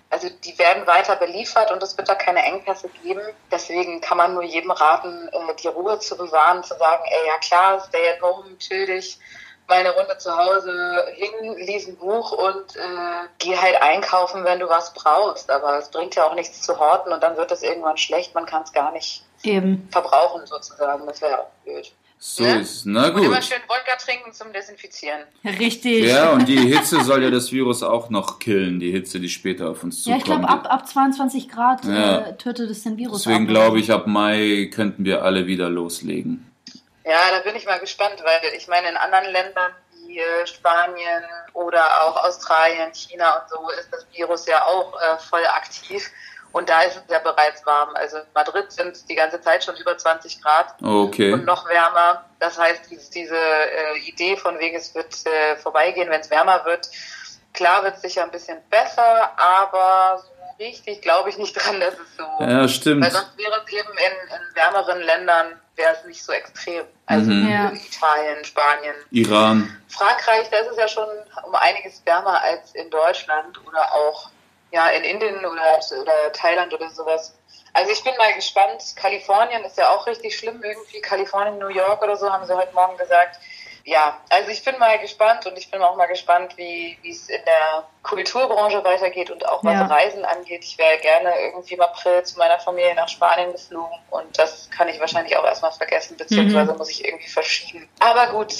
also 0.09 0.27
die 0.29 0.59
werden 0.59 0.85
weiter 0.85 1.15
beliefert 1.15 1.71
und 1.71 1.81
es 1.81 1.97
wird 1.97 2.09
da 2.09 2.15
keine 2.15 2.43
Engpässe 2.43 2.89
geben. 2.89 3.21
Deswegen 3.51 4.01
kann 4.01 4.17
man 4.17 4.33
nur 4.33 4.43
jedem 4.43 4.71
raten, 4.71 5.29
äh, 5.29 5.55
die 5.55 5.69
Ruhe 5.69 5.97
zu 5.99 6.17
bewahren, 6.17 6.63
zu 6.63 6.75
sagen, 6.77 7.03
ey, 7.05 7.27
ja 7.27 7.37
klar, 7.37 7.79
stay 7.79 8.09
at 8.09 8.21
home, 8.21 8.57
chill 8.57 8.85
dich, 8.85 9.17
mal 9.69 9.79
eine 9.79 9.95
Runde 9.95 10.17
zu 10.17 10.35
Hause 10.35 11.05
hin, 11.13 11.55
lies 11.55 11.87
ein 11.87 11.95
Buch 11.95 12.33
und 12.33 12.75
äh, 12.75 13.27
geh 13.37 13.55
halt 13.55 13.81
einkaufen, 13.81 14.43
wenn 14.43 14.59
du 14.59 14.67
was 14.67 14.93
brauchst. 14.93 15.49
Aber 15.49 15.77
es 15.77 15.89
bringt 15.89 16.15
ja 16.15 16.25
auch 16.25 16.33
nichts 16.33 16.61
zu 16.61 16.77
horten 16.77 17.13
und 17.13 17.23
dann 17.23 17.37
wird 17.37 17.53
es 17.53 17.63
irgendwann 17.63 17.97
schlecht, 17.97 18.35
man 18.35 18.45
kann 18.45 18.63
es 18.63 18.73
gar 18.73 18.91
nicht 18.91 19.23
Eben. 19.43 19.87
verbrauchen 19.91 20.45
sozusagen. 20.45 21.05
Das 21.05 21.21
wäre 21.21 21.31
ja 21.31 21.39
auch 21.39 21.49
blöd. 21.63 21.91
So 22.21 22.43
ne? 22.43 22.59
ist, 22.59 22.85
na 22.85 23.09
gut. 23.09 23.21
Und 23.21 23.27
immer 23.27 23.41
schön 23.41 23.61
Wodka 23.69 23.95
trinken 23.95 24.33
zum 24.33 24.51
Desinfizieren. 24.51 25.21
Richtig. 25.45 26.03
Ja, 26.03 26.31
und 26.31 26.49
die 26.49 26.57
Hitze 26.75 27.01
soll 27.01 27.23
ja 27.23 27.29
das 27.29 27.53
Virus 27.53 27.81
auch 27.81 28.09
noch 28.09 28.39
killen, 28.39 28.81
die 28.81 28.91
Hitze, 28.91 29.21
die 29.21 29.29
später 29.29 29.69
auf 29.69 29.83
uns 29.83 30.03
zukommt. 30.03 30.27
Ja, 30.27 30.35
ich 30.35 30.41
glaube, 30.41 30.49
ab, 30.49 30.67
ab 30.69 30.85
22 30.85 31.47
Grad 31.47 31.85
ja. 31.85 32.17
äh, 32.17 32.37
tötet 32.37 32.69
es 32.69 32.83
den 32.83 32.97
Virus. 32.97 33.23
Deswegen 33.23 33.47
glaube 33.47 33.79
ich, 33.79 33.89
ab 33.93 34.05
Mai 34.05 34.69
könnten 34.73 35.05
wir 35.05 35.23
alle 35.23 35.47
wieder 35.47 35.69
loslegen. 35.69 36.45
Ja, 37.05 37.31
da 37.31 37.39
bin 37.39 37.55
ich 37.55 37.65
mal 37.65 37.79
gespannt, 37.79 38.21
weil 38.21 38.53
ich 38.57 38.67
meine, 38.67 38.89
in 38.89 38.97
anderen 38.97 39.31
Ländern 39.31 39.71
wie 40.05 40.19
äh, 40.19 40.45
Spanien 40.45 41.23
oder 41.53 41.83
auch 42.03 42.17
Australien, 42.25 42.93
China 42.93 43.37
und 43.37 43.49
so 43.49 43.69
ist 43.79 43.87
das 43.93 44.05
Virus 44.13 44.45
ja 44.45 44.65
auch 44.65 44.93
äh, 44.95 45.17
voll 45.19 45.45
aktiv. 45.45 46.11
Und 46.51 46.69
da 46.69 46.81
ist 46.81 46.97
es 46.97 47.03
ja 47.09 47.19
bereits 47.19 47.65
warm. 47.65 47.89
Also 47.93 48.17
in 48.17 48.23
Madrid 48.33 48.71
sind 48.71 48.95
es 48.95 49.05
die 49.05 49.15
ganze 49.15 49.39
Zeit 49.41 49.63
schon 49.63 49.75
über 49.75 49.97
20 49.97 50.41
Grad 50.41 50.73
okay. 50.81 51.33
und 51.33 51.45
noch 51.45 51.67
wärmer. 51.69 52.25
Das 52.39 52.57
heißt, 52.57 52.89
diese, 52.89 53.11
diese 53.11 53.37
äh, 53.37 53.99
Idee 54.07 54.35
von 54.35 54.57
wegen, 54.59 54.75
es 54.75 54.95
wird 54.95 55.13
äh, 55.25 55.57
vorbeigehen, 55.57 56.09
wenn 56.09 56.21
es 56.21 56.29
wärmer 56.29 56.65
wird. 56.65 56.89
Klar 57.53 57.83
wird 57.83 57.95
es 57.95 58.01
sicher 58.01 58.23
ein 58.23 58.31
bisschen 58.31 58.57
besser, 58.69 59.31
aber 59.37 60.23
so 60.23 60.63
richtig 60.63 61.01
glaube 61.01 61.29
ich 61.29 61.37
nicht 61.37 61.53
dran, 61.65 61.79
dass 61.79 61.93
es 61.93 62.17
so. 62.17 62.43
Ja, 62.43 62.67
stimmt. 62.67 63.03
Weil 63.03 63.11
sonst 63.11 63.37
wäre 63.37 63.61
es 63.65 63.71
eben 63.71 63.89
in, 63.89 64.35
in 64.35 64.55
wärmeren 64.55 65.01
Ländern 65.01 65.59
wäre 65.75 65.93
es 65.93 66.05
nicht 66.05 66.23
so 66.23 66.33
extrem. 66.33 66.85
Also 67.05 67.31
mhm. 67.31 67.47
Italien, 67.73 68.43
Spanien, 68.43 68.95
Iran. 69.11 69.77
Frankreich, 69.87 70.49
da 70.51 70.57
ist 70.57 70.71
es 70.71 70.77
ja 70.77 70.87
schon 70.87 71.07
um 71.45 71.55
einiges 71.55 72.05
wärmer 72.05 72.41
als 72.43 72.75
in 72.75 72.89
Deutschland 72.89 73.59
oder 73.65 73.93
auch 73.93 74.29
ja, 74.71 74.87
in 74.89 75.03
Indien 75.03 75.45
oder, 75.45 75.79
oder 76.01 76.31
Thailand 76.33 76.73
oder 76.73 76.89
sowas. 76.89 77.35
Also 77.73 77.91
ich 77.91 78.03
bin 78.03 78.15
mal 78.17 78.33
gespannt. 78.33 78.83
Kalifornien 78.95 79.63
ist 79.63 79.77
ja 79.77 79.89
auch 79.89 80.05
richtig 80.07 80.37
schlimm 80.37 80.61
irgendwie. 80.63 81.01
Kalifornien, 81.01 81.59
New 81.59 81.69
York 81.69 82.01
oder 82.01 82.15
so 82.15 82.31
haben 82.31 82.45
sie 82.45 82.55
heute 82.55 82.73
Morgen 82.73 82.97
gesagt. 82.97 83.39
Ja, 83.85 84.19
also 84.29 84.51
ich 84.51 84.63
bin 84.63 84.77
mal 84.77 84.99
gespannt 84.99 85.45
und 85.47 85.57
ich 85.57 85.71
bin 85.71 85.81
auch 85.81 85.95
mal 85.95 86.05
gespannt, 86.05 86.57
wie 86.57 86.97
es 87.03 87.29
in 87.29 87.43
der 87.45 87.87
Kulturbranche 88.03 88.83
weitergeht 88.83 89.31
und 89.31 89.47
auch 89.47 89.63
was 89.63 89.73
ja. 89.73 89.85
Reisen 89.87 90.25
angeht. 90.25 90.63
Ich 90.63 90.77
wäre 90.77 90.99
gerne 90.99 91.33
irgendwie 91.39 91.73
im 91.73 91.81
April 91.81 92.21
zu 92.23 92.37
meiner 92.37 92.59
Familie 92.59 92.93
nach 92.93 93.07
Spanien 93.07 93.51
geflogen 93.51 93.97
und 94.11 94.37
das 94.37 94.69
kann 94.69 94.89
ich 94.89 94.99
wahrscheinlich 94.99 95.35
auch 95.37 95.45
erstmal 95.45 95.71
vergessen, 95.71 96.17
beziehungsweise 96.17 96.73
mhm. 96.73 96.77
muss 96.77 96.91
ich 96.91 97.03
irgendwie 97.03 97.29
verschieben. 97.29 97.89
Aber 97.99 98.27
gut, 98.27 98.53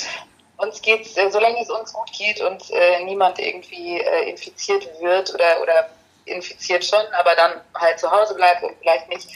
uns 0.57 0.82
geht's, 0.82 1.16
äh, 1.18 1.30
solange 1.30 1.62
es 1.62 1.70
uns 1.70 1.93
gut 1.93 2.12
geht 2.12 2.41
und 2.41 2.70
äh, 2.72 3.03
niemand 3.03 3.39
irgendwie 3.39 3.99
äh, 3.99 4.30
infiziert 4.30 4.88
wird 4.99 5.34
oder, 5.34 5.62
oder 5.62 5.89
infiziert 6.30 6.86
schon, 6.86 7.06
aber 7.20 7.36
dann 7.36 7.62
halt 7.76 8.00
zu 8.00 8.10
Hause 8.10 8.36
bleibt 8.36 8.64
und 8.64 8.76
vielleicht 8.80 9.10
nicht 9.10 9.28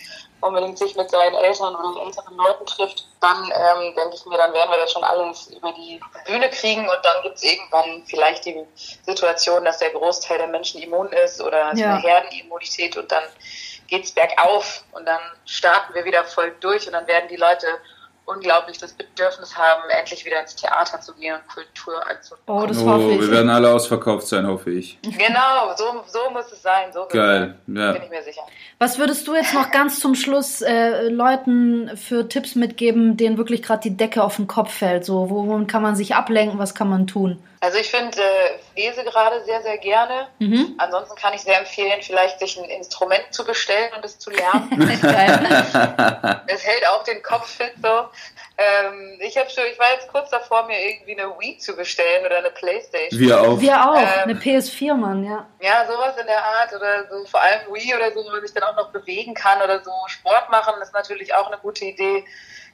unbedingt 0.44 0.78
sich 0.78 0.96
mit 0.96 1.10
seinen 1.10 1.36
Eltern 1.36 1.76
oder 1.76 2.06
älteren 2.06 2.36
Leuten 2.36 2.66
trifft, 2.66 3.08
dann 3.22 3.46
ähm, 3.46 3.96
denke 3.96 4.16
ich 4.16 4.26
mir, 4.26 4.38
dann 4.38 4.54
werden 4.54 4.70
wir 4.70 4.78
das 4.78 4.92
schon 4.92 5.04
alles 5.04 5.48
über 5.48 5.72
die 5.72 6.00
Bühne 6.26 6.50
kriegen 6.50 6.82
und 6.82 7.00
dann 7.02 7.24
gibt 7.24 7.38
es 7.38 7.44
irgendwann 7.44 8.04
vielleicht 8.06 8.46
die 8.46 8.66
Situation, 9.06 9.64
dass 9.64 9.78
der 9.78 9.92
Großteil 9.92 10.38
der 10.38 10.48
Menschen 10.48 10.82
immun 10.82 11.08
ist 11.14 11.42
oder 11.42 11.74
ja. 11.74 11.76
so 11.76 11.84
eine 11.84 12.02
Herdenimmunität 12.02 12.98
und 12.98 13.12
dann 13.12 13.24
geht 13.88 14.04
es 14.04 14.12
bergauf 14.12 14.84
und 14.92 15.06
dann 15.06 15.22
starten 15.46 15.94
wir 15.94 16.04
wieder 16.04 16.24
voll 16.26 16.54
durch 16.60 16.88
und 16.88 16.94
dann 16.94 17.08
werden 17.08 17.30
die 17.30 17.38
Leute 17.38 17.68
unglaublich 18.26 18.78
das 18.78 18.94
Bedürfnis 18.94 19.56
haben, 19.58 19.82
endlich 19.90 20.26
wieder 20.26 20.40
ins 20.42 20.56
Theater 20.56 21.00
zu 21.02 21.14
gehen 21.16 21.36
und 21.36 21.48
Kultur 21.48 21.96
anzubieten. 22.10 22.44
Oh, 22.48 22.66
das 22.66 22.84
hoffe 22.84 23.12
ich. 23.12 23.22
Wir 23.22 23.32
werden 23.32 23.50
alle 23.50 23.72
ausverkauft 23.72 24.28
sein, 24.28 24.48
hoffe 24.48 24.72
ich. 24.72 24.98
Genau, 25.02 25.76
so, 25.76 26.04
so 26.08 26.30
muss 26.32 26.52
es 26.52 26.62
sein. 26.62 26.92
So 26.94 27.06
Geil, 27.10 27.56
sein. 27.68 27.76
ja. 27.76 27.92
Bin 27.92 28.04
ich 28.04 28.10
mir 28.10 28.24
sicher. 28.24 28.42
Was 28.80 28.98
würdest 28.98 29.28
du 29.28 29.36
jetzt 29.36 29.54
noch 29.54 29.72
ganz 29.72 30.00
zum 30.00 30.16
Schluss 30.16 30.62
äh, 30.62 31.10
Leuten 31.10 31.96
für 31.98 32.28
Tipps 32.28 32.56
mitgeben, 32.56 33.18
denen 33.18 33.38
wirklich 33.38 33.62
gerade 33.62 33.82
die 33.82 33.98
Decke 33.98 34.24
auf 34.24 34.38
den 34.38 34.48
Kopf 34.48 34.74
fällt? 34.74 35.06
So, 35.06 35.30
wo 35.30 35.66
kann 35.66 35.82
man 35.82 35.96
sich 35.96 36.16
ablenken, 36.16 36.60
was 36.60 36.76
kann 36.76 36.90
man 36.90 37.08
tun? 37.08 37.42
Also 37.64 37.78
ich 37.78 37.90
finde, 37.90 38.22
äh, 38.22 38.60
lese 38.76 39.06
gerade 39.06 39.42
sehr, 39.46 39.62
sehr 39.62 39.78
gerne. 39.78 40.28
Mhm. 40.40 40.76
Ansonsten 40.80 41.16
kann 41.16 41.34
ich 41.34 41.44
sehr 41.44 41.58
empfehlen, 41.60 42.02
vielleicht 42.02 42.38
sich 42.40 42.58
ein 42.60 42.66
Instrument 42.66 43.24
zu 43.32 43.46
bestellen 43.46 43.90
und 43.96 44.04
es 44.04 44.20
zu 44.20 44.32
lernen. 44.32 44.70
es 46.48 46.66
hält 46.66 46.86
auch 46.90 47.06
den 47.06 47.24
Kopf 47.24 47.48
fit 47.48 47.72
so. 47.82 48.10
Ähm, 48.58 49.18
ich 49.22 49.38
habe 49.38 49.50
schon, 49.50 49.64
ich 49.72 49.80
war 49.80 49.94
jetzt 49.94 50.10
kurz 50.10 50.30
davor, 50.30 50.68
mir 50.68 50.78
irgendwie 50.78 51.18
eine 51.18 51.30
Wii 51.40 51.58
zu 51.58 51.74
bestellen 51.74 52.26
oder 52.26 52.40
eine 52.40 52.52
Playstation. 52.52 53.18
Wir 53.18 53.42
auch. 53.42 53.62
Wir 53.62 53.90
auch. 53.90 53.96
Ähm, 53.96 54.24
eine 54.24 54.34
PS4, 54.34 54.96
Mann, 54.96 55.24
ja. 55.24 55.48
Ja, 55.62 55.86
sowas 55.88 56.18
in 56.20 56.28
der 56.28 56.44
Art 56.44 56.74
oder 56.76 57.08
so, 57.10 57.26
vor 57.28 57.42
allem 57.42 57.62
Wii 57.74 57.96
oder 57.96 58.12
so, 58.12 58.26
wo 58.26 58.30
man 58.30 58.42
sich 58.42 58.54
dann 58.54 58.64
auch 58.64 58.76
noch 58.76 58.92
bewegen 58.92 59.36
kann 59.36 59.62
oder 59.62 59.82
so. 59.82 59.92
Sport 60.08 60.50
machen 60.50 60.74
ist 60.82 60.94
natürlich 60.94 61.34
auch 61.34 61.48
eine 61.48 61.60
gute 61.60 61.86
Idee. 61.86 62.26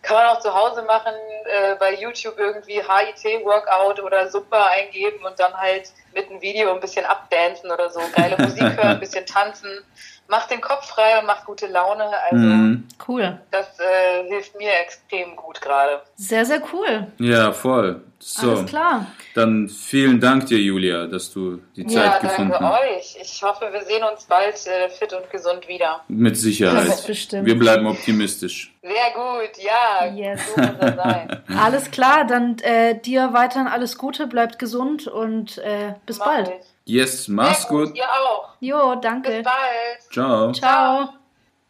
Kann 0.02 0.16
man 0.16 0.28
auch 0.28 0.40
zu 0.40 0.54
Hause 0.54 0.82
machen, 0.84 1.14
äh, 1.46 1.76
bei 1.76 1.94
YouTube 1.94 2.38
irgendwie 2.38 2.82
HIT-Workout 2.82 4.00
oder 4.02 4.30
Zumba 4.30 4.68
eingeben 4.68 5.26
und 5.26 5.40
dann 5.40 5.54
halt 5.54 5.92
mit 6.14 6.30
einem 6.30 6.42
Video 6.42 6.74
ein 6.74 6.80
bisschen 6.80 7.06
abdancen 7.06 7.70
oder 7.70 7.90
so. 7.90 8.00
Geile 8.16 8.38
Musik 8.38 8.64
hören, 8.64 8.88
ein 8.88 9.00
bisschen 9.00 9.26
tanzen. 9.26 9.70
Macht 10.30 10.52
den 10.52 10.62
Kopf 10.62 10.86
frei 10.88 11.20
und 11.20 11.26
macht 11.26 11.46
gute 11.46 11.66
Laune. 11.68 12.04
Also 12.30 12.36
Mhm. 12.46 12.88
Cool. 13.08 13.40
das 13.52 13.68
äh, 13.80 14.28
hilft 14.30 14.56
mir 14.58 14.72
extrem 14.82 15.36
gut 15.36 15.60
gerade. 15.60 16.02
Sehr, 16.16 16.46
sehr 16.46 16.62
cool. 16.72 17.08
Ja, 17.18 17.52
voll. 17.52 18.04
So, 18.22 18.52
Alles 18.52 18.66
klar. 18.66 19.06
dann 19.34 19.70
vielen 19.70 20.20
Dank 20.20 20.46
dir, 20.48 20.58
Julia, 20.60 21.08
dass 21.08 21.32
du 21.34 21.62
die 21.78 21.88
Zeit 21.88 21.96
Ja, 22.06 22.18
gefunden 22.20 22.52
danke 22.52 22.68
hast. 22.70 22.82
euch. 22.82 23.18
Ich 23.22 23.42
hoffe, 23.42 23.70
wir 23.72 23.82
sehen 23.84 24.04
uns 24.04 24.26
bald 24.26 24.56
äh, 24.68 24.90
fit 24.90 25.14
und 25.14 25.30
gesund 25.32 25.68
wieder. 25.70 26.02
Mit 26.10 26.36
Sicherheit. 26.38 26.84
Selbstbestimmt. 26.88 27.46
Wir 27.46 27.58
bleiben 27.58 27.88
optimistisch. 27.88 28.76
Sehr 28.82 28.92
gut, 29.16 29.52
ja. 29.58 30.14
Yes. 30.14 30.42
So 30.54 30.62
muss 30.62 30.96
sein. 30.98 31.42
Alles 31.58 31.90
klar, 31.92 32.26
dann 32.28 32.58
äh, 32.60 33.00
dir 33.00 33.30
weiterhin 33.34 33.68
alles 33.68 33.98
Gute, 33.98 34.28
bleibt 34.28 34.60
gesund 34.60 35.08
und 35.08 35.58
äh, 35.60 35.94
bis 36.06 36.20
Mach 36.20 36.26
bald. 36.26 36.50
ich. 36.50 36.68
Yes, 36.90 37.28
mach's 37.28 37.62
Sehr 37.62 37.70
gut. 37.70 37.96
Ihr 37.96 38.04
auch. 38.04 38.50
Jo, 38.60 38.96
Bis 38.96 39.02
danke. 39.02 39.44
bald. 39.44 40.12
Ciao. 40.12 40.52
Ciao. 40.54 41.14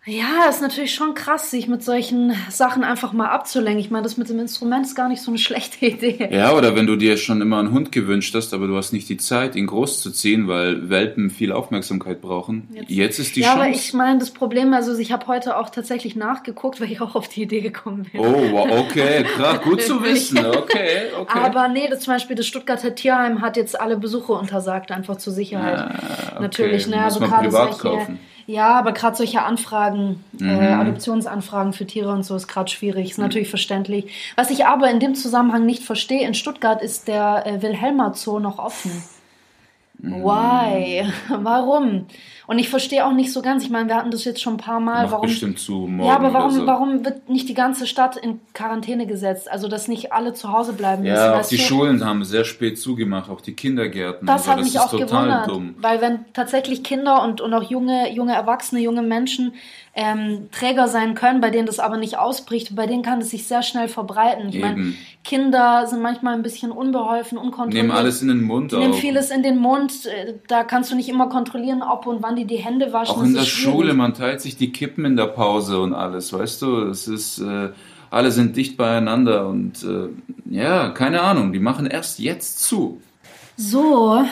Ja, 0.06 0.48
ist 0.50 0.62
natürlich 0.62 0.96
schon 0.96 1.14
krass, 1.14 1.52
sich 1.52 1.68
mit 1.68 1.84
solchen 1.84 2.34
Sachen 2.50 2.86
einfach 2.86 3.12
mal 3.12 3.28
abzulenken. 3.28 3.82
Ich 3.82 3.92
meine, 3.92 4.04
das 4.04 4.16
mit 4.16 4.30
dem 4.30 4.40
Instrument 4.40 4.86
ist 4.86 4.96
gar 4.96 5.10
nicht 5.10 5.22
so 5.22 5.30
eine 5.30 5.38
schlechte 5.40 5.86
Idee. 5.86 6.30
Ja, 6.32 6.54
oder 6.54 6.76
wenn 6.76 6.88
du 6.88 6.96
dir 6.96 7.18
schon 7.18 7.42
immer 7.42 7.60
einen 7.60 7.72
Hund 7.72 7.92
gewünscht 7.92 8.34
hast, 8.34 8.54
aber 8.54 8.68
du 8.68 8.78
hast 8.78 8.94
nicht 8.94 9.10
die 9.10 9.18
Zeit, 9.18 9.58
ihn 9.58 9.68
großzuziehen, 9.68 10.48
weil 10.48 10.90
Welpen 10.90 11.30
viel 11.30 11.52
Aufmerksamkeit 11.52 12.22
brauchen. 12.22 12.70
Jetzt, 12.88 13.20
ist 13.20 13.36
die 13.36 13.42
ja, 13.42 13.54
aber 13.54 13.66
Chance. 13.66 13.80
ich 13.80 13.94
meine, 13.94 14.20
das 14.20 14.32
Problem, 14.32 14.74
also 14.74 14.98
ich 14.98 15.12
habe 15.12 15.28
heute 15.28 15.58
auch 15.58 15.70
tatsächlich 15.70 16.16
nachgeguckt, 16.16 16.80
weil 16.80 16.92
ich 16.92 17.02
auch 17.02 17.16
auf 17.16 17.28
die 17.28 17.44
Idee 17.44 17.60
gekommen 17.62 18.08
bin. 18.10 18.22
oh, 18.22 18.68
okay, 18.70 19.24
krass, 19.24 19.62
gut 19.62 19.82
zu 19.82 20.02
wissen. 20.04 20.38
Okay, 20.46 21.08
okay. 21.20 21.40
Aber 21.40 21.68
nee, 21.68 21.90
das 21.90 22.00
zum 22.02 22.14
Beispiel 22.14 22.38
das 22.38 22.48
Stuttgarter 22.48 22.96
Tierheim 22.96 23.42
hat 23.42 23.58
jetzt 23.58 23.80
alle 23.80 23.98
Besuche 23.98 24.32
untersagt, 24.32 24.92
einfach 24.92 25.18
zur 25.18 25.34
Sicherheit. 25.34 25.78
Ah, 25.78 26.32
okay. 26.32 26.42
Natürlich, 26.42 26.88
ne? 26.88 26.96
Muss 26.96 27.04
Also 27.04 27.20
man 27.20 27.44
privat 27.44 27.80
kaufen. 27.80 28.20
Ja, 28.50 28.80
aber 28.80 28.94
gerade 28.94 29.16
solche 29.16 29.44
Anfragen, 29.44 30.24
äh, 30.42 30.44
Mhm. 30.44 30.80
Adoptionsanfragen 30.82 31.72
für 31.72 31.86
Tiere 31.86 32.12
und 32.12 32.24
so 32.24 32.36
ist 32.36 32.48
gerade 32.48 32.72
schwierig. 32.72 33.12
Ist 33.12 33.20
natürlich 33.20 33.48
verständlich. 33.48 34.12
Was 34.36 34.50
ich 34.50 34.66
aber 34.66 34.90
in 34.90 35.00
dem 35.00 35.14
Zusammenhang 35.14 35.68
nicht 35.68 35.84
verstehe, 35.84 36.26
in 36.28 36.34
Stuttgart 36.34 36.82
ist 36.82 37.08
der 37.08 37.46
äh, 37.46 37.62
Wilhelmer 37.62 38.16
Zoo 38.16 38.40
noch 38.40 38.58
offen. 38.58 39.04
Mhm. 40.00 40.24
Why? 40.24 41.06
Warum? 41.30 42.08
Und 42.50 42.58
ich 42.58 42.68
verstehe 42.68 43.06
auch 43.06 43.14
nicht 43.14 43.32
so 43.32 43.44
ganz, 43.44 43.64
ich 43.64 43.70
meine, 43.70 43.88
wir 43.90 43.96
hatten 43.96 44.10
das 44.10 44.24
jetzt 44.26 44.42
schon 44.42 44.56
ein 44.56 44.58
paar 44.58 44.80
Mal, 44.80 45.04
Macht 45.04 45.12
warum. 45.12 45.28
bestimmt 45.28 45.60
zu 45.60 45.86
morgen 45.88 46.10
ja, 46.10 46.16
aber 46.16 46.34
warum, 46.34 46.50
so. 46.50 46.66
warum 46.66 47.06
wird 47.06 47.30
nicht 47.30 47.48
die 47.48 47.54
ganze 47.54 47.86
Stadt 47.86 48.18
in 48.18 48.40
Quarantäne 48.56 49.06
gesetzt? 49.06 49.52
Also, 49.52 49.68
dass 49.68 49.88
nicht 49.88 50.14
alle 50.14 50.34
zu 50.34 50.52
Hause 50.52 50.74
bleiben 50.74 51.04
müssen. 51.04 51.14
Ja, 51.14 51.40
auch 51.40 51.46
die 51.46 51.58
du? 51.58 51.62
Schulen 51.62 52.04
haben 52.04 52.24
sehr 52.24 52.46
spät 52.46 52.80
zugemacht, 52.80 53.30
auch 53.30 53.42
die 53.42 53.54
Kindergärten. 53.54 54.26
Das 54.26 54.48
Also 54.48 54.52
hat 54.52 54.60
mich 54.62 54.74
ist 54.74 54.82
auch 54.82 54.90
total 54.90 55.06
gewundert, 55.06 55.48
dumm. 55.48 55.76
weil 55.80 56.02
wenn 56.02 56.26
tatsächlich 56.34 56.84
Kinder 56.84 57.22
und, 57.22 57.40
und 57.40 57.54
auch 57.54 57.62
junge, 57.62 58.12
junge 58.12 58.34
Erwachsene, 58.34 58.82
junge 58.82 59.04
Menschen 59.04 59.54
ähm, 60.00 60.48
Träger 60.52 60.88
sein 60.88 61.14
können, 61.14 61.42
bei 61.42 61.50
denen 61.50 61.66
das 61.66 61.80
aber 61.80 61.98
nicht 61.98 62.18
ausbricht, 62.18 62.74
bei 62.74 62.88
denen 62.88 63.04
kann 63.04 63.20
es 63.20 63.32
sich 63.32 63.46
sehr 63.46 63.64
schnell 63.64 63.90
verbreiten. 63.90 64.48
Ich 64.48 64.60
meine. 64.60 64.94
Kinder 65.26 65.86
sind 65.88 66.02
manchmal 66.02 66.36
ein 66.36 66.42
bisschen 66.42 66.72
unbeholfen, 66.72 67.38
unkontrolliert. 67.38 67.84
Nehmen 67.84 67.92
alles 67.92 68.22
in 68.22 68.30
den 68.30 68.44
Mund 68.44 68.72
die 68.72 68.78
nehmen 68.78 68.94
vieles 68.94 69.30
in 69.30 69.44
den 69.44 69.58
Mund, 69.58 70.06
äh, 70.06 70.36
da 70.48 70.64
kannst 70.64 70.90
du 70.92 70.96
nicht 70.96 71.10
immer 71.10 71.28
kontrollieren, 71.28 71.84
ob 71.84 72.08
und 72.08 72.24
wann 72.24 72.38
die 72.38 72.46
die 72.46 72.56
Hände 72.56 72.94
waschen. 72.94 73.16
Auch 73.16 73.24
in 73.24 73.34
der. 73.34 73.44
Schule, 73.44 73.94
man 73.94 74.14
teilt 74.14 74.40
sich 74.40 74.56
die 74.56 74.72
Kippen 74.72 75.04
in 75.04 75.18
der 75.18 75.26
Pause 75.26 75.82
und 75.82 75.94
alles, 75.94 76.32
weißt 76.32 76.62
du? 76.62 76.84
Es 76.84 77.10
ist, 77.10 77.40
äh, 77.40 77.70
alle 78.10 78.32
sind 78.32 78.56
dicht 78.56 78.78
beieinander 78.78 79.48
und 79.48 79.84
äh, 79.84 80.08
ja, 80.50 80.90
keine 80.92 81.22
Ahnung, 81.22 81.52
die 81.52 81.60
machen 81.60 81.86
erst 81.86 82.20
jetzt 82.20 82.60
zu. 82.60 83.02
So, 83.58 84.24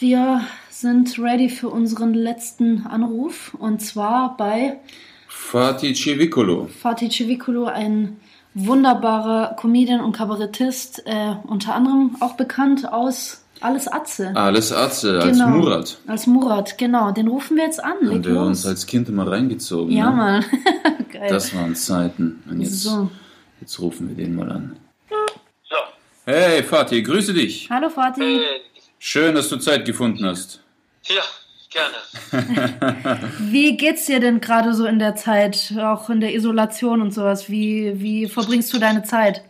wir 0.00 0.40
sind 0.80 1.18
ready 1.18 1.48
für 1.48 1.68
unseren 1.70 2.12
letzten 2.12 2.86
Anruf 2.86 3.54
und 3.58 3.80
zwar 3.80 4.36
bei 4.36 4.78
Fatih 5.26 5.94
Civicolo. 5.94 6.68
Fatih 6.82 7.08
Civicolo, 7.10 7.64
ein 7.64 8.18
wunderbarer 8.52 9.56
Comedian 9.58 10.00
und 10.00 10.12
Kabarettist, 10.12 11.02
äh, 11.06 11.34
unter 11.44 11.74
anderem 11.74 12.16
auch 12.20 12.34
bekannt 12.36 12.90
aus 12.92 13.42
Alles 13.60 13.88
Atze. 13.88 14.32
Alles 14.36 14.70
Atze, 14.70 15.18
als 15.18 15.38
Genau. 15.38 15.48
Murat. 15.48 15.98
Als 16.06 16.26
Murat, 16.26 16.76
genau. 16.76 17.10
Den 17.12 17.28
rufen 17.28 17.56
wir 17.56 17.64
jetzt 17.64 17.82
an. 17.82 17.92
Haben 17.92 18.08
Leg 18.10 18.24
wir 18.26 18.40
uns 18.42 18.66
als 18.66 18.84
Kind 18.86 19.08
immer 19.08 19.30
reingezogen. 19.30 19.96
Ja, 19.96 20.10
ne? 20.10 20.16
Mann. 20.16 20.44
Geil. 21.12 21.30
Das 21.30 21.54
waren 21.54 21.74
Zeiten. 21.74 22.42
Und 22.50 22.60
jetzt, 22.60 22.82
So. 22.82 23.10
jetzt 23.62 23.80
rufen 23.80 24.08
wir 24.10 24.16
den 24.16 24.34
mal 24.36 24.50
an. 24.52 24.76
So. 25.08 25.76
Hey 26.26 26.62
Fatih, 26.62 27.02
grüße 27.02 27.32
dich. 27.32 27.68
Hallo 27.70 27.88
Fatih. 27.88 28.40
Schön, 28.98 29.34
dass 29.34 29.48
du 29.48 29.56
Zeit 29.56 29.86
gefunden 29.86 30.26
hast. 30.26 30.60
Ja, 31.08 31.22
gerne. 31.70 33.30
Wie 33.38 33.76
geht's 33.76 34.06
dir 34.06 34.20
denn 34.20 34.40
gerade 34.40 34.74
so 34.74 34.86
in 34.86 34.98
der 34.98 35.16
Zeit, 35.16 35.72
auch 35.80 36.08
in 36.10 36.20
der 36.20 36.34
Isolation 36.34 37.00
und 37.00 37.12
sowas? 37.12 37.48
Wie, 37.48 38.00
wie 38.00 38.28
verbringst 38.28 38.72
du 38.72 38.78
deine 38.78 39.02
Zeit? 39.02 39.42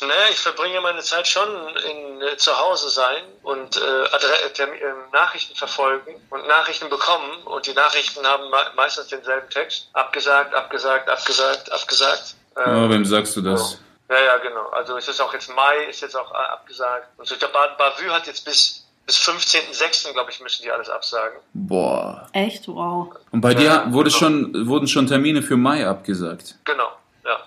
Naja, 0.00 0.12
ich 0.30 0.38
verbringe 0.38 0.80
meine 0.82 1.00
Zeit 1.00 1.26
schon 1.26 1.48
in 1.90 2.20
äh, 2.20 2.36
zu 2.36 2.56
Hause 2.58 2.90
sein 2.90 3.22
und 3.42 3.76
äh, 3.76 4.04
äh, 4.04 4.68
Nachrichten 5.12 5.56
verfolgen 5.56 6.14
und 6.28 6.46
Nachrichten 6.46 6.90
bekommen. 6.90 7.30
Und 7.44 7.66
die 7.66 7.72
Nachrichten 7.72 8.26
haben 8.26 8.50
me 8.50 8.58
meistens 8.74 9.08
denselben 9.08 9.48
Text. 9.48 9.88
Abgesagt, 9.94 10.54
abgesagt, 10.54 11.08
abgesagt, 11.08 11.72
abgesagt. 11.72 12.34
Äh, 12.56 12.70
Oh, 12.70 12.90
wem 12.90 13.04
sagst 13.06 13.36
du 13.36 13.40
das? 13.42 13.78
Ja, 14.10 14.20
ja, 14.20 14.36
genau. 14.38 14.68
Also 14.68 14.96
es 14.98 15.08
ist 15.08 15.20
auch 15.20 15.32
jetzt 15.32 15.48
Mai, 15.54 15.84
ist 15.88 16.02
jetzt 16.02 16.16
auch 16.16 16.30
äh, 16.30 16.36
abgesagt. 16.36 17.08
Und 17.16 17.26
so, 17.26 17.34
ich 17.34 17.40
glaube, 17.40 17.54
Bad 17.54 17.78
Bavü 17.78 18.08
hat 18.10 18.26
jetzt 18.26 18.44
bis, 18.44 18.85
bis 19.06 19.16
15.06., 19.18 20.12
glaube 20.12 20.30
ich, 20.30 20.40
müssen 20.40 20.62
die 20.62 20.70
alles 20.70 20.88
absagen. 20.88 21.38
Boah. 21.54 22.28
Echt? 22.32 22.66
Wow. 22.68 23.14
Und 23.30 23.40
bei 23.40 23.54
dir 23.54 23.64
Ja, 23.64 23.92
wurde 23.92 24.10
genau. 24.10 24.18
schon, 24.18 24.66
wurden 24.68 24.88
schon 24.88 25.06
Termine 25.06 25.42
für 25.42 25.56
Mai 25.56 25.86
abgesagt. 25.86 26.56
Genau, 26.64 26.88
ja. 27.24 27.38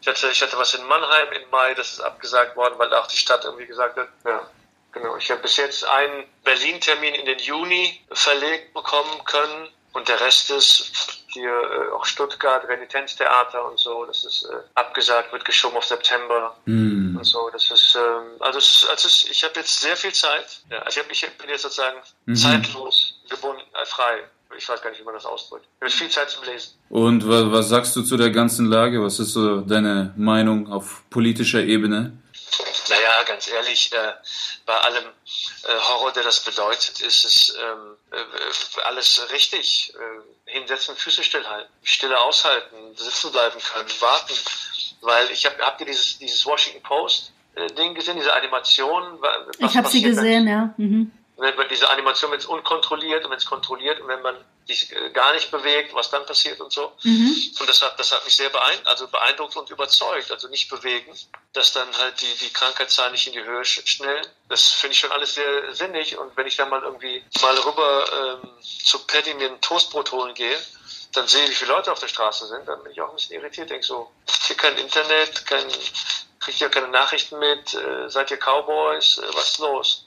Ich 0.00 0.08
hatte, 0.08 0.28
ich 0.32 0.42
hatte 0.42 0.56
was 0.58 0.74
in 0.74 0.84
Mannheim 0.86 1.28
im 1.32 1.48
Mai, 1.50 1.74
das 1.74 1.92
ist 1.92 2.00
abgesagt 2.00 2.56
worden, 2.56 2.74
weil 2.78 2.92
auch 2.94 3.06
die 3.06 3.16
Stadt 3.16 3.44
irgendwie 3.44 3.66
gesagt 3.66 3.96
hat, 3.96 4.08
ja. 4.24 4.40
Genau, 4.92 5.16
ich 5.18 5.30
habe 5.30 5.42
bis 5.42 5.58
jetzt 5.58 5.84
einen 5.84 6.24
Berlin-Termin 6.42 7.14
in 7.14 7.26
den 7.26 7.38
Juni 7.38 8.00
verlegt 8.12 8.72
bekommen 8.72 9.22
können 9.26 9.68
und 9.92 10.08
der 10.08 10.18
Rest 10.20 10.50
ist 10.50 11.22
hier 11.40 11.50
äh, 11.50 11.92
auch 11.94 12.04
Stuttgart, 12.04 12.66
Renitenztheater 12.68 13.68
und 13.70 13.78
so, 13.78 14.04
das 14.06 14.24
ist 14.24 14.44
äh, 14.44 14.56
abgesagt, 14.74 15.32
wird 15.32 15.44
geschoben 15.44 15.76
auf 15.76 15.84
September 15.84 16.56
Hm. 16.66 17.16
und 17.16 17.24
so. 17.24 17.48
Das 17.52 17.70
ist, 17.70 17.96
ähm, 17.96 18.40
also, 18.40 18.58
es, 18.58 18.86
also 18.90 19.06
es, 19.08 19.26
ich 19.30 19.44
habe 19.44 19.54
jetzt 19.60 19.80
sehr 19.80 19.96
viel 19.96 20.12
Zeit. 20.12 20.60
Ja, 20.70 20.78
also 20.80 21.00
ich, 21.00 21.04
hab, 21.04 21.12
ich 21.12 21.38
bin 21.38 21.48
jetzt 21.50 21.62
sozusagen 21.62 21.98
Mhm. 22.26 22.34
zeitlos 22.36 23.20
gebunden, 23.28 23.62
äh, 23.80 23.84
frei. 23.86 24.24
Ich 24.56 24.68
weiß 24.68 24.80
gar 24.80 24.90
nicht, 24.90 25.00
wie 25.00 25.04
man 25.04 25.14
das 25.14 25.26
ausdrückt. 25.26 25.66
Ich 25.80 25.82
habe 25.82 25.90
viel 25.92 26.08
Zeit 26.08 26.30
zum 26.30 26.44
Lesen. 26.44 26.72
Und 26.88 27.28
was, 27.28 27.50
was 27.52 27.68
sagst 27.68 27.94
du 27.96 28.02
zu 28.02 28.16
der 28.16 28.30
ganzen 28.30 28.66
Lage? 28.66 29.02
Was 29.02 29.18
ist 29.18 29.32
so 29.32 29.60
deine 29.60 30.14
Meinung 30.16 30.72
auf 30.72 31.02
politischer 31.10 31.60
Ebene? 31.60 32.12
Naja, 32.88 33.22
ganz 33.24 33.48
ehrlich, 33.48 33.92
äh, 33.92 34.12
bei 34.64 34.74
allem 34.74 35.04
äh, 35.04 35.78
Horror, 35.88 36.12
der 36.12 36.22
das 36.22 36.40
bedeutet, 36.40 37.00
ist 37.00 37.24
es 37.24 37.56
ähm, 37.60 37.96
äh, 38.12 38.80
alles 38.82 39.26
richtig. 39.30 39.92
Äh, 39.94 40.36
hinsetzen, 40.46 40.96
Füße 40.96 41.24
stillhalten, 41.24 41.70
Stille 41.82 42.18
aushalten, 42.18 42.76
sitzen 42.94 43.32
bleiben 43.32 43.58
können, 43.60 43.88
warten. 44.00 44.34
Weil 45.00 45.30
ich 45.30 45.44
habe, 45.44 45.56
habt 45.60 45.80
ihr 45.80 45.86
dieses, 45.86 46.18
dieses 46.18 46.46
Washington 46.46 46.82
Post 46.82 47.32
äh, 47.54 47.66
Ding 47.74 47.94
gesehen, 47.94 48.16
diese 48.16 48.32
Animation? 48.32 49.18
Ich 49.58 49.76
habe 49.76 49.88
sie 49.88 50.02
gesehen, 50.02 50.48
ja. 50.48 50.72
Mhm. 50.76 51.10
Wenn 51.36 51.54
man 51.56 51.68
diese 51.68 51.88
Animation, 51.90 52.30
wenn 52.30 52.38
es 52.38 52.46
unkontrolliert 52.46 53.24
und 53.24 53.30
wenn 53.30 53.38
es 53.38 53.44
kontrolliert 53.46 54.00
und 54.00 54.08
wenn 54.08 54.22
man 54.22 54.36
sich 54.66 54.90
äh, 54.90 55.10
gar 55.10 55.32
nicht 55.34 55.50
bewegt, 55.50 55.94
was 55.94 56.10
dann 56.10 56.24
passiert 56.26 56.60
und 56.60 56.72
so. 56.72 56.92
Mhm. 57.02 57.36
Und 57.60 57.68
das 57.68 57.82
hat, 57.82 57.98
das 58.00 58.10
hat 58.10 58.24
mich 58.24 58.34
sehr 58.34 58.48
beeindruckt, 58.48 58.86
also 58.88 59.06
beeindruckt 59.08 59.56
und 59.56 59.70
überzeugt. 59.70 60.30
Also 60.32 60.48
nicht 60.48 60.68
bewegen, 60.68 61.14
dass 61.52 61.72
dann 61.72 61.88
halt 61.98 62.20
die, 62.20 62.34
die 62.38 62.52
Krankheitszahlen 62.52 63.12
nicht 63.12 63.26
in 63.26 63.34
die 63.34 63.44
Höhe 63.44 63.62
sch- 63.62 63.86
schnellen. 63.86 64.26
Das 64.48 64.70
finde 64.72 64.94
ich 64.94 64.98
schon 64.98 65.12
alles 65.12 65.34
sehr 65.34 65.74
sinnig. 65.74 66.16
Und 66.16 66.36
wenn 66.36 66.46
ich 66.46 66.56
dann 66.56 66.70
mal 66.70 66.82
irgendwie 66.82 67.22
mal 67.42 67.56
rüber 67.58 68.40
ähm, 68.42 68.50
zu 68.62 68.98
Paddy 69.06 69.34
mir 69.34 69.50
ein 69.50 69.60
Toastbrot 69.60 70.10
holen 70.12 70.34
gehe, 70.34 70.58
dann 71.12 71.28
sehe 71.28 71.44
ich, 71.44 71.50
wie 71.50 71.54
viele 71.54 71.72
Leute 71.72 71.92
auf 71.92 72.00
der 72.00 72.08
Straße 72.08 72.46
sind, 72.46 72.66
dann 72.66 72.82
bin 72.82 72.92
ich 72.92 73.00
auch 73.00 73.10
ein 73.10 73.14
bisschen 73.14 73.40
irritiert. 73.40 73.70
Denke 73.70 73.86
so, 73.86 74.10
hier 74.46 74.56
kein 74.56 74.76
Internet, 74.78 75.46
kein, 75.46 75.64
kriegt 76.40 76.60
ihr 76.60 76.68
keine 76.70 76.88
Nachrichten 76.88 77.38
mit, 77.38 77.74
äh, 77.74 78.08
seid 78.08 78.30
ihr 78.30 78.38
Cowboys, 78.38 79.18
äh, 79.18 79.34
was 79.34 79.50
ist 79.50 79.58
los? 79.58 80.05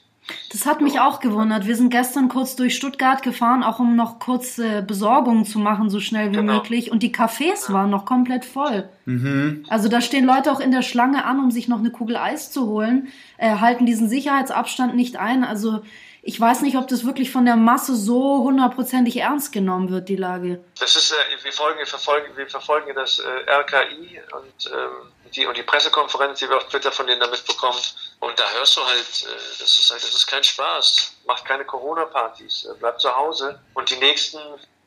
Das 0.52 0.66
hat 0.66 0.80
mich 0.80 1.00
auch 1.00 1.20
gewundert. 1.20 1.66
Wir 1.66 1.76
sind 1.76 1.90
gestern 1.90 2.28
kurz 2.28 2.56
durch 2.56 2.74
Stuttgart 2.76 3.22
gefahren, 3.22 3.62
auch 3.62 3.78
um 3.78 3.96
noch 3.96 4.18
kurz 4.18 4.58
äh, 4.58 4.82
Besorgungen 4.86 5.44
zu 5.44 5.58
machen, 5.58 5.90
so 5.90 6.00
schnell 6.00 6.32
wie 6.32 6.36
Genau. 6.36 6.54
möglich. 6.54 6.90
Und 6.90 7.02
die 7.02 7.14
Cafés 7.14 7.72
waren 7.72 7.90
noch 7.90 8.04
komplett 8.04 8.44
voll. 8.44 8.88
Mhm. 9.04 9.64
Also 9.68 9.88
da 9.88 10.00
stehen 10.00 10.24
Leute 10.24 10.50
auch 10.52 10.60
in 10.60 10.70
der 10.72 10.82
Schlange 10.82 11.24
an, 11.24 11.38
um 11.40 11.50
sich 11.50 11.68
noch 11.68 11.78
eine 11.78 11.90
Kugel 11.90 12.16
Eis 12.16 12.50
zu 12.50 12.66
holen, 12.66 13.08
äh, 13.38 13.56
halten 13.56 13.86
diesen 13.86 14.08
Sicherheitsabstand 14.08 14.96
nicht 14.96 15.16
ein. 15.16 15.44
Also 15.44 15.82
ich 16.22 16.38
weiß 16.38 16.60
nicht, 16.62 16.76
ob 16.76 16.86
das 16.88 17.06
wirklich 17.06 17.30
von 17.30 17.46
der 17.46 17.56
Masse 17.56 17.96
so 17.96 18.42
hundertprozentig 18.44 19.16
ernst 19.16 19.52
genommen 19.52 19.90
wird, 19.90 20.08
die 20.08 20.16
Lage. 20.16 20.62
Das 20.78 20.94
ist, 20.96 21.12
äh, 21.12 21.44
wir, 21.44 21.52
folgen, 21.52 21.78
wir, 21.78 21.86
verfolgen, 21.86 22.26
wir 22.36 22.46
verfolgen 22.46 22.90
das 22.94 23.20
äh, 23.20 23.50
RKI 23.50 24.20
und, 24.36 24.70
ähm, 24.72 25.30
die, 25.34 25.46
und 25.46 25.56
die 25.56 25.62
Pressekonferenz, 25.62 26.40
die 26.40 26.48
wir 26.48 26.56
auf 26.58 26.68
Twitter 26.68 26.92
von 26.92 27.06
denen 27.06 27.20
da 27.20 27.28
mitbekommen. 27.28 27.78
Und 28.20 28.38
da 28.38 28.50
hörst 28.52 28.76
du 28.76 28.84
halt, 28.84 29.26
äh, 29.26 29.58
das, 29.58 29.80
ist 29.80 29.90
halt, 29.90 30.02
das 30.02 30.12
ist 30.12 30.26
kein 30.26 30.44
Spaß. 30.44 31.16
Macht 31.26 31.44
keine 31.44 31.64
Corona-Partys, 31.64 32.66
äh, 32.66 32.74
bleibt 32.74 33.00
zu 33.00 33.14
Hause. 33.14 33.58
Und 33.74 33.90
die 33.90 33.96
nächsten 33.96 34.38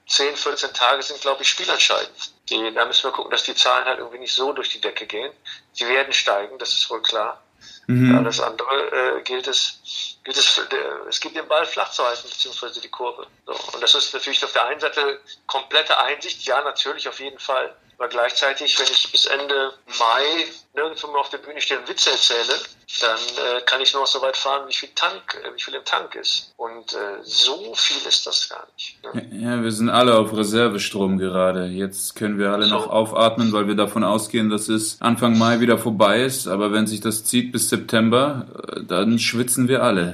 10, 0.08 0.36
14 0.36 0.74
Tage 0.74 1.02
sind, 1.02 1.22
glaube 1.22 1.42
ich, 1.42 1.50
spielentscheidend. 1.50 2.34
Die, 2.50 2.74
da 2.74 2.86
müssen 2.86 3.04
wir 3.06 3.12
gucken, 3.12 3.32
dass 3.32 3.44
die 3.44 3.56
Zahlen 3.56 3.86
halt 3.86 4.00
irgendwie 4.00 4.20
nicht 4.20 4.34
so 4.34 4.54
durch 4.54 4.70
die 4.70 4.82
Decke 4.82 5.08
gehen. 5.08 5.32
Sie 5.74 5.88
werden 5.88 6.14
steigen, 6.14 6.58
das 6.60 6.74
ist 6.74 6.90
wohl 6.90 7.02
klar. 7.02 7.42
Mhm. 7.88 8.16
Alles 8.18 8.40
andere 8.40 9.18
äh, 9.18 9.22
gilt 9.24 9.48
es, 9.48 10.12
gilt 10.24 10.38
es, 10.38 10.62
es 11.10 11.20
gibt 11.20 11.36
den 11.36 11.48
Ball 11.48 11.66
flach 11.66 11.91
zu 11.91 12.04
halten, 12.04 12.28
beziehungsweise 12.30 12.82
die 12.82 12.90
Kurve. 12.90 13.28
So. 13.45 13.54
Und 13.74 13.82
das 13.84 13.94
ist 13.95 14.14
natürlich 14.14 14.44
auf 14.44 14.54
der 14.54 14.66
einen 14.66 14.80
Seite 14.80 15.20
komplette 15.48 15.98
Einsicht, 16.00 16.45
ja, 16.45 16.62
natürlich, 16.64 17.08
auf 17.08 17.20
jeden 17.20 17.40
Fall. 17.40 17.76
Aber 17.98 18.08
gleichzeitig, 18.08 18.78
wenn 18.80 18.88
ich 18.88 19.12
bis 19.12 19.26
Ende 19.28 19.72
Mai 20.00 20.45
nirgendwo 20.76 21.08
mehr 21.08 21.20
auf 21.22 21.30
der 21.30 21.38
Bühne 21.38 21.62
stehe 21.62 21.80
und 21.80 21.88
Witze 21.88 22.10
erzähle, 22.10 22.54
dann 23.02 23.18
äh, 23.18 23.62
kann 23.66 23.82
ich 23.82 23.94
nur 23.94 24.02
noch 24.02 24.08
so 24.08 24.22
weit 24.22 24.36
fahren, 24.36 24.68
wie 24.68 24.74
viel 24.74 24.90
Tank, 24.95 25.22
äh, 25.44 25.56
wie 25.56 25.62
viel 25.62 25.76
im 25.76 25.86
Tank 25.86 26.16
ist. 26.16 26.52
Und 26.58 26.94
äh, 26.94 27.22
so 27.24 27.74
viel 27.76 28.06
ist 28.08 28.26
das 28.26 28.50
gar 28.50 28.68
nicht. 28.76 28.98
Ne? 29.04 29.41
Ja, 29.41 29.64
wir 29.64 29.72
sind 29.72 29.90
alle 29.90 30.18
auf 30.18 30.36
Reservestrom 30.36 31.18
gerade. 31.20 31.68
Jetzt 31.68 32.16
können 32.16 32.40
wir 32.40 32.50
alle 32.52 32.68
noch 32.68 32.86
So. 32.86 32.90
aufatmen, 32.90 33.54
weil 33.54 33.68
wir 33.68 33.76
davon 33.76 34.04
ausgehen, 34.04 34.50
dass 34.50 34.70
es 34.70 35.00
Anfang 35.00 35.38
Mai 35.38 35.60
wieder 35.60 35.78
vorbei 35.78 36.24
ist. 36.24 36.48
Aber 36.48 36.72
wenn 36.72 36.88
sich 36.88 37.00
das 37.00 37.24
zieht 37.24 37.52
bis 37.52 37.70
September, 37.70 38.48
äh, 38.76 38.84
dann 38.84 39.20
schwitzen 39.20 39.68
wir 39.68 39.84
alle. 39.84 40.12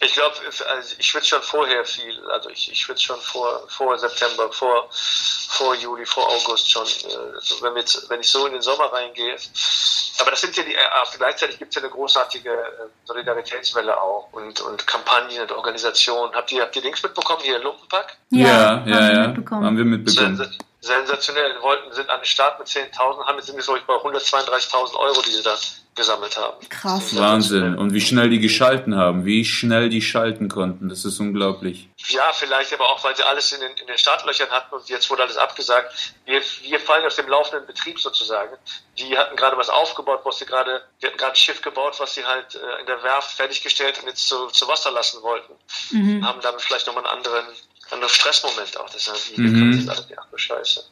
Ich 0.00 0.14
glaube, 0.14 0.36
also 0.74 0.94
ich 0.98 1.06
schwitze 1.06 1.28
schon 1.28 1.42
vorher 1.42 1.84
viel. 1.84 2.18
Also 2.30 2.50
ich, 2.50 2.70
ich 2.72 2.80
schwitze 2.80 3.04
schon 3.04 3.20
vor, 3.20 3.66
vor 3.68 3.98
September, 3.98 4.50
vor, 4.52 4.88
vor 4.90 5.74
Juli, 5.74 6.06
vor 6.06 6.28
August 6.28 6.70
schon. 6.70 6.86
äh, 6.86 7.34
Also 7.34 7.62
wenn, 7.62 7.76
jetzt, 7.76 8.08
wenn 8.08 8.20
ich 8.20 8.28
so 8.28 8.46
in 8.46 8.52
den 8.52 8.62
Sommer 8.62 8.92
reingehe. 8.92 9.36
Aber 10.20 10.30
das 10.30 10.40
sind 10.40 10.56
ja 10.56 10.62
die, 10.62 10.74
äh, 10.74 11.16
gleichzeitig 11.16 11.58
gibt 11.58 11.70
es 11.70 11.76
ja 11.76 11.82
eine 11.82 11.90
großartige 11.90 12.50
äh, 12.50 12.66
Solidaritätswelle 13.04 14.00
auch 14.00 14.28
und, 14.32 14.60
und 14.60 14.86
Kampagnen 14.86 15.42
und 15.42 15.52
Organisationen. 15.52 16.34
Habt 16.34 16.52
ihr, 16.52 16.62
habt 16.62 16.76
ihr 16.76 16.82
Links 16.82 17.02
mitbekommen 17.02 17.42
hier, 17.42 17.58
Lumpenpack? 17.58 18.16
ja, 18.30 18.46
ja. 18.46 18.68
haben 18.70 18.86
wir 18.86 19.12
ja. 19.14 19.26
mitbekommen. 19.28 19.64
Haben 19.64 19.76
wir 19.76 19.84
mitbekommen. 19.84 20.58
Sensa 20.80 21.06
sensationell. 21.06 21.60
Wollten, 21.60 21.92
sind 21.92 22.08
an 22.08 22.20
den 22.20 22.26
Start 22.26 22.58
mit 22.58 22.68
10.000, 22.68 23.26
haben 23.26 23.36
jetzt 23.36 23.46
sind 23.46 23.56
wir, 23.56 23.62
glaube 23.62 23.80
ich, 23.80 23.84
bei 23.84 23.94
132.000 23.94 24.94
Euro, 24.96 25.22
die 25.22 25.30
sie 25.30 25.42
da 25.42 25.56
gesammelt 25.94 26.36
haben. 26.36 26.56
Krass. 26.68 27.16
Wahnsinn. 27.16 27.76
Und 27.76 27.92
wie 27.92 28.00
schnell 28.00 28.30
die 28.30 28.38
geschalten 28.38 28.96
haben, 28.96 29.24
wie 29.24 29.44
schnell 29.44 29.88
die 29.88 30.00
schalten 30.00 30.48
konnten. 30.48 30.88
Das 30.88 31.04
ist 31.04 31.20
unglaublich. 31.20 31.88
Ja, 32.08 32.32
vielleicht 32.32 32.72
aber 32.72 32.88
auch, 32.88 33.02
weil 33.04 33.14
sie 33.16 33.22
alles 33.22 33.52
in 33.52 33.60
den, 33.60 33.72
in 33.72 33.86
den 33.86 33.98
Startlöchern 33.98 34.48
hatten 34.50 34.74
und 34.74 34.88
jetzt 34.88 35.10
wurde 35.10 35.22
alles 35.22 35.36
abgesagt. 35.36 36.14
Wir, 36.24 36.40
wir 36.62 36.80
fallen 36.80 37.04
aus 37.04 37.16
dem 37.16 37.28
laufenden 37.28 37.66
Betrieb 37.66 37.98
sozusagen. 38.00 38.56
Die 38.98 39.18
hatten 39.18 39.36
gerade 39.36 39.56
was 39.56 39.68
aufgebaut, 39.68 40.20
was 40.24 40.38
sie 40.38 40.46
gerade, 40.46 40.82
die 41.02 41.06
hatten 41.06 41.18
gerade 41.18 41.32
ein 41.32 41.36
Schiff 41.36 41.60
gebaut, 41.60 41.96
was 41.98 42.14
sie 42.14 42.24
halt 42.24 42.54
äh, 42.54 42.80
in 42.80 42.86
der 42.86 43.02
Werft 43.02 43.32
fertiggestellt 43.32 43.98
und 44.00 44.08
jetzt 44.08 44.26
zu, 44.26 44.46
zu 44.46 44.68
Wasser 44.68 44.92
lassen 44.92 45.22
wollten. 45.22 45.52
Mhm. 45.90 46.26
Haben 46.26 46.40
damit 46.40 46.62
vielleicht 46.62 46.86
nochmal 46.86 47.04
einen 47.04 47.18
anderen, 47.18 47.46
anderen 47.92 48.12
Stressmoment 48.12 48.76
auch. 48.78 48.90
Das 48.90 49.06
ist 49.08 49.36
wie, 49.36 49.40
Mhm. 49.40 49.70
mhm. 49.70 49.78
jetzt 49.78 49.88
alles, 49.88 50.06
ach 50.16 50.26
Scheiße. 50.36 50.84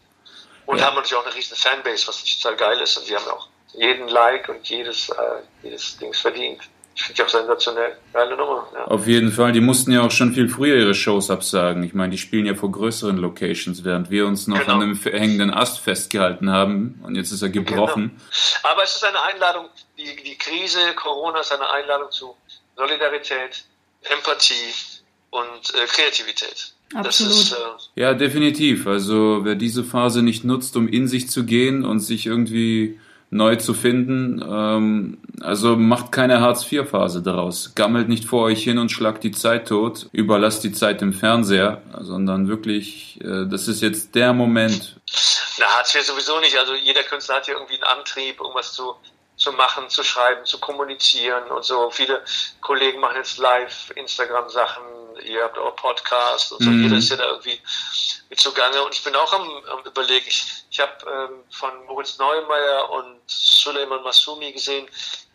Und 0.66 0.78
Ja. 0.78 0.86
haben 0.86 0.96
natürlich 0.96 1.14
auch 1.16 1.24
eine 1.26 1.34
riesen 1.34 1.56
Fanbase, 1.56 2.06
was 2.08 2.22
total 2.24 2.56
geil 2.56 2.80
ist. 2.80 2.96
Und 2.96 3.06
sie 3.06 3.16
haben 3.16 3.26
auch 3.28 3.48
jeden 3.74 4.08
Like 4.08 4.48
und 4.48 4.68
jedes, 4.68 5.08
äh, 5.10 5.14
jedes 5.62 5.96
Dings 5.98 6.18
verdient. 6.20 6.60
Ich 6.94 7.04
finde 7.04 7.14
die 7.14 7.22
auch 7.22 7.28
sensationell. 7.28 7.96
Geile 8.12 8.36
Nummer. 8.36 8.66
Ja. 8.74 8.84
Auf 8.86 9.06
jeden 9.06 9.30
Fall. 9.30 9.52
Die 9.52 9.60
mussten 9.60 9.92
ja 9.92 10.02
auch 10.02 10.10
schon 10.10 10.34
viel 10.34 10.48
früher 10.48 10.76
ihre 10.76 10.94
Shows 10.94 11.30
absagen. 11.30 11.84
Ich 11.84 11.94
meine, 11.94 12.10
die 12.10 12.18
spielen 12.18 12.44
ja 12.44 12.54
vor 12.56 12.72
größeren 12.72 13.16
Locations, 13.18 13.84
während 13.84 14.10
wir 14.10 14.26
uns 14.26 14.48
noch 14.48 14.58
Genau. 14.58 14.74
an 14.74 14.82
einem 14.82 15.00
hängenden 15.00 15.54
Ast 15.54 15.78
festgehalten 15.78 16.50
haben. 16.50 17.00
Und 17.04 17.14
jetzt 17.14 17.30
ist 17.30 17.40
er 17.42 17.50
gebrochen. 17.50 18.20
Aber 18.64 18.82
es 18.82 18.96
ist 18.96 19.04
eine 19.04 19.22
Einladung, 19.22 19.68
die, 19.96 20.16
die 20.24 20.36
Krise, 20.36 20.92
Corona 20.96 21.38
ist 21.40 21.52
eine 21.52 21.70
Einladung 21.70 22.10
zu 22.10 22.36
Solidarität, 22.76 23.64
Empathie 24.02 24.74
und 25.30 25.74
äh, 25.74 25.86
Kreativität. 25.86 26.72
Das 26.92 27.06
Absolut. 27.06 27.32
ist, 27.32 27.52
äh, 27.52 28.00
Ja, 28.00 28.14
definitiv. 28.14 28.86
Also 28.86 29.40
wer 29.42 29.54
diese 29.54 29.84
Phase 29.84 30.22
nicht 30.22 30.44
nutzt, 30.44 30.76
um 30.76 30.88
in 30.88 31.06
sich 31.06 31.28
zu 31.28 31.44
gehen 31.44 31.84
und 31.84 32.00
sich 32.00 32.26
irgendwie 32.26 32.98
neu 33.30 33.56
zu 33.56 33.74
finden, 33.74 34.42
ähm, 34.42 35.18
also 35.42 35.76
macht 35.76 36.12
keine 36.12 36.40
Hartz-IV-Phase 36.40 37.22
daraus. 37.22 37.74
Gammelt 37.74 38.08
nicht 38.08 38.24
vor 38.24 38.44
euch 38.44 38.62
hin 38.64 38.78
und 38.78 38.90
schlagt 38.90 39.22
die 39.22 39.32
Zeit 39.32 39.68
tot, 39.68 40.08
überlasst 40.12 40.64
die 40.64 40.72
Zeit 40.72 41.02
im 41.02 41.12
Fernseher, 41.12 41.82
sondern 42.00 42.48
wirklich, 42.48 43.20
äh, 43.22 43.46
das 43.46 43.68
ist 43.68 43.82
jetzt 43.82 44.14
der 44.14 44.32
Moment. 44.32 44.96
na, 45.58 45.66
Hartz 45.66 45.94
IV 45.94 46.04
sowieso 46.04 46.40
nicht. 46.40 46.56
Also 46.58 46.74
jeder 46.74 47.02
Künstler 47.02 47.36
hat 47.36 47.44
hier 47.44 47.54
irgendwie 47.54 47.74
einen 47.74 47.98
Antrieb, 47.98 48.40
irgendwas 48.40 48.72
zu, 48.72 48.94
zu 49.36 49.52
machen, 49.52 49.84
zu 49.88 50.02
schreiben, 50.02 50.46
zu 50.46 50.58
kommunizieren 50.58 51.50
und 51.50 51.64
so. 51.64 51.90
Viele 51.90 52.22
Kollegen 52.62 52.98
machen 52.98 53.16
jetzt 53.16 53.36
live 53.36 53.92
Instagram-Sachen, 53.94 54.82
ihr 55.24 55.42
habt 55.42 55.58
auch 55.58 55.76
Podcasts 55.76 56.52
und 56.52 56.62
so. 56.62 56.70
Mhm. 56.70 56.84
Jeder 56.84 56.96
ist 56.96 57.10
ja 57.10 57.16
da 57.16 57.26
irgendwie 57.26 57.60
mit 58.28 58.40
zugange. 58.40 58.82
Und 58.82 58.94
ich 58.94 59.02
bin 59.02 59.14
auch 59.16 59.32
am, 59.32 59.48
am 59.66 59.84
überlegen. 59.84 60.26
Ich, 60.26 60.64
ich 60.70 60.80
habe 60.80 60.92
ähm, 61.06 61.44
von 61.50 61.84
Moritz 61.86 62.18
Neumeier 62.18 62.90
und 62.90 63.20
Suleiman 63.26 64.02
Masumi 64.02 64.52
gesehen, 64.52 64.88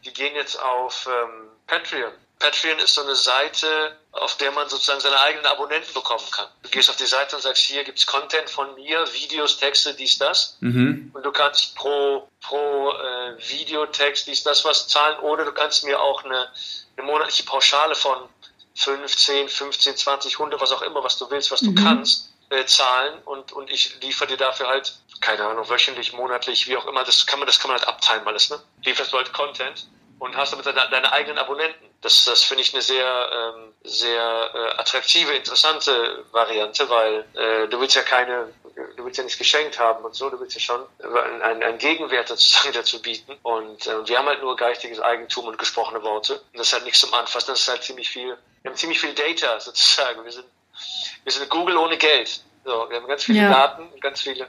die 0.05 0.13
gehen 0.13 0.35
jetzt 0.35 0.59
auf 0.61 1.07
ähm, 1.07 1.49
Patreon. 1.67 2.13
Patreon 2.43 2.79
ist 2.79 2.95
so 2.95 3.01
eine 3.01 3.15
Seite, 3.15 3.97
auf 4.11 4.35
der 4.35 4.51
man 4.51 4.67
sozusagen 4.67 4.99
seine 4.99 5.19
eigenen 5.21 5.45
Abonnenten 5.45 5.93
bekommen 5.93 6.25
kann. 6.31 6.47
Du 6.61 6.69
gehst 6.69 6.89
auf 6.89 6.97
die 6.97 7.05
Seite 7.05 7.37
und 7.37 7.41
sagst, 7.41 7.63
hier 7.63 7.85
gibt's 7.85 8.05
Content 8.05 8.49
von 8.49 8.75
mir, 8.75 9.05
Videos, 9.13 9.57
Texte, 9.59 9.93
dies, 9.93 10.17
das. 10.17 10.57
Mhm. 10.59 11.11
Und 11.13 11.25
du 11.25 11.31
kannst 11.31 11.73
pro, 11.75 12.27
pro 12.41 12.91
äh, 12.91 13.49
Videotext 13.49 14.27
dies, 14.27 14.43
das 14.43 14.65
was 14.65 14.89
zahlen 14.89 15.19
oder 15.19 15.45
du 15.45 15.53
kannst 15.53 15.85
mir 15.85 16.01
auch 16.01 16.25
eine, 16.25 16.51
eine 16.97 17.07
monatliche 17.07 17.43
Pauschale 17.43 17.95
von 17.95 18.27
15, 18.75 19.49
15, 19.49 19.97
20, 19.97 20.33
100, 20.39 20.59
was 20.61 20.71
auch 20.71 20.81
immer, 20.81 21.03
was 21.03 21.17
du 21.17 21.29
willst, 21.29 21.51
was 21.51 21.59
du 21.61 21.71
Mhm. 21.71 21.75
kannst, 21.75 22.33
äh, 22.49 22.65
zahlen 22.65 23.19
und, 23.25 23.51
und 23.51 23.69
ich 23.71 23.99
liefere 24.01 24.27
dir 24.27 24.37
dafür 24.37 24.67
halt, 24.67 24.93
keine 25.21 25.45
Ahnung, 25.45 25.69
wöchentlich, 25.69 26.13
monatlich, 26.13 26.67
wie 26.67 26.75
auch 26.77 26.85
immer, 26.87 27.03
das 27.03 27.25
kann 27.25 27.39
man, 27.39 27.45
das 27.45 27.59
kann 27.59 27.69
man 27.71 27.79
halt 27.79 27.87
abteilen 27.87 28.25
alles, 28.27 28.49
ne? 28.49 28.59
Lieferst 28.83 29.13
du 29.13 29.17
halt 29.17 29.31
Content 29.33 29.87
und 30.19 30.35
hast 30.35 30.53
damit 30.53 30.65
deine, 30.65 30.87
deine 30.89 31.11
eigenen 31.11 31.37
Abonnenten. 31.37 31.85
Das, 32.01 32.25
das 32.25 32.43
finde 32.43 32.63
ich 32.63 32.73
eine 32.73 32.81
sehr, 32.81 33.53
ähm, 33.55 33.73
sehr 33.83 34.51
äh, 34.53 34.79
attraktive, 34.79 35.31
interessante 35.33 36.25
Variante, 36.31 36.89
weil 36.89 37.25
äh, 37.35 37.67
du 37.69 37.79
willst 37.79 37.95
ja 37.95 38.01
keine, 38.03 38.53
du 39.03 39.07
willst 39.07 39.17
ja 39.17 39.23
nichts 39.25 39.37
geschenkt 39.37 39.79
haben 39.79 40.03
und 40.05 40.15
so, 40.15 40.29
du 40.29 40.39
willst 40.39 40.55
ja 40.55 40.61
schon 40.61 40.81
einen, 41.43 41.61
einen 41.61 41.77
Gegenwert 41.77 42.29
sozusagen 42.29 42.71
dazu 42.73 43.01
bieten. 43.01 43.33
Und 43.43 43.85
äh, 43.85 44.07
wir 44.07 44.17
haben 44.17 44.27
halt 44.27 44.41
nur 44.41 44.55
geistiges 44.55 44.99
Eigentum 44.99 45.45
und 45.45 45.57
gesprochene 45.57 46.01
Worte. 46.03 46.35
Und 46.35 46.59
das 46.59 46.67
ist 46.67 46.73
halt 46.73 46.85
nichts 46.85 47.01
zum 47.01 47.13
Anfassen, 47.13 47.51
das 47.51 47.59
ist 47.59 47.67
halt 47.67 47.83
ziemlich 47.83 48.09
viel, 48.09 48.37
wir 48.61 48.71
haben 48.71 48.77
ziemlich 48.77 48.99
viel 48.99 49.13
Data 49.13 49.59
sozusagen. 49.59 50.23
Wir 50.23 50.31
sind, 50.31 50.45
wir 51.23 51.31
sind 51.31 51.49
Google 51.49 51.77
ohne 51.77 51.97
Geld. 51.97 52.41
So, 52.65 52.89
wir 52.89 52.95
haben 52.95 53.07
ganz 53.07 53.25
viele 53.25 53.41
Ja. 53.41 53.49
Daten, 53.49 53.89
ganz 53.99 54.21
viele 54.21 54.47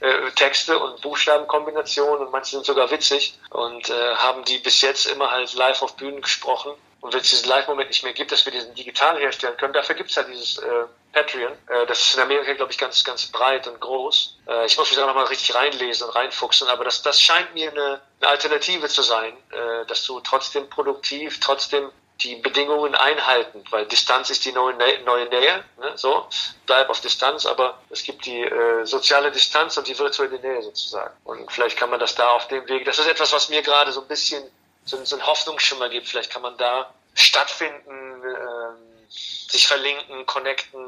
äh, 0.00 0.30
Texte 0.34 0.78
und 0.78 1.02
Buchstabenkombinationen 1.02 2.24
und 2.24 2.32
manche 2.32 2.52
sind 2.52 2.64
sogar 2.64 2.90
witzig 2.90 3.38
und 3.50 3.90
äh, 3.90 4.14
haben 4.14 4.42
die 4.46 4.56
bis 4.56 4.80
jetzt 4.80 5.04
immer 5.06 5.30
halt 5.30 5.52
live 5.52 5.82
auf 5.82 5.96
Bühnen 5.96 6.22
gesprochen. 6.22 6.72
Und 7.02 7.12
wenn 7.12 7.20
es 7.20 7.30
diesen 7.30 7.48
Live-Moment 7.48 7.88
nicht 7.88 8.04
mehr 8.04 8.12
gibt, 8.12 8.30
dass 8.30 8.46
wir 8.46 8.52
diesen 8.52 8.74
digital 8.74 9.18
herstellen 9.18 9.56
können, 9.56 9.72
dafür 9.72 9.96
gibt 9.96 10.10
es 10.10 10.16
halt 10.16 10.28
dieses 10.28 10.58
äh, 10.58 10.84
Patreon. 11.12 11.52
Äh, 11.66 11.84
das 11.86 12.00
ist 12.00 12.14
in 12.14 12.22
Amerika, 12.22 12.52
glaube 12.52 12.70
ich, 12.70 12.78
ganz, 12.78 13.02
ganz 13.02 13.26
breit 13.26 13.66
und 13.66 13.80
groß. 13.80 14.38
Äh, 14.46 14.66
ich 14.66 14.78
muss 14.78 14.88
mich 14.88 14.98
da 14.98 15.06
nochmal 15.06 15.24
richtig 15.24 15.52
reinlesen 15.52 16.06
und 16.06 16.14
reinfuchsen, 16.14 16.68
aber 16.68 16.84
das, 16.84 17.02
das 17.02 17.20
scheint 17.20 17.52
mir 17.54 17.72
eine, 17.72 18.00
eine 18.20 18.30
Alternative 18.30 18.88
zu 18.88 19.02
sein, 19.02 19.36
äh, 19.50 19.84
dass 19.86 20.04
du 20.04 20.20
trotzdem 20.20 20.70
produktiv, 20.70 21.40
trotzdem 21.40 21.90
die 22.20 22.36
Bedingungen 22.36 22.94
einhalten, 22.94 23.64
weil 23.70 23.84
Distanz 23.86 24.30
ist 24.30 24.44
die 24.44 24.52
neue, 24.52 24.74
neue 25.04 25.28
Nähe, 25.28 25.64
ne? 25.78 25.92
so, 25.96 26.28
bleib 26.66 26.88
auf 26.88 27.00
Distanz, 27.00 27.46
aber 27.46 27.80
es 27.90 28.04
gibt 28.04 28.26
die 28.26 28.42
äh, 28.42 28.84
soziale 28.84 29.32
Distanz 29.32 29.76
und 29.76 29.88
die 29.88 29.98
virtuelle 29.98 30.38
Nähe 30.38 30.62
sozusagen. 30.62 31.14
Und 31.24 31.50
vielleicht 31.50 31.76
kann 31.76 31.90
man 31.90 31.98
das 31.98 32.14
da 32.14 32.30
auf 32.30 32.46
dem 32.46 32.68
Weg, 32.68 32.84
das 32.84 33.00
ist 33.00 33.08
etwas, 33.08 33.32
was 33.32 33.48
mir 33.48 33.62
gerade 33.62 33.90
so 33.90 34.02
ein 34.02 34.06
bisschen 34.06 34.44
so, 34.84 35.02
so 35.04 35.16
einen 35.16 35.26
Hoffnungsschimmer 35.26 35.88
gibt, 35.88 36.08
vielleicht 36.08 36.32
kann 36.32 36.42
man 36.42 36.56
da 36.58 36.92
stattfinden, 37.14 37.88
ähm, 37.88 39.08
sich 39.08 39.66
verlinken, 39.66 40.26
connecten, 40.26 40.80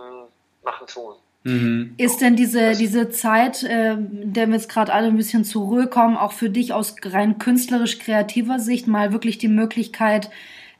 machen, 0.62 0.86
tun. 0.86 1.14
Mhm. 1.44 1.94
Ist 1.98 2.22
denn 2.22 2.36
diese, 2.36 2.72
diese 2.72 3.10
Zeit, 3.10 3.62
äh, 3.62 3.92
in 3.92 4.32
der 4.32 4.46
wir 4.46 4.54
jetzt 4.54 4.70
gerade 4.70 4.92
alle 4.92 5.08
ein 5.08 5.16
bisschen 5.16 5.44
zur 5.44 5.64
Ruhe 5.64 5.86
kommen, 5.86 6.16
auch 6.16 6.32
für 6.32 6.48
dich 6.48 6.72
aus 6.72 6.96
rein 7.04 7.38
künstlerisch 7.38 7.98
kreativer 7.98 8.58
Sicht 8.58 8.86
mal 8.86 9.12
wirklich 9.12 9.36
die 9.36 9.48
Möglichkeit, 9.48 10.30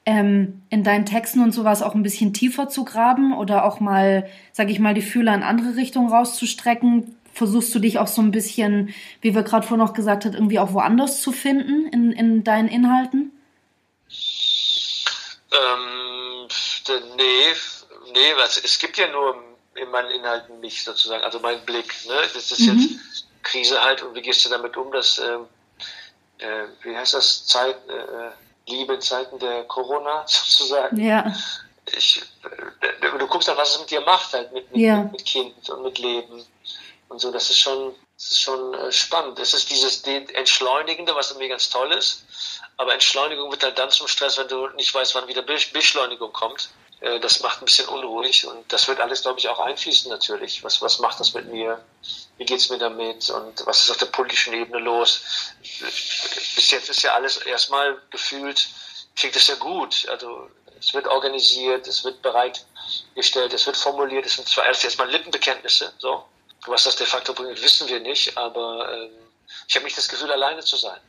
ähm, 0.07 0.63
in 0.71 0.83
deinen 0.83 1.07
Texten 1.07 1.43
und 1.43 1.53
sowas 1.53 1.83
auch 1.83 1.95
ein 1.95 2.03
bisschen 2.03 2.33
tiefer 2.33 2.69
zu 2.69 2.85
graben 2.85 3.37
oder 3.37 3.65
auch 3.65 3.81
mal, 3.81 4.27
sag 4.53 4.71
ich 4.71 4.79
mal, 4.79 4.95
die 4.95 5.03
Fühler 5.03 5.35
in 5.35 5.43
andere 5.43 5.77
Richtungen 5.77 6.11
rauszustrecken? 6.11 7.15
Versuchst 7.35 7.75
du 7.75 7.81
dich 7.81 7.99
auch 7.99 8.07
so 8.07 8.23
ein 8.23 8.31
bisschen, 8.31 8.95
wie 9.21 9.35
wir 9.35 9.43
gerade 9.43 9.67
vorhin 9.67 9.85
noch 9.85 9.93
gesagt 9.93 10.25
haben, 10.25 10.35
irgendwie 10.35 10.61
auch 10.61 10.73
woanders 10.73 11.21
zu 11.21 11.33
finden 11.33 11.89
in, 11.89 12.13
in 12.13 12.45
deinen 12.45 12.69
Inhalten? 12.69 13.33
Ähm, 15.51 16.49
nee, 17.17 17.55
nee, 18.13 18.33
was, 18.37 18.57
es 18.59 18.79
gibt 18.79 18.97
ja 18.99 19.09
nur 19.09 19.43
in 19.75 19.91
meinen 19.91 20.11
Inhalten 20.11 20.61
mich 20.61 20.85
sozusagen, 20.85 21.25
also 21.25 21.41
mein 21.41 21.65
Blick. 21.65 21.93
Ne? 22.07 22.15
Das 22.33 22.53
ist 22.53 22.61
mhm. 22.61 22.79
jetzt 22.79 23.27
Krise 23.43 23.83
halt 23.83 24.03
und 24.03 24.15
wie 24.15 24.23
gehst 24.23 24.45
du 24.45 24.51
damit 24.51 24.77
um, 24.77 24.93
dass, 24.93 25.19
äh, 25.19 25.39
äh, 26.39 26.67
wie 26.83 26.97
heißt 26.97 27.15
das, 27.15 27.47
Zeit, 27.47 27.77
äh, 27.89 28.71
Liebe 28.71 28.95
in 28.95 29.01
Zeiten 29.01 29.41
der 29.41 29.65
Corona 29.65 30.25
sozusagen. 30.27 31.01
Ja. 31.01 31.35
Ich, 31.93 32.23
äh, 32.45 33.19
du 33.19 33.27
guckst 33.27 33.49
dann, 33.49 33.57
was 33.57 33.75
es 33.75 33.81
mit 33.81 33.91
dir 33.91 34.01
macht, 34.03 34.33
halt 34.33 34.53
mit, 34.53 34.71
mit, 34.71 34.81
ja. 34.81 35.03
mit 35.03 35.25
Kind 35.25 35.69
und 35.69 35.83
mit 35.83 35.99
Leben 35.99 36.45
und 37.09 37.19
so. 37.19 37.31
Das 37.31 37.51
ist 37.51 37.61
schon, 37.61 37.95
das 38.17 38.31
ist 38.31 38.41
schon 38.41 38.75
äh, 38.75 38.93
spannend. 38.93 39.39
Das 39.39 39.55
ist 39.55 39.71
dieses 39.71 40.03
Entschleunigende, 40.03 41.15
was 41.15 41.31
irgendwie 41.31 41.49
ganz 41.49 41.69
toll 41.71 41.93
ist. 41.93 42.25
Aber 42.77 42.93
Entschleunigung 42.93 43.51
wird 43.51 43.63
halt 43.63 43.79
dann 43.79 43.91
zum 43.91 44.09
Stress, 44.09 44.39
wenn 44.39 44.49
du 44.49 44.69
nicht 44.69 44.93
weißt, 44.93 45.15
wann 45.15 45.29
wieder 45.29 45.43
Beschleunigung 45.43 46.33
kommt. 46.33 46.71
Äh, 47.01 47.21
das 47.21 47.41
macht 47.41 47.61
ein 47.61 47.67
bisschen 47.67 47.89
unruhig 47.89 48.47
und 48.47 48.73
das 48.73 48.89
wird 48.89 49.01
alles, 49.01 49.23
glaube 49.23 49.39
ich, 49.39 49.49
auch 49.49 49.61
einfließen 49.61 50.11
natürlich. 50.11 50.65
Was, 50.65 50.81
was 50.81 50.99
macht 50.99 51.21
das 51.21 51.35
mit 51.35 51.47
mir? 51.47 51.85
Wie 52.39 52.45
geht 52.45 52.59
es 52.59 52.71
mir 52.71 52.79
damit? 52.79 53.31
Und 53.31 53.67
was 53.67 53.83
ist 53.83 53.91
auf 53.91 53.99
der 53.99 54.07
politischen 54.07 54.55
Ebene 54.55 54.79
los? 54.79 55.23
Bis 55.61 56.71
jetzt 56.71 56.89
ist 56.89 57.03
ja 57.03 57.15
alles 57.15 57.37
erstmal 57.39 58.01
gefühlt, 58.11 58.69
klingt 59.17 59.37
es 59.37 59.47
ja 59.49 59.55
gut. 59.57 60.07
Also 60.09 60.51
es 60.79 60.95
wird 60.95 61.07
organisiert, 61.07 61.87
es 61.87 62.05
wird 62.05 62.23
bereitgestellt, 62.23 63.53
es 63.53 63.67
wird 63.67 63.77
formuliert, 63.77 64.27
es 64.27 64.35
sind 64.35 64.49
zwar 64.49 64.67
erst 64.67 64.85
erstmal 64.85 65.11
Lippenbekenntnisse, 65.11 65.93
so. 65.99 66.25
Was 66.67 66.85
das 66.85 66.97
de 66.97 67.07
facto 67.07 67.35
bringt, 67.35 67.63
wissen 67.63 67.89
wir 67.89 68.01
nicht, 68.01 68.37
aber 68.37 68.89
ähm, 68.93 69.11
ich 69.69 69.75
habe 69.75 69.85
nicht 69.85 69.97
das 69.97 70.09
Gefühl, 70.09 70.31
alleine 70.31 70.61
zu 70.61 70.77
sein. 70.77 71.01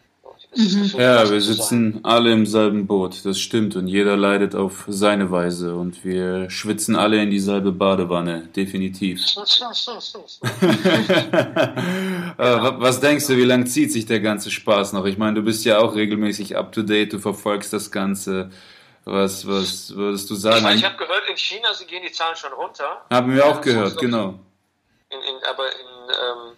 Mhm. 0.55 0.91
Ja, 0.97 1.29
wir 1.29 1.41
sitzen 1.41 1.99
alle 2.03 2.31
im 2.31 2.45
selben 2.45 2.87
Boot, 2.87 3.25
das 3.25 3.39
stimmt. 3.39 3.75
Und 3.75 3.87
jeder 3.87 4.15
leidet 4.15 4.55
auf 4.55 4.85
seine 4.87 5.29
Weise. 5.29 5.75
Und 5.75 6.03
wir 6.05 6.49
schwitzen 6.49 6.95
alle 6.95 7.21
in 7.21 7.29
dieselbe 7.29 7.71
Badewanne, 7.71 8.47
definitiv. 8.55 9.21
Äh, 12.37 12.59
was 12.79 12.99
denkst 12.99 13.27
du, 13.27 13.37
wie 13.37 13.45
lange 13.45 13.63
zieht 13.65 13.93
sich 13.93 14.05
der 14.05 14.19
ganze 14.19 14.51
Spaß 14.51 14.91
noch? 14.91 15.05
Ich 15.05 15.17
meine, 15.17 15.35
du 15.35 15.41
bist 15.41 15.63
ja 15.63 15.79
auch 15.79 15.95
regelmäßig 15.95 16.57
up 16.57 16.73
to 16.73 16.81
date, 16.81 17.13
du 17.13 17.19
verfolgst 17.19 17.71
das 17.71 17.91
Ganze. 17.91 18.49
Was, 19.05 19.47
was 19.47 19.95
würdest 19.95 20.29
du 20.29 20.35
sagen? 20.35 20.65
Ich, 20.69 20.77
ich 20.77 20.83
habe 20.83 20.97
gehört, 20.97 21.29
in 21.29 21.37
China 21.37 21.69
gehen 21.87 22.03
die 22.05 22.11
Zahlen 22.11 22.35
schon 22.35 22.51
runter. 22.51 23.05
Haben 23.09 23.33
wir 23.33 23.45
auch 23.45 23.61
gehört, 23.61 23.97
genau. 23.97 24.39
In, 25.15 25.21
in, 25.23 25.43
aber 25.45 25.71
in, 25.71 26.09
ähm, 26.09 26.57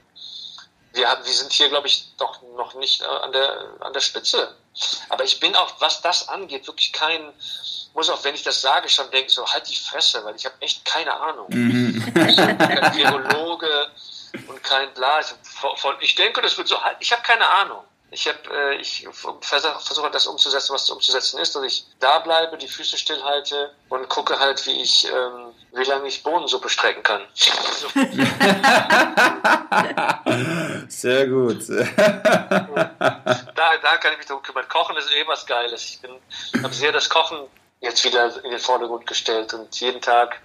wir, 0.94 1.10
haben, 1.10 1.26
wir 1.26 1.34
sind 1.34 1.54
hier, 1.54 1.70
glaube 1.70 1.88
ich, 1.88 2.16
doch 2.18 2.42
noch 2.56 2.74
nicht 2.76 3.02
äh, 3.02 3.06
an 3.06 3.32
der, 3.32 3.68
an 3.80 3.94
der 3.94 4.00
Spitze. 4.00 4.56
Aber 5.10 5.24
ich 5.24 5.40
bin 5.40 5.56
auch, 5.56 5.74
was 5.80 6.02
das 6.02 6.28
angeht, 6.30 6.68
wirklich 6.68 6.94
kein, 6.94 7.34
muss 7.94 8.10
auch, 8.10 8.24
wenn 8.24 8.36
ich 8.36 8.44
das 8.44 8.62
sage, 8.62 8.90
schon 8.90 9.10
denken, 9.12 9.30
so 9.30 9.46
halt 9.48 9.70
die 9.70 9.76
Fresse, 9.76 10.24
weil 10.24 10.36
ich 10.36 10.46
habe 10.46 10.56
echt 10.60 10.86
keine 10.86 11.14
Ahnung. 11.14 11.48
Mhm. 11.50 12.04
Ich 12.28 12.36
bin 12.36 12.58
kein 12.58 12.96
Virologe 12.96 13.92
und 14.48 14.64
kein 14.64 14.94
Bla. 14.94 15.20
Ich, 15.20 15.28
von, 15.78 15.96
ich 16.00 16.16
denke, 16.16 16.42
das 16.42 16.58
wird 16.58 16.68
so 16.68 16.82
halt, 16.82 16.98
ich 17.00 17.12
habe 17.12 17.24
keine 17.24 17.48
Ahnung. 17.48 17.84
Ich 18.10 18.26
habe, 18.28 18.40
äh, 18.54 18.76
ich 18.78 19.06
versuche 19.42 19.80
versuch, 19.82 20.10
das 20.12 20.28
umzusetzen, 20.28 20.74
was 20.74 20.90
umzusetzen 20.90 21.40
ist, 21.40 21.54
dass 21.56 21.64
ich 21.64 21.86
da 22.00 22.20
bleibe, 22.20 22.58
die 22.58 22.70
Füße 22.70 22.98
stillhalte 22.98 23.74
und 23.90 24.08
gucke 24.08 24.40
halt, 24.40 24.66
wie 24.66 24.82
ich, 24.82 25.12
ähm, 25.12 25.54
wie 25.74 25.84
lange 25.84 26.08
ich 26.08 26.24
Bohnensuppe 26.24 26.70
strecken 26.70 27.04
kann. 27.04 27.24
Sehr 30.88 31.28
gut. 31.28 31.68
da, 31.70 31.84
da 33.56 33.98
kann 33.98 34.14
ich 34.14 34.20
mich 34.20 34.28
darum 34.28 34.42
kümmern. 34.42 34.70
Kochen 34.70 34.96
ist 34.96 35.12
eh 35.12 35.28
was 35.28 35.46
Geiles. 35.46 35.84
Ich 35.84 36.00
bin, 36.02 36.12
habe 36.64 36.74
sehr 36.74 36.94
das 36.94 37.10
Kochen 37.10 37.40
jetzt 37.82 38.06
wieder 38.06 38.34
in 38.44 38.52
den 38.52 38.60
Vordergrund 38.60 39.06
gestellt 39.06 39.54
und 39.54 39.78
jeden 39.80 40.02
Tag 40.02 40.40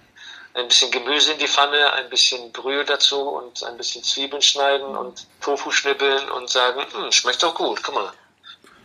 ein 0.55 0.67
bisschen 0.67 0.91
Gemüse 0.91 1.33
in 1.33 1.39
die 1.39 1.47
Pfanne, 1.47 1.93
ein 1.93 2.09
bisschen 2.09 2.51
Brühe 2.51 2.85
dazu 2.85 3.19
und 3.19 3.63
ein 3.63 3.77
bisschen 3.77 4.03
Zwiebeln 4.03 4.41
schneiden 4.41 4.95
und 4.95 5.27
Tofu 5.41 5.71
schnibbeln 5.71 6.29
und 6.31 6.49
sagen, 6.49 6.81
hm, 6.91 7.11
schmeckt 7.11 7.41
doch 7.41 7.55
gut, 7.55 7.81
guck 7.83 7.95
mal. 7.95 8.11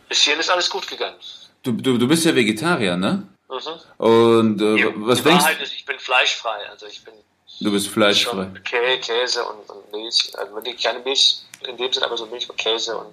Bis 0.07 0.21
hierhin 0.21 0.39
ist 0.39 0.49
alles 0.49 0.69
gut 0.69 0.87
gegangen. 0.87 1.17
Du, 1.61 1.71
du, 1.71 1.97
du 1.97 2.07
bist 2.07 2.25
ja 2.25 2.33
Vegetarier, 2.33 2.97
ne? 2.97 3.27
Mhm. 3.49 4.03
Und 4.05 4.61
äh, 4.61 4.75
ja, 4.75 4.87
was 4.95 5.19
die 5.19 5.25
denkst 5.25 5.45
ist, 5.61 5.73
ich 5.73 5.85
bin 5.85 5.99
fleischfrei, 5.99 6.69
also 6.69 6.85
ich 6.87 7.03
bin 7.03 7.13
Du 7.61 7.71
bist 7.71 7.89
fleischfrei. 7.89 8.47
Kä 8.63 8.97
Käse 8.99 9.43
und, 9.43 9.69
und 9.69 9.91
Milch, 9.91 10.31
also 10.37 10.55
keine 10.81 10.99
Milch 10.99 11.41
in 11.67 11.75
dem 11.75 11.91
Sinne, 11.91 12.05
aber 12.05 12.17
so 12.17 12.25
Milch 12.27 12.49
und 12.49 12.57
Käse 12.57 12.97
und 12.97 13.07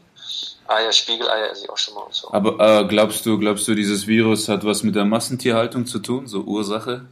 Eier, 0.68 0.92
Spiegeleier 0.92 1.50
esse 1.50 1.64
ich 1.64 1.70
auch 1.70 1.76
schon 1.76 1.94
mal 1.94 2.02
und 2.02 2.14
so. 2.14 2.32
Aber 2.32 2.58
äh, 2.60 2.84
glaubst 2.86 3.26
du, 3.26 3.38
glaubst 3.38 3.66
du, 3.66 3.74
dieses 3.74 4.06
Virus 4.06 4.48
hat 4.48 4.64
was 4.64 4.82
mit 4.82 4.94
der 4.94 5.04
Massentierhaltung 5.04 5.86
zu 5.86 5.98
tun, 5.98 6.26
so 6.28 6.40
Ursache? 6.40 7.06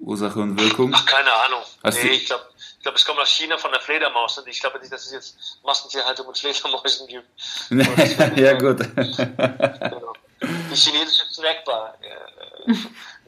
Ursache 0.00 0.40
und 0.40 0.58
Wirkung? 0.58 0.92
Ach, 0.94 1.04
keine 1.06 1.32
Ahnung. 1.32 1.62
Hast 1.84 2.02
nee, 2.02 2.10
ich 2.10 2.26
glaube, 2.26 2.44
ich 2.56 2.82
glaube, 2.82 2.96
es 2.96 3.04
kommt 3.04 3.18
aus 3.18 3.28
China 3.28 3.58
von 3.58 3.70
der 3.70 3.80
Fledermaus 3.80 4.38
und 4.38 4.48
ich 4.48 4.60
glaube 4.60 4.78
nicht, 4.78 4.92
dass 4.92 5.06
es 5.06 5.12
jetzt 5.12 5.58
Massentierhaltung 5.64 6.26
mit 6.26 6.38
Fledermäusen 6.38 7.06
gibt. 7.06 7.28
ja, 8.38 8.54
gut. 8.54 8.78
Genau. 8.96 10.12
Die 10.40 10.74
chinesische 10.74 11.26
Snackbar. 11.32 11.98
Äh, 12.00 12.74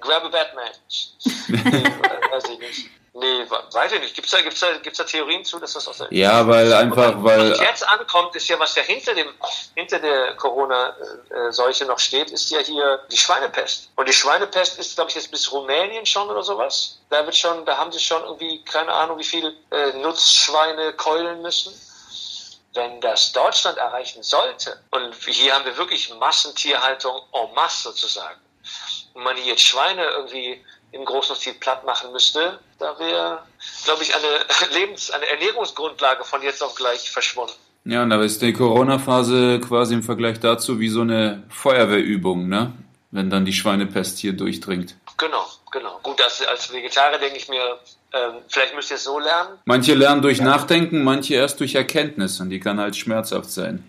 grab 0.00 0.24
a 0.24 0.28
Batman. 0.28 0.72
weiß 2.30 2.44
ich 2.48 2.58
nicht. 2.58 2.90
Nee, 3.14 3.44
weiß 3.50 3.92
ich 3.92 4.00
nicht. 4.00 4.14
Gibt 4.14 4.26
es 4.26 4.32
da, 4.32 4.40
gibt's 4.40 4.60
da, 4.60 4.72
gibt's 4.78 4.96
da 4.96 5.04
Theorien 5.04 5.44
zu, 5.44 5.58
dass 5.58 5.74
das 5.74 5.86
aus 5.86 5.98
der. 5.98 6.10
Ja, 6.10 6.46
weil 6.48 6.72
einfach, 6.72 7.14
was, 7.16 7.22
weil. 7.22 7.50
Was 7.50 7.60
jetzt 7.60 7.86
ankommt, 7.86 8.34
ist 8.34 8.48
ja, 8.48 8.58
was 8.58 8.74
ja 8.74 8.82
hinter, 8.82 9.14
dem, 9.14 9.28
hinter 9.74 9.98
der 9.98 10.34
Corona-Seuche 10.36 11.84
noch 11.84 11.98
steht, 11.98 12.30
ist 12.30 12.50
ja 12.50 12.60
hier 12.60 13.00
die 13.10 13.18
Schweinepest. 13.18 13.90
Und 13.96 14.08
die 14.08 14.14
Schweinepest 14.14 14.78
ist, 14.78 14.94
glaube 14.94 15.10
ich, 15.10 15.16
jetzt 15.16 15.30
bis 15.30 15.52
Rumänien 15.52 16.06
schon 16.06 16.30
oder 16.30 16.42
sowas. 16.42 17.00
Da 17.10 17.22
wird 17.26 17.36
schon, 17.36 17.66
da 17.66 17.76
haben 17.76 17.92
sie 17.92 18.00
schon 18.00 18.22
irgendwie, 18.22 18.64
keine 18.64 18.90
Ahnung, 18.90 19.18
wie 19.18 19.24
viele 19.24 19.52
äh, 19.70 19.92
Nutzschweine 19.98 20.94
keulen 20.94 21.42
müssen. 21.42 21.74
Wenn 22.74 23.02
das 23.02 23.32
Deutschland 23.32 23.76
erreichen 23.76 24.22
sollte, 24.22 24.80
und 24.90 25.14
hier 25.26 25.54
haben 25.54 25.66
wir 25.66 25.76
wirklich 25.76 26.14
Massentierhaltung 26.14 27.20
en 27.34 27.54
masse 27.54 27.82
sozusagen, 27.82 28.40
und 29.12 29.22
man 29.22 29.36
hier 29.36 29.52
jetzt 29.52 29.62
Schweine 29.62 30.02
irgendwie 30.02 30.64
im 30.92 31.04
großen 31.04 31.34
Stil 31.36 31.54
platt 31.54 31.84
machen 31.84 32.12
müsste, 32.12 32.58
da 32.78 32.98
wäre, 32.98 33.42
glaube 33.84 34.02
ich, 34.02 34.14
eine 34.14 34.72
Lebens-, 34.78 35.10
eine 35.10 35.26
Ernährungsgrundlage 35.26 36.24
von 36.24 36.42
jetzt 36.42 36.62
auf 36.62 36.74
gleich 36.74 37.10
verschwunden. 37.10 37.54
Ja, 37.84 38.02
und 38.04 38.10
da 38.10 38.22
ist 38.22 38.40
die 38.42 38.52
Corona-Phase 38.52 39.60
quasi 39.60 39.94
im 39.94 40.02
Vergleich 40.04 40.38
dazu 40.38 40.78
wie 40.78 40.88
so 40.88 41.00
eine 41.00 41.42
Feuerwehrübung, 41.48 42.48
ne? 42.48 42.72
Wenn 43.10 43.28
dann 43.28 43.44
die 43.44 43.52
Schweinepest 43.52 44.18
hier 44.18 44.32
durchdringt. 44.32 44.94
Genau, 45.18 45.44
genau. 45.70 45.98
Gut, 46.02 46.22
als, 46.22 46.46
als 46.46 46.72
Vegetarier 46.72 47.18
denke 47.18 47.36
ich 47.36 47.48
mir, 47.48 47.78
ähm, 48.12 48.36
vielleicht 48.48 48.74
müsst 48.74 48.90
ihr 48.90 48.96
es 48.96 49.04
so 49.04 49.18
lernen. 49.18 49.58
Manche 49.64 49.94
lernen 49.94 50.22
durch. 50.22 50.40
Nachdenken, 50.40 51.02
manche 51.02 51.34
erst 51.34 51.60
durch 51.60 51.74
Erkenntnis 51.74 52.40
und 52.40 52.50
die 52.50 52.60
kann 52.60 52.80
halt 52.80 52.96
schmerzhaft 52.96 53.50
sein. 53.50 53.88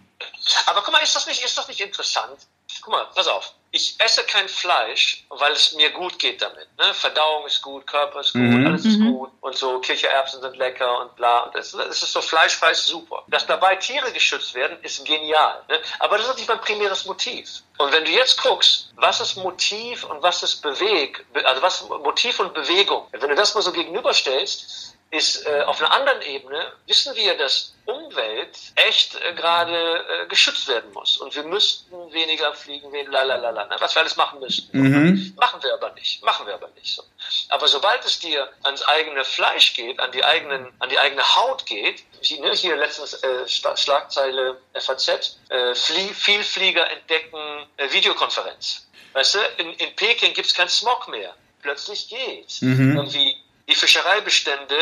Aber 0.65 0.81
guck 0.83 0.93
mal, 0.93 1.03
ist 1.03 1.15
das 1.15 1.27
nicht, 1.27 1.43
ist 1.43 1.57
das 1.57 1.67
nicht 1.67 1.79
interessant? 1.79 2.37
Guck 2.83 2.93
mal, 2.93 3.05
pass 3.15 3.27
auf 3.27 3.53
ich 3.75 3.95
esse 3.99 4.23
kein 4.25 4.47
Fleisch, 4.47 5.25
weil 5.29 5.51
es 5.51 5.73
mir 5.73 5.89
gut 5.89 6.19
geht 6.19 6.43
damit. 6.43 6.67
Ne? 6.77 6.93
Verdauung 6.93 7.47
ist 7.47 7.59
gut, 7.59 7.87
Körper 7.87 8.19
ist 8.19 8.33
gut, 8.33 8.43
mhm. 8.43 8.67
alles 8.67 8.85
ist 8.85 8.99
mhm. 8.99 9.13
gut 9.13 9.31
und 9.41 9.57
so 9.57 9.79
Kichererbsen 9.79 10.41
sind 10.41 10.55
lecker 10.57 11.01
und 11.01 11.15
bla. 11.15 11.39
Und 11.39 11.55
das, 11.55 11.71
das 11.71 12.03
ist 12.03 12.13
so 12.13 12.21
fleischfrei 12.21 12.69
ist 12.69 12.85
super. 12.85 13.23
Dass 13.29 13.47
dabei 13.47 13.75
Tiere 13.77 14.11
geschützt 14.11 14.53
werden, 14.53 14.77
ist 14.83 15.03
genial. 15.05 15.63
Ne? 15.69 15.79
Aber 15.97 16.19
das 16.19 16.29
ist 16.29 16.37
nicht 16.37 16.47
mein 16.47 16.61
primäres 16.61 17.05
Motiv. 17.05 17.63
Und 17.79 17.91
wenn 17.91 18.05
du 18.05 18.11
jetzt 18.11 18.39
guckst, 18.43 18.91
was 18.95 19.19
ist 19.19 19.37
Motiv 19.37 20.03
und 20.03 20.21
was 20.21 20.43
ist 20.43 20.61
Beweg, 20.61 21.25
also 21.43 21.61
was 21.63 21.89
Motiv 21.89 22.39
und 22.39 22.53
Bewegung, 22.53 23.07
wenn 23.11 23.29
du 23.29 23.35
das 23.35 23.55
mal 23.55 23.61
so 23.61 23.71
gegenüberstellst, 23.71 24.92
ist 25.13 25.45
äh, 25.45 25.61
auf 25.61 25.79
einer 25.79 25.93
anderen 25.93 26.21
Ebene, 26.23 26.73
wissen 26.87 27.15
wir, 27.15 27.37
dass 27.37 27.75
Umwelt 27.85 28.57
echt 28.75 29.15
äh, 29.21 29.33
gerade 29.35 30.03
äh, 30.23 30.27
geschützt 30.27 30.67
werden 30.67 30.91
muss. 30.91 31.17
Und 31.17 31.35
wir 31.35 31.43
müssten 31.43 31.91
weniger 32.11 32.51
fliegen, 32.55 32.91
weniger, 32.91 33.11
lalalala, 33.11 33.65
ne? 33.67 33.75
was 33.77 33.93
wir 33.93 34.01
alles 34.01 34.15
machen 34.15 34.39
müssten. 34.39 34.75
Mhm. 34.75 35.33
Machen 35.37 35.61
wir 35.61 35.71
aber 35.71 35.91
nicht. 35.91 36.23
Machen 36.23 36.47
wir 36.47 36.55
aber 36.55 36.67
nicht 36.69 36.95
so. 36.95 37.03
Aber 37.49 37.67
sobald 37.67 38.03
es 38.05 38.17
dir 38.19 38.49
ans 38.63 38.81
eigene 38.81 39.23
Fleisch 39.23 39.75
geht, 39.75 39.99
an 39.99 40.11
die, 40.11 40.23
eigenen, 40.23 40.73
an 40.79 40.89
die 40.89 40.97
eigene 40.97 41.21
Haut 41.35 41.67
geht, 41.67 42.03
wie, 42.21 42.39
ne, 42.39 42.51
hier 42.53 42.75
letztens 42.75 43.13
äh, 43.21 43.47
Schlagzeile 43.47 44.57
FAZ, 44.73 45.37
äh, 45.49 45.75
Vielflieger 45.75 46.89
entdecken 46.89 47.67
äh, 47.77 47.91
Videokonferenz. 47.91 48.87
Weißt 49.13 49.35
du, 49.35 49.39
in, 49.57 49.73
in 49.73 49.95
Peking 49.95 50.33
gibt 50.33 50.47
es 50.47 50.55
kein 50.55 50.69
Smog 50.69 51.07
mehr. 51.07 51.35
Plötzlich 51.61 52.09
geht's. 52.09 52.61
Mhm. 52.61 52.97
Irgendwie 52.97 53.42
Die 53.69 53.75
Fischereibestände 53.75 54.75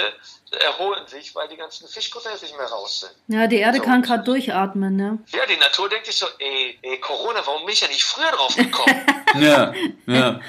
erholen 0.59 1.07
sich, 1.07 1.33
weil 1.35 1.47
die 1.47 1.55
ganzen 1.55 1.87
Fischkutter 1.87 2.31
jetzt 2.31 2.41
nicht 2.41 2.57
mehr 2.57 2.65
raus 2.65 3.01
sind. 3.01 3.11
Ja, 3.27 3.47
die 3.47 3.59
Erde 3.59 3.77
So. 3.77 3.83
kann 3.83 4.01
gerade 4.01 4.23
durchatmen, 4.23 4.95
ne? 4.95 5.19
Ja, 5.27 5.45
die 5.45 5.55
Natur 5.55 5.87
denkt 5.87 6.07
sich 6.07 6.17
so, 6.17 6.27
ey, 6.39 6.77
ey, 6.81 6.99
Corona, 6.99 7.41
warum 7.45 7.63
bin 7.65 7.73
ich 7.73 7.79
ja 7.81 7.87
nicht 7.87 8.03
früher 8.03 8.31
drauf 8.31 8.55
gekommen? 8.55 9.05
Ja, 9.35 9.73
ja. 10.07 10.41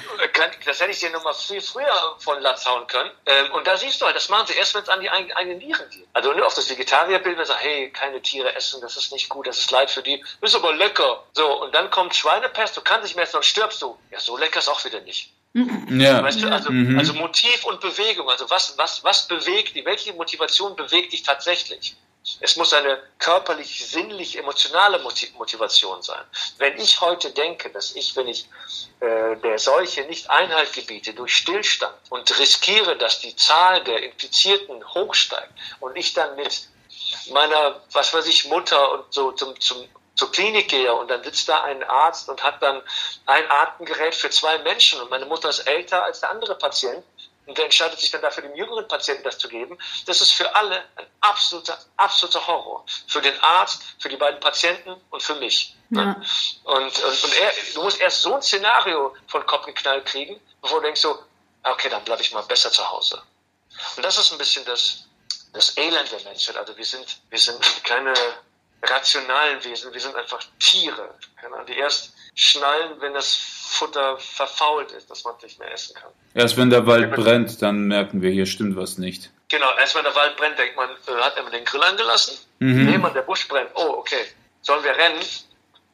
Das 0.65 0.81
hätte 0.81 0.91
ich 0.91 0.99
dir 0.99 1.09
noch 1.11 1.23
mal 1.23 1.33
viel 1.33 1.61
früher 1.61 1.87
von 2.19 2.41
Latz 2.41 2.65
hauen 2.65 2.85
können. 2.87 3.09
Ähm, 3.25 3.49
und 3.53 3.65
da 3.65 3.77
siehst 3.77 4.01
du 4.01 4.05
halt, 4.05 4.13
das 4.13 4.27
machen 4.27 4.47
sie 4.47 4.55
erst, 4.55 4.75
wenn 4.75 4.83
es 4.83 4.89
an 4.89 4.99
die 4.99 5.09
eigenen 5.09 5.57
Nieren 5.57 5.89
geht. 5.89 6.05
Also 6.11 6.33
nur 6.33 6.45
auf 6.45 6.53
das 6.53 6.69
Vegetarierbild, 6.69 7.37
wenn 7.37 7.45
sie 7.45 7.53
sagen, 7.53 7.61
hey, 7.63 7.89
keine 7.91 8.21
Tiere 8.21 8.53
essen, 8.55 8.81
das 8.81 8.97
ist 8.97 9.13
nicht 9.13 9.29
gut, 9.29 9.47
das 9.47 9.57
ist 9.59 9.71
leid 9.71 9.89
für 9.89 10.01
die. 10.03 10.21
Ist 10.41 10.53
aber 10.55 10.73
lecker. 10.73 11.23
So, 11.31 11.61
und 11.63 11.73
dann 11.73 11.89
kommt 11.91 12.13
Schweinepest, 12.13 12.75
du 12.75 12.81
kannst 12.81 13.03
nicht 13.05 13.15
mehr 13.15 13.23
essen 13.23 13.37
und 13.37 13.45
stirbst 13.45 13.81
du. 13.81 13.97
Ja, 14.11 14.19
so 14.19 14.35
lecker 14.35 14.59
ist 14.59 14.67
auch 14.67 14.83
wieder 14.83 14.99
nicht. 14.99 15.31
Ja, 15.53 16.23
Weißt 16.23 16.41
du, 16.41 16.51
also, 16.51 16.71
Mhm. 16.71 16.97
also 16.97 17.13
Motiv 17.13 17.63
und 17.65 17.79
Bewegung, 17.79 18.27
also 18.29 18.49
was, 18.49 18.75
was, 18.77 19.03
was 19.03 19.27
bewegt 19.27 19.75
die, 19.75 19.85
welche 19.85 20.11
Motivation 20.13 20.75
bewegt 20.75 21.13
dich 21.13 21.21
tatsächlich? 21.23 21.95
Es 22.39 22.55
muss 22.55 22.73
eine 22.73 23.03
körperlich, 23.19 23.85
sinnlich, 23.85 24.37
emotionale 24.37 24.97
Moti- 24.99 25.31
Motivation 25.37 26.01
sein. 26.01 26.23
Wenn 26.57 26.79
ich 26.79 27.01
heute 27.01 27.31
denke, 27.31 27.69
dass 27.69 27.95
ich, 27.95 28.15
wenn 28.15 28.29
ich 28.29 28.47
äh, 29.01 29.35
der 29.43 29.59
Seuche 29.59 30.03
nicht 30.05 30.29
Einhalt 30.29 30.71
gebiete 30.73 31.13
durch 31.13 31.35
Stillstand 31.35 31.93
und 32.09 32.39
riskiere, 32.39 32.97
dass 32.97 33.19
die 33.19 33.35
Zahl 33.35 33.83
der 33.83 34.01
Infizierten 34.03 34.83
hochsteigt 34.95 35.51
und 35.81 35.95
ich 35.97 36.13
dann 36.13 36.35
mit 36.37 36.69
meiner, 37.31 37.81
was 37.91 38.13
weiß 38.13 38.25
ich, 38.27 38.45
Mutter 38.45 38.91
und 38.93 39.13
so 39.13 39.33
zum, 39.33 39.59
zum, 39.59 39.85
zur 40.15 40.31
Klinik 40.31 40.69
gehe 40.69 40.93
und 40.93 41.09
dann 41.09 41.23
sitzt 41.23 41.49
da 41.49 41.63
ein 41.63 41.83
Arzt 41.83 42.29
und 42.29 42.43
hat 42.43 42.61
dann 42.61 42.81
ein 43.25 43.49
Atemgerät 43.49 44.13
für 44.13 44.29
zwei 44.29 44.59
Menschen 44.59 45.01
und 45.01 45.09
meine 45.09 45.25
Mutter 45.25 45.49
ist 45.49 45.59
älter 45.59 46.03
als 46.03 46.19
der 46.19 46.29
andere 46.29 46.55
Patient 46.55 47.03
und 47.45 47.57
der 47.57 47.65
entscheidet 47.65 47.99
sich 47.99 48.09
dann 48.09 48.21
dafür, 48.21 48.43
dem 48.43 48.55
jüngeren 48.55 48.87
Patienten 48.87 49.23
das 49.23 49.37
zu 49.37 49.49
geben. 49.49 49.77
Das 50.05 50.21
ist 50.21 50.31
für 50.31 50.55
alle 50.55 50.77
ein 50.95 51.05
absoluter, 51.19 51.77
absoluter 51.97 52.45
Horror. 52.47 52.85
Für 53.07 53.21
den 53.21 53.37
Arzt, 53.41 53.83
für 53.99 54.07
die 54.07 54.15
beiden 54.15 54.39
Patienten 54.39 54.95
und 55.09 55.21
für 55.21 55.35
mich. 55.35 55.75
Ja. 55.89 56.15
Und, 56.63 57.03
und, 57.03 57.23
und 57.23 57.37
er, 57.41 57.53
du 57.73 57.83
musst 57.83 57.99
erst 57.99 58.21
so 58.21 58.35
ein 58.35 58.41
Szenario 58.41 59.13
von 59.27 59.45
Kopf 59.45 59.65
geknallt 59.65 60.05
kriegen, 60.05 60.39
bevor 60.61 60.79
du 60.79 60.85
denkst 60.85 61.01
so, 61.01 61.21
okay, 61.63 61.89
dann 61.89 62.03
bleibe 62.05 62.21
ich 62.21 62.31
mal 62.31 62.43
besser 62.43 62.71
zu 62.71 62.89
Hause. 62.89 63.21
Und 63.97 64.05
das 64.05 64.17
ist 64.17 64.31
ein 64.31 64.37
bisschen 64.37 64.63
das, 64.65 65.05
das 65.51 65.77
Elend 65.77 66.11
der 66.11 66.21
Menschheit. 66.21 66.55
Also 66.55 66.77
wir 66.77 66.85
sind, 66.85 67.17
wir 67.29 67.39
sind 67.39 67.59
keine 67.83 68.13
rationalen 68.83 69.63
Wesen, 69.63 69.93
wir 69.93 69.99
sind 69.99 70.15
einfach 70.15 70.39
Tiere, 70.59 71.13
die 71.67 71.77
erst 71.77 72.13
schnallen, 72.35 72.99
wenn 72.99 73.13
das 73.13 73.35
Futter 73.35 74.17
verfault 74.17 74.91
ist, 74.91 75.09
dass 75.09 75.23
man 75.23 75.35
es 75.37 75.43
nicht 75.43 75.59
mehr 75.59 75.71
essen 75.71 75.95
kann. 75.95 76.11
Erst 76.33 76.57
wenn 76.57 76.69
der 76.69 76.85
Wald 76.85 77.11
brennt, 77.11 77.61
dann 77.61 77.87
merken 77.87 78.21
wir, 78.21 78.31
hier 78.31 78.45
stimmt 78.45 78.75
was 78.75 78.97
nicht. 78.97 79.31
Genau, 79.49 79.69
erst 79.79 79.95
wenn 79.95 80.03
der 80.03 80.15
Wald 80.15 80.35
brennt, 80.37 80.57
denkt 80.57 80.75
man, 80.75 80.89
äh, 80.89 81.21
hat 81.21 81.37
er 81.37 81.49
den 81.49 81.65
Grill 81.65 81.83
angelassen? 81.83 82.37
Mhm. 82.59 82.85
Nee, 82.85 82.97
man, 82.97 83.13
der 83.13 83.21
Busch 83.21 83.47
brennt. 83.47 83.69
Oh, 83.75 83.95
okay. 83.97 84.25
Sollen 84.61 84.83
wir 84.83 84.91
rennen? 84.91 85.19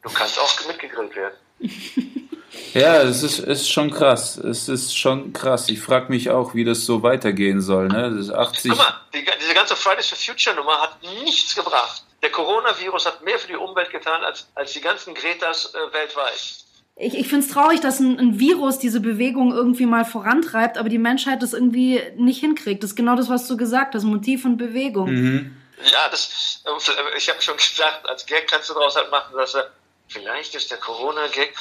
Du 0.02 0.10
kannst 0.10 0.40
auch 0.40 0.68
mitgegrillt 0.68 1.16
werden. 1.16 1.36
Ja, 2.74 3.02
es 3.02 3.24
ist, 3.24 3.40
ist 3.40 3.72
schon 3.72 3.90
krass. 3.91 4.38
Es 4.38 4.70
ist 4.70 4.95
schon 4.95 5.34
krass. 5.34 5.70
Ich 5.70 5.82
frage 5.82 6.10
mich 6.10 6.30
auch, 6.30 6.53
wie 6.53 6.64
das 6.64 6.86
so 6.86 7.02
weitergehen 7.03 7.61
soll. 7.61 7.88
Ne? 7.88 8.11
Das 8.11 8.26
ist 8.26 8.32
80. 8.32 8.72
Guck 8.72 8.80
mal, 8.80 8.94
die, 9.14 9.26
diese 9.40 9.53
ganze 9.53 9.76
Fridays 9.76 10.07
for 10.07 10.18
Future 10.18 10.56
Nummer 10.56 10.82
hat 10.82 11.02
nichts 11.24 11.56
gebracht. 11.56 12.03
Der 12.21 12.31
Coronavirus 12.31 13.05
hat 13.05 13.23
mehr 13.23 13.39
für 13.39 13.47
die 13.47 13.55
Umwelt 13.55 13.91
getan 13.91 14.23
als, 14.23 14.47
als 14.55 14.73
die 14.73 14.81
ganzen 14.81 15.13
Gretas 15.13 15.73
äh, 15.73 15.93
weltweit. 15.93 16.65
Ich, 17.01 17.17
ich 17.17 17.29
finde 17.29 17.45
es 17.45 17.51
traurig, 17.51 17.79
dass 17.79 18.01
ein, 18.01 18.19
ein 18.19 18.39
Virus 18.39 18.77
diese 18.77 18.99
Bewegung 18.99 19.53
irgendwie 19.53 19.85
mal 19.85 20.03
vorantreibt, 20.03 20.77
aber 20.77 20.89
die 20.89 20.97
Menschheit 20.97 21.41
das 21.41 21.53
irgendwie 21.53 22.01
nicht 22.17 22.41
hinkriegt. 22.41 22.83
Das 22.83 22.91
ist 22.91 22.95
genau 22.97 23.15
das, 23.15 23.29
was 23.29 23.47
du 23.47 23.55
gesagt 23.55 23.95
hast, 23.95 24.03
Motiv 24.03 24.43
und 24.43 24.57
Bewegung. 24.57 25.09
Mhm. 25.09 25.57
Ja, 25.81 26.09
das, 26.11 26.61
äh, 26.65 27.17
ich 27.17 27.29
habe 27.29 27.41
schon 27.41 27.55
gedacht, 27.55 28.01
als 28.03 28.25
Gag 28.25 28.47
kannst 28.47 28.69
du 28.69 28.73
daraus 28.73 28.97
halt 28.97 29.09
machen, 29.11 29.33
dass 29.37 29.55
er, 29.55 29.71
vielleicht 30.09 30.55
ist 30.55 30.71
der 30.71 30.77
Corona-Gag, 30.77 31.53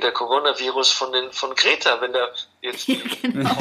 der 0.00 0.12
Coronavirus 0.12 0.90
von 0.90 1.12
den, 1.12 1.30
von 1.32 1.54
Greta, 1.54 2.00
wenn 2.00 2.14
der 2.14 2.32
jetzt 2.62 2.88
Ja, 2.88 2.96
genau. 3.22 3.54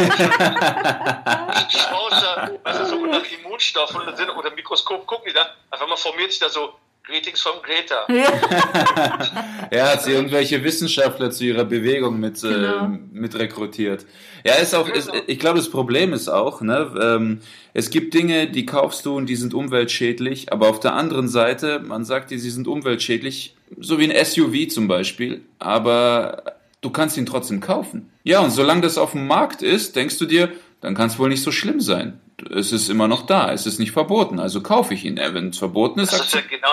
die 1.72 2.58
also 2.64 2.86
so 2.86 3.06
nach 3.06 3.24
Immunstoffen 3.40 4.02
sind 4.16 4.30
oder 4.30 4.52
Mikroskop 4.52 5.06
gucken 5.08 5.26
die 5.30 5.34
da, 5.34 5.48
einfach 5.72 5.88
mal 5.88 5.98
formiert 5.98 6.32
sich 6.32 6.40
da 6.40 6.50
so 6.50 6.74
Greetings 7.08 7.42
from 7.42 7.62
Greta. 7.64 8.06
Ja, 9.72 9.92
hat 9.92 10.04
sie 10.04 10.12
irgendwelche 10.12 10.64
Wissenschaftler 10.64 11.32
zu 11.32 11.46
ihrer 11.46 11.64
Bewegung 11.66 12.20
mit, 12.20 12.42
Genau. 12.42 12.86
äh, 12.86 12.90
mit 13.12 13.38
rekrutiert. 13.38 14.06
Ja, 14.46 14.56
ist 14.56 14.74
auch, 14.76 14.88
ist, 14.90 15.10
ich 15.28 15.40
glaube, 15.40 15.58
das 15.58 15.70
Problem 15.70 16.14
ist 16.14 16.28
auch, 16.30 16.62
ne, 16.62 16.94
ähm, 17.02 17.42
es 17.74 17.90
gibt 17.90 18.14
Dinge, 18.14 18.48
die 18.48 18.66
kaufst 18.66 19.06
du 19.06 19.16
und 19.16 19.28
die 19.28 19.36
sind 19.36 19.54
umweltschädlich, 19.54 20.52
aber 20.52 20.70
auf 20.70 20.80
der 20.80 20.94
anderen 20.94 21.28
Seite, 21.28 21.80
man 21.80 22.06
sagt 22.06 22.32
dir, 22.32 22.40
sie 22.40 22.50
sind 22.50 22.68
umweltschädlich, 22.68 23.56
so 23.80 24.00
wie 24.00 24.10
ein 24.12 24.26
SUV 24.26 24.70
zum 24.70 24.88
Beispiel, 24.88 25.42
aber 25.60 26.44
du 26.82 26.90
kannst 26.90 27.18
ihn 27.18 27.26
trotzdem 27.26 27.60
kaufen. 27.62 28.12
Ja, 28.24 28.40
und 28.42 28.52
solange 28.52 28.82
das 28.82 28.98
auf 28.98 29.12
dem 29.12 29.28
Markt 29.28 29.62
ist, 29.62 29.96
denkst 29.96 30.18
du 30.18 30.26
dir, 30.26 30.52
dann 30.82 30.96
kann 30.96 31.08
es 31.08 31.18
wohl 31.20 31.30
nicht 31.30 31.44
so 31.44 31.52
schlimm 31.52 31.82
sein. 31.82 32.22
Es 32.54 32.72
ist 32.72 32.90
immer 32.90 33.08
noch 33.08 33.26
da, 33.26 33.52
es 33.52 33.66
ist 33.66 33.80
nicht 33.80 33.92
verboten, 33.92 34.40
also 34.40 34.62
kaufe 34.62 34.94
ich 34.94 35.06
ihn. 35.06 35.18
Wenn 35.18 35.50
es 35.50 35.58
verboten 35.58 36.00
ist, 36.00 36.14
Das 36.14 36.22
ist 36.22 36.34
ja 36.36 36.42
genau 36.42 36.70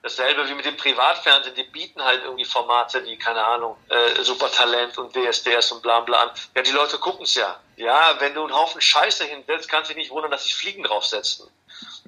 dasselbe 0.00 0.48
wie 0.48 0.54
mit 0.54 0.64
dem 0.64 0.76
Privatfernsehen. 0.76 1.56
Die 1.56 1.64
bieten 1.64 2.00
halt 2.00 2.20
irgendwie 2.24 2.44
Formate 2.44 3.04
wie, 3.04 3.16
keine 3.16 3.42
Ahnung, 3.44 3.74
äh, 3.88 4.22
Supertalent 4.22 4.96
und 4.96 5.12
DSDS 5.14 5.72
und 5.72 5.82
bla 5.82 6.00
bla 6.00 6.22
an. 6.22 6.30
Ja, 6.54 6.62
die 6.62 6.70
Leute 6.70 6.98
gucken 6.98 7.24
es 7.24 7.34
ja. 7.34 7.56
Ja, 7.76 8.14
wenn 8.20 8.32
du 8.34 8.42
einen 8.44 8.52
Haufen 8.54 8.80
Scheiße 8.80 9.24
hinsetzt, 9.24 9.68
kannst 9.68 9.90
du 9.90 9.94
dich 9.94 10.04
nicht 10.04 10.10
wundern, 10.12 10.30
dass 10.30 10.44
sich 10.44 10.54
Fliegen 10.54 10.84
draufsetzen. 10.84 11.48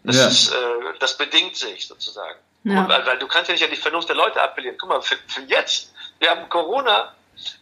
Das, 0.05 0.17
Ja. 0.17 0.29
ist, 0.29 0.53
äh, 0.53 0.55
das 1.01 1.17
bedingt 1.19 1.57
sich 1.57 1.89
sozusagen. 1.89 2.39
Ja. 2.65 2.83
Und, 2.83 2.89
weil, 2.89 3.05
weil 3.07 3.19
du 3.19 3.27
kannst 3.27 3.49
ja 3.49 3.55
nicht 3.55 3.65
an 3.65 3.71
die 3.71 3.77
Vernunft 3.77 4.09
der 4.09 4.17
Leute 4.17 4.41
appellieren. 4.41 4.77
Guck 4.79 4.89
mal, 4.89 5.03
für, 5.03 5.17
für 5.27 5.43
jetzt, 5.43 5.93
wir 6.21 6.31
haben 6.31 6.49
Corona, 6.49 7.13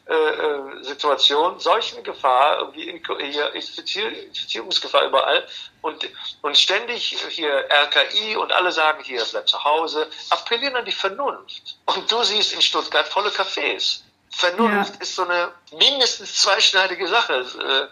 äh, 0.07 0.15
äh, 0.15 0.83
Situation, 0.85 1.61
Seuchengefahr, 1.61 2.61
irgendwie 2.61 2.89
in, 2.89 3.03
hier 3.31 3.53
Infizier, 3.55 4.09
Infizierungsgefahr 4.27 5.07
überall 5.07 5.47
und, 5.83 6.09
und 6.43 6.57
ständig 6.57 7.17
hier 7.29 7.69
RKI 7.71 8.37
und 8.37 8.53
alle 8.53 8.73
sagen 8.73 9.05
hier, 9.05 9.23
bleib 9.31 9.49
zu 9.49 9.63
Hause, 9.63 10.09
appellieren 10.31 10.77
an 10.77 10.85
die 10.85 10.93
Vernunft. 10.93 11.77
Und 11.87 12.11
du 12.11 12.23
siehst 12.23 12.55
in 12.55 12.63
Stuttgart 12.63 13.07
volle 13.07 13.31
Cafés. 13.31 14.01
Vernunft 14.39 14.95
Ja. 14.95 15.01
ist 15.03 15.17
so 15.17 15.25
eine 15.27 15.49
mindestens 15.77 16.33
zweischneidige 16.43 17.09
Sache. 17.09 17.45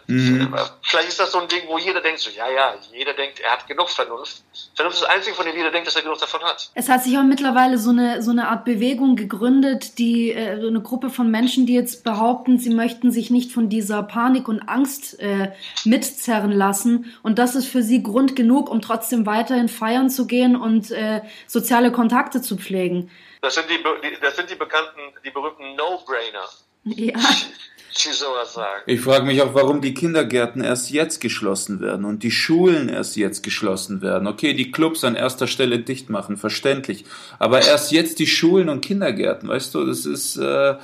Äh, 0.07 0.11
Mhm. 0.11 0.55
Vielleicht 0.81 1.09
ist 1.09 1.19
das 1.19 1.33
so 1.33 1.39
ein 1.39 1.47
Ding, 1.49 1.63
wo 1.67 1.77
jeder 1.77 1.99
denkt, 1.99 2.21
so, 2.21 2.29
ja, 2.29 2.49
ja, 2.49 2.73
jeder 2.93 3.13
denkt, 3.13 3.41
er 3.41 3.51
hat 3.51 3.67
genug 3.67 3.89
Vernunft. 3.89 4.43
Vernunft 4.73 4.97
ist 4.99 5.03
das 5.03 5.09
Einzige, 5.13 5.35
von 5.35 5.45
dem 5.45 5.57
jeder 5.57 5.71
denkt, 5.71 5.87
dass 5.87 5.97
er 5.97 6.03
genug 6.03 6.17
davon 6.19 6.41
hat. 6.43 6.69
Es 6.73 6.87
hat 6.87 7.03
sich 7.03 7.17
auch 7.17 7.23
mittlerweile 7.23 7.77
so 7.77 7.89
eine, 7.89 8.23
so 8.23 8.31
eine 8.31 8.47
Art 8.47 8.63
Bewegung 8.63 9.17
gegründet, 9.17 9.97
die 9.99 10.31
äh, 10.31 10.61
so 10.61 10.67
eine 10.67 10.81
Gruppe 10.81 11.09
von 11.09 11.29
Menschen, 11.29 11.65
die 11.65 11.73
jetzt 11.73 12.05
behaupten, 12.05 12.57
sie 12.59 12.69
möchten 12.69 13.11
sich 13.11 13.29
nicht 13.29 13.51
von 13.51 13.67
dieser 13.67 14.01
Panik 14.03 14.47
und 14.47 14.61
Angst 14.69 15.19
äh, 15.19 15.51
mitzerren 15.83 16.53
lassen. 16.53 17.13
Und 17.23 17.39
das 17.39 17.55
ist 17.55 17.67
für 17.67 17.83
sie 17.83 18.01
Grund 18.01 18.37
genug, 18.37 18.69
um 18.69 18.81
trotzdem 18.81 19.25
weiterhin 19.25 19.67
feiern 19.67 20.09
zu 20.09 20.25
gehen 20.27 20.55
und 20.55 20.91
äh, 20.91 21.21
soziale 21.45 21.91
Kontakte 21.91 22.41
zu 22.41 22.55
pflegen. 22.55 23.11
Das 23.41 23.55
sind 23.55 23.65
die, 23.69 23.77
das 24.21 24.35
sind 24.35 24.49
die 24.49 24.55
bekannten, 24.55 24.99
die 25.23 25.29
berühmten 25.29 25.75
No-Brainer, 25.75 26.47
Ja, 26.83 27.19
die 27.97 28.13
sowas 28.13 28.53
sagen. 28.53 28.83
Ich 28.85 29.01
frage 29.01 29.25
mich 29.25 29.41
auch, 29.41 29.53
warum 29.53 29.81
die 29.81 29.93
Kindergärten 29.93 30.63
erst 30.63 30.89
jetzt 30.91 31.19
geschlossen 31.21 31.79
werden 31.79 32.05
und 32.05 32.23
die 32.23 32.31
Schulen 32.31 32.89
erst 32.89 33.15
jetzt 33.15 33.43
geschlossen 33.43 34.01
werden. 34.01 34.27
Okay, 34.27 34.53
die 34.53 34.71
Clubs 34.71 35.03
an 35.03 35.15
erster 35.15 35.47
Stelle 35.47 35.79
dicht 35.79 36.09
machen, 36.09 36.37
verständlich. 36.37 37.05
Aber 37.39 37.61
erst 37.61 37.91
jetzt 37.91 38.19
die 38.19 38.27
Schulen 38.27 38.69
und 38.69 38.81
Kindergärten, 38.81 39.49
weißt 39.49 39.73
du, 39.75 39.85
das 39.85 40.05
ist, 40.05 40.37
äh, 40.37 40.71
äh, 40.71 40.77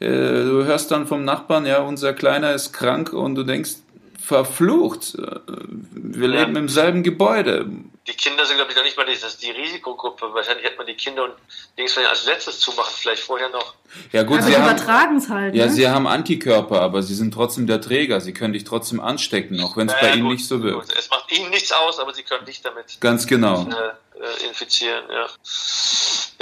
du 0.00 0.64
hörst 0.64 0.90
dann 0.90 1.06
vom 1.06 1.24
Nachbarn, 1.24 1.66
ja, 1.66 1.80
unser 1.80 2.12
Kleiner 2.12 2.52
ist 2.52 2.72
krank 2.72 3.12
und 3.12 3.34
du 3.34 3.44
denkst, 3.44 3.76
verflucht, 4.24 5.14
äh, 5.16 5.40
wir 5.92 6.28
Ja. 6.28 6.40
leben 6.40 6.56
im 6.56 6.68
selben 6.68 7.02
Gebäude. 7.02 7.66
Die 8.06 8.12
Kinder 8.12 8.44
sind, 8.44 8.56
glaube 8.56 8.70
ich, 8.70 8.76
noch 8.76 8.84
nicht 8.84 8.96
mal 8.96 9.06
die, 9.06 9.12
das 9.12 9.24
ist 9.34 9.42
die 9.42 9.50
Risikogruppe. 9.50 10.26
Wahrscheinlich 10.32 10.64
hätte 10.66 10.76
man 10.76 10.86
die 10.86 10.94
Kinder 10.94 11.24
und 11.24 11.32
Dings 11.78 11.96
als 11.96 12.26
letztes 12.26 12.60
zumachen, 12.60 12.92
vielleicht 12.96 13.22
vorher 13.22 13.48
noch. 13.50 13.74
Ja 14.12 14.22
gut, 14.22 14.38
aber 14.38 14.42
sie 14.46 14.50
die 14.50 14.56
haben, 14.56 14.64
übertragen 14.76 15.16
es 15.16 15.28
halt. 15.28 15.54
ja, 15.54 15.66
ne? 15.66 15.70
sie 15.72 15.88
haben 15.88 16.06
Antikörper, 16.06 16.80
aber 16.80 17.02
sie 17.02 17.14
sind 17.14 17.32
trotzdem 17.32 17.66
der 17.66 17.80
Träger. 17.80 18.20
Sie 18.20 18.32
können 18.34 18.52
dich 18.52 18.64
trotzdem 18.64 19.00
anstecken, 19.00 19.60
auch 19.62 19.76
wenn 19.76 19.88
es 19.88 19.94
bei 19.94 20.02
Naja, 20.02 20.14
ihnen 20.14 20.24
gut, 20.24 20.32
nicht 20.34 20.46
so 20.48 20.62
wirkt. 20.62 20.88
gut. 20.88 20.98
Es 20.98 21.08
macht 21.10 21.30
ihnen 21.32 21.50
nichts 21.50 21.72
aus, 21.72 21.98
aber 21.98 22.12
sie 22.12 22.22
können 22.22 22.44
dich 22.44 22.60
damit 22.60 22.98
Ganz 23.00 23.26
genau. 23.26 23.66
äh, 23.68 24.18
äh, 24.18 24.48
infizieren, 24.48 25.04
ja. 25.10 25.26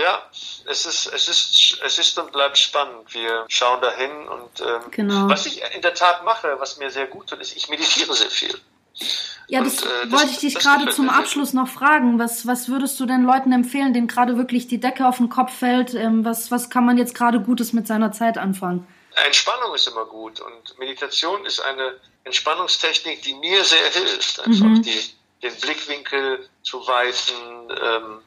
Ja, 0.02 0.22
es 0.66 0.86
ist, 0.86 1.06
es 1.12 1.28
ist, 1.28 1.78
es 1.84 1.98
ist 1.98 2.18
und 2.18 2.32
bleibt 2.32 2.58
spannend. 2.58 3.12
Wir 3.14 3.44
schauen 3.48 3.80
dahin 3.80 4.10
und 4.28 4.60
ähm, 4.60 4.80
Genau. 4.90 5.28
was 5.28 5.46
ich 5.46 5.62
in 5.74 5.82
der 5.82 5.94
Tat 5.94 6.24
mache, 6.24 6.56
was 6.58 6.76
mir 6.78 6.90
sehr 6.90 7.06
gut 7.06 7.28
tut, 7.28 7.40
ist, 7.40 7.56
ich 7.56 7.68
meditiere 7.68 8.14
sehr 8.14 8.30
viel. 8.30 8.58
Ja, 9.48 9.60
Und, 9.60 9.66
das 9.66 9.82
äh, 9.82 9.88
das- 10.04 10.12
wollte 10.12 10.30
ich 10.32 10.38
dich 10.38 10.54
gerade 10.54 10.88
zum 10.90 11.08
Abschluss 11.10 11.52
noch 11.52 11.68
fragen. 11.68 12.18
Was, 12.18 12.46
was 12.46 12.68
würdest 12.68 12.98
du 13.00 13.06
denn 13.06 13.24
Leuten 13.24 13.52
empfehlen, 13.52 13.92
denen 13.92 14.06
gerade 14.08 14.36
wirklich 14.36 14.68
die 14.68 14.80
Decke 14.80 15.06
auf 15.06 15.16
den 15.18 15.28
Kopf 15.28 15.52
fällt? 15.58 15.94
Ähm, 15.94 16.24
was, 16.24 16.50
was 16.50 16.70
kann 16.70 16.84
man 16.86 16.96
jetzt 16.98 17.14
gerade 17.14 17.40
Gutes 17.40 17.72
mit 17.72 17.86
seiner 17.86 18.12
Zeit 18.12 18.38
anfangen? 18.38 18.86
Entspannung 19.26 19.74
ist 19.74 19.88
immer 19.88 20.06
gut 20.06 20.40
und 20.40 20.78
Meditation 20.78 21.44
ist 21.44 21.60
eine 21.60 21.94
Entspannungstechnik, 22.24 23.22
die 23.22 23.34
mir 23.34 23.62
sehr 23.64 23.90
hilft, 23.90 24.40
einfach 24.40 24.64
Mhm. 24.64 24.82
die, 24.82 24.98
den 25.42 25.54
Blickwinkel 25.60 26.48
zu 26.62 26.86
weiten, 26.86 27.70
ähm, 27.70 28.18
äh, 28.20 28.21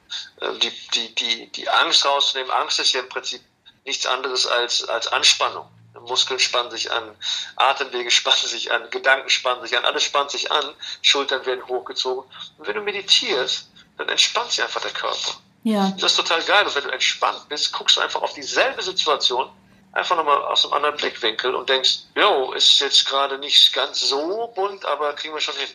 die, 0.62 0.72
die, 0.94 1.16
die, 1.16 1.52
die 1.52 1.70
Angst 1.70 2.06
rauszunehmen. 2.06 2.52
Angst 2.52 2.80
ist 2.80 2.94
ja 2.94 3.02
im 3.02 3.10
Prinzip 3.10 3.42
nichts 3.86 4.06
anderes 4.06 4.48
als, 4.48 4.88
als 4.88 5.08
Anspannung. 5.08 5.68
Muskeln 6.02 6.40
spannen 6.40 6.72
sich 6.72 6.92
an, 6.92 7.16
Atemwege 7.56 8.12
spannen 8.20 8.48
sich 8.48 8.72
an, 8.72 8.90
Gedanken 8.90 9.30
spannen 9.30 9.66
sich 9.66 9.78
an, 9.78 9.86
alles 9.86 10.04
spannt 10.04 10.32
sich 10.32 10.52
an, 10.52 10.74
Schultern 11.02 11.46
werden 11.46 11.66
hochgezogen. 11.68 12.30
Und 12.58 12.68
wenn 12.68 12.76
du 12.76 12.82
meditierst, 12.82 13.70
dann 13.98 14.10
entspannt 14.10 14.52
sich 14.52 14.64
einfach 14.64 14.82
der 14.82 14.92
Körper. 14.92 15.40
Ja. 15.64 15.92
Das 16.00 16.12
ist 16.12 16.18
total 16.18 16.44
geil. 16.44 16.66
Und 16.66 16.76
wenn 16.76 16.84
du 16.84 16.90
entspannt 16.90 17.48
bist, 17.50 17.74
guckst 17.74 17.98
du 17.98 18.02
einfach 18.02 18.22
auf 18.22 18.34
dieselbe 18.34 18.82
Situation, 18.84 19.50
einfach 19.94 20.16
nochmal 20.16 20.42
aus 20.44 20.66
einem 20.66 20.74
anderen 20.74 20.98
Blickwinkel 20.98 21.56
und 21.56 21.70
denkst, 21.70 22.00
jo, 22.16 22.52
ist 22.52 22.80
jetzt 22.82 23.06
gerade 23.08 23.38
nicht 23.40 23.74
ganz 23.74 24.02
so 24.02 24.52
bunt, 24.56 24.86
aber 24.86 25.14
kriegen 25.14 25.34
wir 25.34 25.42
schon 25.42 25.56
hin. 25.56 25.70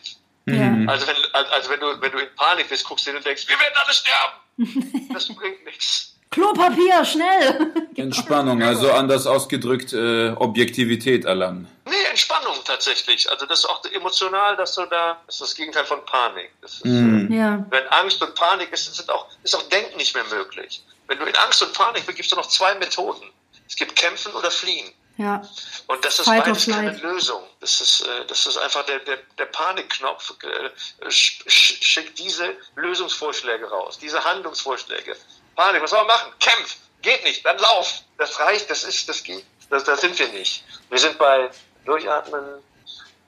Mhm. 0.51 0.89
Also 0.89 1.07
wenn, 1.07 1.15
also 1.33 1.69
wenn 1.69 1.79
du, 1.79 2.01
wenn 2.01 2.11
du 2.11 2.17
in 2.19 2.27
Panik 2.35 2.69
bist, 2.69 2.85
guckst 2.85 3.05
du 3.05 3.11
hin 3.11 3.17
und 3.17 3.25
denkst, 3.25 3.47
wir 3.47 3.59
werden 3.59 3.73
alle 3.75 3.93
sterben. 3.93 5.07
Das 5.13 5.27
bringt 5.27 5.63
nichts. 5.65 6.15
Klopapier, 6.29 7.03
schnell! 7.03 7.73
Entspannung, 7.95 8.63
also 8.63 8.91
anders 8.93 9.27
ausgedrückt, 9.27 9.91
äh, 9.91 10.29
Objektivität 10.29 11.25
erlangen. 11.25 11.67
Nee, 11.85 11.91
Entspannung 12.09 12.55
tatsächlich. 12.63 13.29
Also 13.29 13.45
das 13.45 13.59
ist 13.59 13.65
auch 13.65 13.83
emotional, 13.91 14.55
dass 14.55 14.75
du 14.75 14.85
da, 14.85 15.21
das 15.25 15.35
ist 15.35 15.41
das 15.41 15.55
Gegenteil 15.55 15.83
von 15.85 16.05
Panik. 16.05 16.51
Das 16.61 16.75
ist, 16.75 16.85
Mhm. 16.85 17.33
ja. 17.33 17.65
Wenn 17.69 17.85
Angst 17.89 18.21
und 18.21 18.33
Panik 18.35 18.71
ist, 18.71 18.87
ist 18.87 19.09
auch, 19.11 19.27
ist 19.43 19.53
auch 19.55 19.63
Denken 19.63 19.97
nicht 19.97 20.15
mehr 20.15 20.23
möglich. 20.31 20.81
Wenn 21.07 21.19
du 21.19 21.25
in 21.25 21.35
Angst 21.35 21.61
und 21.63 21.73
Panik 21.73 22.05
bist, 22.05 22.15
gibt 22.15 22.25
es 22.27 22.31
nur 22.31 22.41
noch 22.41 22.49
zwei 22.49 22.75
Methoden. 22.75 23.29
Es 23.67 23.75
gibt 23.75 23.95
Kämpfen 23.97 24.31
oder 24.33 24.51
Fliehen. 24.51 24.89
Ja. 25.21 25.41
Und 25.87 26.03
das 26.03 26.17
ist 26.19 26.25
Fight 26.25 26.45
beides 26.45 26.65
keine. 26.65 26.91
Lösung. 26.97 27.43
Das 27.59 27.79
ist, 27.79 28.01
äh, 28.01 28.25
das 28.25 28.47
ist 28.47 28.57
einfach 28.57 28.83
der, 28.85 28.99
der, 28.99 29.17
der 29.37 29.45
Panikknopf, 29.45 30.33
äh, 30.43 31.05
sch- 31.07 31.45
sch- 31.47 31.83
schickt 31.83 32.17
diese 32.17 32.55
Lösungsvorschläge 32.75 33.69
raus, 33.69 33.99
diese 33.99 34.23
Handlungsvorschläge. 34.23 35.15
Panik, 35.55 35.81
was 35.83 35.91
soll 35.91 35.99
man 35.99 36.07
machen? 36.07 36.33
Kämpf! 36.39 36.77
Geht 37.03 37.23
nicht, 37.23 37.45
dann 37.45 37.57
lauf! 37.59 38.01
Das 38.17 38.39
reicht, 38.39 38.69
das 38.69 38.83
ist, 38.83 39.07
das 39.09 39.21
geht. 39.23 39.45
Das, 39.69 39.83
da 39.83 39.95
sind 39.95 40.17
wir 40.17 40.27
nicht. 40.29 40.63
Wir 40.89 40.97
sind 40.99 41.17
bei 41.17 41.49
Durchatmen, 41.85 42.63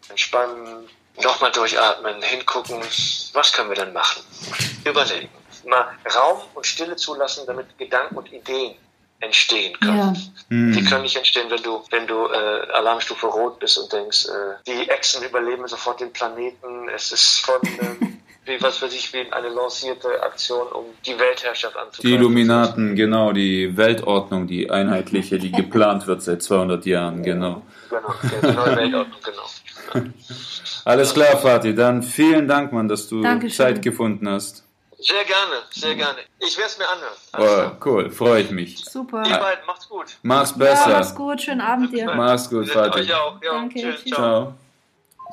Entspannen, 0.10 0.90
nochmal 1.22 1.52
durchatmen, 1.52 2.22
hingucken. 2.22 2.82
Was 3.34 3.53
können 3.53 3.70
wir 3.70 3.76
denn 3.78 3.94
machen? 3.94 4.24
Überlegen. 4.84 5.30
Mal 5.65 5.98
Raum 6.15 6.41
und 6.56 6.65
Stille 6.65 6.95
zulassen, 6.95 7.45
damit 7.48 7.78
Gedanken 7.78 8.18
und 8.18 8.32
Ideen 8.32 8.78
entstehen 9.24 9.80
können. 9.80 9.98
Ja. 9.98 10.14
Die 10.50 10.84
können 10.84 11.04
nicht 11.04 11.16
entstehen, 11.16 11.50
wenn 11.50 11.64
du, 11.64 11.82
wenn 11.90 12.08
du 12.08 12.28
äh, 12.28 12.72
Alarmstufe 12.74 13.28
Rot 13.28 13.60
bist 13.60 13.78
und 13.78 13.91
denkst, 13.91 14.26
äh, 14.26 14.64
die 14.68 14.90
Echsen 14.90 15.24
überleben 15.24 15.68
sofort 15.68 16.02
den 16.02 16.12
Planeten. 16.12 16.90
Es 16.94 17.12
ist 17.12 17.40
von, 17.40 17.56
ähm, 17.64 18.20
wie 18.45 18.62
was 18.62 18.82
weiß 18.82 18.94
ich, 18.94 19.14
wie 19.14 19.32
eine 19.32 19.50
lancierte 19.50 20.22
Aktion, 20.22 20.68
um 20.68 20.86
die 21.06 21.18
Weltherrschaft 21.18 21.76
anzugreifen. 21.76 22.10
Die 22.10 22.14
Illuminaten, 22.14 22.95
genau, 22.95 23.32
die 23.32 23.76
Weltordnung, 23.78 24.48
die 24.48 24.70
einheitliche, 24.70 25.40
die 25.40 25.52
geplant 25.52 26.06
wird 26.08 26.22
seit 26.22 26.44
200 26.44 26.86
Jahren, 26.86 27.24
genau. 27.24 27.62
Genau, 27.90 28.14
die 28.22 28.56
neue 28.56 28.76
Weltordnung, 28.76 29.20
genau. 29.24 30.04
Alles 30.86 31.14
klar, 31.14 31.38
Fatih, 31.38 31.74
dann 31.74 32.04
vielen 32.04 32.48
Dank, 32.48 32.74
Mann, 32.74 32.88
dass 32.88 33.08
du 33.08 33.22
Dankeschön. 33.22 33.56
Zeit 33.56 33.82
gefunden 33.82 34.28
hast. 34.28 34.66
Sehr 34.99 35.24
gerne, 35.26 35.56
sehr 35.72 35.95
gerne. 35.95 36.20
Ich 36.40 36.57
werde 36.57 36.70
es 36.72 36.78
mir 36.78 36.86
anhören. 36.88 37.76
Oh, 37.82 37.86
cool, 37.86 38.10
freue 38.11 38.41
ich 38.44 38.52
mich. 38.52 38.84
Super. 38.86 39.24
Ihr 39.26 39.38
beiden, 39.38 39.65
macht's 39.65 39.90
gut. 39.90 40.06
Mach's 40.22 40.52
Ja, 40.52 40.57
besser. 40.57 40.90
mach's 40.90 41.15
gut, 41.15 41.41
schönen 41.41 41.61
Abend 41.61 41.94
dir. 41.94 42.14
Mach's 42.15 42.49
gut, 42.49 42.70
Fatih. 42.70 43.02
Euch 43.02 43.14
auch. 43.14 43.41
Ja, 43.44 43.52
Danke, 43.53 43.80
tschüss, 43.80 44.03
tschüss. 44.03 44.14
ciao. 44.14 44.53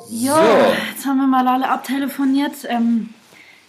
Ja, 0.09 0.35
So. 0.35 0.73
jetzt 0.93 1.07
haben 1.07 1.19
wir 1.19 1.27
mal 1.27 1.47
alle 1.47 1.69
abtelefoniert. 1.69 2.55
Ähm, 2.69 3.12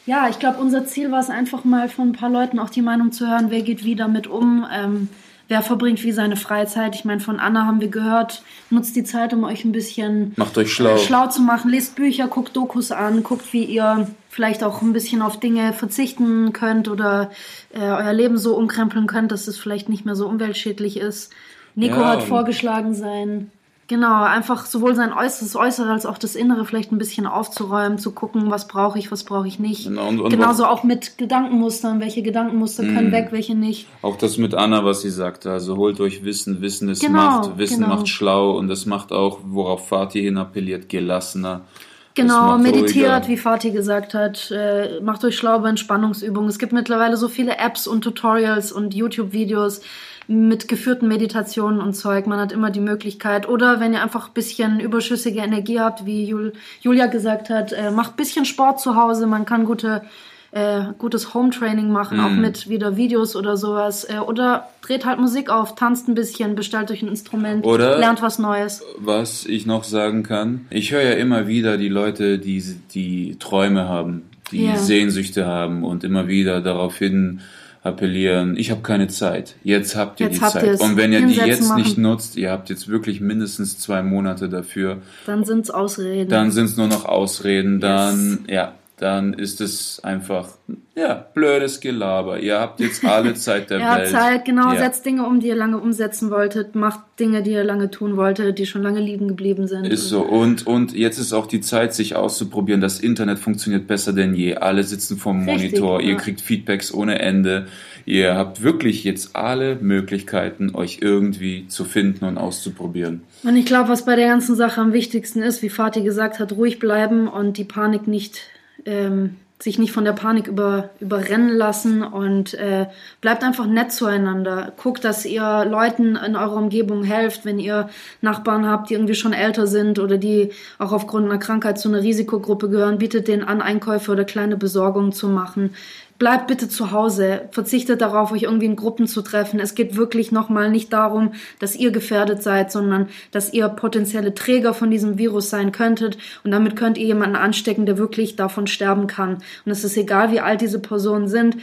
ja, 0.06 0.30
ich 0.30 0.40
glaube, 0.40 0.60
unser 0.60 0.86
Ziel 0.86 1.12
war 1.12 1.20
es 1.20 1.30
einfach 1.30 1.64
mal 1.64 1.90
von 1.90 2.10
ein 2.10 2.14
paar 2.14 2.30
Leuten 2.30 2.58
auch 2.60 2.70
die 2.70 2.82
Meinung 2.82 3.12
zu 3.12 3.28
hören, 3.28 3.52
wer 3.52 3.62
geht 3.62 3.84
wie 3.84 3.96
damit 3.96 4.28
um, 4.28 4.66
ähm, 4.74 5.10
wer 5.52 5.62
verbringt 5.62 6.02
wie 6.04 6.14
seine 6.14 6.38
Freizeit. 6.38 6.96
Ich 6.96 7.04
meine, 7.04 7.20
von 7.20 7.38
Anna 7.38 7.66
haben 7.66 7.82
wir 7.82 7.90
gehört, 7.90 8.42
nutzt 8.70 8.96
die 8.96 9.04
Zeit, 9.04 9.34
um 9.34 9.44
euch 9.44 9.66
ein 9.66 9.74
bisschen 9.74 10.32
Macht 10.38 10.58
euch 10.58 10.72
schlau. 10.72 10.96
schlau 10.98 11.28
zu 11.28 11.42
machen. 11.42 11.70
Lest 11.70 11.98
Bücher, 11.98 12.30
guckt 12.30 12.56
Dokus 12.56 12.94
an, 12.94 13.22
guckt, 13.22 13.52
wie 13.52 13.66
ihr 13.66 14.08
vielleicht 14.30 14.64
auch 14.64 14.82
ein 14.82 14.94
bisschen 14.94 15.22
auf 15.22 15.42
Dinge 15.42 15.74
verzichten 15.74 16.54
könnt 16.54 16.88
oder 16.88 17.32
äh, 17.74 17.82
euer 17.82 18.14
Leben 18.14 18.38
so 18.38 18.56
umkrempeln 18.56 19.08
könnt, 19.08 19.34
dass 19.34 19.50
es 19.50 19.58
vielleicht 19.58 19.90
nicht 19.90 20.06
mehr 20.06 20.16
so 20.16 20.26
umweltschädlich 20.26 20.96
ist. 20.96 21.34
Nico 21.76 22.00
Ja, 22.00 22.08
hat 22.12 22.24
vorgeschlagen, 22.24 22.94
sein 22.96 23.52
Genau, 23.92 24.24
einfach 24.24 24.66
sowohl 24.68 24.96
sein 24.96 25.12
Äußeres, 25.12 25.54
Äußere 25.58 25.90
als 25.92 26.06
auch 26.06 26.18
das 26.18 26.36
Innere 26.36 26.64
vielleicht 26.64 26.94
ein 26.94 26.98
bisschen 26.98 27.28
aufzuräumen, 27.28 27.98
zu 27.98 28.14
gucken, 28.14 28.50
was 28.50 28.70
brauche 28.70 28.98
ich, 28.98 29.12
was 29.12 29.26
brauche 29.26 29.50
ich 29.50 29.60
nicht. 29.60 29.84
Genau, 29.84 30.08
und- 30.08 30.22
und 30.22 30.30
Genauso 30.30 30.64
auch 30.66 30.84
mit 30.86 31.18
Gedankenmustern, 31.18 32.00
welche 32.00 32.22
Gedankenmuster 32.22 32.84
können 32.84 33.08
Mhm. 33.08 33.12
weg, 33.12 33.28
welche 33.32 33.54
nicht. 33.54 33.88
Auch 34.02 34.16
das 34.16 34.38
mit 34.38 34.54
Anna, 34.56 34.86
was 34.86 35.02
sie 35.02 35.10
sagte. 35.10 35.52
Also 35.52 35.76
holt 35.76 36.00
euch 36.00 36.24
Wissen, 36.24 36.62
Wissen 36.62 36.88
ist 36.88 37.02
Genau, 37.02 37.20
Macht, 37.20 37.58
Wissen 37.58 37.84
genau. 37.84 37.96
macht 37.96 38.08
schlau 38.08 38.52
und 38.58 38.70
das 38.70 38.86
macht 38.86 39.12
auch, 39.12 39.40
worauf 39.44 39.90
Fatih 39.90 40.22
hin 40.22 40.38
appelliert, 40.38 40.88
gelassener. 40.88 41.66
Genau, 42.14 42.58
meditiert, 42.58 43.28
wie 43.28 43.36
Fatih 43.38 43.72
gesagt 43.72 44.14
hat, 44.14 44.52
äh, 44.52 45.02
macht 45.02 45.26
euch 45.26 45.36
schlau 45.36 45.60
bei 45.60 45.68
Entspannungsübungen. 45.70 46.50
Es 46.50 46.60
gibt 46.60 46.72
mittlerweile 46.72 47.18
so 47.18 47.28
viele 47.28 47.58
Apps 47.58 47.88
und 47.88 48.06
Tutorials 48.06 48.72
und 48.72 48.94
YouTube-Videos 48.94 49.82
mit 50.28 50.68
geführten 50.68 51.08
Meditationen 51.08 51.82
und 51.82 51.94
Zeug. 51.94 52.28
Man 52.28 52.40
hat 52.40 52.52
immer 52.52 52.70
die 52.72 52.80
Möglichkeit. 52.80 53.50
Oder 53.50 53.80
wenn 53.80 53.94
ihr 53.94 54.02
einfach 54.02 54.28
ein 54.28 54.34
bisschen 54.34 54.80
überschüssige 54.80 55.40
Energie 55.40 55.80
habt, 55.80 56.06
wie 56.06 56.26
Jul 56.26 56.54
Julia 56.82 57.08
gesagt 57.08 57.50
hat, 57.50 57.74
äh, 57.74 57.92
macht 57.92 58.14
ein 58.14 58.18
bisschen 58.18 58.46
Sport 58.46 58.80
zu 58.80 58.96
Hause. 58.96 59.28
Man 59.28 59.46
kann 59.46 59.66
gute, 59.66 60.04
äh, 60.52 60.84
gutes 60.98 61.34
Home-Training 61.34 61.92
machen, 61.92 62.20
auch 62.20 62.30
Mhm. 62.30 62.42
mit 62.42 62.70
wieder 62.70 62.98
Videos 62.98 63.36
oder 63.36 63.58
sowas. 63.58 64.04
Äh, 64.06 64.20
oder 64.20 64.68
dreht 64.82 65.06
halt 65.06 65.20
Musik 65.20 65.50
auf, 65.50 65.76
tanzt 65.76 66.08
ein 66.08 66.16
bisschen, 66.16 66.56
bestellt 66.56 66.92
euch 66.92 67.02
ein 67.02 67.08
Instrument, 67.08 67.66
Oder- 67.66 67.98
lernt 67.98 68.22
was 68.22 68.38
Neues. 68.40 68.84
Was 69.00 69.46
ich 69.46 69.66
noch 69.66 69.84
sagen 69.84 70.24
kann, 70.24 70.66
ich 70.70 70.92
höre 70.92 71.04
ja 71.04 71.12
immer 71.14 71.48
wieder 71.48 71.78
die 71.78 71.90
Leute, 71.90 72.38
die, 72.38 72.62
die 72.94 73.38
Träume 73.40 73.88
haben, 73.88 74.24
die 74.52 74.66
Ja. 74.66 74.76
Sehnsüchte 74.78 75.46
haben 75.46 75.84
und 75.84 76.04
immer 76.04 76.28
wieder 76.28 76.60
darauf 76.62 76.98
hin 76.98 77.40
appellieren, 77.84 78.56
ich 78.58 78.70
habe 78.72 78.82
keine 78.82 79.08
Zeit. 79.08 79.56
Jetzt 79.64 79.96
habt 79.96 80.20
ihr 80.20 80.28
Jetzt 80.28 80.38
die 80.38 80.42
habt 80.42 80.54
Zeit. 80.54 80.80
Und 80.82 80.98
wenn 80.98 81.12
ihr 81.14 81.26
die 81.26 81.34
jetzt 81.36 81.76
nicht 81.76 81.98
machen. 81.98 82.02
nutzt, 82.04 82.38
ihr 82.38 82.52
habt 82.52 82.70
jetzt 82.70 82.88
wirklich 82.88 83.22
mindestens 83.22 83.80
zwei 83.80 84.04
Monate 84.04 84.50
dafür, 84.50 84.98
Dann 85.26 85.44
sind's 85.46 85.72
Ausreden. 85.72 86.30
dann 86.30 86.52
sind 86.52 86.66
es 86.66 86.78
nur 86.78 86.88
noch 86.88 87.06
Ausreden, 87.06 87.80
dann, 87.80 88.46
ja, 88.48 88.74
dann 89.02 89.34
ist 89.34 89.62
es 89.62 90.00
einfach, 90.04 90.50
ja, 90.96 91.16
blödes 91.34 91.80
Gelaber. 91.80 92.40
Ihr 92.40 92.60
habt 92.60 92.80
jetzt 92.80 93.04
alle 93.04 93.34
Zeit 93.34 93.72
der 93.72 93.80
Ihr 93.80 93.90
habt 93.90 94.02
Welt. 94.02 94.12
Zeit, 94.12 94.46
genau, 94.46 94.72
Ja. 94.74 94.78
setzt 94.78 95.06
Dinge 95.08 95.26
um, 95.26 95.40
die 95.40 95.48
ihr 95.48 95.56
lange 95.56 95.80
umsetzen 95.80 96.30
wolltet, 96.30 96.76
macht 96.76 97.00
Dinge, 97.20 97.42
die 97.42 97.52
ihr 97.52 97.64
lange 97.64 97.90
tun 97.90 98.16
wolltet, 98.16 98.60
die 98.60 98.68
schon 98.68 98.84
lange 98.84 99.00
liegen 99.00 99.28
geblieben 99.28 99.68
sind. 99.68 99.88
Ist 99.88 100.08
so. 100.08 100.22
Und, 100.22 100.68
und 100.68 100.94
jetzt 100.94 101.18
ist 101.18 101.34
auch 101.34 101.48
die 101.48 101.62
Zeit, 101.62 101.96
sich 101.96 102.16
auszuprobieren. 102.16 102.80
Das 102.80 103.00
Internet 103.00 103.40
funktioniert 103.40 103.88
besser 103.88 104.14
denn 104.14 104.36
je. 104.36 104.56
Alle 104.58 104.84
sitzen 104.84 105.18
vorm 105.18 105.50
Richtig, 105.50 105.72
Monitor. 105.72 106.02
Ihr 106.02 106.12
ja. 106.12 106.18
kriegt 106.18 106.40
Feedbacks 106.42 106.94
ohne 106.94 107.18
Ende. 107.20 107.66
Ihr 108.06 108.36
habt 108.36 108.62
wirklich 108.62 109.04
jetzt 109.04 109.36
alle 109.36 109.78
Möglichkeiten, 109.78 110.76
euch 110.76 111.00
irgendwie 111.02 111.68
zu 111.68 111.86
finden 111.86 112.26
und 112.26 112.38
auszuprobieren. 112.38 113.22
Und 113.44 113.56
ich 113.56 113.66
glaube, 113.66 113.90
was 113.90 114.06
bei 114.06 114.16
der 114.16 114.28
ganzen 114.28 114.56
Sache 114.56 114.80
am 114.80 114.94
wichtigsten 114.94 115.42
ist, 115.42 115.64
wie 115.64 115.70
Fatih 115.70 116.04
gesagt 116.04 116.38
hat, 116.38 116.52
ruhig 116.52 116.78
bleiben 116.78 117.28
und 117.28 117.58
die 117.58 117.64
Panik 117.64 118.08
nicht, 118.08 118.42
ähm, 118.86 119.38
sich 119.64 119.78
nicht 119.78 119.92
von 119.92 120.06
der 120.06 120.14
Panik 120.14 120.48
über, 120.48 120.90
überrennen 121.00 121.56
lassen 121.56 122.04
und 122.04 122.54
äh, 122.56 122.88
bleibt 123.22 123.44
einfach 123.44 123.68
nett 123.68 123.92
zueinander. 123.92 124.74
Guckt, 124.82 125.04
dass 125.04 125.26
ihr 125.26 125.66
Leuten 125.66 126.16
in 126.16 126.36
eurer 126.36 126.56
Umgebung 126.56 127.04
helft, 127.04 127.46
wenn 127.46 127.60
ihr 127.60 127.90
Nachbarn 128.22 128.68
habt, 128.68 128.90
die 128.90 128.96
irgendwie 128.96 129.16
schon 129.16 129.34
älter 129.34 129.68
sind 129.68 130.00
oder 130.00 130.18
die 130.18 130.52
auch 130.80 130.92
aufgrund 130.92 131.26
einer 131.26 131.38
Krankheit 131.38 131.80
zu 131.80 131.90
einer 131.90 132.02
Risikogruppe 132.02 132.70
gehören, 132.70 132.98
bietet 132.98 133.28
denen 133.28 133.44
an, 133.44 133.62
Einkäufe 133.62 134.12
oder 134.12 134.26
kleine 134.26 134.58
Besorgungen 134.58 135.12
zu 135.12 135.28
machen. 135.28 135.76
Bleibt 136.22 136.46
bitte 136.46 136.70
zu 136.70 136.92
Hause, 136.92 137.50
verzichtet 137.50 138.00
darauf, 138.00 138.32
euch 138.32 138.44
irgendwie 138.44 138.68
in 138.68 138.76
Gruppen 138.76 139.08
zu 139.08 139.24
treffen. 139.24 139.60
Es 139.60 139.74
geht 139.74 139.96
wirklich 139.96 140.32
nochmal 140.32 140.70
nicht 140.70 140.94
darum, 140.94 141.34
dass 141.58 141.76
ihr 141.76 141.90
gefährdet 141.90 142.44
seid, 142.44 142.72
sondern 142.72 143.10
dass 143.32 143.52
ihr 143.54 143.68
potenzielle 143.70 144.36
Träger 144.36 144.76
von 144.76 144.92
diesem 144.92 145.18
Virus 145.18 145.50
sein 145.50 145.72
könntet 145.72 146.20
und 146.44 146.52
damit 146.52 146.76
könnt 146.76 147.00
ihr 147.00 147.08
jemanden 147.08 147.36
anstecken, 147.36 147.88
der 147.88 147.98
wirklich 147.98 148.36
davon 148.36 148.68
sterben 148.68 149.08
kann. 149.08 149.40
Und 149.66 149.72
es 149.72 149.84
ist 149.84 149.98
egal, 149.98 150.32
wie 150.32 150.42
alt 150.42 150.62
diese 150.62 150.78
Personen 150.78 151.28
sind. 151.28 151.58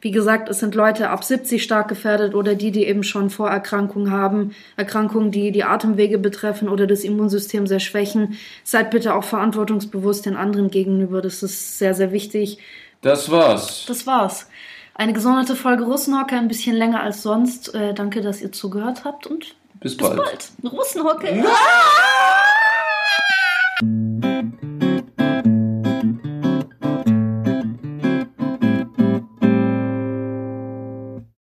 Wie 0.00 0.10
gesagt, 0.10 0.48
es 0.48 0.58
sind 0.58 0.74
Leute 0.74 1.10
ab 1.10 1.22
70 1.22 1.62
stark 1.62 1.86
gefährdet 1.86 2.34
oder 2.34 2.56
die, 2.56 2.72
die 2.72 2.86
eben 2.86 3.04
schon 3.04 3.30
Vorerkrankungen 3.30 4.10
haben, 4.10 4.56
Erkrankungen, 4.76 5.30
die 5.30 5.52
die 5.52 5.62
Atemwege 5.62 6.18
betreffen 6.18 6.68
oder 6.68 6.88
das 6.88 7.04
Immunsystem 7.04 7.68
sehr 7.68 7.78
schwächen. 7.78 8.36
Seid 8.64 8.90
bitte 8.90 9.14
auch 9.14 9.22
verantwortungsbewusst 9.22 10.26
den 10.26 10.34
anderen 10.34 10.68
gegenüber. 10.72 11.22
Das 11.22 11.44
ist 11.44 11.78
sehr, 11.78 11.94
sehr 11.94 12.10
wichtig. 12.10 12.58
Das 13.00 13.30
war's. 13.30 13.84
Das 13.86 14.06
war's. 14.06 14.46
Eine 14.94 15.12
gesonderte 15.14 15.56
Folge 15.56 15.84
Russenhocke, 15.84 16.36
ein 16.36 16.48
bisschen 16.48 16.76
länger 16.76 17.00
als 17.00 17.22
sonst. 17.22 17.74
Äh, 17.74 17.94
danke, 17.94 18.20
dass 18.20 18.42
ihr 18.42 18.52
zugehört 18.52 19.04
habt 19.04 19.26
und 19.26 19.54
bis, 19.80 19.96
bis 19.96 20.08
bald. 20.08 20.16
bald. 20.16 20.72
Russenhocke. 20.72 21.36
Ja. 21.36 21.46